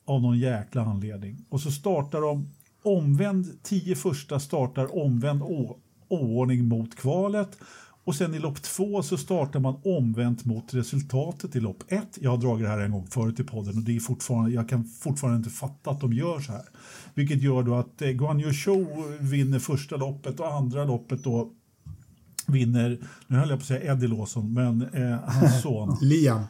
Av 0.06 0.22
någon 0.22 0.40
jäkla 0.40 0.82
anledning. 0.82 1.46
Och 1.50 1.62
så 1.62 1.72
startar 1.72 2.22
de 2.22 2.50
omvänd, 2.84 3.64
tio 3.64 3.96
första 3.96 4.40
startar 4.40 4.96
omvänd 4.98 5.42
å- 5.44 5.80
oordning 6.08 6.66
mot 6.68 6.96
kvalet. 6.96 7.58
Och 8.04 8.16
sen 8.16 8.34
i 8.36 8.40
lopp 8.40 8.62
två 8.62 9.04
så 9.04 9.18
startar 9.18 9.60
man 9.60 9.82
omvänt 9.84 10.46
mot 10.46 10.74
resultatet 10.74 11.56
i 11.56 11.60
lopp 11.60 11.84
ett. 11.88 12.18
Jag 12.22 12.32
har 12.32 12.38
dragit 12.38 12.64
det 12.66 12.70
här 12.70 12.80
en 12.80 12.92
gång 12.92 13.08
förut 13.08 13.40
i 13.40 13.44
podden 13.44 13.78
och 13.78 13.84
det 13.84 13.96
är 13.96 14.00
fortfarande, 14.00 14.52
jag 14.52 14.70
kan 14.70 14.84
fortfarande 14.86 15.38
inte 15.38 15.50
fatta 15.50 15.92
att 15.92 16.02
de 16.02 16.14
gör 16.14 16.40
så 16.40 16.52
här. 16.52 16.66
Vilket 17.14 17.42
gör 17.42 17.64
då 17.64 17.76
att 17.76 18.02
eh, 18.02 18.10
Guan 18.10 18.54
Zhou 18.54 19.18
vinner 19.20 19.60
första 19.60 19.96
loppet 19.96 20.40
och 20.40 20.54
andra 20.54 20.86
loppet 20.86 21.24
då 21.24 21.52
vinner, 22.48 23.00
nu 23.28 23.38
höll 23.38 23.50
jag 23.50 23.60
på 23.60 23.64
att 23.64 23.68
säga 23.68 23.94
Eddie 23.94 24.08
Lawson, 24.08 24.54
men 24.54 24.82
eh, 24.82 25.20
hans 25.30 25.62
son. 25.62 25.98
Liam. 26.02 26.42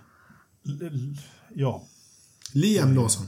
L- 0.65 1.17
ja, 1.55 1.83
Liam 2.53 2.93
Lawson. 2.95 3.25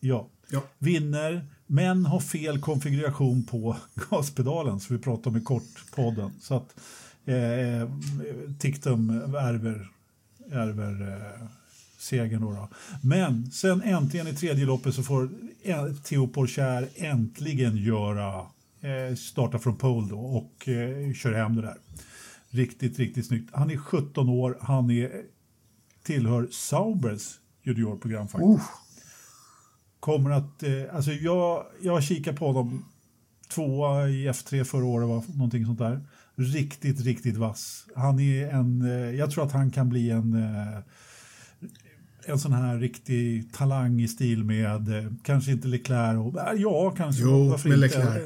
ja. 0.00 0.28
Ja. 0.50 0.62
Vinner, 0.78 1.46
men 1.66 2.06
har 2.06 2.20
fel 2.20 2.60
konfiguration 2.60 3.42
på 3.44 3.76
gaspedalen, 4.10 4.80
som 4.80 4.96
vi 4.96 5.02
pratade 5.02 5.28
om 5.28 5.36
i 5.36 5.40
kortpodden. 5.44 6.30
Så 6.40 6.54
att 6.54 6.74
eh, 7.24 7.88
Tictum 8.58 9.10
ärver, 9.34 9.88
ärver 10.50 11.08
eh, 11.08 11.46
segern. 11.98 12.40
Då, 12.40 12.50
då. 12.50 12.68
Men 13.02 13.50
sen 13.50 13.82
äntligen 13.82 14.28
i 14.28 14.34
tredje 14.34 14.66
loppet 14.66 14.94
så 14.94 15.02
får 15.02 15.28
eh, 15.62 15.86
Theo 16.04 16.28
Porcher 16.28 16.88
äntligen 16.96 17.76
göra, 17.76 18.46
eh, 18.80 19.16
starta 19.16 19.58
från 19.58 19.76
pole 19.76 20.08
då 20.10 20.18
och 20.18 20.68
eh, 20.68 21.12
köra 21.12 21.36
hem 21.36 21.56
det 21.56 21.62
där. 21.62 21.76
Riktigt, 22.50 22.98
riktigt 22.98 23.26
snyggt. 23.26 23.50
Han 23.52 23.70
är 23.70 23.76
17 23.76 24.28
år, 24.28 24.58
han 24.60 24.90
är, 24.90 25.22
tillhör 26.02 26.48
Saubers 26.50 27.38
juniorprogram 27.62 28.28
faktiskt 28.28 28.48
Uh, 28.48 28.82
kommer 30.02 30.30
att, 30.30 30.62
eh, 30.62 30.94
alltså 30.94 31.12
jag, 31.12 31.66
jag 31.82 32.02
kikar 32.02 32.32
på 32.32 32.52
dem 32.52 32.84
tvåa 33.48 34.08
i 34.08 34.28
F3 34.28 34.64
förra 34.64 34.84
året, 34.84 35.08
var 35.08 35.36
någonting 35.36 35.66
sånt 35.66 35.78
där. 35.78 36.00
Riktigt, 36.36 37.00
riktigt 37.00 37.36
vass. 37.36 37.86
Han 37.96 38.20
är 38.20 38.48
en, 38.48 38.82
eh, 38.82 38.90
jag 39.18 39.30
tror 39.30 39.44
att 39.44 39.52
han 39.52 39.70
kan 39.70 39.88
bli 39.88 40.10
en, 40.10 40.32
eh, 40.34 40.78
en 42.26 42.38
sån 42.38 42.52
här 42.52 42.78
riktig 42.78 43.52
talang 43.52 44.00
i 44.00 44.08
stil 44.08 44.44
med, 44.44 44.98
eh, 44.98 45.12
kanske 45.22 45.52
inte 45.52 45.68
Leclerc, 45.68 46.18
och, 46.18 46.40
ja 46.56 46.94
kanske, 46.96 47.22
Jo, 47.22 47.48
varför 47.48 47.68
med 47.68 47.76
inte? 47.76 47.98
Leclerc. 47.98 48.22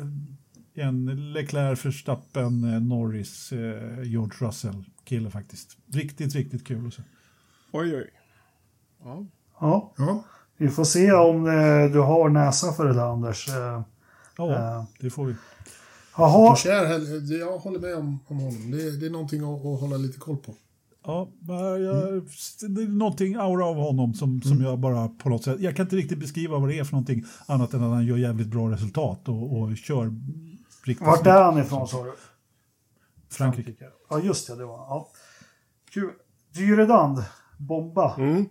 En 0.75 1.33
Leclerc, 1.33 1.85
Verstappen, 1.87 2.61
Norris, 2.89 3.53
George 4.05 4.47
Russell 4.47 4.85
kille 5.05 5.31
faktiskt. 5.31 5.77
Riktigt, 5.93 6.35
riktigt 6.35 6.67
kul 6.67 6.87
att 6.87 6.95
se. 6.95 7.03
Oj, 7.73 7.97
oj. 7.97 8.11
Ja. 9.05 9.27
ja, 9.61 9.95
Ja. 9.99 10.25
vi 10.57 10.69
får 10.69 10.85
se 10.85 11.13
om 11.13 11.45
du 11.93 12.01
har 12.01 12.29
näsa 12.29 12.73
för 12.73 12.85
det 12.87 12.95
där 12.95 13.13
Anders. 13.13 13.49
Ja, 14.37 14.87
det 15.01 15.11
får 15.11 15.27
vi. 15.27 15.35
Jaha, 16.17 16.49
Porcher, 16.49 17.39
jag 17.39 17.59
håller 17.59 17.79
med 17.79 17.97
om, 17.97 18.19
om 18.27 18.37
honom. 18.37 18.71
Det, 18.71 19.01
det 19.01 19.07
är 19.07 19.11
någonting 19.11 19.41
att, 19.41 19.67
att 19.67 19.81
hålla 19.81 19.97
lite 19.97 20.19
koll 20.19 20.37
på. 20.37 20.55
Ja, 21.07 21.29
jag, 21.49 21.79
det 22.61 22.83
är 22.83 22.89
någonting 22.89 23.35
aura 23.35 23.65
av 23.65 23.77
honom 23.77 24.15
som, 24.15 24.43
som 24.43 24.61
jag 24.61 24.79
bara 24.79 25.09
på 25.09 25.29
något 25.29 25.45
sätt, 25.45 25.61
jag 25.61 25.77
kan 25.77 25.87
inte 25.87 25.97
riktigt 25.97 26.19
beskriva 26.19 26.59
vad 26.59 26.69
det 26.69 26.79
är 26.79 26.85
för 26.85 26.93
någonting 26.93 27.25
annat 27.47 27.75
än 27.75 27.83
att 27.83 27.91
han 27.91 28.07
gör 28.07 28.17
jävligt 28.17 28.47
bra 28.47 28.71
resultat 28.71 29.29
och, 29.29 29.61
och 29.61 29.77
kör 29.77 30.13
riktigt 30.85 31.07
vart 31.07 31.27
är 31.27 31.43
han 31.43 31.59
ifrån 31.59 31.89
sa 31.89 32.05
du? 32.05 32.13
Frankrike. 33.31 33.85
Ja, 34.11 34.21
just 34.21 34.47
det, 34.47 34.57
det 34.57 34.65
var 34.65 34.77
ja. 34.79 35.09
Dyredand, 36.55 37.25
bomba. 37.59 38.15
Mm. 38.19 38.47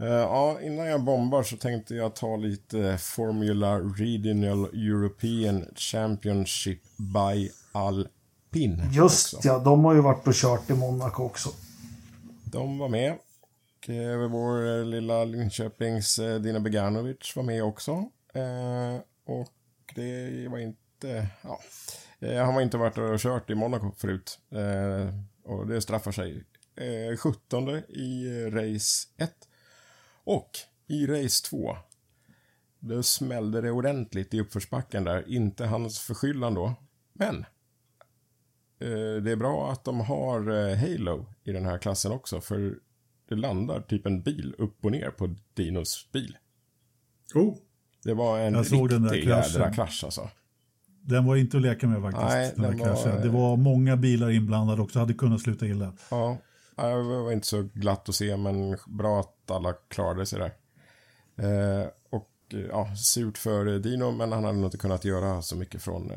Eh, 0.00 0.06
ja, 0.08 0.60
innan 0.62 0.86
jag 0.86 1.04
bombar 1.04 1.42
så 1.42 1.56
tänkte 1.56 1.94
jag 1.94 2.14
ta 2.14 2.36
lite 2.36 2.98
Formula 2.98 3.78
Regional 3.78 4.64
European 4.64 5.66
Championship 5.76 6.80
by 6.96 7.50
Alpin. 7.72 8.82
Just 8.92 9.34
också. 9.34 9.48
ja, 9.48 9.58
de 9.58 9.84
har 9.84 9.94
ju 9.94 10.00
varit 10.00 10.26
och 10.26 10.34
kört 10.34 10.70
i 10.70 10.74
Monaco 10.74 11.22
också. 11.22 11.50
De 12.44 12.78
var 12.78 12.88
med. 12.88 13.12
Och 13.12 13.90
eh, 13.90 14.28
vår 14.30 14.78
eh, 14.78 14.84
lilla 14.84 15.24
Linköpings 15.24 16.16
Dina 16.16 16.60
Beganovic 16.60 17.36
var 17.36 17.42
med 17.42 17.64
också. 17.64 17.92
Och 19.26 19.94
det 19.94 20.48
var 20.48 20.58
inte... 20.58 21.26
Ja, 21.42 21.60
han 22.44 22.54
har 22.54 22.60
inte 22.60 22.76
varit 22.76 22.98
och 22.98 23.18
kört 23.18 23.50
i 23.50 23.54
Monaco 23.54 23.92
förut. 23.96 24.38
Och 25.44 25.66
det 25.66 25.80
straffar 25.80 26.12
sig. 26.12 26.44
Eh, 26.76 27.16
17 27.16 27.68
i 27.88 28.26
race 28.50 29.08
1. 29.16 29.30
Och 30.30 30.50
i 30.86 31.06
race 31.06 31.44
2. 31.50 31.76
Då 32.78 33.02
smällde 33.02 33.60
det 33.60 33.70
ordentligt 33.70 34.34
i 34.34 34.40
uppförsbacken 34.40 35.04
där. 35.04 35.28
Inte 35.28 35.66
hans 35.66 35.98
förskyllan 35.98 36.54
då. 36.54 36.74
Men 37.12 37.36
eh, 38.80 39.22
det 39.22 39.30
är 39.30 39.36
bra 39.36 39.72
att 39.72 39.84
de 39.84 40.00
har 40.00 40.68
eh, 40.70 40.76
Halo 40.76 41.26
i 41.44 41.52
den 41.52 41.64
här 41.64 41.78
klassen 41.78 42.12
också. 42.12 42.40
För 42.40 42.74
det 43.28 43.34
landar 43.34 43.80
typ 43.80 44.06
en 44.06 44.22
bil 44.22 44.54
upp 44.58 44.84
och 44.84 44.90
ner 44.90 45.10
på 45.10 45.34
Dinos 45.54 46.08
bil. 46.12 46.36
Oh, 47.34 47.56
Det 48.04 48.14
var 48.14 48.38
en 48.38 48.64
riktig 48.64 49.28
jädra 49.28 49.72
krasch 49.72 50.04
alltså. 50.04 50.30
Den 51.02 51.24
var 51.26 51.36
inte 51.36 51.56
att 51.56 51.62
leka 51.62 51.86
med 51.86 52.02
faktiskt. 52.02 52.26
Nej, 52.28 52.52
den 52.56 52.62
den 52.62 52.78
var- 52.78 52.86
kraschen. 52.86 53.20
Det 53.22 53.28
var 53.28 53.56
många 53.56 53.96
bilar 53.96 54.30
inblandade 54.30 54.82
också, 54.82 54.98
hade 54.98 55.14
kunnat 55.14 55.40
sluta 55.40 55.66
illa. 55.66 55.92
Ja, 56.10 56.38
det 56.88 57.22
var 57.22 57.32
inte 57.32 57.46
så 57.46 57.68
glatt 57.74 58.08
att 58.08 58.14
se, 58.14 58.36
men 58.36 58.76
bra 58.86 59.20
att 59.20 59.50
alla 59.50 59.72
klarade 59.72 60.26
sig 60.26 60.38
där. 60.38 60.52
Eh, 61.40 61.86
och 62.10 62.30
eh, 62.52 62.60
ja, 62.60 62.96
surt 62.96 63.38
för 63.38 63.78
Dino, 63.78 64.10
men 64.10 64.32
han 64.32 64.44
hade 64.44 64.58
nog 64.58 64.66
inte 64.66 64.78
kunnat 64.78 65.04
göra 65.04 65.42
så 65.42 65.56
mycket 65.56 65.82
från 65.82 66.10
eh, 66.10 66.16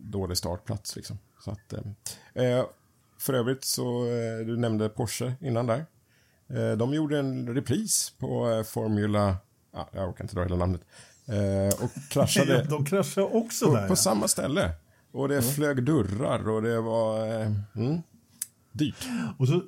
dålig 0.00 0.36
startplats. 0.36 0.96
Liksom. 0.96 1.18
Så 1.44 1.50
att, 1.50 1.72
eh, 2.34 2.64
för 3.18 3.34
övrigt 3.34 3.64
så, 3.64 4.04
du 4.46 4.56
nämnde 4.56 4.88
Porsche 4.88 5.32
innan 5.40 5.66
där. 5.66 5.86
De 6.76 6.94
gjorde 6.94 7.18
en 7.18 7.54
repris 7.54 8.12
på 8.18 8.64
Formula, 8.66 9.36
ah, 9.72 9.84
jag 9.92 10.08
orkar 10.08 10.24
inte 10.24 10.34
dra 10.34 10.42
hela 10.42 10.56
namnet, 10.56 10.80
och 11.80 11.90
kraschade. 12.10 12.66
de 12.70 12.84
kraschade 12.84 13.26
också 13.26 13.66
på, 13.66 13.74
där. 13.74 13.88
På 13.88 13.96
samma 13.96 14.28
ställe. 14.28 14.70
Och 15.12 15.28
det 15.28 15.38
mm. 15.38 15.50
flög 15.50 15.84
dörrar 15.84 16.48
och 16.48 16.62
det 16.62 16.80
var 16.80 17.26
mm, 17.26 18.02
dyrt. 18.72 19.06
Och 19.38 19.48
så 19.48 19.62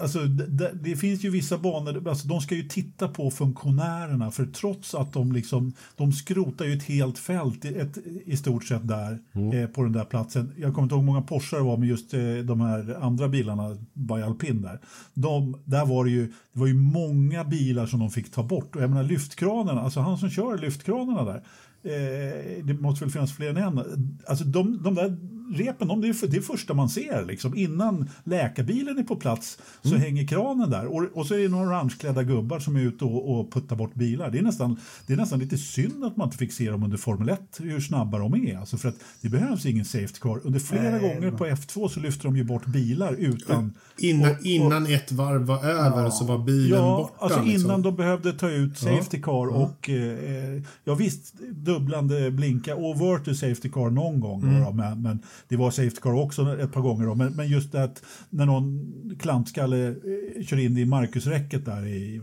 Alltså, 0.00 0.18
det, 0.24 0.72
det, 0.82 0.96
finns 0.96 1.24
ju 1.24 1.30
vissa 1.30 1.58
banor, 1.58 2.08
alltså, 2.08 2.28
de 2.28 2.40
ska 2.40 2.54
ju 2.54 2.62
titta 2.62 3.08
på 3.08 3.30
funktionärerna 3.30 4.30
för 4.30 4.46
trots 4.46 4.94
att 4.94 5.12
de 5.12 5.32
liksom, 5.32 5.72
de 5.96 6.12
skrotar 6.12 6.64
ju 6.64 6.72
ett 6.72 6.82
helt 6.82 7.18
fält 7.18 7.64
ett, 7.64 7.98
i 8.26 8.36
stort 8.36 8.64
sett 8.64 8.88
där 8.88 9.18
mm. 9.32 9.52
eh, 9.52 9.68
på 9.68 9.82
den 9.82 9.92
där 9.92 10.04
platsen. 10.04 10.52
Jag 10.56 10.74
kommer 10.74 10.82
inte 10.82 10.94
ihåg 10.94 11.02
hur 11.02 11.06
många 11.06 11.22
Porsche 11.22 11.56
det 11.56 11.62
var 11.62 11.76
med 11.76 11.88
just 11.88 12.14
eh, 12.14 12.20
de 12.44 12.60
här 12.60 12.98
andra 13.02 13.28
bilarna 13.28 13.76
by 13.92 14.14
alpin 14.14 14.62
där. 14.62 14.80
De, 15.14 15.56
där 15.64 15.86
var 15.86 16.04
det 16.04 16.10
ju, 16.10 16.26
det 16.26 16.60
var 16.60 16.66
ju 16.66 16.74
många 16.74 17.44
bilar 17.44 17.86
som 17.86 18.00
de 18.00 18.10
fick 18.10 18.32
ta 18.32 18.42
bort 18.42 18.76
och 18.76 18.82
jag 18.82 18.90
menar 18.90 19.02
lyftkranen, 19.02 19.78
alltså 19.78 20.00
han 20.00 20.18
som 20.18 20.30
kör 20.30 20.58
lyftkranarna 20.58 21.24
där, 21.24 21.42
eh, 21.82 22.64
det 22.64 22.74
måste 22.74 23.04
väl 23.04 23.12
finnas 23.12 23.32
fler 23.32 23.50
än 23.50 23.56
en. 23.56 23.78
Alltså 24.26 24.44
de, 24.44 24.82
de 24.82 24.94
där 24.94 25.16
repen, 25.52 25.88
de, 25.88 26.00
det, 26.00 26.08
är, 26.08 26.26
det 26.26 26.40
första 26.40 26.74
man 26.74 26.88
ser. 26.88 27.24
Liksom. 27.24 27.56
Innan 27.56 28.10
läkarbilen 28.24 28.98
är 28.98 29.02
på 29.02 29.16
plats 29.16 29.58
så 29.82 29.88
mm. 29.88 30.00
hänger 30.00 30.26
kranen 30.26 30.70
där. 30.70 30.86
Och, 30.86 31.04
och 31.14 31.26
så 31.26 31.34
är 31.34 31.38
det 31.38 31.48
några 31.48 31.66
orangeklädda 31.66 32.22
gubbar 32.22 32.58
som 32.58 32.76
är 32.76 32.80
ute 32.80 33.04
och, 33.04 33.40
och 33.40 33.52
puttar 33.52 33.76
bort 33.76 33.94
bilar. 33.94 34.30
Det 34.30 34.38
är, 34.38 34.42
nästan, 34.42 34.76
det 35.06 35.12
är 35.12 35.16
nästan 35.16 35.38
lite 35.38 35.58
synd 35.58 36.04
att 36.04 36.16
man 36.16 36.28
inte 36.28 36.38
fick 36.38 36.52
se 36.52 36.70
dem 36.70 36.82
under 36.82 36.96
Formel 36.96 37.28
1, 37.28 37.40
hur 37.58 37.80
snabba 37.80 38.18
de 38.18 38.34
är. 38.34 38.58
Alltså 38.58 38.76
för 38.76 38.88
att 38.88 38.96
det 39.20 39.28
behövs 39.28 39.66
ingen 39.66 39.84
safety 39.84 40.20
car. 40.20 40.40
Under 40.44 40.60
flera 40.60 40.90
Nej, 40.90 41.00
gånger 41.00 41.30
på 41.30 41.46
F2 41.46 41.88
så 41.88 42.00
lyfter 42.00 42.24
de 42.24 42.36
ju 42.36 42.44
bort 42.44 42.66
bilar 42.66 43.12
utan... 43.12 43.74
Innan, 43.98 44.30
och, 44.30 44.36
och, 44.36 44.46
innan 44.46 44.86
ett 44.86 45.12
varv 45.12 45.42
var 45.42 45.64
över 45.64 46.04
ja, 46.04 46.10
så 46.10 46.24
var 46.24 46.38
bilen 46.38 46.78
ja, 46.78 46.96
borta. 46.96 47.24
Alltså 47.24 47.42
liksom. 47.42 47.64
innan 47.64 47.82
de 47.82 47.96
behövde 47.96 48.32
ta 48.32 48.50
ut 48.50 48.78
safety 48.78 49.22
car 49.22 49.32
ja, 49.32 49.50
och... 49.50 49.90
Eh, 49.90 50.62
ja 50.84 50.94
visst, 50.94 51.34
dubblande 51.52 52.30
blinka 52.30 52.76
over 52.76 53.18
to 53.18 53.34
safety 53.34 53.70
car 53.70 53.90
någon 53.90 54.20
gång. 54.20 54.42
Mm. 54.42 54.64
Då, 54.64 54.72
men, 54.72 55.02
men 55.02 55.18
det 55.48 55.56
var 55.56 55.70
Safety 55.70 56.00
Car 56.00 56.22
också 56.22 56.58
ett 56.60 56.72
par 56.72 56.80
gånger. 56.80 57.06
Då. 57.06 57.14
Men, 57.14 57.32
men 57.32 57.48
just 57.48 57.72
det 57.72 57.84
att 57.84 58.02
när 58.30 58.46
någon 58.46 58.90
klantskalle 59.20 59.88
eh, 59.88 60.44
kör 60.44 60.58
in 60.58 60.78
i 60.78 60.84
Marcusräcket 60.84 61.64
där 61.64 61.86
i, 61.86 62.20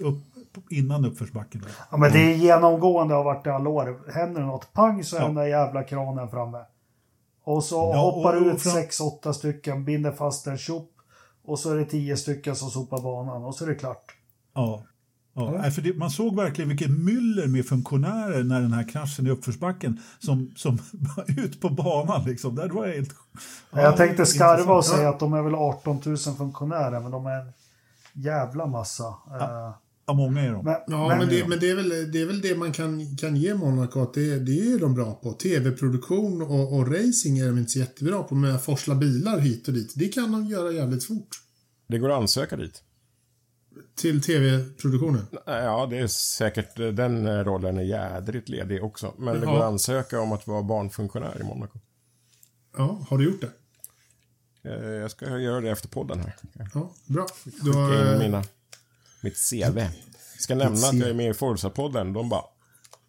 upp, 0.00 0.18
innan 0.70 1.04
uppförsbacken. 1.04 1.64
Ja, 1.90 1.96
men 1.96 2.12
det 2.12 2.18
är 2.18 2.34
genomgående 2.34 3.14
har 3.14 3.24
varit 3.24 3.44
det 3.44 3.54
alla 3.54 3.70
år. 3.70 4.12
Händer 4.12 4.40
det 4.40 4.46
något, 4.46 4.72
pang 4.72 5.04
så 5.04 5.16
är 5.16 5.20
den 5.20 5.34
där 5.34 5.46
jävla 5.46 5.82
kranen 5.82 6.28
framme. 6.28 6.58
Och 7.44 7.64
så 7.64 7.76
ja, 7.76 8.10
hoppar 8.10 8.36
och, 8.36 8.46
ut 8.46 8.62
fram... 8.62 8.72
sex, 8.72 9.00
åtta 9.00 9.32
stycken, 9.32 9.84
binder 9.84 10.12
fast 10.12 10.44
den, 10.44 10.58
tjopp. 10.58 10.90
Och 11.44 11.58
så 11.58 11.70
är 11.70 11.76
det 11.76 11.84
tio 11.84 12.16
stycken 12.16 12.56
som 12.56 12.70
sopar 12.70 13.02
banan 13.02 13.44
och 13.44 13.54
så 13.54 13.64
är 13.64 13.68
det 13.68 13.74
klart. 13.74 14.16
Ja, 14.54 14.82
Ja, 15.36 15.70
för 15.70 15.82
det, 15.82 15.96
man 15.96 16.10
såg 16.10 16.36
verkligen 16.36 16.68
vilket 16.68 16.90
myller 16.90 17.46
med 17.46 17.66
funktionärer 17.66 18.44
när 18.44 18.60
den 18.60 18.72
här 18.72 18.88
kraschen 18.88 19.26
i 19.26 19.30
uppförsbacken 19.30 20.00
som, 20.18 20.52
som 20.56 20.78
ut 21.36 21.60
på 21.60 21.68
banan. 21.68 22.24
Liksom. 22.24 22.54
Det 22.54 22.68
var 22.68 22.86
helt, 22.86 23.14
ja, 23.70 23.80
jag 23.80 23.96
tänkte 23.96 24.26
skarva 24.26 24.74
och 24.74 24.84
säga 24.84 25.08
att 25.08 25.20
de 25.20 25.32
är 25.32 25.42
väl 25.42 25.54
18 25.54 26.00
000 26.04 26.16
funktionärer, 26.16 27.00
men 27.00 27.10
de 27.10 27.26
är 27.26 27.40
en 27.40 27.52
jävla 28.12 28.66
massa. 28.66 29.14
Ja. 29.28 29.80
Ja, 30.06 30.14
många 30.14 30.40
är 30.42 30.52
de. 30.52 30.64
Men, 30.64 30.74
ja, 30.86 31.16
men, 31.18 31.28
det, 31.28 31.48
men 31.48 31.58
det, 31.58 31.70
är 31.70 31.76
väl, 31.76 32.12
det 32.12 32.20
är 32.20 32.26
väl 32.26 32.40
det 32.40 32.56
man 32.56 32.72
kan, 32.72 33.16
kan 33.16 33.36
ge 33.36 33.54
Monaco, 33.54 34.02
att 34.02 34.14
det, 34.14 34.38
det 34.38 34.72
är 34.72 34.78
de 34.78 34.94
bra 34.94 35.14
på. 35.14 35.32
TV-produktion 35.32 36.42
och, 36.42 36.76
och 36.76 36.92
racing 36.92 37.38
är 37.38 37.46
de 37.46 37.58
inte 37.58 37.70
så 37.70 37.78
jättebra 37.78 38.22
på, 38.22 38.34
med 38.34 38.54
att 38.54 38.64
forsla 38.64 38.94
bilar 38.94 39.38
hit 39.38 39.68
och 39.68 39.74
dit. 39.74 39.92
Det 39.96 40.08
kan 40.08 40.32
de 40.32 40.46
göra 40.46 40.72
jävligt 40.72 41.04
fort. 41.04 41.28
Det 41.88 41.98
går 41.98 42.10
att 42.10 42.20
ansöka 42.20 42.56
dit. 42.56 42.82
Till 43.94 44.22
tv-produktionen? 44.22 45.26
Ja, 45.46 45.86
det 45.90 45.98
är 45.98 46.06
säkert. 46.06 46.76
Den 46.76 47.44
rollen 47.44 47.78
är 47.78 47.82
jädrigt 47.82 48.48
ledig 48.48 48.84
också. 48.84 49.14
Men 49.18 49.40
det 49.40 49.46
går 49.46 49.56
att 49.56 49.62
ansöka 49.62 50.20
om 50.20 50.32
att 50.32 50.46
vara 50.46 50.62
barnfunktionär 50.62 51.40
i 51.40 51.44
Monaco. 51.44 51.78
Ja, 52.76 53.06
har 53.08 53.18
du 53.18 53.24
gjort 53.24 53.40
det? 53.40 53.50
Eh, 54.70 54.90
jag 54.90 55.10
ska 55.10 55.38
göra 55.38 55.60
det 55.60 55.70
efter 55.70 55.88
podden 55.88 56.20
här. 56.20 56.34
Ja, 56.74 56.90
bra. 57.06 57.26
Du 57.44 57.72
har... 57.72 58.12
in 58.12 58.18
mina, 58.18 58.44
mitt 59.20 59.50
CV. 59.50 59.78
Jag 59.78 60.42
ska 60.42 60.54
nämna 60.54 60.86
att 60.86 60.94
jag 60.94 61.08
är 61.08 61.14
med 61.14 61.30
i 61.30 61.32
Forza-podden. 61.32 62.12
De 62.12 62.28
bara... 62.28 62.44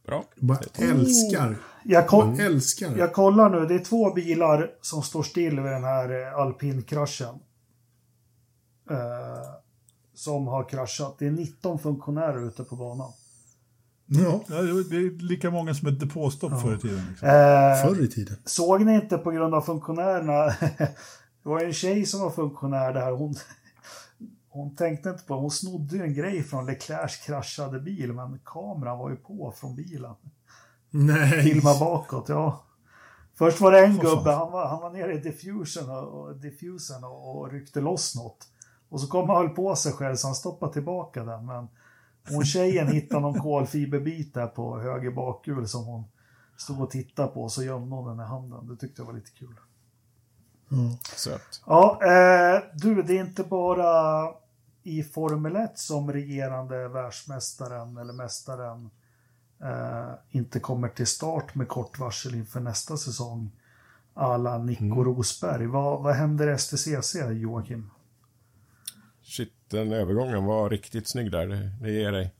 Bra. 0.05 0.23
bara 0.35 0.59
älskar. 0.75 1.51
Oh. 1.51 1.55
Jag, 1.83 2.07
koll 2.07 2.39
älskar. 2.39 2.97
jag 2.97 3.13
kollar 3.13 3.49
nu. 3.49 3.65
Det 3.65 3.75
är 3.75 3.85
två 3.85 4.13
bilar 4.13 4.71
som 4.81 5.03
står 5.03 5.23
still 5.23 5.59
vid 5.59 5.71
den 5.71 5.83
här 5.83 6.27
eh, 6.27 6.33
alpinkraschen. 6.33 7.35
Uh, 8.91 8.97
som 10.17 10.47
har 10.47 10.69
kraschat. 10.69 11.15
Det 11.19 11.27
är 11.27 11.31
19 11.31 11.79
funktionärer 11.79 12.47
ute 12.47 12.63
på 12.63 12.75
banan. 12.75 13.11
Ja. 14.05 14.41
ja 14.47 14.61
det 14.61 14.95
är 14.95 15.21
lika 15.21 15.51
många 15.51 15.73
som 15.73 15.87
ett 15.87 15.99
depåstopp 15.99 16.51
ja. 16.51 16.59
förr 16.59 16.75
i 16.75 16.79
tiden. 16.79 17.05
Liksom. 17.09 17.27
Eh, 17.27 17.83
förr 17.83 18.03
i 18.03 18.07
tiden. 18.07 18.37
Såg 18.45 18.85
ni 18.85 18.95
inte 18.95 19.17
på 19.17 19.31
grund 19.31 19.55
av 19.55 19.61
funktionärerna? 19.61 20.45
det 21.43 21.49
var 21.49 21.61
en 21.61 21.73
tjej 21.73 22.05
som 22.05 22.19
var 22.19 22.31
funktionär 22.31 22.93
där. 22.93 23.11
Hon, 23.11 23.35
hon 24.49 24.75
tänkte 24.75 25.09
inte 25.09 25.23
på 25.23 25.33
Hon 25.33 25.51
snodde 25.51 25.95
ju 25.95 26.03
en 26.03 26.13
grej 26.13 26.43
från 26.43 26.65
Leclercs 26.65 27.17
kraschade 27.17 27.79
bil, 27.79 28.13
men 28.13 28.39
kameran 28.45 28.97
var 28.97 29.09
ju 29.09 29.15
på 29.15 29.53
från 29.57 29.75
bilen. 29.75 30.13
Nej. 30.89 31.43
Filma 31.43 31.79
bakåt, 31.79 32.29
ja. 32.29 32.63
Först 33.35 33.61
var 33.61 33.71
det 33.71 33.85
en 33.85 33.97
gubbe, 33.97 34.31
han 34.31 34.51
var, 34.51 34.67
han 34.67 34.81
var 34.81 34.89
nere 34.89 35.13
i 35.13 35.19
diffusen 35.19 35.89
och, 35.89 36.21
och, 36.21 36.35
diffusen 36.35 37.03
och, 37.03 37.37
och 37.37 37.51
ryckte 37.51 37.81
loss 37.81 38.15
något. 38.15 38.47
Och 38.89 39.01
så 39.01 39.07
kom 39.07 39.29
han 39.29 39.37
höll 39.37 39.49
på 39.49 39.75
sig 39.75 39.91
själv 39.91 40.15
så 40.15 40.27
han 40.27 40.35
stoppade 40.35 40.73
tillbaka 40.73 41.23
den. 41.23 41.45
Men 41.45 41.67
hon 42.29 42.45
tjejen 42.45 42.87
hittade 42.87 43.21
någon 43.21 43.39
kolfiberbit 43.39 44.33
där 44.33 44.47
på 44.47 44.79
höger 44.79 45.11
bakhjul 45.11 45.67
som 45.67 45.85
hon 45.85 46.03
stod 46.57 46.81
och 46.81 46.89
tittade 46.89 47.27
på 47.27 47.43
och 47.43 47.51
så 47.51 47.63
gömde 47.63 47.95
hon 47.95 48.07
den 48.07 48.25
i 48.25 48.29
handen. 48.29 48.67
Det 48.67 48.75
tyckte 48.75 49.01
jag 49.01 49.05
var 49.05 49.13
lite 49.13 49.31
kul. 49.31 49.59
Mm. 50.71 50.91
Söt. 51.15 51.61
Ja, 51.65 51.99
eh, 52.01 52.63
du, 52.73 53.03
det 53.03 53.17
är 53.17 53.25
inte 53.25 53.43
bara 53.43 54.27
i 54.83 55.03
Formel 55.03 55.55
1 55.55 55.79
som 55.79 56.11
regerande 56.11 56.87
världsmästaren 56.87 57.97
eller 57.97 58.13
mästaren 58.13 58.89
eh, 59.63 60.13
inte 60.29 60.59
kommer 60.59 60.89
till 60.89 61.07
start 61.07 61.55
med 61.55 61.67
kort 61.67 61.99
varsel 61.99 62.35
inför 62.35 62.59
nästa 62.59 62.97
säsong. 62.97 63.51
Alla 64.13 64.57
Nico 64.57 64.83
mm. 64.83 65.03
Rosberg. 65.03 65.65
Vad, 65.65 66.03
vad 66.03 66.15
händer 66.15 66.57
STCC, 66.57 67.15
Joakim? 67.31 67.89
Shit, 69.27 69.53
den 69.69 69.91
övergången 69.91 70.45
var 70.45 70.69
riktigt 70.69 71.07
snygg 71.07 71.31
där. 71.31 71.47
Det, 71.47 71.71
det 71.81 71.91
ger 71.91 72.11
dig. 72.11 72.33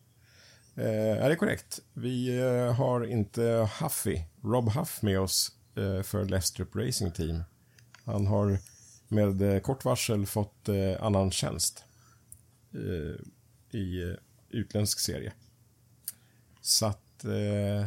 Eh, 0.76 1.23
är 1.26 1.30
det 1.30 1.35
korrekt? 1.35 1.80
Vi 1.93 2.39
eh, 2.39 2.73
har 2.73 3.05
inte 3.05 3.69
Huffy, 3.81 4.22
Rob 4.43 4.69
Huff 4.69 5.01
med 5.01 5.19
oss 5.19 5.51
eh, 5.76 6.01
för 6.01 6.26
Lestrup 6.26 6.76
Racing 6.76 7.11
Team. 7.11 7.43
Han 8.03 8.27
har 8.27 8.59
med 9.07 9.41
eh, 9.41 9.59
kort 9.59 9.85
varsel 9.85 10.26
fått 10.26 10.69
eh, 10.69 11.03
annan 11.03 11.31
tjänst 11.31 11.84
eh, 12.73 13.80
i 13.80 14.01
eh, 14.03 14.15
utländsk 14.49 14.99
serie. 14.99 15.34
Så 16.61 16.85
att 16.85 17.26
eh, 17.26 17.81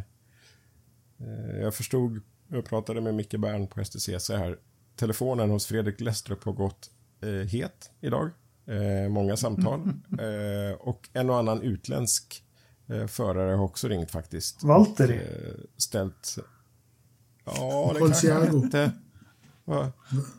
eh 1.18 1.60
jag 1.60 1.74
förstod, 1.74 2.20
jag 2.48 2.64
pratade 2.64 3.00
med 3.00 3.14
Micke 3.14 3.38
Bern 3.38 3.66
på 3.66 3.84
STCC 3.84 4.28
här. 4.30 4.58
Telefonen 4.96 5.50
hos 5.50 5.66
Fredrik 5.66 6.00
Lestrup 6.00 6.44
har 6.44 6.52
gått 6.52 6.90
eh, 7.20 7.30
het 7.30 7.90
idag. 8.00 8.30
Eh, 8.70 9.08
många 9.08 9.36
samtal. 9.36 9.80
Eh, 10.20 10.74
och 10.74 11.08
en 11.12 11.30
och 11.30 11.36
annan 11.36 11.62
utländsk 11.62 12.44
eh, 12.88 13.06
förare 13.06 13.56
har 13.56 13.64
också 13.64 13.88
ringt 13.88 14.10
faktiskt. 14.10 14.62
Valtteri? 14.62 15.16
Eh, 15.16 15.54
ställt... 15.76 16.38
Ja, 17.44 17.90
det 17.94 17.98
kanske 17.98 18.56
inte... 18.56 18.92
Va? 19.64 19.92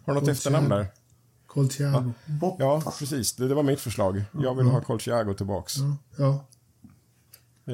Har 0.06 0.14
du 0.14 0.20
något 0.20 0.30
efternamn 0.30 0.70
där? 0.70 0.88
Colciago. 1.48 2.14
Ja, 2.41 2.56
ja, 2.60 2.94
precis. 2.99 3.34
Det, 3.36 3.48
det, 3.48 3.56
var 3.56 3.64
mitt 3.64 3.80
förslag. 3.80 4.24
Jag 4.34 4.56
vill 4.56 4.66
ha 4.66 4.82
Colciago 4.82 5.34
tillbaks. 5.34 5.78
Ja. 5.78 5.98
ja. 6.18 6.48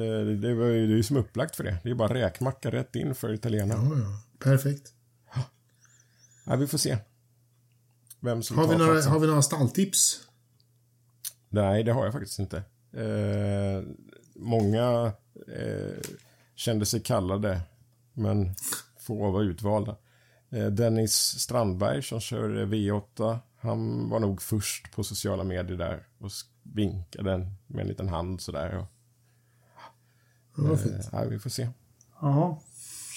det, 0.00 0.36
det, 0.36 0.54
var 0.54 0.66
ju, 0.66 0.86
det 0.86 0.92
är 0.92 0.96
ju 0.96 1.02
som 1.02 1.16
upplagt 1.16 1.56
för 1.56 1.64
det. 1.64 1.76
Det 1.82 1.90
är 1.90 1.94
bara 1.94 2.14
räkmacka 2.14 2.70
rätt 2.70 2.96
in 2.96 3.14
för 3.14 3.34
italienarna. 3.34 3.84
Ja, 3.84 3.98
ja. 3.98 4.22
Perfekt. 4.38 4.92
Ja, 6.44 6.56
vi 6.56 6.66
får 6.66 6.78
se. 6.78 6.98
Vem 8.20 8.42
som 8.42 8.58
har, 8.58 8.68
vi 8.68 8.76
några, 8.76 9.02
har 9.02 9.18
vi 9.18 9.26
några 9.26 9.42
stalltips? 9.42 10.27
Nej, 11.48 11.84
det 11.84 11.92
har 11.92 12.04
jag 12.04 12.12
faktiskt 12.12 12.38
inte. 12.38 12.56
Eh, 12.92 13.82
många 14.34 15.12
eh, 15.56 16.00
kände 16.54 16.86
sig 16.86 17.00
kallade, 17.00 17.60
men 18.12 18.54
få 18.98 19.30
var 19.30 19.42
utvalda. 19.42 19.96
Eh, 20.50 20.66
Dennis 20.66 21.14
Strandberg 21.14 22.02
som 22.02 22.20
kör 22.20 22.66
V8, 22.66 23.38
han 23.56 24.08
var 24.08 24.20
nog 24.20 24.42
först 24.42 24.92
på 24.92 25.04
sociala 25.04 25.44
medier 25.44 25.78
där 25.78 26.06
och 26.18 26.30
vinkade 26.62 27.50
med 27.66 27.82
en 27.82 27.88
liten 27.88 28.08
hand 28.08 28.40
sådär. 28.40 28.78
Och, 28.78 28.86
ja, 30.56 30.76
fint. 30.76 31.12
Eh, 31.12 31.24
vi 31.24 31.38
får 31.38 31.50
se. 31.50 31.68
Ja. 32.20 32.60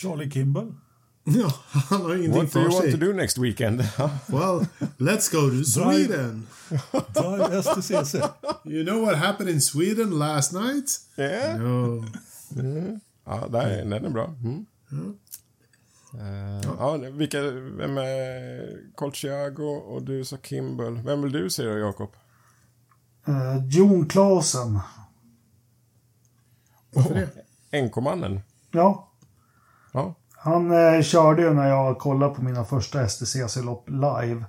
Charlie 0.02 0.32
Kimball. 0.32 0.76
Ja, 1.42 1.54
han 1.90 2.02
har 2.02 2.16
ingenting 2.16 2.32
What 2.34 2.54
do 2.54 2.60
you 2.60 2.70
för 2.70 2.76
want 2.76 2.86
to 2.86 2.92
sig. 2.92 3.00
do 3.00 3.14
next 3.14 3.38
weekend? 3.38 3.82
Well, 4.28 4.68
let's 4.98 5.30
go 5.32 5.50
to 5.50 5.64
Sweden. 5.64 6.48
Drive 7.14 7.64
STCC. 7.64 8.16
You 8.66 8.84
know 8.84 9.02
what 9.06 9.18
happened 9.18 9.50
in 9.50 9.62
Sweden 9.62 10.20
last 10.20 10.54
night? 10.54 11.00
yeah. 11.18 11.58
No. 11.60 12.06
Ja, 13.26 13.48
där, 13.48 13.70
den 13.86 13.94
är 14.06 14.10
bra. 14.10 14.26
Mm. 14.44 14.66
Eh, 16.14 16.62
ja, 16.80 16.98
vilka, 16.98 17.42
vem 17.52 17.98
är 17.98 18.96
Colchiago 18.96 19.64
och 19.64 20.04
du 20.04 20.26
sa 20.26 20.38
Kimball. 20.38 21.02
Vem 21.06 21.22
vill 21.22 21.32
du 21.32 21.50
se 21.50 21.64
då, 21.64 21.78
Jakob? 21.78 22.10
Eh, 23.26 23.66
Jon 23.70 24.06
Claesen. 24.08 24.80
Varför 26.94 27.14
det? 27.72 27.82
NK-mannen? 27.82 28.42
Ja, 28.72 29.12
Ja. 29.94 30.16
Han 30.44 30.72
eh, 30.72 31.02
körde 31.02 31.42
ju 31.42 31.54
när 31.54 31.70
jag 31.70 31.98
kollade 32.00 32.36
på 32.36 32.42
mina 32.42 32.66
första 32.66 33.08
STCC-lopp 33.08 33.90
live. 33.90 34.46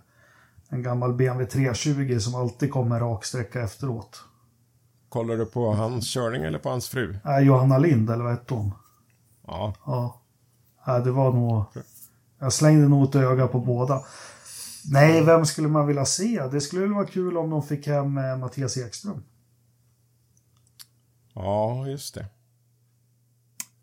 En 0.68 0.82
gammal 0.82 1.12
BMW 1.14 1.50
320 1.50 2.18
som 2.18 2.34
alltid 2.34 2.70
kom 2.70 2.88
med 2.88 3.00
raksträcka 3.00 3.62
efteråt. 3.62 4.24
Kollar 5.08 5.36
du 5.36 5.46
på 5.46 5.72
hans 5.72 6.14
körning 6.14 6.44
eller 6.44 6.58
på 6.58 6.68
hans 6.68 6.88
fru? 6.88 7.16
Äh, 7.24 7.38
Johanna 7.38 7.78
Lind, 7.78 8.10
eller 8.10 8.24
vad 8.24 8.32
hette 8.32 8.54
hon? 8.54 8.72
Ja. 9.46 9.74
Ja. 9.86 10.20
ja, 10.86 10.98
det 10.98 11.10
var 11.10 11.32
nog... 11.32 11.64
Jag 12.38 12.52
slängde 12.52 12.88
nog 12.88 13.08
ett 13.08 13.14
öga 13.14 13.46
på 13.46 13.60
båda. 13.60 14.02
Nej, 14.84 15.24
vem 15.24 15.46
skulle 15.46 15.68
man 15.68 15.86
vilja 15.86 16.04
se? 16.04 16.42
Det 16.52 16.60
skulle 16.60 16.82
väl 16.82 16.94
vara 16.94 17.06
kul 17.06 17.36
om 17.36 17.50
de 17.50 17.62
fick 17.62 17.86
hem 17.86 18.18
eh, 18.18 18.36
Mattias 18.36 18.76
Ekström. 18.76 19.22
Ja, 21.34 21.86
just 21.86 22.14
det. 22.14 22.26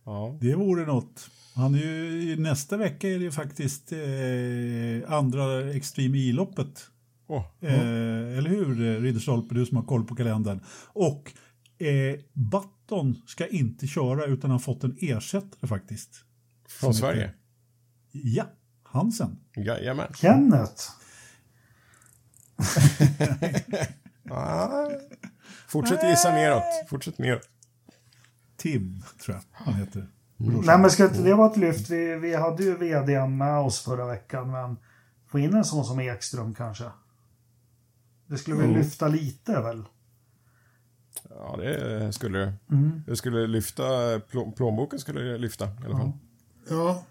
Ja. 0.03 0.37
Det 0.41 0.55
vore 0.55 0.85
något. 0.85 1.29
Han 1.59 1.75
är 1.75 1.79
ju, 1.79 2.39
nästa 2.39 2.77
vecka 2.77 3.09
är 3.09 3.19
det 3.19 3.31
faktiskt 3.31 3.91
eh, 3.91 5.13
andra 5.13 5.71
Extreme 5.73 6.17
E-loppet. 6.17 6.85
Åh, 7.27 7.45
Eh, 7.61 8.37
eller 8.37 8.49
hur, 8.49 8.87
eh, 8.87 9.01
Ridderstolpe, 9.01 9.55
du 9.55 9.65
som 9.65 9.77
har 9.77 9.83
koll 9.83 10.05
på 10.05 10.15
kalendern. 10.15 10.59
Och 10.87 11.33
eh, 11.77 12.19
Button 12.33 13.15
ska 13.27 13.47
inte 13.47 13.87
köra 13.87 14.25
utan 14.25 14.51
har 14.51 14.59
fått 14.59 14.83
en 14.83 14.97
ersättare 15.01 15.67
faktiskt. 15.67 16.23
från 16.67 16.93
Som 16.93 16.99
Sverige? 17.01 17.21
heter- 17.21 17.35
Ja, 18.11 18.45
Hansen. 18.83 19.37
Jajamän. 19.55 20.13
Kenneth. 20.15 20.83
Ah. 24.31 24.89
Fortsätt 25.67 26.03
gissa 26.03 26.31
neråt. 26.31 26.63
Fortsätt 26.89 27.17
neråt. 27.17 27.49
Tim, 28.57 29.03
tror 29.25 29.35
jag 29.35 29.43
han 29.51 29.73
heter. 29.73 30.07
Nej, 30.41 30.79
men 30.79 30.91
ska 30.91 31.05
inte 31.05 31.21
det 31.23 31.33
vara 31.33 31.51
ett 31.51 31.57
lyft? 31.57 31.89
Vi, 31.89 32.15
vi 32.15 32.35
hade 32.35 32.63
ju 32.63 32.75
vdn 32.75 33.37
med 33.37 33.59
oss 33.59 33.79
förra 33.79 34.07
veckan, 34.07 34.51
men 34.51 34.77
få 35.27 35.39
in 35.39 35.53
en 35.53 35.65
sån 35.65 35.85
som 35.85 35.99
Ekström 35.99 36.53
kanske. 36.55 36.83
Det 38.27 38.37
skulle 38.37 38.55
väl 38.57 38.73
lyfta 38.73 39.07
lite 39.07 39.51
väl? 39.61 39.83
Ja, 41.29 41.57
det 41.57 42.13
skulle 42.13 42.39
det. 42.39 42.53
Mm. 42.71 43.01
Det 43.07 43.15
skulle 43.15 43.47
lyfta, 43.47 43.83
plå- 44.19 44.51
plånboken 44.55 44.99
skulle 44.99 45.37
lyfta 45.37 45.65
i 45.65 45.85
alla 45.85 45.97
fall. 45.97 46.11
Ja, 46.69 47.03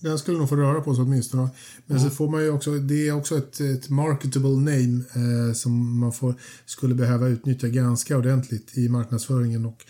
den 0.00 0.18
skulle 0.18 0.38
nog 0.38 0.48
få 0.48 0.56
röra 0.56 0.80
på 0.80 0.94
sig 0.94 1.02
åtminstone. 1.04 1.48
Men 1.86 2.00
så 2.00 2.10
får 2.10 2.28
man 2.28 2.42
ju 2.42 2.50
också, 2.50 2.70
det 2.70 3.08
är 3.08 3.12
också 3.12 3.38
ett, 3.38 3.60
ett 3.60 3.88
marketable 3.90 4.50
name 4.50 5.02
eh, 5.14 5.52
som 5.54 5.98
man 6.00 6.12
får, 6.12 6.34
skulle 6.66 6.94
behöva 6.94 7.26
utnyttja 7.28 7.68
ganska 7.68 8.18
ordentligt 8.18 8.78
i 8.78 8.88
marknadsföringen. 8.88 9.66
Och 9.66 9.84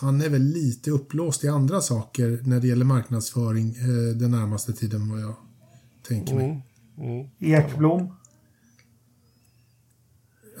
han 0.00 0.20
är 0.20 0.28
väl 0.28 0.42
lite 0.42 0.90
upplåst 0.90 1.44
i 1.44 1.48
andra 1.48 1.80
saker 1.80 2.40
när 2.44 2.60
det 2.60 2.66
gäller 2.66 2.84
marknadsföring 2.84 3.68
eh, 3.76 4.16
den 4.16 4.30
närmaste 4.30 4.72
tiden 4.72 5.10
vad 5.10 5.20
jag 5.20 5.34
tänker 6.08 6.34
mig. 6.34 6.62
Mm. 6.98 7.28
Ekblom. 7.38 8.16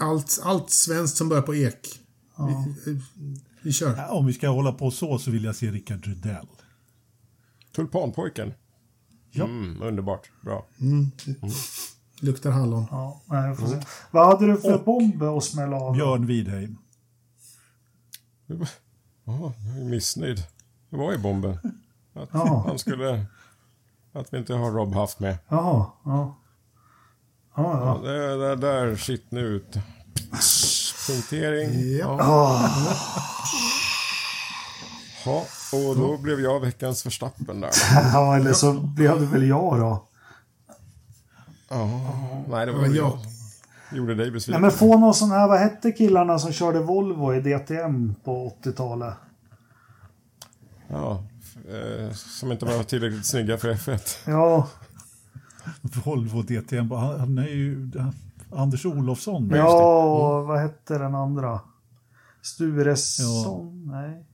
Allt, 0.00 0.40
allt 0.42 0.70
svenskt 0.70 1.16
som 1.16 1.28
börjar 1.28 1.42
på 1.42 1.54
ek. 1.54 2.00
Vi, 2.84 3.00
vi 3.62 3.72
kör. 3.72 3.96
Ja, 3.96 4.08
om 4.08 4.26
vi 4.26 4.32
ska 4.32 4.48
hålla 4.48 4.72
på 4.72 4.90
så 4.90 5.18
så 5.18 5.30
vill 5.30 5.44
jag 5.44 5.56
se 5.56 5.70
Rickard 5.70 6.06
Rydell. 6.06 6.46
Tulpanpojken. 7.76 8.52
Ja. 9.30 9.44
Mm, 9.44 9.82
underbart. 9.82 10.30
Bra. 10.42 10.66
Luktar 12.20 12.50
hallon. 12.50 12.86
Ja, 12.90 13.22
nej, 13.26 13.50
vi 13.50 13.56
får 13.56 13.66
se. 13.66 13.80
Vad 14.10 14.26
hade 14.26 14.46
du 14.52 14.60
för 14.60 14.74
Och- 14.74 14.84
bomb 14.84 15.22
att 15.22 15.44
smälla 15.44 15.76
av? 15.76 15.94
Björn 15.94 16.26
Widheim. 16.26 16.78
Ja, 19.26 19.52
jag 19.68 19.76
är 19.80 19.84
missnöjd. 19.90 20.44
Det 20.90 20.96
var 20.96 21.12
ju 21.12 21.18
bomben. 21.18 21.58
Att 22.14 22.28
Ja. 22.32 22.64
han 22.68 22.78
skulle... 22.78 23.26
Att 24.12 24.32
vi 24.34 24.38
inte 24.38 24.54
har 24.54 24.70
Rob 24.70 24.94
haft 24.94 25.20
med. 25.20 25.38
Ja. 25.48 25.94
Ja, 26.04 26.36
Ja, 27.56 27.98
ja. 28.04 28.08
det, 28.10 28.36
det 28.48 28.56
där, 28.56 28.96
shit 28.96 29.30
nu 29.30 29.40
ut. 29.40 29.72
Punktering. 31.06 31.96
Ja. 31.98 32.16
Ja. 32.18 32.70
Ja, 35.24 35.44
och 35.78 35.96
då 35.96 36.16
blev 36.18 36.40
jag 36.40 36.60
veckans 36.60 37.06
Verstappen 37.06 37.60
där. 37.60 37.70
ja, 38.12 38.36
eller 38.36 38.52
så 38.52 38.72
blev 38.72 39.20
det 39.20 39.26
väl 39.26 39.48
jag 39.48 39.78
då. 39.78 40.08
Ja, 41.68 41.86
nej 42.48 42.66
det 42.66 42.72
var 42.72 42.80
väl 42.80 42.96
jag- 42.96 43.18
gjorde 43.92 44.14
dig 44.14 44.24
Nej, 44.24 44.30
besviken. 44.30 44.62
men 44.62 44.70
få 44.70 44.98
någon 44.98 45.14
sån 45.14 45.30
här, 45.30 45.48
vad 45.48 45.58
hette 45.58 45.92
killarna 45.92 46.38
som 46.38 46.52
körde 46.52 46.80
Volvo 46.80 47.34
i 47.34 47.40
DTM 47.40 48.14
på 48.24 48.52
80-talet? 48.62 49.14
Ja, 50.88 51.22
eh, 51.68 52.12
som 52.12 52.52
inte 52.52 52.64
var 52.66 52.82
tillräckligt 52.82 53.26
snygga 53.26 53.58
för 53.58 53.74
F1. 53.74 54.18
Ja, 54.26 54.68
Volvo 56.04 56.42
DTM. 56.42 56.90
Han, 56.90 57.20
han 57.20 57.38
är 57.38 57.48
ju 57.48 57.90
Anders 58.52 58.86
Olofsson. 58.86 59.50
ja 59.54 60.04
och 60.04 60.46
vad 60.46 60.60
hette 60.60 60.98
den 60.98 61.14
andra? 61.14 61.60
Sturesson? 62.42 63.86
Nej. 63.92 64.24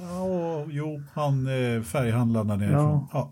Ja, 0.00 0.64
jo, 0.68 1.02
han 1.12 1.46
eh, 1.46 1.82
färghandlaren 1.82 2.46
där 2.48 2.56
nerifrån. 2.56 2.82
Ja. 2.82 3.08
Ja, 3.12 3.30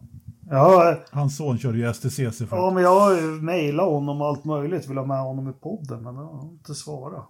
Hans 1.11 1.37
son 1.37 1.59
körde 1.59 1.79
ju 1.79 1.95
STCC 1.95 2.19
ja, 2.19 2.31
för. 2.31 2.71
men 2.71 2.83
jag 2.83 3.01
har 3.01 3.15
ju 3.15 3.23
mejlat 3.23 3.87
honom 3.87 4.23
allt 4.23 4.45
möjligt. 4.45 4.89
Vill 4.89 4.99
ha 4.99 5.05
med 5.05 5.21
honom 5.21 5.51
i 5.51 5.53
podden, 5.53 6.03
men 6.03 6.17
han 6.17 6.27
har 6.27 6.43
inte 6.43 6.75
svarat. 6.75 7.25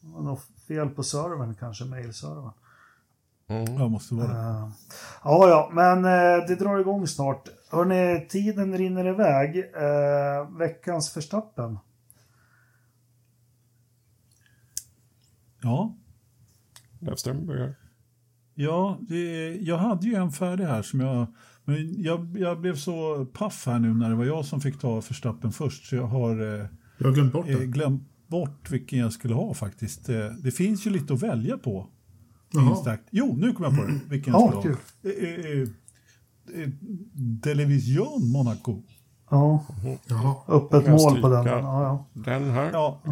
Det 0.00 0.12
var 0.12 0.22
nog 0.22 0.38
fel 0.68 0.88
på 0.88 1.02
servern 1.02 1.54
kanske, 1.54 1.84
mejlservern. 1.84 2.52
Ja, 3.78 3.88
måste 3.88 4.14
vara 4.14 4.26
det. 4.26 4.34
Uh, 4.34 4.70
ja, 5.24 5.48
ja, 5.48 5.70
men 5.72 6.04
eh, 6.04 6.46
det 6.48 6.54
drar 6.58 6.78
igång 6.78 7.06
snart. 7.06 7.48
Hörrni, 7.70 8.26
tiden 8.28 8.78
rinner 8.78 9.06
iväg. 9.06 9.56
Uh, 9.56 10.58
veckans 10.58 11.10
förstappen. 11.10 11.78
Ja, 15.62 15.94
Löfström 16.98 17.46
börjar. 17.46 17.74
ja 18.54 18.98
det, 19.00 19.54
jag 19.56 19.78
hade 19.78 20.06
ju 20.06 20.14
en 20.14 20.32
färdig 20.32 20.64
här 20.64 20.82
som 20.82 21.00
jag... 21.00 21.26
Men 21.68 22.02
jag, 22.02 22.36
jag 22.38 22.60
blev 22.60 22.76
så 22.76 23.24
paff 23.32 23.66
här 23.66 23.78
nu 23.78 23.94
när 23.94 24.08
det 24.10 24.14
var 24.16 24.24
jag 24.24 24.44
som 24.44 24.60
fick 24.60 24.78
ta 24.80 25.02
förstappen 25.02 25.52
först. 25.52 25.86
Så 25.86 25.96
jag 25.96 26.06
har 26.06 26.30
eh, 26.60 26.66
Jag 26.98 27.06
har 27.06 27.12
glömt 27.14 27.32
bort 27.32 27.48
eh, 27.48 27.58
glömt 27.58 28.02
bort 28.26 28.70
vilken 28.70 28.98
jag 28.98 29.12
skulle 29.12 29.34
ha 29.34 29.54
faktiskt. 29.54 30.08
Eh, 30.08 30.26
det 30.42 30.50
finns 30.50 30.86
ju 30.86 30.90
lite 30.90 31.14
att 31.14 31.22
välja 31.22 31.58
på. 31.58 31.86
Jo, 33.10 33.34
nu 33.38 33.52
kommer 33.52 33.68
jag 33.70 33.78
på 33.78 33.84
det. 33.84 34.00
Vilken 34.08 34.32
jag 34.32 34.42
Ja, 34.54 34.60
skulle 34.60 34.74
ha. 34.74 35.22
Eh, 35.22 35.34
eh, 35.34 35.62
eh, 36.54 36.62
eh, 36.62 36.68
Television 37.42 38.28
Monaco. 38.30 38.82
Ja, 39.30 39.66
Jaha. 40.08 40.34
öppet 40.48 40.88
mål 40.88 41.20
på 41.20 41.28
den. 41.28 41.46
Ja, 41.46 41.82
ja. 41.82 42.06
Den 42.12 42.50
här. 42.50 42.70
Ja, 42.72 43.02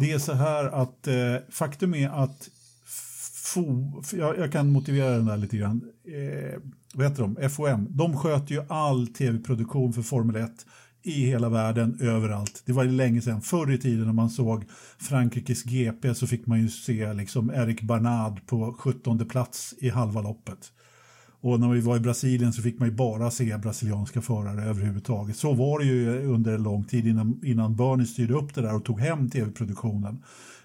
det 0.00 0.12
är 0.12 0.18
så 0.18 0.32
här 0.32 0.64
att 0.64 1.06
eh, 1.06 1.14
faktum 1.50 1.94
är 1.94 2.08
att 2.08 2.48
FO, 3.56 4.02
jag, 4.12 4.38
jag 4.38 4.52
kan 4.52 4.72
motivera 4.72 5.10
den 5.10 5.26
där 5.26 5.36
lite 5.36 5.56
grann. 5.56 5.82
Eh, 6.04 6.60
vad 6.94 7.06
heter 7.06 7.22
de? 7.22 7.48
FOM. 7.48 7.88
De 7.90 8.16
sköter 8.16 8.54
ju 8.54 8.62
all 8.68 9.06
tv-produktion 9.06 9.92
för 9.92 10.02
Formel 10.02 10.36
1 10.36 10.50
i 11.02 11.26
hela 11.26 11.48
världen, 11.48 11.98
överallt. 12.00 12.62
Det 12.66 12.72
var 12.72 12.84
länge 12.84 13.20
sedan. 13.20 13.40
Förr 13.40 13.72
i 13.72 13.78
tiden 13.78 14.06
när 14.06 14.12
man 14.12 14.30
såg 14.30 14.64
Frankrikes 14.98 15.62
GP 15.62 16.14
så 16.14 16.26
fick 16.26 16.46
man 16.46 16.60
ju 16.60 16.68
se 16.68 17.12
liksom 17.12 17.50
Eric 17.50 17.82
Barnard 17.82 18.46
på 18.46 18.76
17 18.78 19.28
plats 19.28 19.74
i 19.78 19.88
halva 19.88 20.20
loppet. 20.20 20.72
Och 21.40 21.60
när 21.60 21.68
vi 21.68 21.80
var 21.80 21.96
i 21.96 22.00
Brasilien 22.00 22.52
så 22.52 22.62
fick 22.62 22.78
man 22.78 22.88
ju 22.88 22.94
bara 22.94 23.30
se 23.30 23.56
brasilianska 23.56 24.22
förare 24.22 24.64
överhuvudtaget. 24.64 25.36
Så 25.36 25.52
var 25.52 25.78
det 25.78 25.84
ju 25.84 26.26
under 26.26 26.54
en 26.54 26.62
lång 26.62 26.84
tid 26.84 27.06
innan, 27.06 27.40
innan 27.44 27.76
Bernie 27.76 28.06
styrde 28.06 28.34
upp 28.34 28.54
det 28.54 28.60
där 28.62 28.74
och 28.74 28.84
tog 28.84 29.00
hem 29.00 29.30
tv-produktionen. 29.30 30.22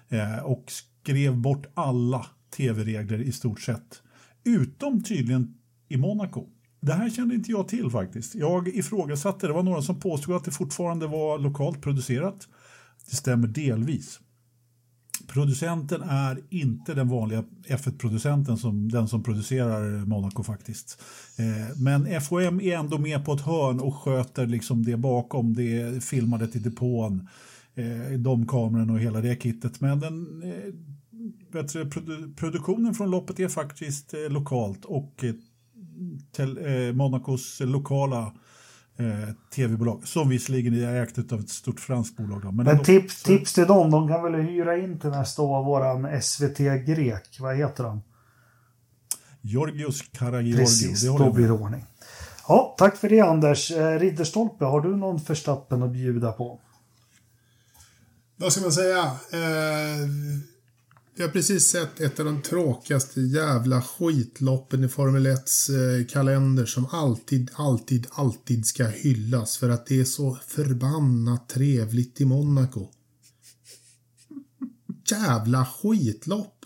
Eh, 0.08 0.44
och 0.44 0.64
skrev 0.66 1.36
bort 1.36 1.66
alla 1.74 2.26
tv-regler 2.56 3.22
i 3.22 3.32
stort 3.32 3.60
sett. 3.60 4.02
Utom 4.44 5.02
tydligen 5.02 5.54
i 5.88 5.96
Monaco. 5.96 6.46
Det 6.80 6.92
här 6.92 7.10
kände 7.10 7.34
inte 7.34 7.50
jag 7.50 7.68
till 7.68 7.90
faktiskt. 7.90 8.34
Jag 8.34 8.68
ifrågasatte, 8.68 9.46
det 9.46 9.52
var 9.52 9.62
några 9.62 9.82
som 9.82 10.00
påstod 10.00 10.36
att 10.36 10.44
det 10.44 10.50
fortfarande 10.50 11.06
var 11.06 11.38
lokalt 11.38 11.82
producerat. 11.82 12.48
Det 13.10 13.16
stämmer 13.16 13.48
delvis. 13.48 14.20
producenten 15.26 16.02
är 16.02 16.40
inte 16.50 16.94
den 16.94 17.08
vanliga 17.08 17.44
F1-producenten 17.68 18.56
som 18.56 18.88
den 18.88 19.08
som 19.08 19.22
producerar 19.22 20.06
Monaco 20.06 20.42
faktiskt. 20.42 21.02
Eh, 21.38 21.76
men 21.76 22.20
FOM 22.20 22.60
är 22.60 22.76
ändå 22.76 22.98
med 22.98 23.24
på 23.24 23.32
ett 23.32 23.40
hörn 23.40 23.80
och 23.80 23.94
sköter 23.94 24.46
liksom 24.46 24.84
det 24.84 24.96
bakom, 24.96 25.54
det 25.54 26.04
filmade 26.04 26.48
till 26.48 26.62
depån, 26.62 27.28
eh, 27.74 28.18
de 28.18 28.46
kamerorna 28.46 28.92
och 28.92 29.00
hela 29.00 29.20
det 29.20 29.42
kittet. 29.42 29.80
Men 29.80 30.00
den 30.00 30.42
bättre 31.52 31.84
produ 31.84 32.32
produktionen 32.36 32.94
från 32.94 33.10
loppet 33.10 33.40
är 33.40 33.48
faktiskt 33.48 34.14
eh, 34.14 34.20
lokalt 34.20 34.84
och 34.84 35.24
eh, 35.24 36.44
eh, 36.66 36.92
Monacos 36.94 37.60
lokala 37.60 38.32
eh, 38.96 39.34
tv-bolag 39.54 40.08
som 40.08 40.28
visserligen 40.28 40.74
är 40.74 41.02
ägt 41.02 41.32
av 41.32 41.40
ett 41.40 41.48
stort 41.48 41.80
franskt 41.80 42.16
bolag. 42.16 42.42
Då, 42.42 42.52
men 42.52 42.66
men 42.66 42.84
tips, 42.84 43.22
tips 43.22 43.52
till 43.52 43.66
dem, 43.66 43.90
de 43.90 44.08
kan 44.08 44.22
väl 44.22 44.34
hyra 44.34 44.76
in 44.76 44.98
till 44.98 45.10
nästa 45.10 45.42
år 45.42 45.64
våran 45.64 46.22
SVT-grek, 46.22 47.36
vad 47.40 47.56
heter 47.56 47.84
han? 47.84 48.02
Georgios 49.40 50.02
Karagiorgio. 50.02 50.56
Precis, 50.56 51.02
då 51.02 51.32
blir 51.32 51.46
det 51.46 51.52
ordning. 51.52 51.84
Ja, 52.48 52.74
tack 52.78 52.96
för 52.96 53.08
det 53.08 53.20
Anders. 53.20 53.70
Eh, 53.70 53.98
Ridderstolpe, 53.98 54.64
har 54.64 54.80
du 54.80 54.96
någon 54.96 55.20
förstappen 55.20 55.82
att 55.82 55.90
bjuda 55.90 56.32
på? 56.32 56.60
Vad 58.36 58.52
ska 58.52 58.62
man 58.62 58.72
säga? 58.72 59.02
Eh, 59.32 60.08
vi 61.14 61.22
har 61.22 61.30
precis 61.30 61.66
sett 61.66 62.00
ett 62.00 62.20
av 62.20 62.26
de 62.26 62.42
tråkigaste 62.42 63.20
jävla 63.20 63.82
skitloppen 63.82 64.84
i 64.84 64.88
Formel 64.88 65.26
1s 65.26 65.70
eh, 66.00 66.06
kalender 66.06 66.66
som 66.66 66.86
alltid, 66.90 67.50
alltid, 67.54 68.06
alltid 68.10 68.66
ska 68.66 68.86
hyllas 68.86 69.56
för 69.56 69.70
att 69.70 69.86
det 69.86 70.00
är 70.00 70.04
så 70.04 70.38
förbannat 70.46 71.48
trevligt 71.48 72.20
i 72.20 72.24
Monaco. 72.24 72.88
Jävla 75.10 75.66
skitlopp! 75.66 76.58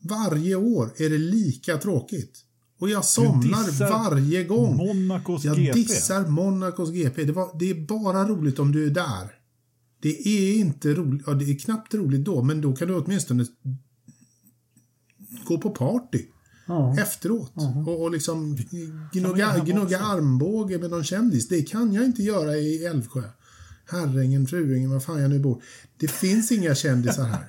Varje 0.00 0.56
år 0.56 0.92
är 0.96 1.10
det 1.10 1.18
lika 1.18 1.76
tråkigt. 1.76 2.42
Och 2.78 2.90
jag 2.90 3.04
somnar 3.04 3.90
varje 3.90 4.44
gång. 4.44 4.76
Monacos 4.76 5.44
jag 5.44 5.56
GP. 5.56 5.72
dissar 5.72 6.26
Monacos 6.26 6.90
GP. 6.90 7.24
Det, 7.24 7.32
var, 7.32 7.58
det 7.58 7.70
är 7.70 7.86
bara 7.86 8.28
roligt 8.28 8.58
om 8.58 8.72
du 8.72 8.86
är 8.86 8.90
där. 8.90 9.35
Det 10.00 10.28
är 10.28 10.54
inte 10.58 10.94
roligt, 10.94 11.22
ja, 11.26 11.34
det 11.34 11.44
är 11.50 11.58
knappt 11.58 11.94
roligt 11.94 12.24
då, 12.24 12.42
men 12.42 12.60
då 12.60 12.76
kan 12.76 12.88
du 12.88 12.94
åtminstone 12.94 13.46
gå 15.46 15.58
på 15.58 15.70
party. 15.70 16.22
Ja. 16.66 16.96
Efteråt. 16.98 17.52
Och, 17.86 18.02
och 18.02 18.10
liksom 18.10 18.56
gnugga, 19.12 19.58
gnugga 19.58 19.98
armbåge 20.00 20.78
med 20.78 20.90
någon 20.90 21.04
kändis. 21.04 21.48
Det 21.48 21.62
kan 21.62 21.92
jag 21.92 22.04
inte 22.04 22.22
göra 22.22 22.56
i 22.56 22.84
Älvsjö. 22.84 23.22
Herrängen, 23.90 24.46
Fruängen, 24.46 24.90
var 24.90 25.00
fan 25.00 25.20
jag 25.22 25.30
nu 25.30 25.38
bor. 25.38 25.62
Det 25.96 26.08
finns 26.10 26.52
inga 26.52 26.74
kändisar 26.74 27.24
här. 27.24 27.46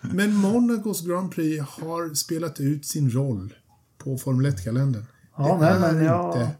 Men 0.14 0.34
Monacos 0.34 1.06
Grand 1.06 1.30
Prix 1.32 1.64
har 1.68 2.14
spelat 2.14 2.60
ut 2.60 2.86
sin 2.86 3.10
roll 3.10 3.54
på 3.98 4.18
Formel 4.18 4.46
1-kalendern. 4.52 5.04
Ja, 5.36 5.54
det 5.54 5.60
nej, 5.60 5.88
är 5.90 5.94
men 5.94 6.04
jag- 6.04 6.34
inte 6.42 6.50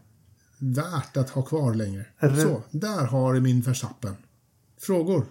värt 0.59 1.17
att 1.17 1.29
ha 1.29 1.41
kvar 1.41 1.73
längre. 1.73 2.05
Det- 2.19 2.35
Så, 2.41 2.63
där 2.71 3.05
har 3.05 3.33
du 3.33 3.41
min 3.41 3.61
Verstappen. 3.61 4.15
Frågor? 4.79 5.25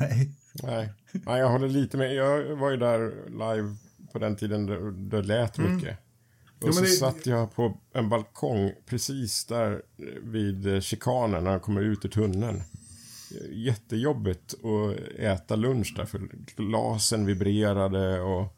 Nej. 0.00 0.30
Nej. 0.62 0.92
Nej, 1.12 1.40
jag 1.40 1.48
håller 1.50 1.68
lite 1.68 1.96
med. 1.96 2.14
Jag 2.14 2.56
var 2.56 2.70
ju 2.70 2.76
där 2.76 3.12
live 3.28 3.76
på 4.12 4.18
den 4.18 4.36
tiden 4.36 4.66
det, 4.66 4.90
det 4.92 5.22
lät 5.22 5.58
mycket. 5.58 5.98
Och 6.60 6.62
Mm. 6.62 6.66
Ja, 6.66 6.72
så 6.72 6.80
det- 6.80 6.86
satt 6.88 7.26
jag 7.26 7.54
på 7.54 7.78
en 7.92 8.08
balkong 8.08 8.72
precis 8.86 9.44
där 9.44 9.82
vid 10.22 10.66
eh, 10.74 10.80
chikanen 10.80 11.44
när 11.44 11.50
jag 11.52 11.62
kommer 11.62 11.80
ut 11.82 12.04
ur 12.04 12.08
tunneln. 12.08 12.62
Jättejobbigt 13.50 14.54
att 14.54 14.96
äta 15.18 15.56
lunch 15.56 15.94
där 15.96 16.04
för 16.04 16.18
glasen 16.56 17.26
vibrerade 17.26 18.20
och 18.20 18.56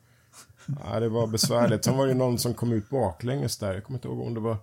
ja, 0.84 1.00
det 1.00 1.08
var 1.08 1.26
besvärligt. 1.26 1.84
Sen 1.84 1.96
var 1.96 2.06
det 2.06 2.14
någon 2.14 2.38
som 2.38 2.54
kom 2.54 2.72
ut 2.72 2.88
baklänges 2.90 3.58
där. 3.58 3.74
Jag 3.74 3.84
kommer 3.84 3.98
inte 3.98 4.08
ihåg 4.08 4.20
om 4.20 4.34
det 4.34 4.40
var 4.40 4.56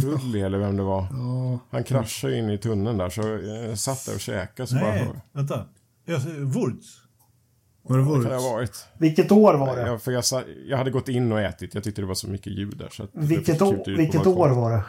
Trulli 0.00 0.40
eller 0.40 0.58
vem 0.58 0.76
det 0.76 0.82
var. 0.82 1.06
Ja, 1.10 1.58
Han 1.70 1.84
kraschade 1.84 2.38
in 2.38 2.50
i 2.50 2.58
tunneln 2.58 2.98
där 2.98 3.10
så 3.10 3.20
jag 3.22 3.78
satt 3.78 4.06
där 4.06 4.14
och 4.14 4.20
käkade 4.20 4.66
så 4.66 4.74
Nej, 4.74 5.06
bara... 5.06 5.20
vänta. 5.32 5.64
Jag 6.04 6.18
Wurz. 6.20 7.00
var 7.82 7.98
det 7.98 8.04
Det 8.04 8.10
kan 8.10 8.22
det 8.22 8.28
varit? 8.28 8.42
ha 8.42 8.50
varit. 8.52 8.86
Vilket 8.98 9.32
år 9.32 9.54
var 9.54 9.76
det? 9.76 9.86
Jag, 9.86 10.02
för 10.02 10.12
jag, 10.12 10.24
sa- 10.24 10.44
jag 10.66 10.78
hade 10.78 10.90
gått 10.90 11.08
in 11.08 11.32
och 11.32 11.40
ätit. 11.40 11.74
Jag 11.74 11.84
tyckte 11.84 12.00
det 12.02 12.06
var 12.06 12.14
så 12.14 12.28
mycket 12.28 12.52
ljud 12.52 12.76
där. 12.78 12.88
Så 12.88 13.02
att 13.02 13.10
Vilket, 13.12 13.46
skjuta 13.46 13.74
ut 13.74 13.84
på 13.84 13.90
vilket 13.90 14.26
år 14.26 14.48
var 14.48 14.70
det? 14.70 14.82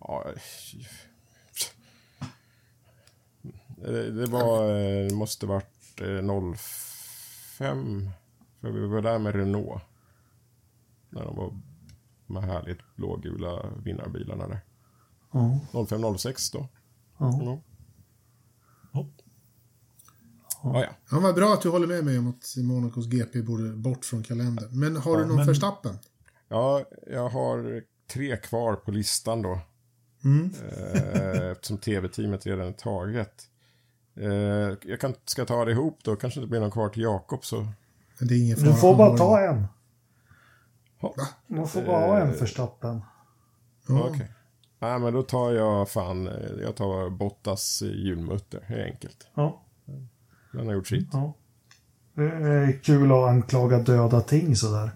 Ja, 0.00 0.24
det, 3.76 4.10
det 4.10 4.26
var, 4.26 4.68
eh, 4.70 5.06
det 5.08 5.14
måste 5.14 5.46
varit 5.46 6.00
eh, 6.00 6.54
05. 6.56 8.10
För 8.60 8.70
vi 8.70 8.86
var 8.86 9.02
där 9.02 9.18
med 9.18 9.34
Renault. 9.34 9.82
När 11.10 11.24
de 11.24 11.36
var 11.36 11.52
de 12.34 12.44
här 12.44 12.52
härligt 12.52 12.78
blågula 12.96 13.66
vinnarbilarna 13.84 14.48
där. 14.48 14.60
Ja. 15.32 15.58
05-06 15.72 16.52
då. 16.52 16.68
Ja. 17.18 17.40
Mm. 17.42 17.46
Ja. 18.92 19.06
Ja, 20.62 20.82
ja. 20.84 20.90
Ja, 21.10 21.20
vad 21.20 21.34
bra 21.34 21.52
att 21.52 21.62
du 21.62 21.68
håller 21.68 21.86
med 21.86 22.04
mig 22.04 22.18
om 22.18 22.28
att 22.28 22.54
Monacos 22.56 23.06
GP 23.06 23.42
borde 23.42 23.70
bort 23.76 24.04
från 24.04 24.22
kalendern. 24.22 24.78
Men 24.80 24.96
har 24.96 25.18
du 25.18 25.26
någon 25.26 25.36
men- 25.36 25.46
Verstappen? 25.46 25.98
ja, 26.48 26.84
jag 27.06 27.28
har 27.28 27.82
tre 28.12 28.36
kvar 28.36 28.76
på 28.76 28.90
listan 28.90 29.42
då. 29.42 29.60
Mm. 30.24 30.50
Eh, 30.70 31.50
eftersom 31.50 31.78
tv-teamet 31.78 32.46
redan 32.46 32.66
är 32.66 32.72
taget. 32.72 33.48
Eh, 34.16 34.30
jag 34.90 35.00
kan, 35.00 35.14
ska 35.24 35.44
ta 35.44 35.64
det 35.64 35.72
ihop 35.72 35.98
då. 36.04 36.16
Kanske 36.16 36.40
inte 36.40 36.50
blir 36.50 36.60
någon 36.60 36.70
kvar 36.70 36.88
till 36.88 37.02
Jakob 37.02 37.44
så. 37.44 37.66
Det 38.20 38.34
är 38.34 38.38
ingen 38.38 38.56
fara. 38.56 38.70
Du 38.70 38.76
får 38.76 38.96
bara 38.96 39.16
ta 39.16 39.40
en. 39.40 39.64
Ja. 41.02 41.14
Man 41.46 41.68
får 41.68 41.82
bara 41.82 42.06
ha 42.06 42.18
en 42.18 42.28
Eh, 42.28 42.34
förstappen. 42.34 43.02
Ja. 43.88 44.08
Okej. 44.10 44.32
Nej, 44.78 44.98
men 44.98 45.12
då 45.14 45.22
tar 45.22 45.52
jag 45.52 45.88
fan, 45.90 46.30
jag 46.62 46.76
tar 46.76 47.10
Bottas 47.10 47.82
julmutter. 47.82 48.64
Det 48.68 48.74
är 48.74 48.84
enkelt. 48.84 49.26
Ja. 49.34 49.62
Den 50.52 50.66
har 50.66 50.74
gjort 50.74 50.86
sitt. 50.86 51.08
ja. 51.12 51.34
Det 52.14 52.22
är 52.24 52.82
kul 52.82 53.12
att 53.12 53.28
anklaga 53.28 53.78
döda 53.78 54.20
ting 54.20 54.56
sådär. 54.56 54.90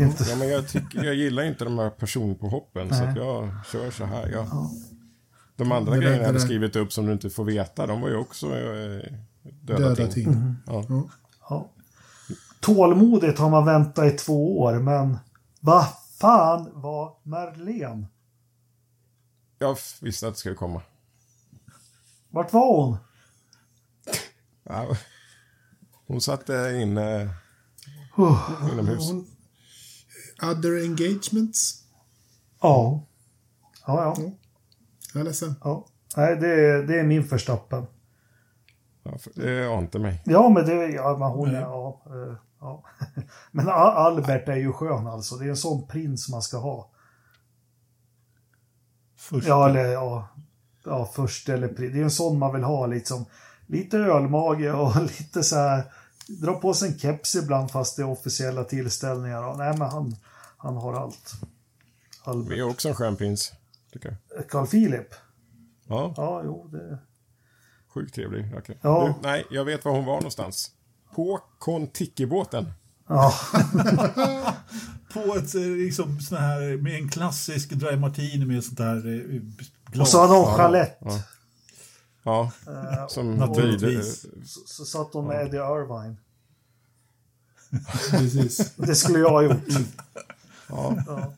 Inte... 0.00 0.24
Ja, 0.30 0.36
men 0.36 0.48
jag, 0.48 0.68
tycker, 0.68 1.04
jag 1.04 1.14
gillar 1.14 1.42
inte 1.42 1.64
de 1.64 1.78
här 1.78 1.90
personpåhoppen 1.90 2.94
så 2.94 3.04
att 3.04 3.16
jag 3.16 3.50
kör 3.72 3.90
så 3.90 4.04
här. 4.04 4.28
Jag, 4.28 4.46
De 5.56 5.72
andra 5.72 5.92
Det 5.92 5.98
grejerna 5.98 6.18
jag 6.18 6.26
hade 6.26 6.40
skrivit 6.40 6.76
upp 6.76 6.92
som 6.92 7.06
du 7.06 7.12
inte 7.12 7.30
får 7.30 7.44
veta, 7.44 7.86
de 7.86 8.00
var 8.00 8.08
ju 8.08 8.16
också 8.16 8.46
eh, 8.46 9.12
döda, 9.42 9.78
Döda 9.88 9.94
ting. 9.96 10.10
ting. 10.24 10.54
Ja. 10.66 10.84
Ja. 10.88 11.08
Ja. 12.66 12.74
Tålmodigt 12.74 13.38
har 13.38 13.50
man 13.50 13.64
väntat 13.64 14.04
i 14.14 14.16
två 14.16 14.60
år, 14.60 14.72
men 14.78 15.18
vad 15.60 15.86
fan 16.20 16.70
var 16.74 17.16
Marlene? 17.22 18.06
Jag 19.58 19.76
visste 20.00 20.28
att 20.28 20.34
det 20.34 20.38
skulle 20.40 20.54
komma. 20.54 20.82
Vart 22.30 22.52
var 22.52 22.82
hon? 22.86 22.96
Ja. 24.62 24.96
Hon 26.06 26.20
satt 26.20 26.48
inne 26.48 27.34
Uh, 28.18 28.68
inomhus. 28.72 29.10
Hon- 29.10 29.26
Other 30.42 30.82
engagements? 30.84 31.84
ja. 32.62 33.06
Ja, 33.86 34.14
ja. 34.18 34.30
Jag 35.14 35.20
är 35.20 35.24
ledsen. 35.24 35.54
ja. 35.64 35.86
Nej, 36.16 36.36
det 36.36 36.48
är, 36.48 36.82
det 36.82 37.00
är 37.00 37.04
min 37.04 37.24
förstappen. 37.24 37.86
Ja, 39.02 39.18
för 39.18 39.32
det 39.34 39.66
ante 39.74 39.98
mig. 39.98 40.22
Ja, 40.24 40.48
men 40.48 40.66
det... 40.66 40.86
Ja, 40.88 41.16
men 41.18 41.28
hon 41.28 41.48
är... 41.48 41.52
Nej. 41.52 41.60
Ja, 41.60 42.02
eh, 42.06 42.34
ja. 42.62 42.84
Men 43.50 43.68
Al- 43.68 43.96
Albert 43.96 44.48
är 44.48 44.56
ju 44.56 44.72
skön 44.72 45.06
alltså. 45.06 45.36
Det 45.36 45.44
är 45.44 45.48
en 45.48 45.56
sån 45.56 45.86
prins 45.86 46.28
man 46.28 46.42
ska 46.42 46.56
ha. 46.58 46.90
Först. 49.16 49.46
Ja, 49.48 49.68
eller 49.68 49.84
ja. 49.84 50.28
Ja, 50.84 51.10
först 51.14 51.48
eller 51.48 51.68
prins. 51.68 51.92
Det 51.92 51.98
är 52.00 52.04
en 52.04 52.10
sån 52.10 52.38
man 52.38 52.52
vill 52.54 52.62
ha 52.62 52.86
liksom. 52.86 53.24
Lite 53.66 53.98
ölmage 53.98 54.72
och 54.72 55.02
lite 55.02 55.42
så 55.42 55.56
här. 55.56 55.92
Dra 56.28 56.54
på 56.54 56.74
sig 56.74 56.88
en 56.92 56.98
keps 56.98 57.34
ibland 57.34 57.70
fast 57.70 57.96
det 57.96 58.02
är 58.02 58.06
officiella 58.10 58.64
tillställningar. 58.64 59.42
Ja, 59.42 59.54
nej, 59.58 59.78
men 59.78 59.88
han, 59.90 60.16
han 60.56 60.76
har 60.76 60.94
allt. 60.94 61.32
Vi 61.42 62.30
Albert. 62.30 62.58
är 62.58 62.62
också 62.70 62.88
en 62.88 62.94
skön 62.94 63.16
prins, 63.16 63.52
tycker 63.92 64.16
jag. 64.36 64.48
Carl 64.48 64.66
Philip. 64.66 65.08
Ja, 65.86 66.14
Ja, 66.16 66.42
jo, 66.44 66.68
det... 66.72 66.98
sjukt 67.88 68.14
trevlig 68.14 68.54
rackare. 68.54 68.76
Ja. 68.82 69.06
Du, 69.06 69.28
nej, 69.28 69.46
jag 69.50 69.64
vet 69.64 69.84
var 69.84 69.92
hon 69.92 70.04
var 70.04 70.14
någonstans. 70.16 70.70
På 71.14 71.40
Kon-Tiki-båten. 71.58 72.72
Ja, 73.08 73.34
På 75.12 75.36
ett 75.36 75.54
eh, 75.54 75.60
liksom 75.62 76.20
sån 76.20 76.38
här 76.38 76.76
med 76.82 76.94
en 76.94 77.08
klassisk 77.08 77.70
dry 77.70 77.96
martini 77.96 78.44
med 78.44 78.64
sånt 78.64 78.78
där 78.78 78.96
eh, 78.96 79.40
glas. 79.92 80.00
och 80.00 80.08
så 80.08 80.18
har 80.18 80.28
någon 80.28 80.56
chalett. 80.56 80.98
Ja. 81.00 81.22
Ja, 82.24 82.50
Eh, 82.66 83.06
som 83.06 83.34
Naturligtvis. 83.34 84.26
Så, 84.46 84.60
så 84.66 84.84
satt 84.84 85.08
hon 85.12 85.26
med 85.26 85.46
Eddie 85.46 85.56
Irvine. 85.56 86.16
Precis. 88.10 88.72
Det 88.76 88.94
skulle 88.94 89.18
jag 89.18 89.30
ha 89.30 89.42
gjort. 89.42 89.62
Ja. 90.68 90.96
Ja. 91.06 91.32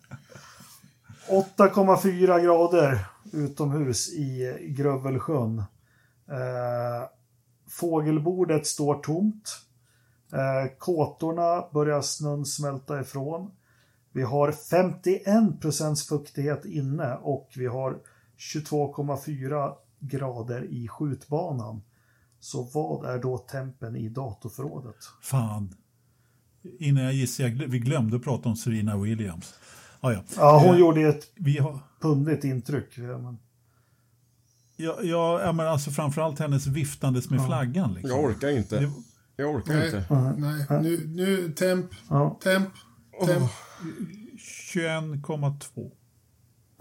8,4 1.56 2.42
grader 2.44 3.06
utomhus 3.32 4.08
i 4.12 4.56
Grövelsjön. 4.68 5.58
Eh, 6.30 7.08
fågelbordet 7.80 8.66
står 8.66 8.94
tomt. 8.94 9.58
Eh, 10.32 10.78
kåtorna 10.78 11.64
börjar 11.72 12.02
snön 12.02 12.44
smälta 12.44 13.00
ifrån. 13.00 13.50
Vi 14.12 14.22
har 14.22 14.52
51% 14.52 16.08
fuktighet 16.08 16.64
inne 16.64 17.14
och 17.14 17.52
vi 17.56 17.66
har 17.66 17.98
22,4 18.38 19.72
grader 19.98 20.64
i 20.64 20.88
skjutbanan. 20.88 21.82
Så 22.40 22.62
vad 22.62 23.10
är 23.10 23.18
då 23.18 23.38
tempen 23.38 23.96
i 23.96 24.08
datorförrådet? 24.08 24.96
Fan. 25.22 25.74
Innan 26.78 27.04
jag 27.04 27.12
gissar, 27.12 27.66
vi 27.68 27.78
glömde 27.78 28.18
prata 28.18 28.48
om 28.48 28.56
Serena 28.56 28.96
Williams. 28.96 29.54
Ah, 30.00 30.12
ja. 30.12 30.22
Ja, 30.36 30.58
hon 30.58 30.74
Eh, 30.74 30.80
gjorde 30.80 31.00
ett 31.00 31.30
Vi 31.34 31.58
har, 31.58 31.78
pundigt 32.00 32.44
intryck. 32.44 32.98
Men... 32.98 33.38
ja, 34.76 34.98
ja, 35.02 35.40
ja, 35.42 35.52
men 35.52 35.66
alltså 35.68 35.90
framförallt 35.90 36.38
hennes 36.38 36.66
viftandes 36.66 37.30
med 37.30 37.46
flaggan. 37.46 37.94
Liksom. 37.94 38.10
Jag 38.10 38.24
orkar 38.24 38.48
inte. 38.48 38.80
Det- 38.80 38.90
Jag 39.36 39.54
orkar 39.54 39.74
Nej, 39.74 39.86
inte. 39.86 40.06
nej. 40.38 40.82
Nu, 40.82 41.06
nu 41.06 41.52
temp, 41.52 41.86
Ja. 42.08 42.38
temp, 42.42 42.68
temp. 43.26 43.50
21,2. 44.74 45.90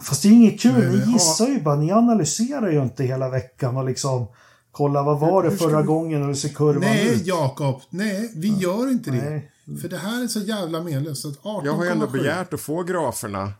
Fast 0.01 0.21
det 0.23 0.27
är 0.27 0.31
inget 0.31 0.59
kul, 0.61 0.71
Nej, 0.77 1.05
ni 1.07 1.13
gissar 1.13 1.47
ju 1.47 1.61
bara. 1.61 1.75
Ni 1.75 1.91
analyserar 1.91 2.71
ju 2.71 2.81
inte 2.83 3.03
hela 3.03 3.29
veckan 3.29 3.77
och 3.77 3.85
liksom 3.85 4.27
kolla 4.71 5.03
vad 5.03 5.19
var 5.19 5.43
det 5.43 5.51
förra 5.51 5.81
vi- 5.81 5.87
gången 5.87 6.21
och 6.21 6.27
hur 6.27 6.35
ser 6.35 6.49
kurvan 6.49 6.81
Nej, 6.81 7.15
ut. 7.15 7.27
Jakob. 7.27 7.81
Nej, 7.89 8.31
vi 8.35 8.47
gör 8.57 8.91
inte 8.91 9.11
det. 9.11 9.29
Nej. 9.65 9.79
För 9.81 9.89
det 9.89 9.97
här 9.97 10.23
är 10.23 10.27
så 10.27 10.39
jävla 10.39 10.83
menlöst. 10.83 11.21
så 11.21 11.29
att 11.29 11.37
18,7. 11.43 11.65
Jag 11.65 11.73
har 11.73 11.85
ändå 11.85 12.07
begärt 12.07 12.53
att 12.53 12.61
få 12.61 12.83
graferna. 12.83 13.51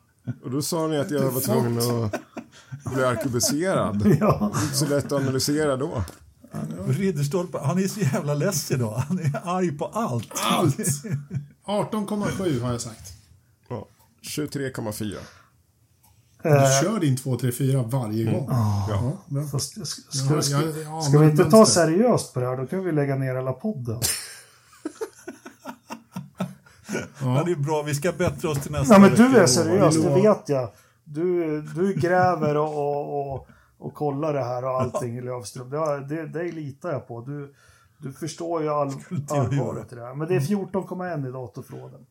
Och 0.44 0.52
då 0.52 0.62
sa 0.62 0.88
ni 0.88 0.98
att 0.98 1.12
jag 1.12 1.32
var 1.32 1.42
tvungen 1.42 1.78
att 1.78 2.14
bli 2.86 3.04
arkebuserad. 3.04 4.16
Ja. 4.20 4.52
Inte 4.64 4.76
så 4.76 4.86
lätt 4.86 5.06
att 5.06 5.12
analysera 5.12 5.78
då. 5.78 6.04
Ridderstolpe, 6.88 7.58
han 7.64 7.80
är 7.80 7.88
så 7.88 8.00
jävla 8.00 8.34
less 8.34 8.72
idag. 8.72 8.94
Han 9.08 9.20
är 9.20 9.42
arg 9.44 9.72
på 9.78 9.86
allt. 9.86 10.30
Allt! 10.52 10.78
18,7 11.66 12.62
har 12.62 12.72
jag 12.72 12.82
sagt. 12.82 13.14
Ja. 13.70 13.88
23,4. 14.22 15.16
Du 16.44 16.50
Eh, 16.50 16.82
kör 16.82 17.00
din 17.00 17.18
2, 17.18 17.38
3, 17.38 17.52
4 17.52 17.84
varje 17.84 18.32
gång. 18.32 18.48
Ja, 18.50 19.18
bra. 19.28 19.44
fast, 19.52 19.72
ska, 19.72 19.86
ska, 19.86 20.36
Ja, 20.36 20.42
ska, 20.42 20.56
anar 20.58 21.02
ska 21.02 21.20
vi 21.20 21.30
inte 21.30 21.46
ta 21.46 21.66
seriöst 21.66 22.34
på 22.34 22.40
det 22.40 22.46
här? 22.48 22.58
Då 22.58 22.66
kan 22.68 22.84
vi 22.84 22.92
lägga 22.92 23.16
ner 23.16 23.36
hela 23.36 23.54
podden. 23.54 24.02
Ja, 27.22 27.44
det 27.46 27.52
är 27.52 27.56
bra, 27.56 27.82
vi 27.82 27.96
ska 27.96 28.12
bättra 28.12 28.50
oss 28.50 28.60
till 28.60 28.72
nästa 28.72 28.94
Ja, 28.94 29.00
men 29.00 29.16
du 29.16 29.38
är 29.38 29.48
seriös, 29.48 29.96
det 29.96 30.10
vet 30.22 30.50
jag. 30.50 30.70
Du, 31.04 31.62
du 31.62 31.94
gräver 31.94 32.58
och, 32.58 32.78
och, 32.78 33.34
och, 33.34 33.48
och 33.78 33.94
kollar 33.94 34.34
det 34.34 34.44
här 34.44 34.66
och 34.66 34.82
allting, 34.82 35.22
Löfström. 35.22 35.70
Det, 35.70 36.06
det, 36.08 36.28
det 36.28 36.52
litar 36.52 36.92
jag 36.92 37.08
på. 37.08 37.22
Du, 37.22 37.54
du 37.98 38.14
förstår 38.14 38.62
ju 38.62 38.70
all, 38.70 38.92
allvaret 39.30 39.92
i 39.92 39.96
det 39.96 40.02
här. 40.02 40.16
Men 40.16 40.28
det 40.28 40.36
är 40.36 40.40
14,1 40.40 41.30
i 41.30 41.32
datorförråden. 41.32 42.06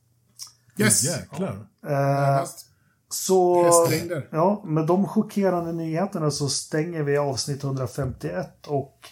Yes! 0.76 1.04
Jäklar. 1.04 1.66
Eh, 1.86 2.44
så... 3.08 3.64
Hästlängder. 3.64 4.28
Ja, 4.30 4.62
med 4.64 4.86
de 4.86 5.06
chockerande 5.08 5.72
nyheterna 5.72 6.30
så 6.30 6.48
stänger 6.48 7.02
vi 7.02 7.16
avsnitt 7.16 7.64
151 7.64 8.66
och 8.66 9.08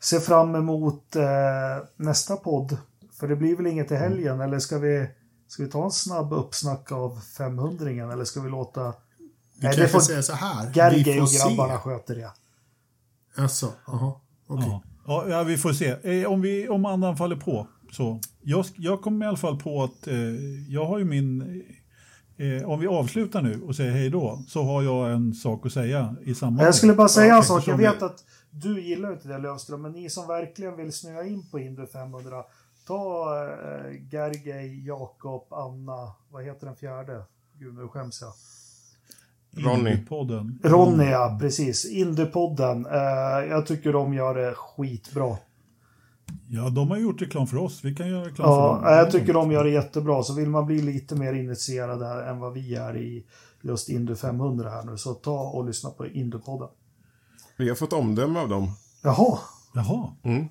ser 0.00 0.20
fram 0.20 0.54
emot 0.54 1.16
eh, 1.16 1.24
nästa 1.96 2.36
podd. 2.36 2.76
För 3.12 3.28
det 3.28 3.36
blir 3.36 3.56
väl 3.56 3.66
inget 3.66 3.90
i 3.90 3.94
helgen, 3.94 4.40
eller 4.40 4.58
ska 4.58 4.78
vi, 4.78 5.08
ska 5.48 5.62
vi 5.62 5.70
ta 5.70 5.84
en 5.84 5.90
snabb 5.90 6.32
uppsnack 6.32 6.92
av 6.92 7.20
500 7.20 7.90
eller 7.90 8.24
ska 8.24 8.40
vi 8.40 8.50
låta 8.50 8.94
Vi 9.62 9.68
Nej, 9.68 9.76
det 9.76 9.82
kanske 9.82 9.92
får 9.92 10.00
säger 10.00 10.22
så 10.22 10.32
här. 10.32 10.72
Gergej 10.74 11.20
och 11.20 11.30
se. 11.30 11.48
grabbarna 11.48 11.78
sköter 11.78 12.14
det? 12.14 12.30
Alltså, 13.36 13.72
jaha. 13.86 14.12
Okej. 14.46 14.66
Ja. 14.68 14.82
Ja, 15.06 15.28
ja, 15.28 15.42
vi 15.42 15.56
får 15.58 15.72
se. 15.72 16.20
Eh, 16.20 16.30
om, 16.30 16.40
vi, 16.40 16.68
om 16.68 16.86
andan 16.86 17.16
faller 17.16 17.36
på. 17.36 17.66
Så. 17.92 18.20
Jag, 18.42 18.66
jag 18.76 19.02
kommer 19.02 19.26
i 19.26 19.28
alla 19.28 19.36
fall 19.36 19.58
på 19.58 19.82
att 19.82 20.06
eh, 20.06 20.16
jag 20.68 20.86
har 20.86 20.98
ju 20.98 21.04
min... 21.04 21.62
Eh, 22.36 22.70
om 22.70 22.80
vi 22.80 22.86
avslutar 22.86 23.42
nu 23.42 23.62
och 23.62 23.76
säger 23.76 23.92
hej 23.92 24.10
då, 24.10 24.42
så 24.48 24.62
har 24.62 24.82
jag 24.82 25.12
en 25.12 25.34
sak 25.34 25.66
att 25.66 25.72
säga 25.72 26.16
i 26.22 26.34
samband 26.34 26.66
Jag 26.66 26.74
skulle 26.74 26.94
bara 26.94 27.08
säga 27.08 27.36
en 27.36 27.42
sak. 27.42 27.66
Jag 27.66 27.76
vet 27.76 28.02
att 28.02 28.24
du 28.50 28.80
gillar 28.80 29.12
inte 29.12 29.28
det 29.28 29.38
Löfström, 29.38 29.82
men 29.82 29.92
ni 29.92 30.10
som 30.10 30.26
verkligen 30.26 30.76
vill 30.76 30.92
snöa 30.92 31.24
in 31.24 31.50
på 31.50 31.58
Indy 31.58 31.86
500, 31.86 32.44
ta 32.86 33.34
eh, 33.44 34.10
Gergej, 34.10 34.86
Jakob, 34.86 35.52
Anna, 35.52 36.12
vad 36.30 36.44
heter 36.44 36.66
den 36.66 36.76
fjärde? 36.76 37.22
Gud, 37.58 37.74
nu 37.74 37.88
skäms 37.88 38.20
jag. 38.20 38.32
Ronny. 39.56 40.06
podden. 40.08 40.58
Ronny, 40.62 41.04
ja, 41.04 41.36
precis. 41.40 41.84
Indypodden. 41.90 42.86
Eh, 42.86 42.92
jag 43.50 43.66
tycker 43.66 43.92
de 43.92 44.14
gör 44.14 44.34
det 44.34 44.54
skitbra. 44.56 45.36
Ja, 46.48 46.68
de 46.70 46.90
har 46.90 46.96
gjort 46.98 47.22
reklam 47.22 47.46
för 47.46 47.56
oss. 47.56 47.84
Vi 47.84 47.94
kan 47.94 48.08
göra 48.08 48.24
reklam 48.26 48.48
Ja, 48.50 48.78
för 48.80 48.86
dem. 48.88 48.96
jag 48.98 49.10
tycker 49.10 49.32
de 49.32 49.52
gör 49.52 49.64
det 49.64 49.70
jättebra. 49.70 50.22
Så 50.22 50.34
vill 50.34 50.48
man 50.48 50.66
bli 50.66 50.82
lite 50.82 51.14
mer 51.14 51.32
initierad 51.32 52.02
här 52.02 52.22
än 52.22 52.38
vad 52.40 52.52
vi 52.52 52.74
är 52.74 52.96
i 52.96 53.26
just 53.62 53.88
Indy 53.88 54.14
500 54.14 54.70
här 54.70 54.82
nu, 54.84 54.96
så 54.96 55.14
ta 55.14 55.40
och 55.40 55.64
lyssna 55.66 55.90
på 55.90 56.06
Indypodden. 56.06 56.68
Vi 57.56 57.68
har 57.68 57.76
fått 57.76 57.92
omdöme 57.92 58.40
av 58.40 58.48
dem. 58.48 58.70
Jaha, 59.02 59.38
Jaha. 59.74 60.12
Mm. 60.22 60.46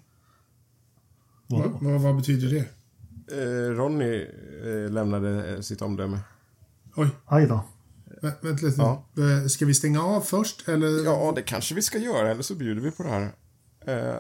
Vadå? 1.47 1.69
Vad, 1.81 1.91
vad, 1.91 2.01
vad 2.01 2.15
betyder 2.15 2.49
det? 2.49 2.65
Eh, 3.37 3.75
Ronny 3.75 4.27
eh, 4.65 4.91
lämnade 4.91 5.63
sitt 5.63 5.81
omdöme. 5.81 6.19
Oj, 6.95 7.07
aj 7.25 7.47
då. 7.47 7.61
Vä 8.21 8.31
vänta 8.41 8.65
lite. 8.65 8.81
Ja. 8.81 9.03
Ska 9.49 9.65
vi 9.65 9.73
stänga 9.73 10.03
av 10.03 10.21
först 10.21 10.67
eller? 10.67 11.05
Ja, 11.05 11.33
det 11.35 11.41
kanske 11.41 11.75
vi 11.75 11.81
ska 11.81 11.97
göra, 11.97 12.31
eller 12.31 12.41
så 12.41 12.55
bjuder 12.55 12.81
vi 12.81 12.91
på 12.91 13.03
det 13.03 13.09
här. 13.09 13.31
Eh, 13.85 14.15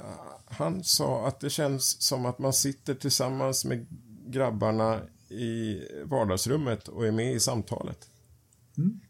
han 0.45 0.83
sa 0.83 1.27
att 1.27 1.39
det 1.39 1.49
känns 1.49 2.01
som 2.01 2.25
att 2.25 2.39
man 2.39 2.53
sitter 2.53 2.93
tillsammans 2.95 3.65
med 3.65 3.87
grabbarna 4.27 4.99
i 5.29 5.79
vardagsrummet 6.05 6.87
och 6.87 7.07
är 7.07 7.11
med 7.11 7.33
i 7.35 7.39
samtalet. 7.39 8.07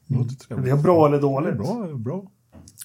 Men 0.08 0.36
trevligt. 0.38 0.66
det 0.66 0.72
är 0.72 0.78
bra 0.78 1.08
eller 1.08 1.22
dåligt? 1.22 1.58
bra, 1.58 1.88
bra. 1.96 2.32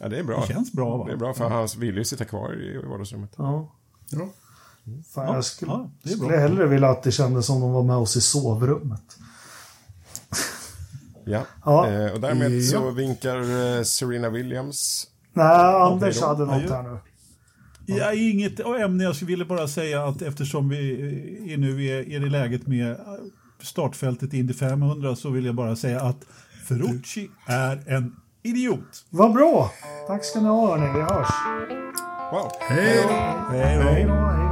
Ja, 0.00 0.08
det 0.08 0.18
är 0.18 0.22
bra. 0.24 0.40
Det 0.40 0.54
känns 0.54 0.72
bra, 0.72 0.96
va? 0.96 1.04
Det 1.06 1.12
är 1.12 1.16
bra, 1.16 1.34
för 1.34 1.48
han 1.48 1.68
vill 1.78 1.96
ju 1.96 2.04
sitta 2.04 2.24
kvar 2.24 2.62
i 2.62 2.86
vardagsrummet. 2.88 3.34
Ja. 3.36 3.72
Ja. 4.10 4.28
Fan, 5.14 5.26
Ja, 5.26 5.34
jag 5.34 5.44
skulle, 5.44 5.72
ja, 5.72 5.90
det 6.02 6.12
är 6.12 6.16
bra. 6.16 6.26
skulle 6.26 6.40
hellre 6.40 6.66
vilja 6.66 6.88
att 6.88 7.02
det 7.02 7.12
kändes 7.12 7.46
som 7.46 7.60
de 7.60 7.72
var 7.72 7.82
med 7.82 7.96
oss 7.96 8.16
i 8.16 8.20
sovrummet. 8.20 9.18
Ja. 11.26 11.42
Ja. 11.64 11.90
Eh, 11.90 12.12
och 12.12 12.20
därmed 12.20 12.52
Ja. 12.52 12.62
så 12.62 12.90
vinkar 12.90 13.36
eh, 13.76 13.82
Serena 13.82 14.30
Williams. 14.30 15.06
Nej, 15.32 15.74
Anders 15.74 16.20
hade 16.20 16.44
något 16.44 16.70
här 16.70 16.82
nu. 16.82 16.98
Ja, 17.86 18.12
inget 18.12 18.60
ämne. 18.60 19.04
Jag 19.04 19.14
ville 19.14 19.44
bara 19.44 19.68
säga 19.68 20.04
att 20.04 20.22
eftersom 20.22 20.68
vi 20.68 20.92
är 21.52 21.56
nu 21.56 21.84
är, 21.86 22.00
är 22.12 22.26
i 22.26 22.30
läget 22.30 22.66
med 22.66 22.96
startfältet 23.62 24.32
Indy 24.34 24.54
500 24.54 25.16
så 25.16 25.30
vill 25.30 25.46
jag 25.46 25.54
bara 25.54 25.76
säga 25.76 26.00
att 26.00 26.18
Ferrucci 26.68 27.30
är 27.46 27.82
en 27.86 28.16
idiot. 28.42 29.04
Vad 29.10 29.32
bra! 29.32 29.70
Tack 30.06 30.24
ska 30.24 30.40
ni 30.40 30.48
ha 30.48 30.66
hörni, 30.68 30.92
vi 30.94 31.00
hörs. 31.00 31.28
Wow! 32.32 32.50
Hej 32.60 32.98
då! 33.08 33.14
Hej 33.56 34.04
då. 34.04 34.45